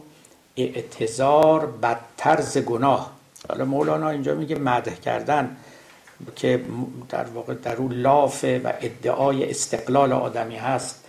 اعتظار 0.57 1.67
بدتر 1.67 2.41
ز 2.41 2.59
گناه. 2.59 3.13
حالا 3.49 3.65
مولانا 3.65 4.11
اینجا 4.11 4.35
میگه 4.35 4.59
مده 4.59 4.97
کردن 4.97 5.57
که 6.37 6.65
در 7.09 7.25
واقع 7.25 7.55
در 7.55 7.77
اون 7.77 7.93
لافه 7.93 8.61
و 8.65 8.73
ادعای 8.81 9.51
استقلال 9.51 10.13
آدمی 10.13 10.57
هست 10.57 11.05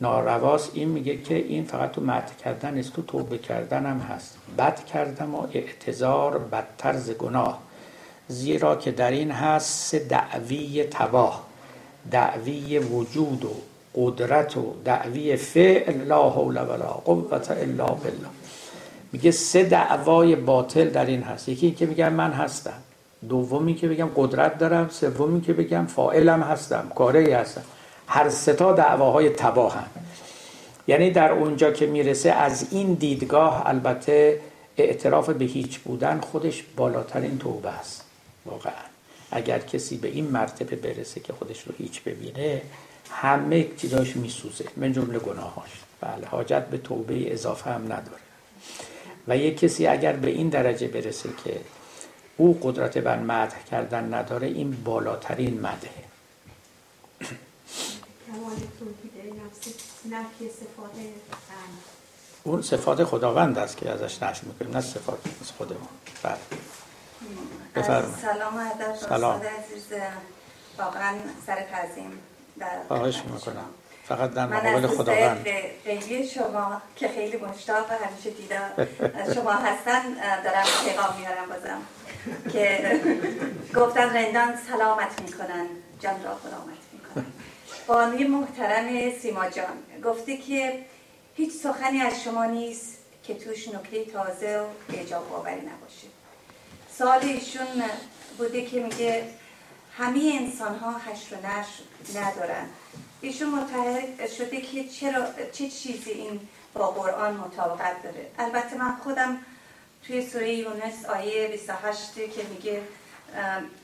نارواست 0.00 0.70
این 0.74 0.88
میگه 0.88 1.16
که 1.16 1.34
این 1.34 1.64
فقط 1.64 1.92
تو 1.92 2.00
مده 2.00 2.34
کردن 2.44 2.78
است 2.78 2.92
تو 2.92 3.02
توبه 3.02 3.38
کردن 3.38 3.86
هم 3.86 3.98
هست. 3.98 4.36
بد 4.58 4.84
کردم 4.84 5.34
و 5.34 5.46
اعتظار 5.52 6.38
بدتر 6.38 6.96
ز 6.96 7.10
گناه. 7.10 7.58
زیرا 8.28 8.76
که 8.76 8.90
در 8.90 9.10
این 9.10 9.30
هست 9.30 9.94
دعوی 9.94 10.84
تباه 10.84 11.46
دعوی 12.10 12.78
وجود 12.78 13.44
و 13.44 13.50
قدرت 13.94 14.56
و 14.56 14.74
دعوی 14.84 15.36
فعل 15.36 16.04
لا 16.04 16.30
حول 16.30 16.56
ولا 16.56 16.86
قوت 16.86 17.50
الا 17.50 17.86
بالله. 17.86 18.43
میگه 19.14 19.30
سه 19.30 19.64
دعوای 19.64 20.36
باطل 20.36 20.88
در 20.88 21.06
این 21.06 21.22
هست. 21.22 21.48
یکی 21.48 21.70
که 21.70 21.86
میگم 21.86 22.12
من 22.12 22.32
هستم. 22.32 22.82
دومی 23.28 23.74
که 23.74 23.88
بگم 23.88 24.10
قدرت 24.16 24.58
دارم. 24.58 24.88
سومی 24.88 25.40
که 25.40 25.52
بگم 25.52 25.86
فاعلم 25.86 26.42
هستم. 26.42 26.92
کاره 26.94 27.36
هستم. 27.36 27.62
هر 28.06 28.28
سه 28.28 28.52
تا 28.52 28.72
دعواهای 28.72 29.30
تباه 29.30 29.74
هم. 29.74 29.86
یعنی 30.88 31.10
در 31.10 31.32
اونجا 31.32 31.70
که 31.70 31.86
می‌رسه 31.86 32.30
از 32.30 32.66
این 32.70 32.94
دیدگاه 32.94 33.62
البته 33.66 34.40
اعتراف 34.76 35.30
به 35.30 35.44
هیچ 35.44 35.78
بودن 35.78 36.20
خودش 36.20 36.64
بالاترین 36.76 37.38
توبه 37.38 37.70
است. 37.70 38.04
واقعا. 38.46 38.72
اگر 39.30 39.58
کسی 39.58 39.96
به 39.96 40.08
این 40.08 40.26
مرتبه 40.30 40.76
برسه 40.76 41.20
که 41.20 41.32
خودش 41.32 41.62
رو 41.62 41.74
هیچ 41.78 42.02
ببینه 42.02 42.62
همه 43.10 43.66
چیزاش 43.76 44.16
میسوزه. 44.16 44.64
من 44.76 44.92
جمله 44.92 45.18
گناهاش. 45.18 45.70
بله 46.00 46.26
حاجت 46.26 46.66
به 46.66 46.78
توبه 46.78 47.32
اضافه 47.32 47.70
هم 47.70 47.82
نداره. 47.82 48.24
و 49.28 49.36
یک 49.36 49.60
کسی 49.60 49.86
اگر 49.86 50.12
به 50.12 50.30
این 50.30 50.48
درجه 50.48 50.88
برسه 50.88 51.28
که 51.44 51.60
او 52.36 52.60
قدرت 52.62 52.98
بر 52.98 53.18
مدح 53.18 53.64
کردن 53.70 54.14
نداره 54.14 54.46
این 54.46 54.84
بالاترین 54.84 55.60
مدحه. 55.60 56.04
اون 62.44 62.62
صفات 62.62 63.04
خداوند 63.04 63.58
است 63.58 63.76
که 63.76 63.90
ازش 63.90 64.22
نشر 64.22 64.44
می‌کنیم 64.44 64.76
نه 64.76 64.80
صفات 64.80 65.18
از 65.40 65.50
خودمون 65.50 65.88
بله. 66.22 66.36
بفرمایید. 67.74 68.16
سلام 68.16 68.56
ادب 68.56 68.96
سلام. 68.96 69.40
عزیز. 69.40 69.86
واقعا 70.78 71.14
سر 71.46 71.62
تعظیم 71.70 72.18
در 72.58 72.82
خواهش 72.88 73.22
می‌کنم. 73.32 73.66
فقط 74.08 74.30
در 74.30 74.46
مقابل 74.46 74.86
خداوند. 74.86 75.46
قیلی 75.84 76.28
شما 76.28 76.82
که 76.96 77.08
خیلی 77.08 77.36
مشتاق 77.36 77.90
همیشه 77.90 78.30
دیدم 78.30 78.88
شما 79.34 79.52
هستن 79.52 80.02
دارم 80.44 80.64
پیغام 80.84 81.16
میارم 81.18 81.48
بازم 81.48 81.82
که 82.52 83.00
گفتن 83.74 84.16
رندان 84.16 84.56
سلامت 84.68 85.22
می‌کنن 85.22 85.66
جان 86.00 86.24
را 86.24 86.34
خدامت 86.34 86.78
می‌کنن. 86.92 87.26
بانوی 87.86 88.24
محترم 88.24 89.10
سیما 89.18 89.48
جان 89.48 90.02
گفته 90.04 90.36
که 90.36 90.84
هیچ 91.34 91.52
سخنی 91.52 92.00
از 92.00 92.22
شما 92.22 92.44
نیست 92.44 92.98
که 93.22 93.34
توش 93.34 93.68
نکته 93.68 94.04
تازه 94.04 94.58
و 94.58 94.64
اجاب 94.92 95.32
آوری 95.32 95.60
نباشه. 95.60 96.06
سال 96.98 97.20
ایشون 97.22 97.82
بوده 98.38 98.64
که 98.64 98.80
میگه 98.80 99.24
همه 99.98 100.38
انسان 100.40 100.78
ها 100.78 100.98
حشر 100.98 101.34
و 101.34 101.38
نشر 101.38 102.20
ندارن. 102.20 102.66
ایشون 103.24 103.48
متحد 103.48 104.30
شده 104.30 104.60
که 104.60 104.88
چرا 104.88 105.26
چه 105.52 105.68
چیزی 105.68 106.10
این 106.10 106.48
با 106.74 106.90
قرآن 106.90 107.36
مطابقت 107.36 108.02
داره. 108.02 108.30
البته 108.38 108.76
من 108.76 108.96
خودم 108.96 109.38
توی 110.06 110.26
سوره 110.26 110.54
یونس 110.54 111.04
آیه 111.04 111.48
28 111.48 112.14
که 112.14 112.42
میگه 112.50 112.82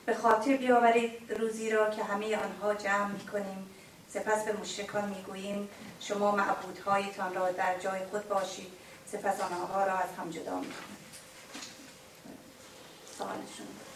به 0.05 0.15
خاطر 0.15 0.57
بیاورید 0.57 1.33
روزی 1.39 1.69
را 1.69 1.89
که 1.89 2.03
همه 2.03 2.37
آنها 2.37 2.73
جمع 2.73 3.11
می‌کنیم 3.11 3.69
سپس 4.09 4.45
به 4.45 4.53
مشرکان 4.53 5.09
می‌گوییم 5.09 5.69
شما 5.99 6.31
معبودهایتان 6.31 7.33
را 7.33 7.51
در 7.51 7.79
جای 7.79 7.99
خود 8.11 8.27
باشید 8.27 8.71
سپس 9.11 9.41
آنها 9.41 9.85
را 9.85 9.93
از 9.93 10.09
هم 10.17 10.29
جدا 10.29 10.59
می‌کنیم. 10.59 10.97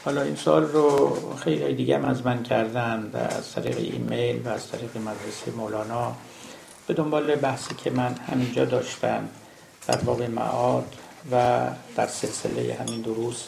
حالا 0.05 0.21
این 0.21 0.35
سال 0.35 0.63
رو 0.63 1.17
خیلی 1.35 1.75
دیگه 1.75 1.97
هم 1.97 2.05
از 2.05 2.25
من 2.25 2.43
کردن 2.43 3.11
از 3.13 3.53
طریق 3.53 3.77
ایمیل 3.77 4.47
و 4.47 4.49
از 4.49 4.71
طریق 4.71 4.97
مدرسه 4.97 5.51
مولانا 5.57 6.15
به 6.87 6.93
دنبال 6.93 7.35
بحثی 7.35 7.75
که 7.75 7.89
من 7.89 8.15
همینجا 8.31 8.65
داشتم 8.65 9.29
در 9.87 9.97
باب 9.97 10.21
معاد 10.21 10.95
و 11.31 11.67
در 11.95 12.07
سلسله 12.07 12.73
همین 12.73 13.01
دروس. 13.01 13.45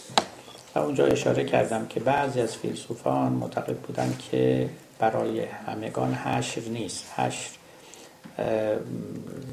و 0.75 0.79
اونجا 0.79 1.05
اشاره 1.05 1.45
کردم 1.45 1.87
که 1.87 1.99
بعضی 1.99 2.41
از 2.41 2.55
فیلسوفان 2.55 3.31
معتقد 3.31 3.77
بودن 3.77 4.17
که 4.31 4.69
برای 4.99 5.39
همگان 5.39 6.13
حشر 6.13 6.61
نیست. 6.61 7.05
حشر 7.15 7.49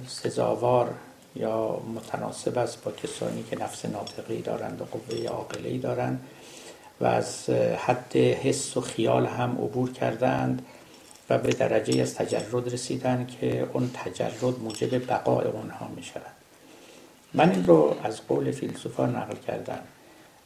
سزاوار 0.09 0.95
یا 1.37 1.81
متناسب 1.95 2.59
است 2.59 2.85
با 2.85 2.93
کسانی 2.93 3.45
که 3.51 3.59
نفس 3.59 3.85
ناطقی 3.85 4.43
دارند 4.43 4.83
و 4.83 4.85
قوه 4.85 5.29
عاقله 5.29 5.79
دارند. 5.79 6.21
و 7.05 7.07
از 7.07 7.51
حد 7.87 8.17
حس 8.17 8.77
و 8.77 8.81
خیال 8.81 9.27
هم 9.27 9.51
عبور 9.51 9.93
کردند 9.93 10.67
و 11.31 11.39
به 11.39 11.53
درجه 11.53 12.03
از 12.03 12.15
تجرد 12.15 12.73
رسیدن 12.73 13.27
که 13.41 13.69
اون 13.73 13.91
تجرد 13.95 14.61
موجب 14.63 15.11
بقای 15.11 15.47
اونها 15.47 15.89
می 15.97 16.03
شود 16.03 16.35
من 17.35 17.51
این 17.51 17.67
رو 17.67 17.97
از 18.03 18.27
قول 18.27 18.51
فیلسوفان 18.51 19.17
نقل 19.17 19.35
کردم 19.47 19.79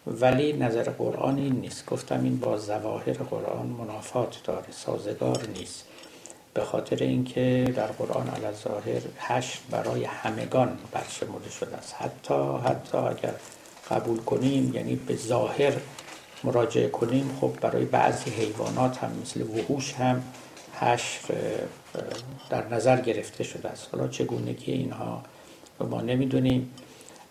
ولی 0.07 0.53
نظر 0.53 0.83
قرآن 0.83 1.39
این 1.39 1.53
نیست. 1.55 1.87
گفتم 1.87 2.25
این 2.25 2.39
با 2.39 2.59
زواهر 2.59 3.13
قرآن 3.13 3.67
منافات 3.67 4.41
داره 4.45 4.71
سازگار 4.71 5.45
نیست. 5.55 5.85
به 6.55 6.65
خاطر 6.65 6.97
اینکه 6.97 7.73
در 7.77 7.87
قرآن 7.87 8.29
علی 8.29 8.57
ظاهر 8.65 9.01
هشت 9.19 9.63
برای 9.71 10.05
همگان 10.05 10.79
برشمرده 10.93 11.51
شده 11.51 11.77
است. 11.77 11.95
حتی 11.99 12.59
حتی 12.65 12.99
اگر 12.99 13.35
قبول 13.91 14.19
کنیم 14.19 14.75
یعنی 14.75 14.97
به 14.97 15.17
ظاهر 15.17 15.73
مراجعه 16.45 16.89
کنیم. 16.89 17.39
خب 17.41 17.53
برای 17.61 17.85
بعضی 17.85 18.31
حیوانات 18.31 18.99
هم 18.99 19.11
مثل 19.23 19.43
وحوش 19.43 19.95
هم 19.95 20.23
هشت 20.81 21.21
در 22.51 22.69
نظر 22.69 23.01
گرفته 23.01 23.45
شده 23.45 23.69
است. 23.69 23.89
حالا 23.93 24.09
چگونگی 24.09 24.73
اینها 24.73 25.23
ما 25.81 26.01
نمی‌دونیم. 26.01 26.71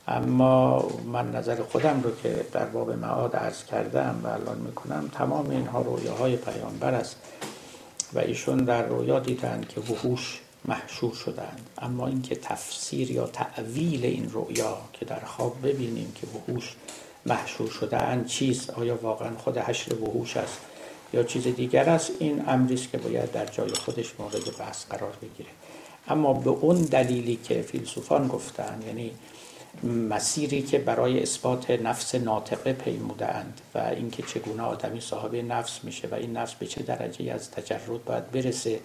اما 0.08 0.88
من 1.06 1.32
نظر 1.32 1.64
خودم 1.64 2.02
رو 2.04 2.16
که 2.24 2.46
در 2.52 2.66
باب 2.66 2.92
معاد 2.92 3.36
عرض 3.36 3.64
کردم 3.64 4.22
و 4.24 4.28
الان 4.28 4.58
می‌کنم 4.58 5.10
تمام 5.14 5.50
اینها 5.50 5.82
رویاهای 5.82 6.36
پیامبر 6.36 6.94
است 6.94 7.16
و 8.14 8.20
ایشون 8.20 8.58
در 8.58 8.84
رویا 8.84 9.20
دیدند 9.20 9.68
که 9.68 9.82
وحوش 9.82 10.42
محشور 10.66 11.14
شدند 11.14 11.70
اما 11.78 12.08
اینکه 12.08 12.36
تفسیر 12.36 13.12
یا 13.12 13.28
تعویل 13.28 14.06
این 14.06 14.30
رویا 14.30 14.78
که 14.94 15.06
در 15.06 15.20
خواب 15.20 15.56
ببینیم 15.64 16.14
که 16.16 16.28
وحوش 16.28 16.76
محشور 17.28 17.70
شده 17.70 17.98
اند 17.98 18.26
چیست 18.26 18.70
آیا 18.70 18.96
واقعا 19.02 19.38
خود 19.38 19.58
حشر 19.58 19.94
وحوش 19.94 20.38
است 20.38 20.60
یا 21.14 21.24
چیز 21.24 21.44
دیگر 21.44 21.90
است؟ 21.90 22.12
این 22.20 22.44
امری 22.48 22.74
است 22.74 22.92
که 22.92 22.98
باید 22.98 23.32
در 23.32 23.46
جای 23.46 23.70
خودش 23.70 24.14
مورد 24.20 24.58
بحث 24.60 24.86
قرار 24.86 25.14
بگیره. 25.22 25.50
اما 26.08 26.34
به 26.34 26.50
اون 26.50 26.82
دلیلی 26.82 27.40
که 27.44 27.62
فیلسوفان 27.62 28.28
گفتن 28.28 28.80
یعنی 28.88 29.12
مسیری 29.84 30.62
که 30.62 30.78
برای 30.78 31.22
اثبات 31.22 31.72
نفس 31.72 32.16
ناطقه 32.16 32.74
پیمودند 32.74 33.62
و 33.76 33.78
اینکه 33.78 34.24
چگونه 34.24 34.64
آدمی 34.64 35.02
صاحب 35.02 35.36
نفس 35.36 35.84
میشه 35.84 36.08
و 36.08 36.16
این 36.16 36.38
نفس 36.38 36.54
به 36.54 36.66
چه 36.66 36.84
درجه 36.84 37.32
از 37.32 37.52
تجرد 37.52 38.06
باید 38.06 38.32
برسه 38.32 38.80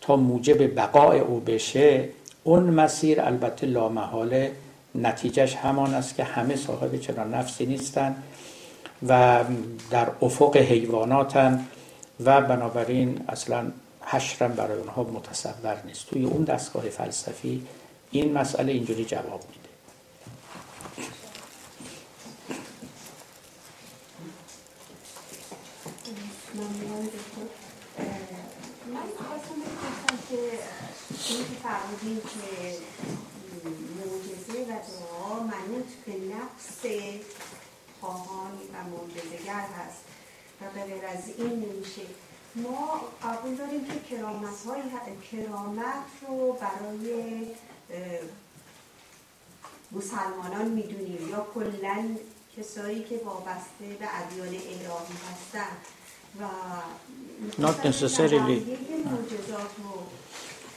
تا 0.00 0.16
موجب 0.16 0.74
بقای 0.80 1.20
او 1.20 1.40
بشه 1.40 2.08
اون 2.44 2.62
مسیر 2.62 3.20
البته 3.20 3.66
لامحاله 3.66 4.52
نتیجهش 4.94 5.54
همان 5.54 5.94
است 5.94 6.16
که 6.16 6.24
همه 6.24 6.56
صاحب 6.56 6.96
چنان 6.96 7.34
نفسی 7.34 7.66
نیستند 7.66 8.22
و 9.08 9.44
در 9.90 10.08
افق 10.22 10.56
حیواناتن 10.56 11.66
و 12.24 12.40
بنابراین 12.40 13.20
اصلا 13.28 13.72
حشرم 14.02 14.52
برای 14.52 14.78
اونها 14.78 15.02
متصور 15.02 15.82
نیست. 15.86 16.06
توی 16.06 16.24
اون 16.24 16.44
دستگاه 16.44 16.82
فلسفی 16.82 17.66
این 18.10 18.32
مسئله 18.32 18.72
اینجوری 18.72 19.04
جواب 19.04 19.44
میده. 19.48 19.64
فرمودین 31.62 32.20
که 32.20 32.76
معجزه 33.70 34.62
و 34.62 34.66
دعا 34.66 35.40
منوط 35.40 35.86
به 36.06 36.12
نفس 36.12 36.82
خواهان 38.00 38.52
و 38.52 38.76
معجزهگر 38.90 39.66
هست. 39.78 40.04
و 40.60 40.64
به 40.74 40.84
غیر 40.84 41.06
از 41.06 41.28
این 41.38 41.52
نمیشه. 41.52 42.02
ما 42.54 43.00
قبول 43.22 43.54
داریم 43.54 43.84
که 43.84 44.16
کرامت 44.16 44.66
های 44.66 44.82
کرامت 45.32 46.04
رو 46.28 46.52
برای 46.52 47.46
مسلمانان 49.92 50.68
می‌دونیم 50.68 51.28
یا 51.30 51.46
کلا 51.54 52.16
کسایی 52.56 53.04
که 53.04 53.20
وابسته 53.24 53.96
به 53.98 54.08
ادیان 54.12 54.48
الهی 54.48 54.86
هستن 55.32 55.76
و 56.40 56.44
not 57.62 57.86
necessarily. 57.86 58.58
معجزات 59.10 59.70
رو 59.78 60.02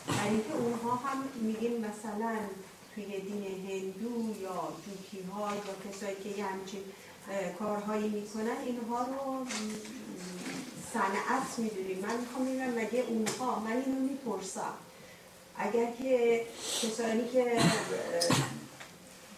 برای 0.07 0.29
اینکه 0.29 0.53
اونها 0.53 0.95
هم 0.95 1.23
میگیم 1.41 1.77
مثلا 1.77 2.37
توی 2.97 3.19
دین 3.19 3.45
هندو 3.69 4.41
یا 4.41 4.73
جوکی 4.85 5.23
ها 5.23 5.55
یا 5.55 5.91
کسایی 5.91 6.15
که 6.15 6.43
همچین 6.43 6.81
کارهایی 7.59 8.09
می‌کنن 8.09 8.57
اینها 8.65 9.03
رو 9.03 9.45
صنعت 10.93 11.59
می‌دونیم 11.59 11.99
من 11.99 12.17
می‌خوام 12.17 12.45
ببینم 12.45 12.73
مگه 12.73 13.03
اونها 13.07 13.59
من 13.59 13.83
اینو 13.85 13.99
می‌پرسم. 13.99 14.73
اگر 15.57 15.91
که 15.91 16.45
کسانی 16.81 17.27
که 17.29 17.61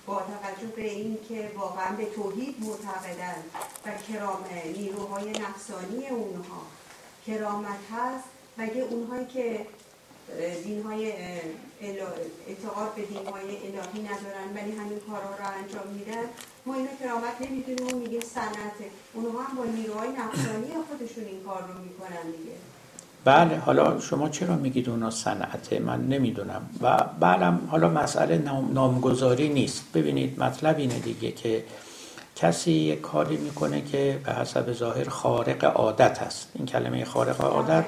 با 0.06 0.16
توجه 0.16 0.68
به 0.76 0.92
این 0.92 1.18
که 1.30 1.52
واقعا 1.56 1.96
به 1.96 2.06
توحید 2.06 2.56
معتقدن 2.60 3.44
و 3.86 3.92
کرام 4.14 4.46
نیروهای 4.76 5.32
نفسانی 5.32 6.08
اونها 6.08 6.62
کرامت 7.28 7.80
هست 7.92 8.24
مگه 8.58 8.82
اونهایی 8.82 9.26
که 9.26 9.66
دین 10.64 10.84
های 10.84 11.14
اعتقاد 11.82 12.96
به 12.96 13.02
دین 13.02 13.26
های 13.34 13.50
الهی 13.68 14.00
ندارن 14.10 14.48
ولی 14.56 14.72
همین 14.72 15.00
کارها 15.10 15.36
رو 15.40 15.46
انجام 15.64 15.94
میدن. 15.94 16.26
ما 16.66 16.74
اینو 16.74 16.88
کرامت 17.00 17.38
نمی‌دونیم 17.42 17.96
و 17.96 18.00
میگیم 18.00 18.20
سنته 18.20 18.86
اونها 19.14 19.42
هم 19.44 19.58
با 19.58 19.64
نیروهای 19.64 20.10
نفسانی 20.10 20.68
خودشون 20.90 21.24
این 21.26 21.44
کار 21.44 21.62
رو 21.62 21.84
می‌کنن 21.84 22.32
دیگه. 22.38 22.56
بله 23.26 23.58
حالا 23.58 24.00
شما 24.00 24.30
چرا 24.30 24.56
میگید 24.56 24.90
اونا 24.90 25.10
صنعته؟ 25.10 25.80
من 25.80 26.08
نمی‌دونم. 26.08 26.70
و 26.82 26.98
بله 27.20 27.46
حالا 27.46 27.90
مسئله 27.90 28.38
نامگذاری 28.74 29.50
نیست. 29.50 29.84
ببینید 29.94 30.40
مطلب 30.44 30.78
اینه 30.78 31.00
دیگه 31.00 31.32
که 31.32 31.64
کسی 32.36 32.72
یک 32.72 33.02
کاری 33.02 33.38
می‌کنه 33.38 33.82
که 33.82 34.20
به 34.26 34.34
حسب 34.34 34.74
ظاهر 34.74 35.10
خارق 35.10 35.64
عادت 35.64 36.22
است. 36.22 36.52
این 36.56 36.66
کلمه 36.66 37.06
خارق 37.06 37.42
عادت. 37.42 37.86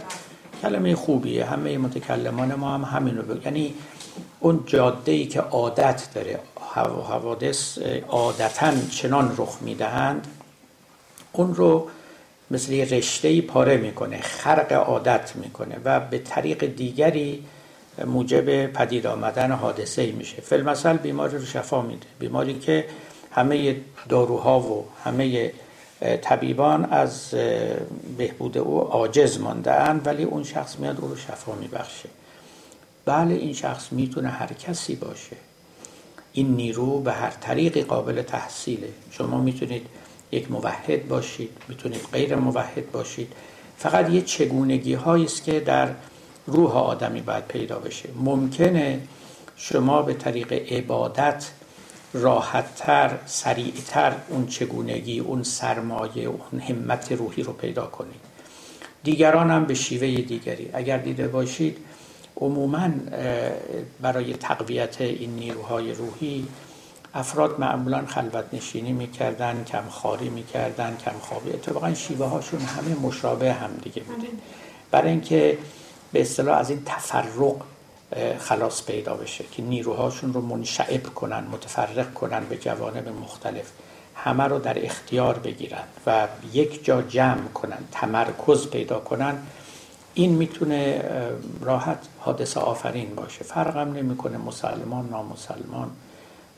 کلمه 0.61 0.95
خوبیه 0.95 1.45
همه 1.45 1.77
متکلمان 1.77 2.55
ما 2.55 2.73
هم 2.73 2.83
همین 2.83 3.17
رو 3.17 3.45
یعنی 3.45 3.73
اون 4.39 4.63
جاده 4.65 5.11
ای 5.11 5.25
که 5.25 5.39
عادت 5.39 6.07
داره 6.15 6.39
حوادث 7.09 7.77
عادتا 8.09 8.71
چنان 8.91 9.35
رخ 9.37 9.57
می‌دهند 9.61 10.27
اون 11.31 11.55
رو 11.55 11.87
مثل 12.51 12.71
یه 12.71 12.85
رشته 12.85 13.41
پاره 13.41 13.77
می‌کنه 13.77 14.21
خرق 14.21 14.73
عادت 14.73 15.35
می‌کنه 15.35 15.77
و 15.85 15.99
به 15.99 16.17
طریق 16.17 16.65
دیگری 16.65 17.43
موجب 18.05 18.65
پدید 18.65 19.07
آمدن 19.07 19.51
حادثه 19.51 20.11
میشه. 20.11 20.41
فیلمسل 20.41 20.97
بیماری 20.97 21.37
رو 21.37 21.45
شفا 21.45 21.81
میده. 21.81 22.07
بیماری 22.19 22.59
که 22.59 22.85
همه 23.31 23.75
داروها 24.09 24.59
و 24.59 24.85
همه 25.03 25.51
طبیبان 26.01 26.85
از 26.85 27.29
بهبود 28.17 28.57
او 28.57 28.79
عاجز 28.79 29.39
مانده 29.39 29.71
ولی 29.89 30.23
اون 30.23 30.43
شخص 30.43 30.79
میاد 30.79 31.01
او 31.01 31.07
رو 31.07 31.15
شفا 31.15 31.55
میبخشه. 31.55 32.09
بله 33.05 33.33
این 33.33 33.53
شخص 33.53 33.91
می‌تونه 33.91 34.29
هر 34.29 34.53
کسی 34.53 34.95
باشه. 34.95 35.35
این 36.33 36.55
نیرو 36.55 36.99
به 36.99 37.11
هر 37.11 37.29
طریقی 37.29 37.81
قابل 37.81 38.21
تحصیله. 38.21 38.89
شما 39.11 39.41
می‌تونید 39.41 39.85
یک 40.31 40.51
موحد 40.51 41.07
باشید 41.07 41.49
می‌تونید 41.67 42.01
غیر 42.13 42.35
موحد 42.35 42.91
باشید. 42.91 43.33
فقط 43.77 44.09
یه 44.09 44.21
چگونگی 44.21 44.93
هایی 44.93 45.25
است 45.25 45.43
که 45.43 45.59
در 45.59 45.89
روح 46.47 46.77
آدمی 46.77 47.21
باید 47.21 47.47
پیدا 47.47 47.79
بشه. 47.79 48.09
ممکنه 48.15 49.01
شما 49.55 50.01
به 50.01 50.13
طریق 50.13 50.53
عبادت 50.53 51.51
راحتتر 52.13 53.17
سریعتر 53.25 54.13
اون 54.29 54.47
چگونگی 54.47 55.19
اون 55.19 55.43
سرمایه 55.43 56.23
اون 56.23 56.59
همت 56.59 57.11
روحی 57.11 57.43
رو 57.43 57.53
پیدا 57.53 57.85
کنید. 57.85 58.21
دیگران 59.03 59.51
هم 59.51 59.65
به 59.65 59.73
شیوه 59.73 60.21
دیگری. 60.21 60.69
اگر 60.73 60.97
دیده 60.97 61.27
باشید 61.27 61.77
عموما 62.37 62.89
برای 64.01 64.33
تقویت 64.33 65.01
این 65.01 65.35
نیروهای 65.35 65.93
روحی 65.93 66.47
افراد 67.13 67.59
معمولا 67.59 68.05
خلوت 68.05 68.45
نشینی 68.53 68.91
می‌کردن 68.91 69.63
کمخاری 69.63 70.29
می‌کردن 70.29 70.97
کمخوابی. 71.05 71.49
اتفاقا 71.49 71.93
شیوه 71.93 72.25
هاشون 72.25 72.59
همه 72.61 72.95
مشابه 72.99 73.53
هم 73.53 73.69
دیگه 73.83 74.01
بوده 74.01 74.27
برای 74.91 75.09
اینکه 75.09 75.57
به 76.13 76.21
اصطلاح 76.21 76.57
از 76.57 76.69
این 76.69 76.81
تفرق 76.85 77.55
خلاص 78.39 78.85
پیدا 78.85 79.13
بشه 79.13 79.43
که 79.51 79.63
نیروهاشون 79.63 80.33
رو 80.33 80.41
منشعب 80.41 81.03
کنن 81.03 81.43
متفرق 81.51 82.13
کنن 82.13 82.45
به 82.45 82.57
جوانب 82.57 83.07
مختلف. 83.07 83.71
همه 84.15 84.43
رو 84.43 84.59
در 84.59 84.85
اختیار 84.85 85.37
بگیرن 85.39 85.83
و 86.07 86.27
یک 86.53 86.85
جا 86.85 87.01
جمع 87.01 87.47
کنن 87.53 87.77
تمرکز 87.91 88.67
پیدا 88.67 88.99
کنن. 88.99 89.37
این 90.13 90.31
می‌تونه 90.31 91.03
راحت 91.61 91.97
حادثه 92.19 92.59
آفرین 92.59 93.15
باشه. 93.15 93.43
فرقم 93.43 93.93
نمی‌کنه 93.93 94.37
مسلمان 94.37 95.09
نامسلمان. 95.09 95.91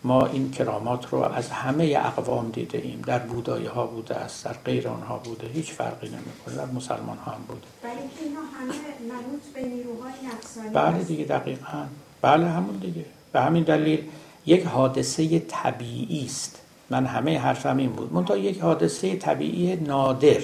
ما 0.04 0.26
این 0.26 0.52
کرامات 0.52 1.10
رو 1.10 1.20
از 1.20 1.50
همه 1.50 1.98
اقوام 2.06 2.50
دیده 2.50 2.78
ایم. 2.78 3.02
در 3.08 3.20
بودایی 3.20 3.66
ها 3.66 3.86
بوده 3.86 4.16
است 4.16 4.46
در 4.46 4.54
غیر 4.54 4.88
آنها 4.88 5.18
بوده. 5.18 5.48
هیچ 5.48 5.72
فرقی 5.72 6.08
نمی‌کنه. 6.08 6.56
در 6.56 6.66
مسلمان 6.66 7.18
ها 7.18 7.32
هم 7.32 7.42
بوده. 7.48 7.62
ولی 7.84 7.92
اینا 7.94 8.40
همه 8.40 8.74
منوط 9.10 9.42
به 9.54 9.62
نیروهای 9.62 10.14
نفسانی 10.36 10.70
بله 10.70 11.04
دیگه 11.04 11.24
دقیقا. 11.24 11.86
بله 12.22 12.48
همون 12.50 12.76
دیگه. 12.78 13.06
به 13.32 13.42
همین 13.42 13.64
دلیل 13.64 14.04
یک 14.46 14.66
حادثه 14.66 15.40
طبیعی 15.40 16.26
است. 16.26 16.60
من 16.90 17.06
همه 17.06 17.40
حرفم 17.40 17.78
این 17.78 17.92
بود. 17.92 18.14
منتها 18.14 18.38
یک 18.38 18.60
حادثه 18.60 19.16
طبیعی 19.16 19.76
نادر. 19.76 20.42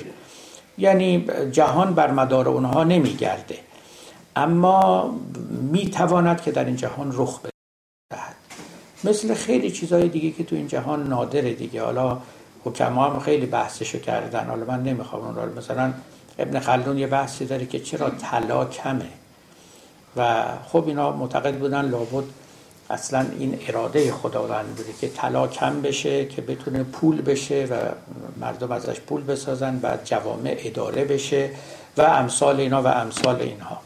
یعنی 0.78 1.28
جهان 1.52 1.94
بر 1.94 2.12
مدار 2.12 2.50
اونها 2.50 2.84
نمیگرده. 2.84 3.58
اما 4.36 5.10
می‌تواند 5.72 6.42
که 6.42 6.52
در 6.52 6.66
این 6.66 6.76
جهان 6.76 7.12
رخ 7.14 7.40
بدهد 7.40 7.59
مثل 9.04 9.34
خیلی 9.34 9.72
چیزهای 9.72 10.08
دیگه 10.08 10.32
که 10.32 10.44
تو 10.44 10.56
این 10.56 10.68
جهان 10.68 11.08
نادره 11.08 11.54
دیگه. 11.54 11.84
حالا 11.84 12.18
حکما 12.66 13.10
هم 13.10 13.20
خیلی 13.20 13.46
بحثشو 13.46 14.00
کردن. 14.00 14.48
حالا 14.48 14.66
من 14.66 14.84
نمی‌خوام 14.84 15.24
اون 15.24 15.36
رو 15.36 15.58
مثلا 15.58 15.94
ابن 16.40 16.60
خلدون 16.60 16.98
یه 16.98 17.08
بحثی 17.08 17.46
داره 17.46 17.66
که 17.66 17.80
چرا 17.80 18.10
طلا 18.10 18.66
کمه. 18.66 19.10
و 20.18 20.44
خب 20.72 20.88
اینا 20.88 21.12
معتقد 21.12 21.58
بودن 21.58 21.90
لابد 21.90 22.24
اصلا 22.90 23.26
این 23.40 23.60
اراده 23.68 24.12
خداوند 24.12 24.66
بوده 24.66 24.94
که 25.02 25.10
طلا 25.10 25.48
کم 25.48 25.82
بشه 25.82 26.26
که 26.26 26.42
بتونه 26.42 26.84
پول 26.84 27.22
بشه 27.22 27.68
و 27.72 27.76
مردم 28.46 28.72
ازش 28.72 29.00
پول 29.00 29.24
بسازن 29.24 29.80
بعد 29.80 30.02
جوامع 30.06 30.58
اداره 30.60 31.06
بشه 31.06 31.50
و 31.98 32.02
امثال 32.02 32.60
اینا 32.60 32.84
و 32.84 32.88
امثال 32.88 33.42
اینها. 33.42 33.78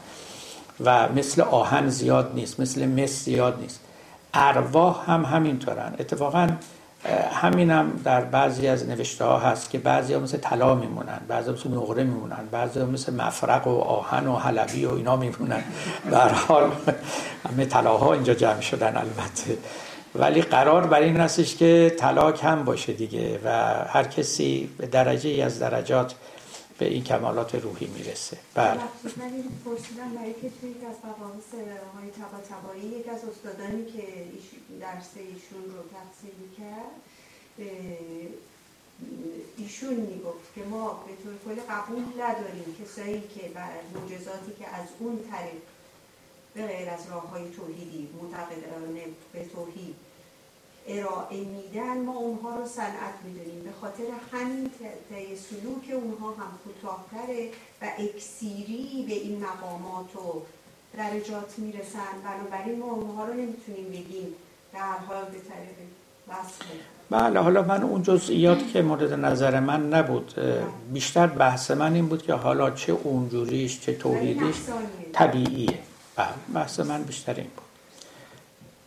و 0.80 1.10
مثل 1.10 1.42
آهن 1.42 1.90
زیاد 1.90 2.32
نیست 2.36 2.60
مثل 2.60 2.86
مس 2.86 3.24
زیاد 3.24 3.60
نیست. 3.62 3.80
ارواح 4.34 5.12
هم 5.12 5.26
همینطورن. 5.26 5.94
اتفاقا 6.00 6.48
همین 7.34 7.72
هم 7.72 8.02
در 8.04 8.22
بعضی 8.22 8.68
از 8.68 8.90
نوشته 8.90 9.26
ها 9.26 9.40
هست 9.40 9.70
که 9.70 9.78
بعضی 9.78 10.14
ها 10.14 10.20
مثل 10.20 10.38
طلا 10.38 10.76
میمونن 10.76 11.20
بعضی 11.28 11.50
ها 11.50 11.56
مثل 11.56 11.70
نقره 11.70 12.04
میمونن 12.04 12.48
بعضی 12.52 12.80
ها 12.80 12.86
مثل 12.86 13.14
مفرق 13.14 13.68
و 13.68 13.80
آهن 13.80 14.28
و 14.28 14.36
حلبی 14.36 14.86
و 14.86 14.94
اینا 14.94 15.16
میمونن. 15.16 15.64
در 16.12 16.30
حال 16.30 16.72
همه 17.50 17.66
طلاها 17.66 18.14
اینجا 18.14 18.34
جمع 18.34 18.62
شدن 18.62 18.98
البته. 18.98 19.58
ولی 20.16 20.42
قرار 20.42 20.88
بر 20.88 21.00
این 21.00 21.18
هستش 21.18 21.56
که 21.56 21.96
طلا 22.00 22.32
کم 22.32 22.64
باشه 22.64 22.94
دیگه 22.94 23.40
و 23.46 23.50
هر 23.88 24.04
کسی 24.04 24.70
به 24.78 24.88
درجه 24.88 25.30
ای 25.30 25.42
از 25.42 25.60
درجات 25.60 26.16
به 26.84 26.90
این 26.90 27.04
کمالات 27.04 27.56
روحی 27.56 27.88
می‌رسه. 27.88 28.38
بله. 28.54 28.82
من 29.18 29.32
پرسیدم 29.66 30.10
برای 30.16 30.34
که 30.34 30.50
توی 30.62 30.76
از 30.92 30.96
مقامس 31.10 31.50
های 31.96 32.10
تبا 32.12 32.40
تبایی 32.50 33.00
یک 33.00 33.08
از 33.10 33.22
استادانی 33.26 33.86
که 33.86 34.04
درس 34.82 35.10
ایشون 35.16 35.64
رو 35.74 35.82
تفسیر 35.96 36.38
کرد 36.58 36.96
ایشون 39.58 39.94
می‌گفت 39.94 40.56
که 40.56 40.64
ما 40.64 41.04
به 41.08 41.14
طور 41.24 41.34
کلی 41.46 41.62
قبول 41.70 42.04
نداریم 42.22 42.78
کسایی 42.84 43.22
که 43.22 43.50
بر 43.50 43.72
معجزاتی 43.96 44.52
که 44.60 44.68
از 44.68 44.88
اون 45.00 45.20
طریق 45.32 45.62
به 46.54 46.68
غیر 46.68 46.90
از 46.90 47.10
راه 47.10 47.30
های 47.30 47.50
توحیدی 47.52 48.10
معتقدانه 48.22 49.04
به 49.34 49.46
توحید 49.46 49.96
ارائه 50.88 51.38
میدن 51.38 51.98
ما 51.98 52.16
اونها 52.16 52.56
رو 52.56 52.66
صنعت 52.68 53.16
می‌دونیم. 53.24 53.64
به 53.64 53.72
خاطر 53.82 54.04
همین 54.32 54.72
طی 55.10 55.36
سلوک 55.36 56.04
اونها 56.04 56.30
هم 56.30 56.52
کوتاهتره 56.64 57.50
و 57.82 57.86
اکسیری 57.98 59.06
به 59.08 59.14
این 59.14 59.44
مقامات 59.44 60.16
و 60.16 60.42
درجات 60.98 61.60
می‌رسن. 61.60 62.14
بنابراین 62.24 62.80
ما 62.80 62.92
اونها 62.92 63.26
رو 63.26 63.34
نمی‌تونیم 63.34 63.90
بگیم 63.90 64.36
در 64.74 64.98
حال 65.08 65.26
به 65.26 65.32
طریق 65.32 65.76
بله 67.10 67.40
حالا 67.40 67.62
من 67.62 67.84
اون 67.84 68.04
جزئیات 68.04 68.72
که 68.72 68.82
مورد 68.82 69.14
نظر 69.14 69.60
من 69.60 69.90
نبود 69.90 70.34
بیشتر 70.94 71.28
بحث 71.28 71.72
من 71.72 71.94
این 71.94 72.08
بود 72.08 72.24
که 72.24 72.34
حالا 72.34 72.72
چه 72.72 72.94
اونجوریش 72.94 73.82
چه 73.82 73.94
توحیدیش 73.94 74.56
طبیعیه. 75.14 75.80
بله 76.16 76.28
بحث 76.54 76.80
من 76.80 77.04
بیشتر 77.04 77.34
این 77.34 77.52
بود. 77.56 77.66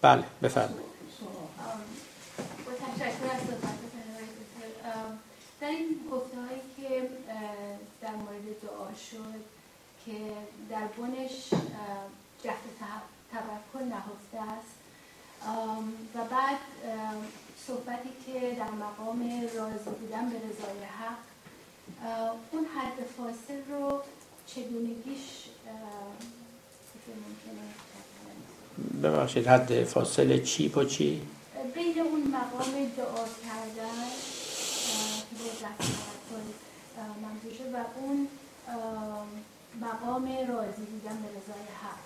بله 0.03 0.25
بفرمایید 0.43 0.87
در 5.61 5.69
این 5.69 5.76
گفته 6.13 6.37
هایی 6.37 6.61
که 6.77 7.09
در 8.03 8.15
مورد 8.15 8.61
دعا 8.63 8.95
شد 9.11 9.41
که 10.05 10.13
در 10.71 10.87
بنش 10.87 11.51
جهت 12.43 12.65
تبکر 13.33 13.85
نهفته 13.85 14.53
است 14.53 14.77
و 16.15 16.25
بعد 16.25 16.59
صحبتی 17.67 18.09
که 18.27 18.57
در 18.59 18.71
مقام 18.71 19.31
راضی 19.57 19.91
بودن 20.01 20.31
به 20.31 20.37
رضای 20.37 20.85
حق 20.99 21.19
اون 22.53 22.65
حد 22.65 23.05
فاصل 23.17 23.71
رو 23.71 24.03
چگونگیش 24.47 25.45
ببخشید 29.03 29.47
حد 29.47 29.85
فاصله 29.85 30.39
چی 30.39 30.69
با 30.69 30.85
چی؟ 30.85 31.23
بین 31.75 31.99
اون 32.01 32.23
مقام 32.23 32.93
دعا 32.97 33.25
کردن 33.45 34.11
منظور 37.23 37.75
و 37.75 37.77
اون 38.01 38.29
مقام 39.81 40.23
بودن 40.87 41.17
به 41.23 41.29
رضای 41.29 41.67
حق. 41.83 42.05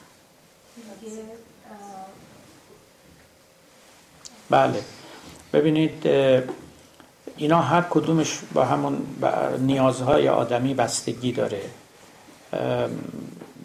بله. 4.50 4.82
ببینید 5.52 6.06
اینا 7.36 7.60
هر 7.60 7.82
کدومش 7.90 8.38
با 8.54 8.64
همون 8.64 9.06
نیازهای 9.58 10.28
آدمی 10.28 10.74
بستگی 10.74 11.32
داره. 11.32 11.62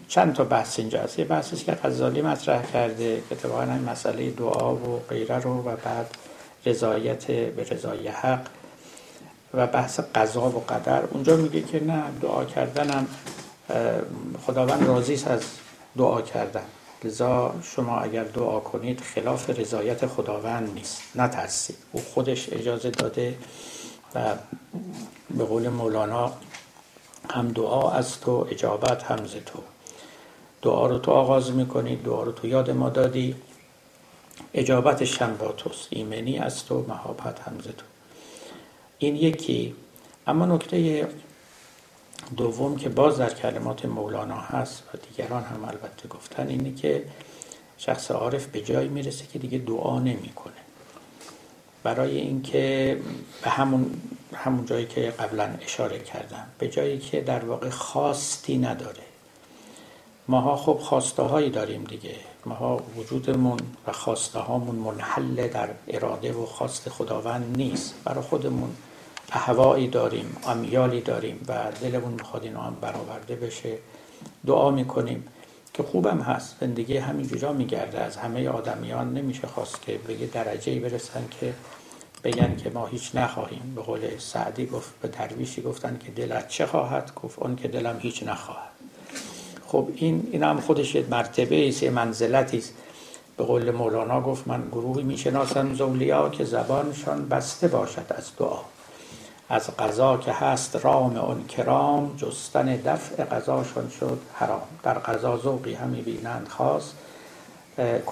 چند 0.08 0.34
تا 0.34 0.44
بحث 0.44 0.78
اینجا 0.78 1.02
هست. 1.02 1.18
یه 1.18 1.24
بحثی 1.24 1.56
که 1.56 1.72
غزالی 1.72 2.22
مطرح 2.22 2.72
کرده 2.72 3.22
که 3.30 3.54
این 3.54 3.90
مسئله 3.90 4.30
دعا 4.30 4.74
و 4.74 5.02
غیره 5.08 5.38
رو 5.38 5.62
و 5.62 5.76
بعد 5.76 6.16
رضایت 6.66 7.26
به 7.26 7.64
رضای 7.70 8.08
حق. 8.08 8.46
و 9.54 9.66
بحث 9.66 10.00
قضا 10.14 10.48
و 10.50 10.64
قدر. 10.68 11.04
اونجا 11.04 11.36
میگه 11.36 11.62
که 11.62 11.84
نه 11.84 12.02
دعا 12.22 12.44
کردنم 12.44 13.06
خداوند 14.46 14.86
راضی 14.86 15.24
از 15.26 15.42
دعا 15.96 16.22
کردن. 16.22 16.64
لذا 17.04 17.54
شما 17.62 18.00
اگر 18.00 18.24
دعا 18.24 18.60
کنید 18.60 19.00
خلاف 19.00 19.50
رضایت 19.50 20.06
خداوند 20.06 20.74
نیست. 20.74 21.02
نترسید. 21.14 21.76
او 21.92 22.02
خودش 22.14 22.52
اجازه 22.52 22.90
داده 22.90 23.38
و 24.14 24.34
به 25.30 25.44
قول 25.44 25.68
مولانا 25.68 26.32
هم 27.30 27.48
دعا 27.48 27.90
از 27.90 28.20
تو 28.20 28.46
اجابت 28.50 29.02
هم 29.02 29.26
ز 29.26 29.32
تو. 29.32 29.58
دعا 30.62 30.86
رو 30.86 30.98
تو 30.98 31.10
آغاز 31.10 31.50
می‌کنی 31.50 31.96
دعا 31.96 32.22
رو 32.22 32.32
تو 32.32 32.46
یاد 32.46 32.70
ما 32.70 32.90
دادی. 32.90 33.36
اجابتش 34.54 35.22
هم 35.22 35.36
با 35.36 35.48
توست. 35.52 35.88
ایمنی 35.90 36.38
از 36.38 36.64
تو 36.64 36.84
محابت 36.88 37.40
هم 37.40 37.58
ز 37.60 37.64
تو. 37.64 37.84
این 38.98 39.16
یکی. 39.16 39.74
اما 40.26 40.46
نکته 40.46 41.08
دوم 42.36 42.76
که 42.76 42.88
باز 42.88 43.18
در 43.18 43.34
کلمات 43.34 43.84
مولانا 43.84 44.40
هست 44.40 44.82
و 44.94 44.98
دیگران 45.08 45.42
هم 45.42 45.64
البته 45.64 46.08
گفتن 46.08 46.48
اینه 46.48 46.74
که 46.74 47.04
شخص 47.78 48.10
عارف 48.10 48.46
به 48.46 48.60
جایی 48.60 48.88
می‌رسه 48.88 49.26
که 49.26 49.38
دیگه 49.38 49.58
دعا 49.58 49.98
نمی‌کنه. 49.98 50.52
برای 51.82 52.18
اینکه 52.18 52.96
به 53.42 53.50
همون 53.50 54.00
همون 54.34 54.64
جایی 54.64 54.86
که 54.86 55.00
قبلا 55.00 55.50
اشاره 55.62 55.98
کردم 55.98 56.46
به 56.58 56.68
جایی 56.68 56.98
که 56.98 57.20
در 57.20 57.44
واقع 57.44 57.70
خواستی 57.70 58.58
نداره. 58.58 59.02
ماها 60.28 60.56
خب 60.56 60.78
خواسته 60.82 61.22
هایی 61.22 61.50
داریم 61.50 61.84
دیگه. 61.84 62.14
ماها 62.46 62.80
وجودمون 62.96 63.58
و 63.86 63.92
خواسته 63.92 64.38
هامون 64.38 64.74
منحل 64.74 65.48
در 65.48 65.68
اراده 65.88 66.32
و 66.32 66.46
خواست 66.46 66.88
خداوند 66.88 67.56
نیست. 67.56 67.94
برای 68.04 68.22
خودمون 68.22 68.70
احوایی 69.32 69.88
داریم 69.88 70.36
امیالی 70.46 71.00
داریم 71.00 71.40
و 71.48 71.72
دلمون 71.82 72.12
می‌خواد 72.12 72.44
اینا 72.44 72.60
هم 72.60 72.76
برآورده 72.80 73.36
بشه. 73.36 73.78
دعا 74.46 74.70
می‌کنیم 74.70 75.24
که 75.74 75.82
خوبم 75.82 76.20
هست. 76.20 76.56
زندگی 76.60 76.96
همینجورا 76.96 77.52
میگرده. 77.52 78.00
از 78.00 78.16
همه 78.16 78.48
آدمیان 78.48 79.14
نمیشه 79.14 79.46
خواست 79.46 79.82
که 79.82 79.98
به 79.98 80.14
یه 80.14 80.26
درجه 80.26 80.80
برسن 80.80 81.24
که 81.40 81.54
بگن 82.24 82.56
که 82.56 82.70
ما 82.70 82.86
هیچ 82.86 83.10
نخواهیم. 83.14 83.72
به 83.76 83.82
قول 83.82 84.18
سعدی 84.18 84.66
گفت 84.66 85.00
به 85.02 85.08
درویشی 85.08 85.62
گفتن 85.62 85.98
که 85.98 86.12
دلت 86.12 86.48
چه 86.48 86.66
خواهد؟ 86.66 87.14
گفت 87.14 87.38
اون 87.38 87.56
که 87.56 87.68
دلم 87.68 87.98
هیچ 88.00 88.22
نخواهد. 88.22 88.75
خب 89.66 89.88
این 89.94 90.28
این 90.32 90.42
هم 90.42 90.60
خودش 90.60 90.94
یه 90.94 91.06
مرتبه 91.10 91.68
است 91.68 91.82
یه 91.82 91.90
منزلتی 91.90 92.58
است. 92.58 92.74
به 93.36 93.44
قول 93.44 93.70
مولانا 93.70 94.20
گفت 94.20 94.48
من 94.48 94.62
گروهی 94.72 95.02
می‌شناسم 95.02 95.74
زولیا 95.74 96.28
که 96.28 96.44
زبانشان 96.44 97.28
بسته 97.28 97.68
باشد 97.68 98.06
از 98.08 98.30
دعا. 98.38 98.58
از 99.48 99.76
قضا 99.76 100.16
که 100.16 100.32
هست 100.32 100.76
رام 100.76 101.16
اون 101.16 101.44
کرام 101.44 102.16
جستن 102.16 102.76
دفع 102.76 103.24
قضاشون 103.24 103.88
شد 104.00 104.18
حرام. 104.34 104.62
در 104.82 104.94
قضا 104.94 105.36
ذوقی 105.38 105.74
همی 105.74 106.00
بینند 106.02 106.48
خاص 106.48 106.92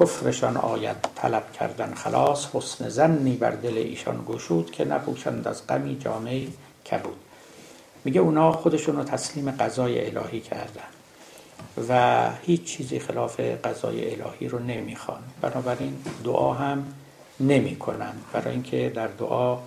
کفرشان 0.01 0.57
آید 0.57 0.97
طلب 1.15 1.53
کردن 1.53 1.95
خلاص. 1.95 2.47
حسن 2.55 2.89
زنی 2.89 3.37
بر 3.37 3.51
دل 3.51 3.79
ایشان 3.79 4.25
گشود 4.29 4.71
که 4.71 4.85
نپوشند 4.85 5.49
از 5.49 5.67
غمی 5.67 5.99
جامعه 5.99 6.47
کبود 6.91 7.17
میگه 8.05 8.21
اونا 8.21 8.53
خودشون 8.53 8.97
رو 8.97 9.05
تسلیم 9.05 9.51
قضای 9.51 10.17
الهی 10.17 10.41
کردن. 10.41 10.94
و 11.89 12.31
هیچ 12.43 12.65
چیزی 12.65 12.99
خلاف 12.99 13.41
قضای 13.41 14.15
الهی 14.15 14.49
رو 14.49 14.59
نمی‌خوان. 14.59 15.23
بنابراین 15.41 15.97
دعا 16.25 16.53
هم 16.53 16.85
نمی‌کنن. 17.41 18.13
برای 18.33 18.53
اینکه 18.53 18.93
در 18.95 19.07
دعا 19.07 19.59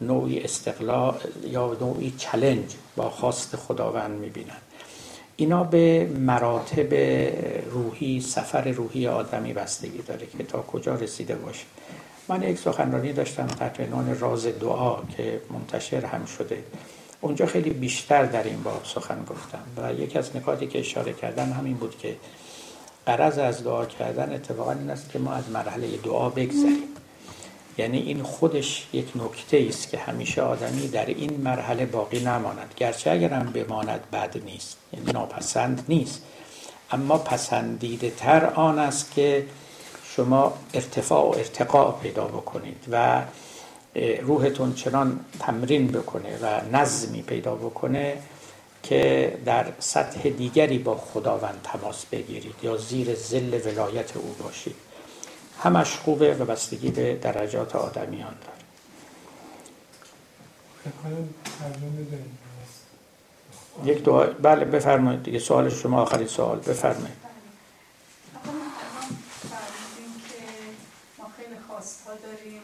نوعی 0.00 0.40
استقلال 0.40 1.14
یا 1.46 1.76
نوعی 1.80 2.14
چلنج 2.18 2.74
با 2.96 3.10
خواست 3.10 3.56
خداوند 3.56 4.20
می‌بینن. 4.20 4.56
اینا 5.36 5.64
به 5.64 6.06
مراتب 6.06 6.94
روحی 7.70 8.20
سفر 8.20 8.68
روحی 8.68 9.06
آدمی 9.06 9.52
بستگی 9.52 10.02
داره 10.02 10.26
که 10.38 10.44
تا 10.44 10.62
کجا 10.62 10.94
رسیده 10.94 11.34
باشه. 11.34 11.64
من 12.28 12.42
یک 12.42 12.58
سخنرانی 12.58 13.12
داشتم 13.12 13.46
تحت 13.46 13.80
عنوان 13.80 14.18
راز 14.18 14.46
دعا 14.46 14.96
که 15.16 15.40
منتشر 15.50 16.04
هم 16.04 16.24
شده. 16.24 16.64
اونجا 17.20 17.46
خیلی 17.46 17.70
بیشتر 17.70 18.24
در 18.24 18.42
این 18.42 18.62
باب 18.62 18.82
سخن 18.84 19.24
گفتم 19.24 19.62
و 19.76 19.92
یکی 19.92 20.18
از 20.18 20.36
نکاتی 20.36 20.66
که 20.66 20.78
اشاره 20.78 21.12
کردم 21.12 21.52
همین 21.52 21.76
بود 21.76 21.98
که 21.98 22.16
قرض 23.06 23.38
از 23.38 23.64
دعا 23.64 23.86
کردن 23.86 24.34
اتفاقا 24.34 24.72
این 24.72 24.90
است 24.90 25.10
که 25.12 25.18
ما 25.18 25.32
از 25.32 25.50
مرحله 25.50 25.96
دعا 25.96 26.28
بگذریم. 26.28 26.82
یعنی 27.78 27.98
این 27.98 28.22
خودش 28.22 28.86
یک 28.92 29.06
نکته 29.14 29.66
است 29.68 29.90
که 29.90 29.98
همیشه 29.98 30.42
آدمی 30.42 30.88
در 30.88 31.06
این 31.06 31.40
مرحله 31.40 31.86
باقی 31.86 32.20
نماند. 32.20 32.74
گرچه 32.76 33.10
اگرم 33.10 33.52
بماند 33.54 34.00
بد 34.12 34.36
نیست 34.44 34.76
یعنی 34.92 35.12
ناپسند 35.12 35.84
نیست. 35.88 36.22
اما 36.90 37.18
پسندیده 37.18 38.10
تر 38.10 38.46
آن 38.46 38.78
است 38.78 39.12
که 39.14 39.46
شما 40.16 40.52
ارتفاع 40.74 41.24
و 41.24 41.38
ارتقاء 41.38 41.92
پیدا 41.92 42.24
بکنید 42.24 42.84
و 42.92 43.22
روحتون 44.22 44.74
چنان 44.74 45.20
تمرین 45.40 45.88
بکنه 45.88 46.38
و 46.42 46.76
نظمی 46.76 47.22
پیدا 47.22 47.54
بکنه 47.54 48.22
که 48.82 49.38
در 49.44 49.66
سطح 49.78 50.28
دیگری 50.28 50.78
با 50.78 50.96
خداوند 50.96 51.60
تماس 51.64 52.06
بگیرید 52.06 52.54
یا 52.62 52.76
زیر 52.76 53.14
زل 53.14 53.60
ولایت 53.64 54.16
او 54.16 54.36
باشید. 54.42 54.76
همش 55.62 55.96
خوبه 55.96 56.34
و 56.34 56.44
بستگی 56.44 56.90
به 56.90 57.14
درجات 57.14 57.76
آدمیان 57.76 58.34
داره. 58.40 58.60
یک 63.84 64.04
دعا 64.04 64.26
بله 64.26 64.64
بفرمایید 64.64 65.22
دیگه 65.22 65.38
سوال 65.38 65.70
شما 65.70 66.02
آخرین 66.02 66.26
سوال. 66.26 66.58
بفرمایید 66.58 67.16
ما 71.18 71.26
خیلی 71.36 71.56
خواست 71.68 72.06
داریم 72.06 72.62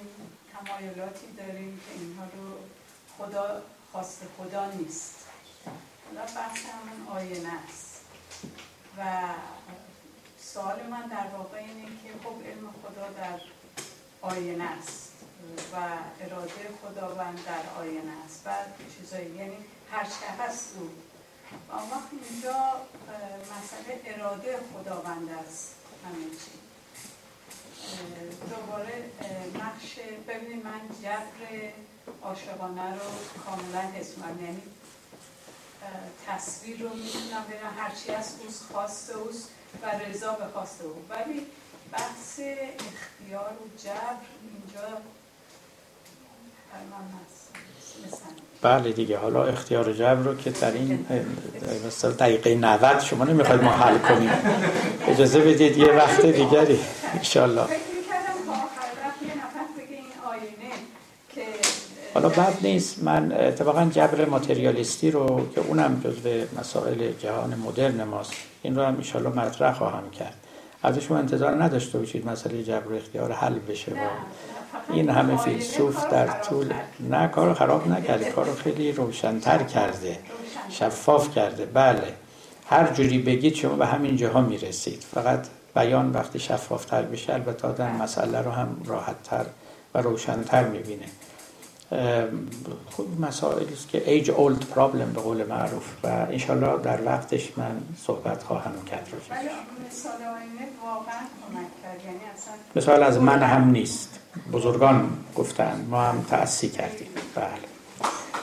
تمایلاتی 0.77 1.27
داریم 1.36 1.81
که 1.81 2.01
اینها 2.01 2.24
رو 2.24 2.59
خدا 3.19 3.62
خواست 3.93 4.23
خدا 4.39 4.70
نیست. 4.70 5.15
حالا 6.07 6.20
بحث 6.20 6.59
همون 6.59 7.16
آینه 7.16 7.53
است. 7.69 8.01
و 8.98 9.03
سوال 10.40 10.86
من 10.90 11.07
در 11.09 11.27
واقع 11.36 11.59
اینه 11.59 11.85
که 11.85 12.09
خب 12.24 12.43
علم 12.47 12.74
خدا 12.82 13.09
در 13.11 13.40
آینه 14.20 14.65
است 14.65 15.12
و 15.73 15.77
اراده 16.20 16.70
خداوند 16.82 17.44
در 17.44 17.81
آینه 17.81 18.12
است. 18.24 18.47
و 18.47 18.51
چیزایی 18.98 19.36
یعنی 19.36 19.57
هر 19.93 20.05
چه 20.05 20.43
هست 20.43 20.74
او. 20.77 20.90
و 21.69 21.94
اینجا 22.31 22.73
مسئله 23.40 24.01
اراده 24.05 24.59
خداوند 24.73 25.28
است. 25.28 25.74
همه 26.05 26.31
چی. 26.31 26.65
دوباره 28.51 29.11
نقش 29.55 29.98
ببینید 30.28 30.65
من 30.65 30.81
جبر 31.03 31.73
عاشقانه 32.23 32.93
رو 32.93 33.01
کاملا 33.44 33.81
حس 33.81 34.15
یعنی 34.19 34.62
تصویر 36.27 36.82
رو 36.82 36.89
می‌تونم 36.89 37.44
ببینم. 37.44 37.74
هرچی 37.78 38.11
از 38.11 38.35
اوست 38.40 38.62
خواست 38.73 39.11
اوست 39.11 39.51
و 39.82 39.86
رضا 39.86 40.32
به 40.32 40.44
خواست 40.44 40.82
او. 40.82 41.05
ولی 41.09 41.47
بحث 41.93 42.40
اختیار 42.40 43.53
و 43.53 43.78
جبر 43.78 44.27
اینجا 44.43 45.01
بله 48.62 48.93
دیگه 48.93 49.19
حالا 49.19 49.45
اختیار 49.45 49.93
جبر 49.93 50.15
رو 50.15 50.37
که 50.37 50.51
در 50.51 50.73
این 50.73 51.07
مثلا 51.87 52.11
دقیقه 52.11 52.55
90 52.55 53.01
شما 53.01 53.24
نمی‌خواید 53.24 53.62
ما 53.62 53.70
حل 53.70 53.99
کنیم. 53.99 54.31
اجازه 55.09 55.41
بدید 55.41 55.78
یه 55.78 55.93
وقت 55.93 56.27
دیگری 56.27 56.78
انشالله. 57.15 57.62
حالا 62.15 62.28
بد 62.28 62.55
نیست. 62.62 63.03
من 63.03 63.33
اتفاقا 63.33 63.85
جبر 63.85 64.24
ماتریالیستی 64.24 65.11
رو 65.11 65.49
که 65.55 65.61
اونم 65.61 66.01
جزو 66.05 66.59
مسائل 66.61 67.12
جهان 67.19 67.55
مدرن 67.55 68.05
ماست 68.05 68.33
این 68.62 68.77
رو 68.77 68.83
هم 68.83 68.95
انشالله 68.95 69.28
مطرح 69.28 69.73
خواهم 69.73 70.11
کرد. 70.11 70.35
از 70.83 70.99
شما 70.99 71.19
انتظار 71.19 71.62
نداشته 71.62 71.99
باشید 71.99 72.28
مسئله 72.28 72.62
جبر 72.62 72.95
اختیار 72.95 73.33
حل 73.33 73.59
بشه 73.59 73.93
و 73.93 73.97
این 74.93 75.11
همه 75.11 75.36
فیلسوف 75.36 76.07
در 76.11 76.27
طول 76.27 76.73
نه 77.01 77.28
کار 77.28 77.55
خراب 77.55 77.89
نکرده 77.89 78.31
کار 78.31 78.55
خیلی 78.55 78.93
روشنتر 78.93 79.62
کرده 79.62 80.19
شفاف 80.70 81.35
کرده. 81.35 81.66
بله. 81.66 82.12
هر 82.69 82.93
جوری 82.93 83.19
بگید 83.19 83.55
شما 83.55 83.77
به 83.77 83.86
همین 83.86 84.16
جاها 84.16 84.40
می‌رسید. 84.40 85.05
فقط 85.15 85.47
بیان 85.74 86.12
وقتی 86.12 86.39
شفافتر 86.39 87.03
بشه 87.03 87.35
البته 87.35 87.69
آدم 87.69 87.90
مسئله 87.90 88.40
رو 88.40 88.51
هم 88.51 88.82
راحتتر 88.86 89.47
و 89.94 89.98
روشنتر 89.98 90.65
می‌بینه. 90.65 91.07
خود 92.90 93.20
مسائلی 93.20 93.73
است 93.73 93.89
که 93.89 94.11
ایج 94.11 94.31
اولد 94.31 94.59
پرابلم 94.59 95.12
به 95.12 95.20
قول 95.20 95.44
معروف 95.44 95.85
و 96.05 96.07
انشالله 96.07 96.82
در 96.82 97.05
وقتش 97.05 97.59
من 97.59 97.81
صحبت 98.07 98.43
خواهم 98.43 98.73
کرد 98.90 99.09
رو 99.12 99.36
یعنی 99.36 99.48
مثال 102.77 103.03
از 103.03 103.19
من 103.19 103.43
هم 103.43 103.70
نیست. 103.70 104.19
بزرگان 104.52 105.10
گفتن 105.36 105.86
ما 105.90 106.02
هم 106.02 106.26
تأسی 106.30 106.68
کردیم. 106.68 107.08
بله. 107.34 107.46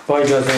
با 0.08 0.18
اجازه 0.18 0.52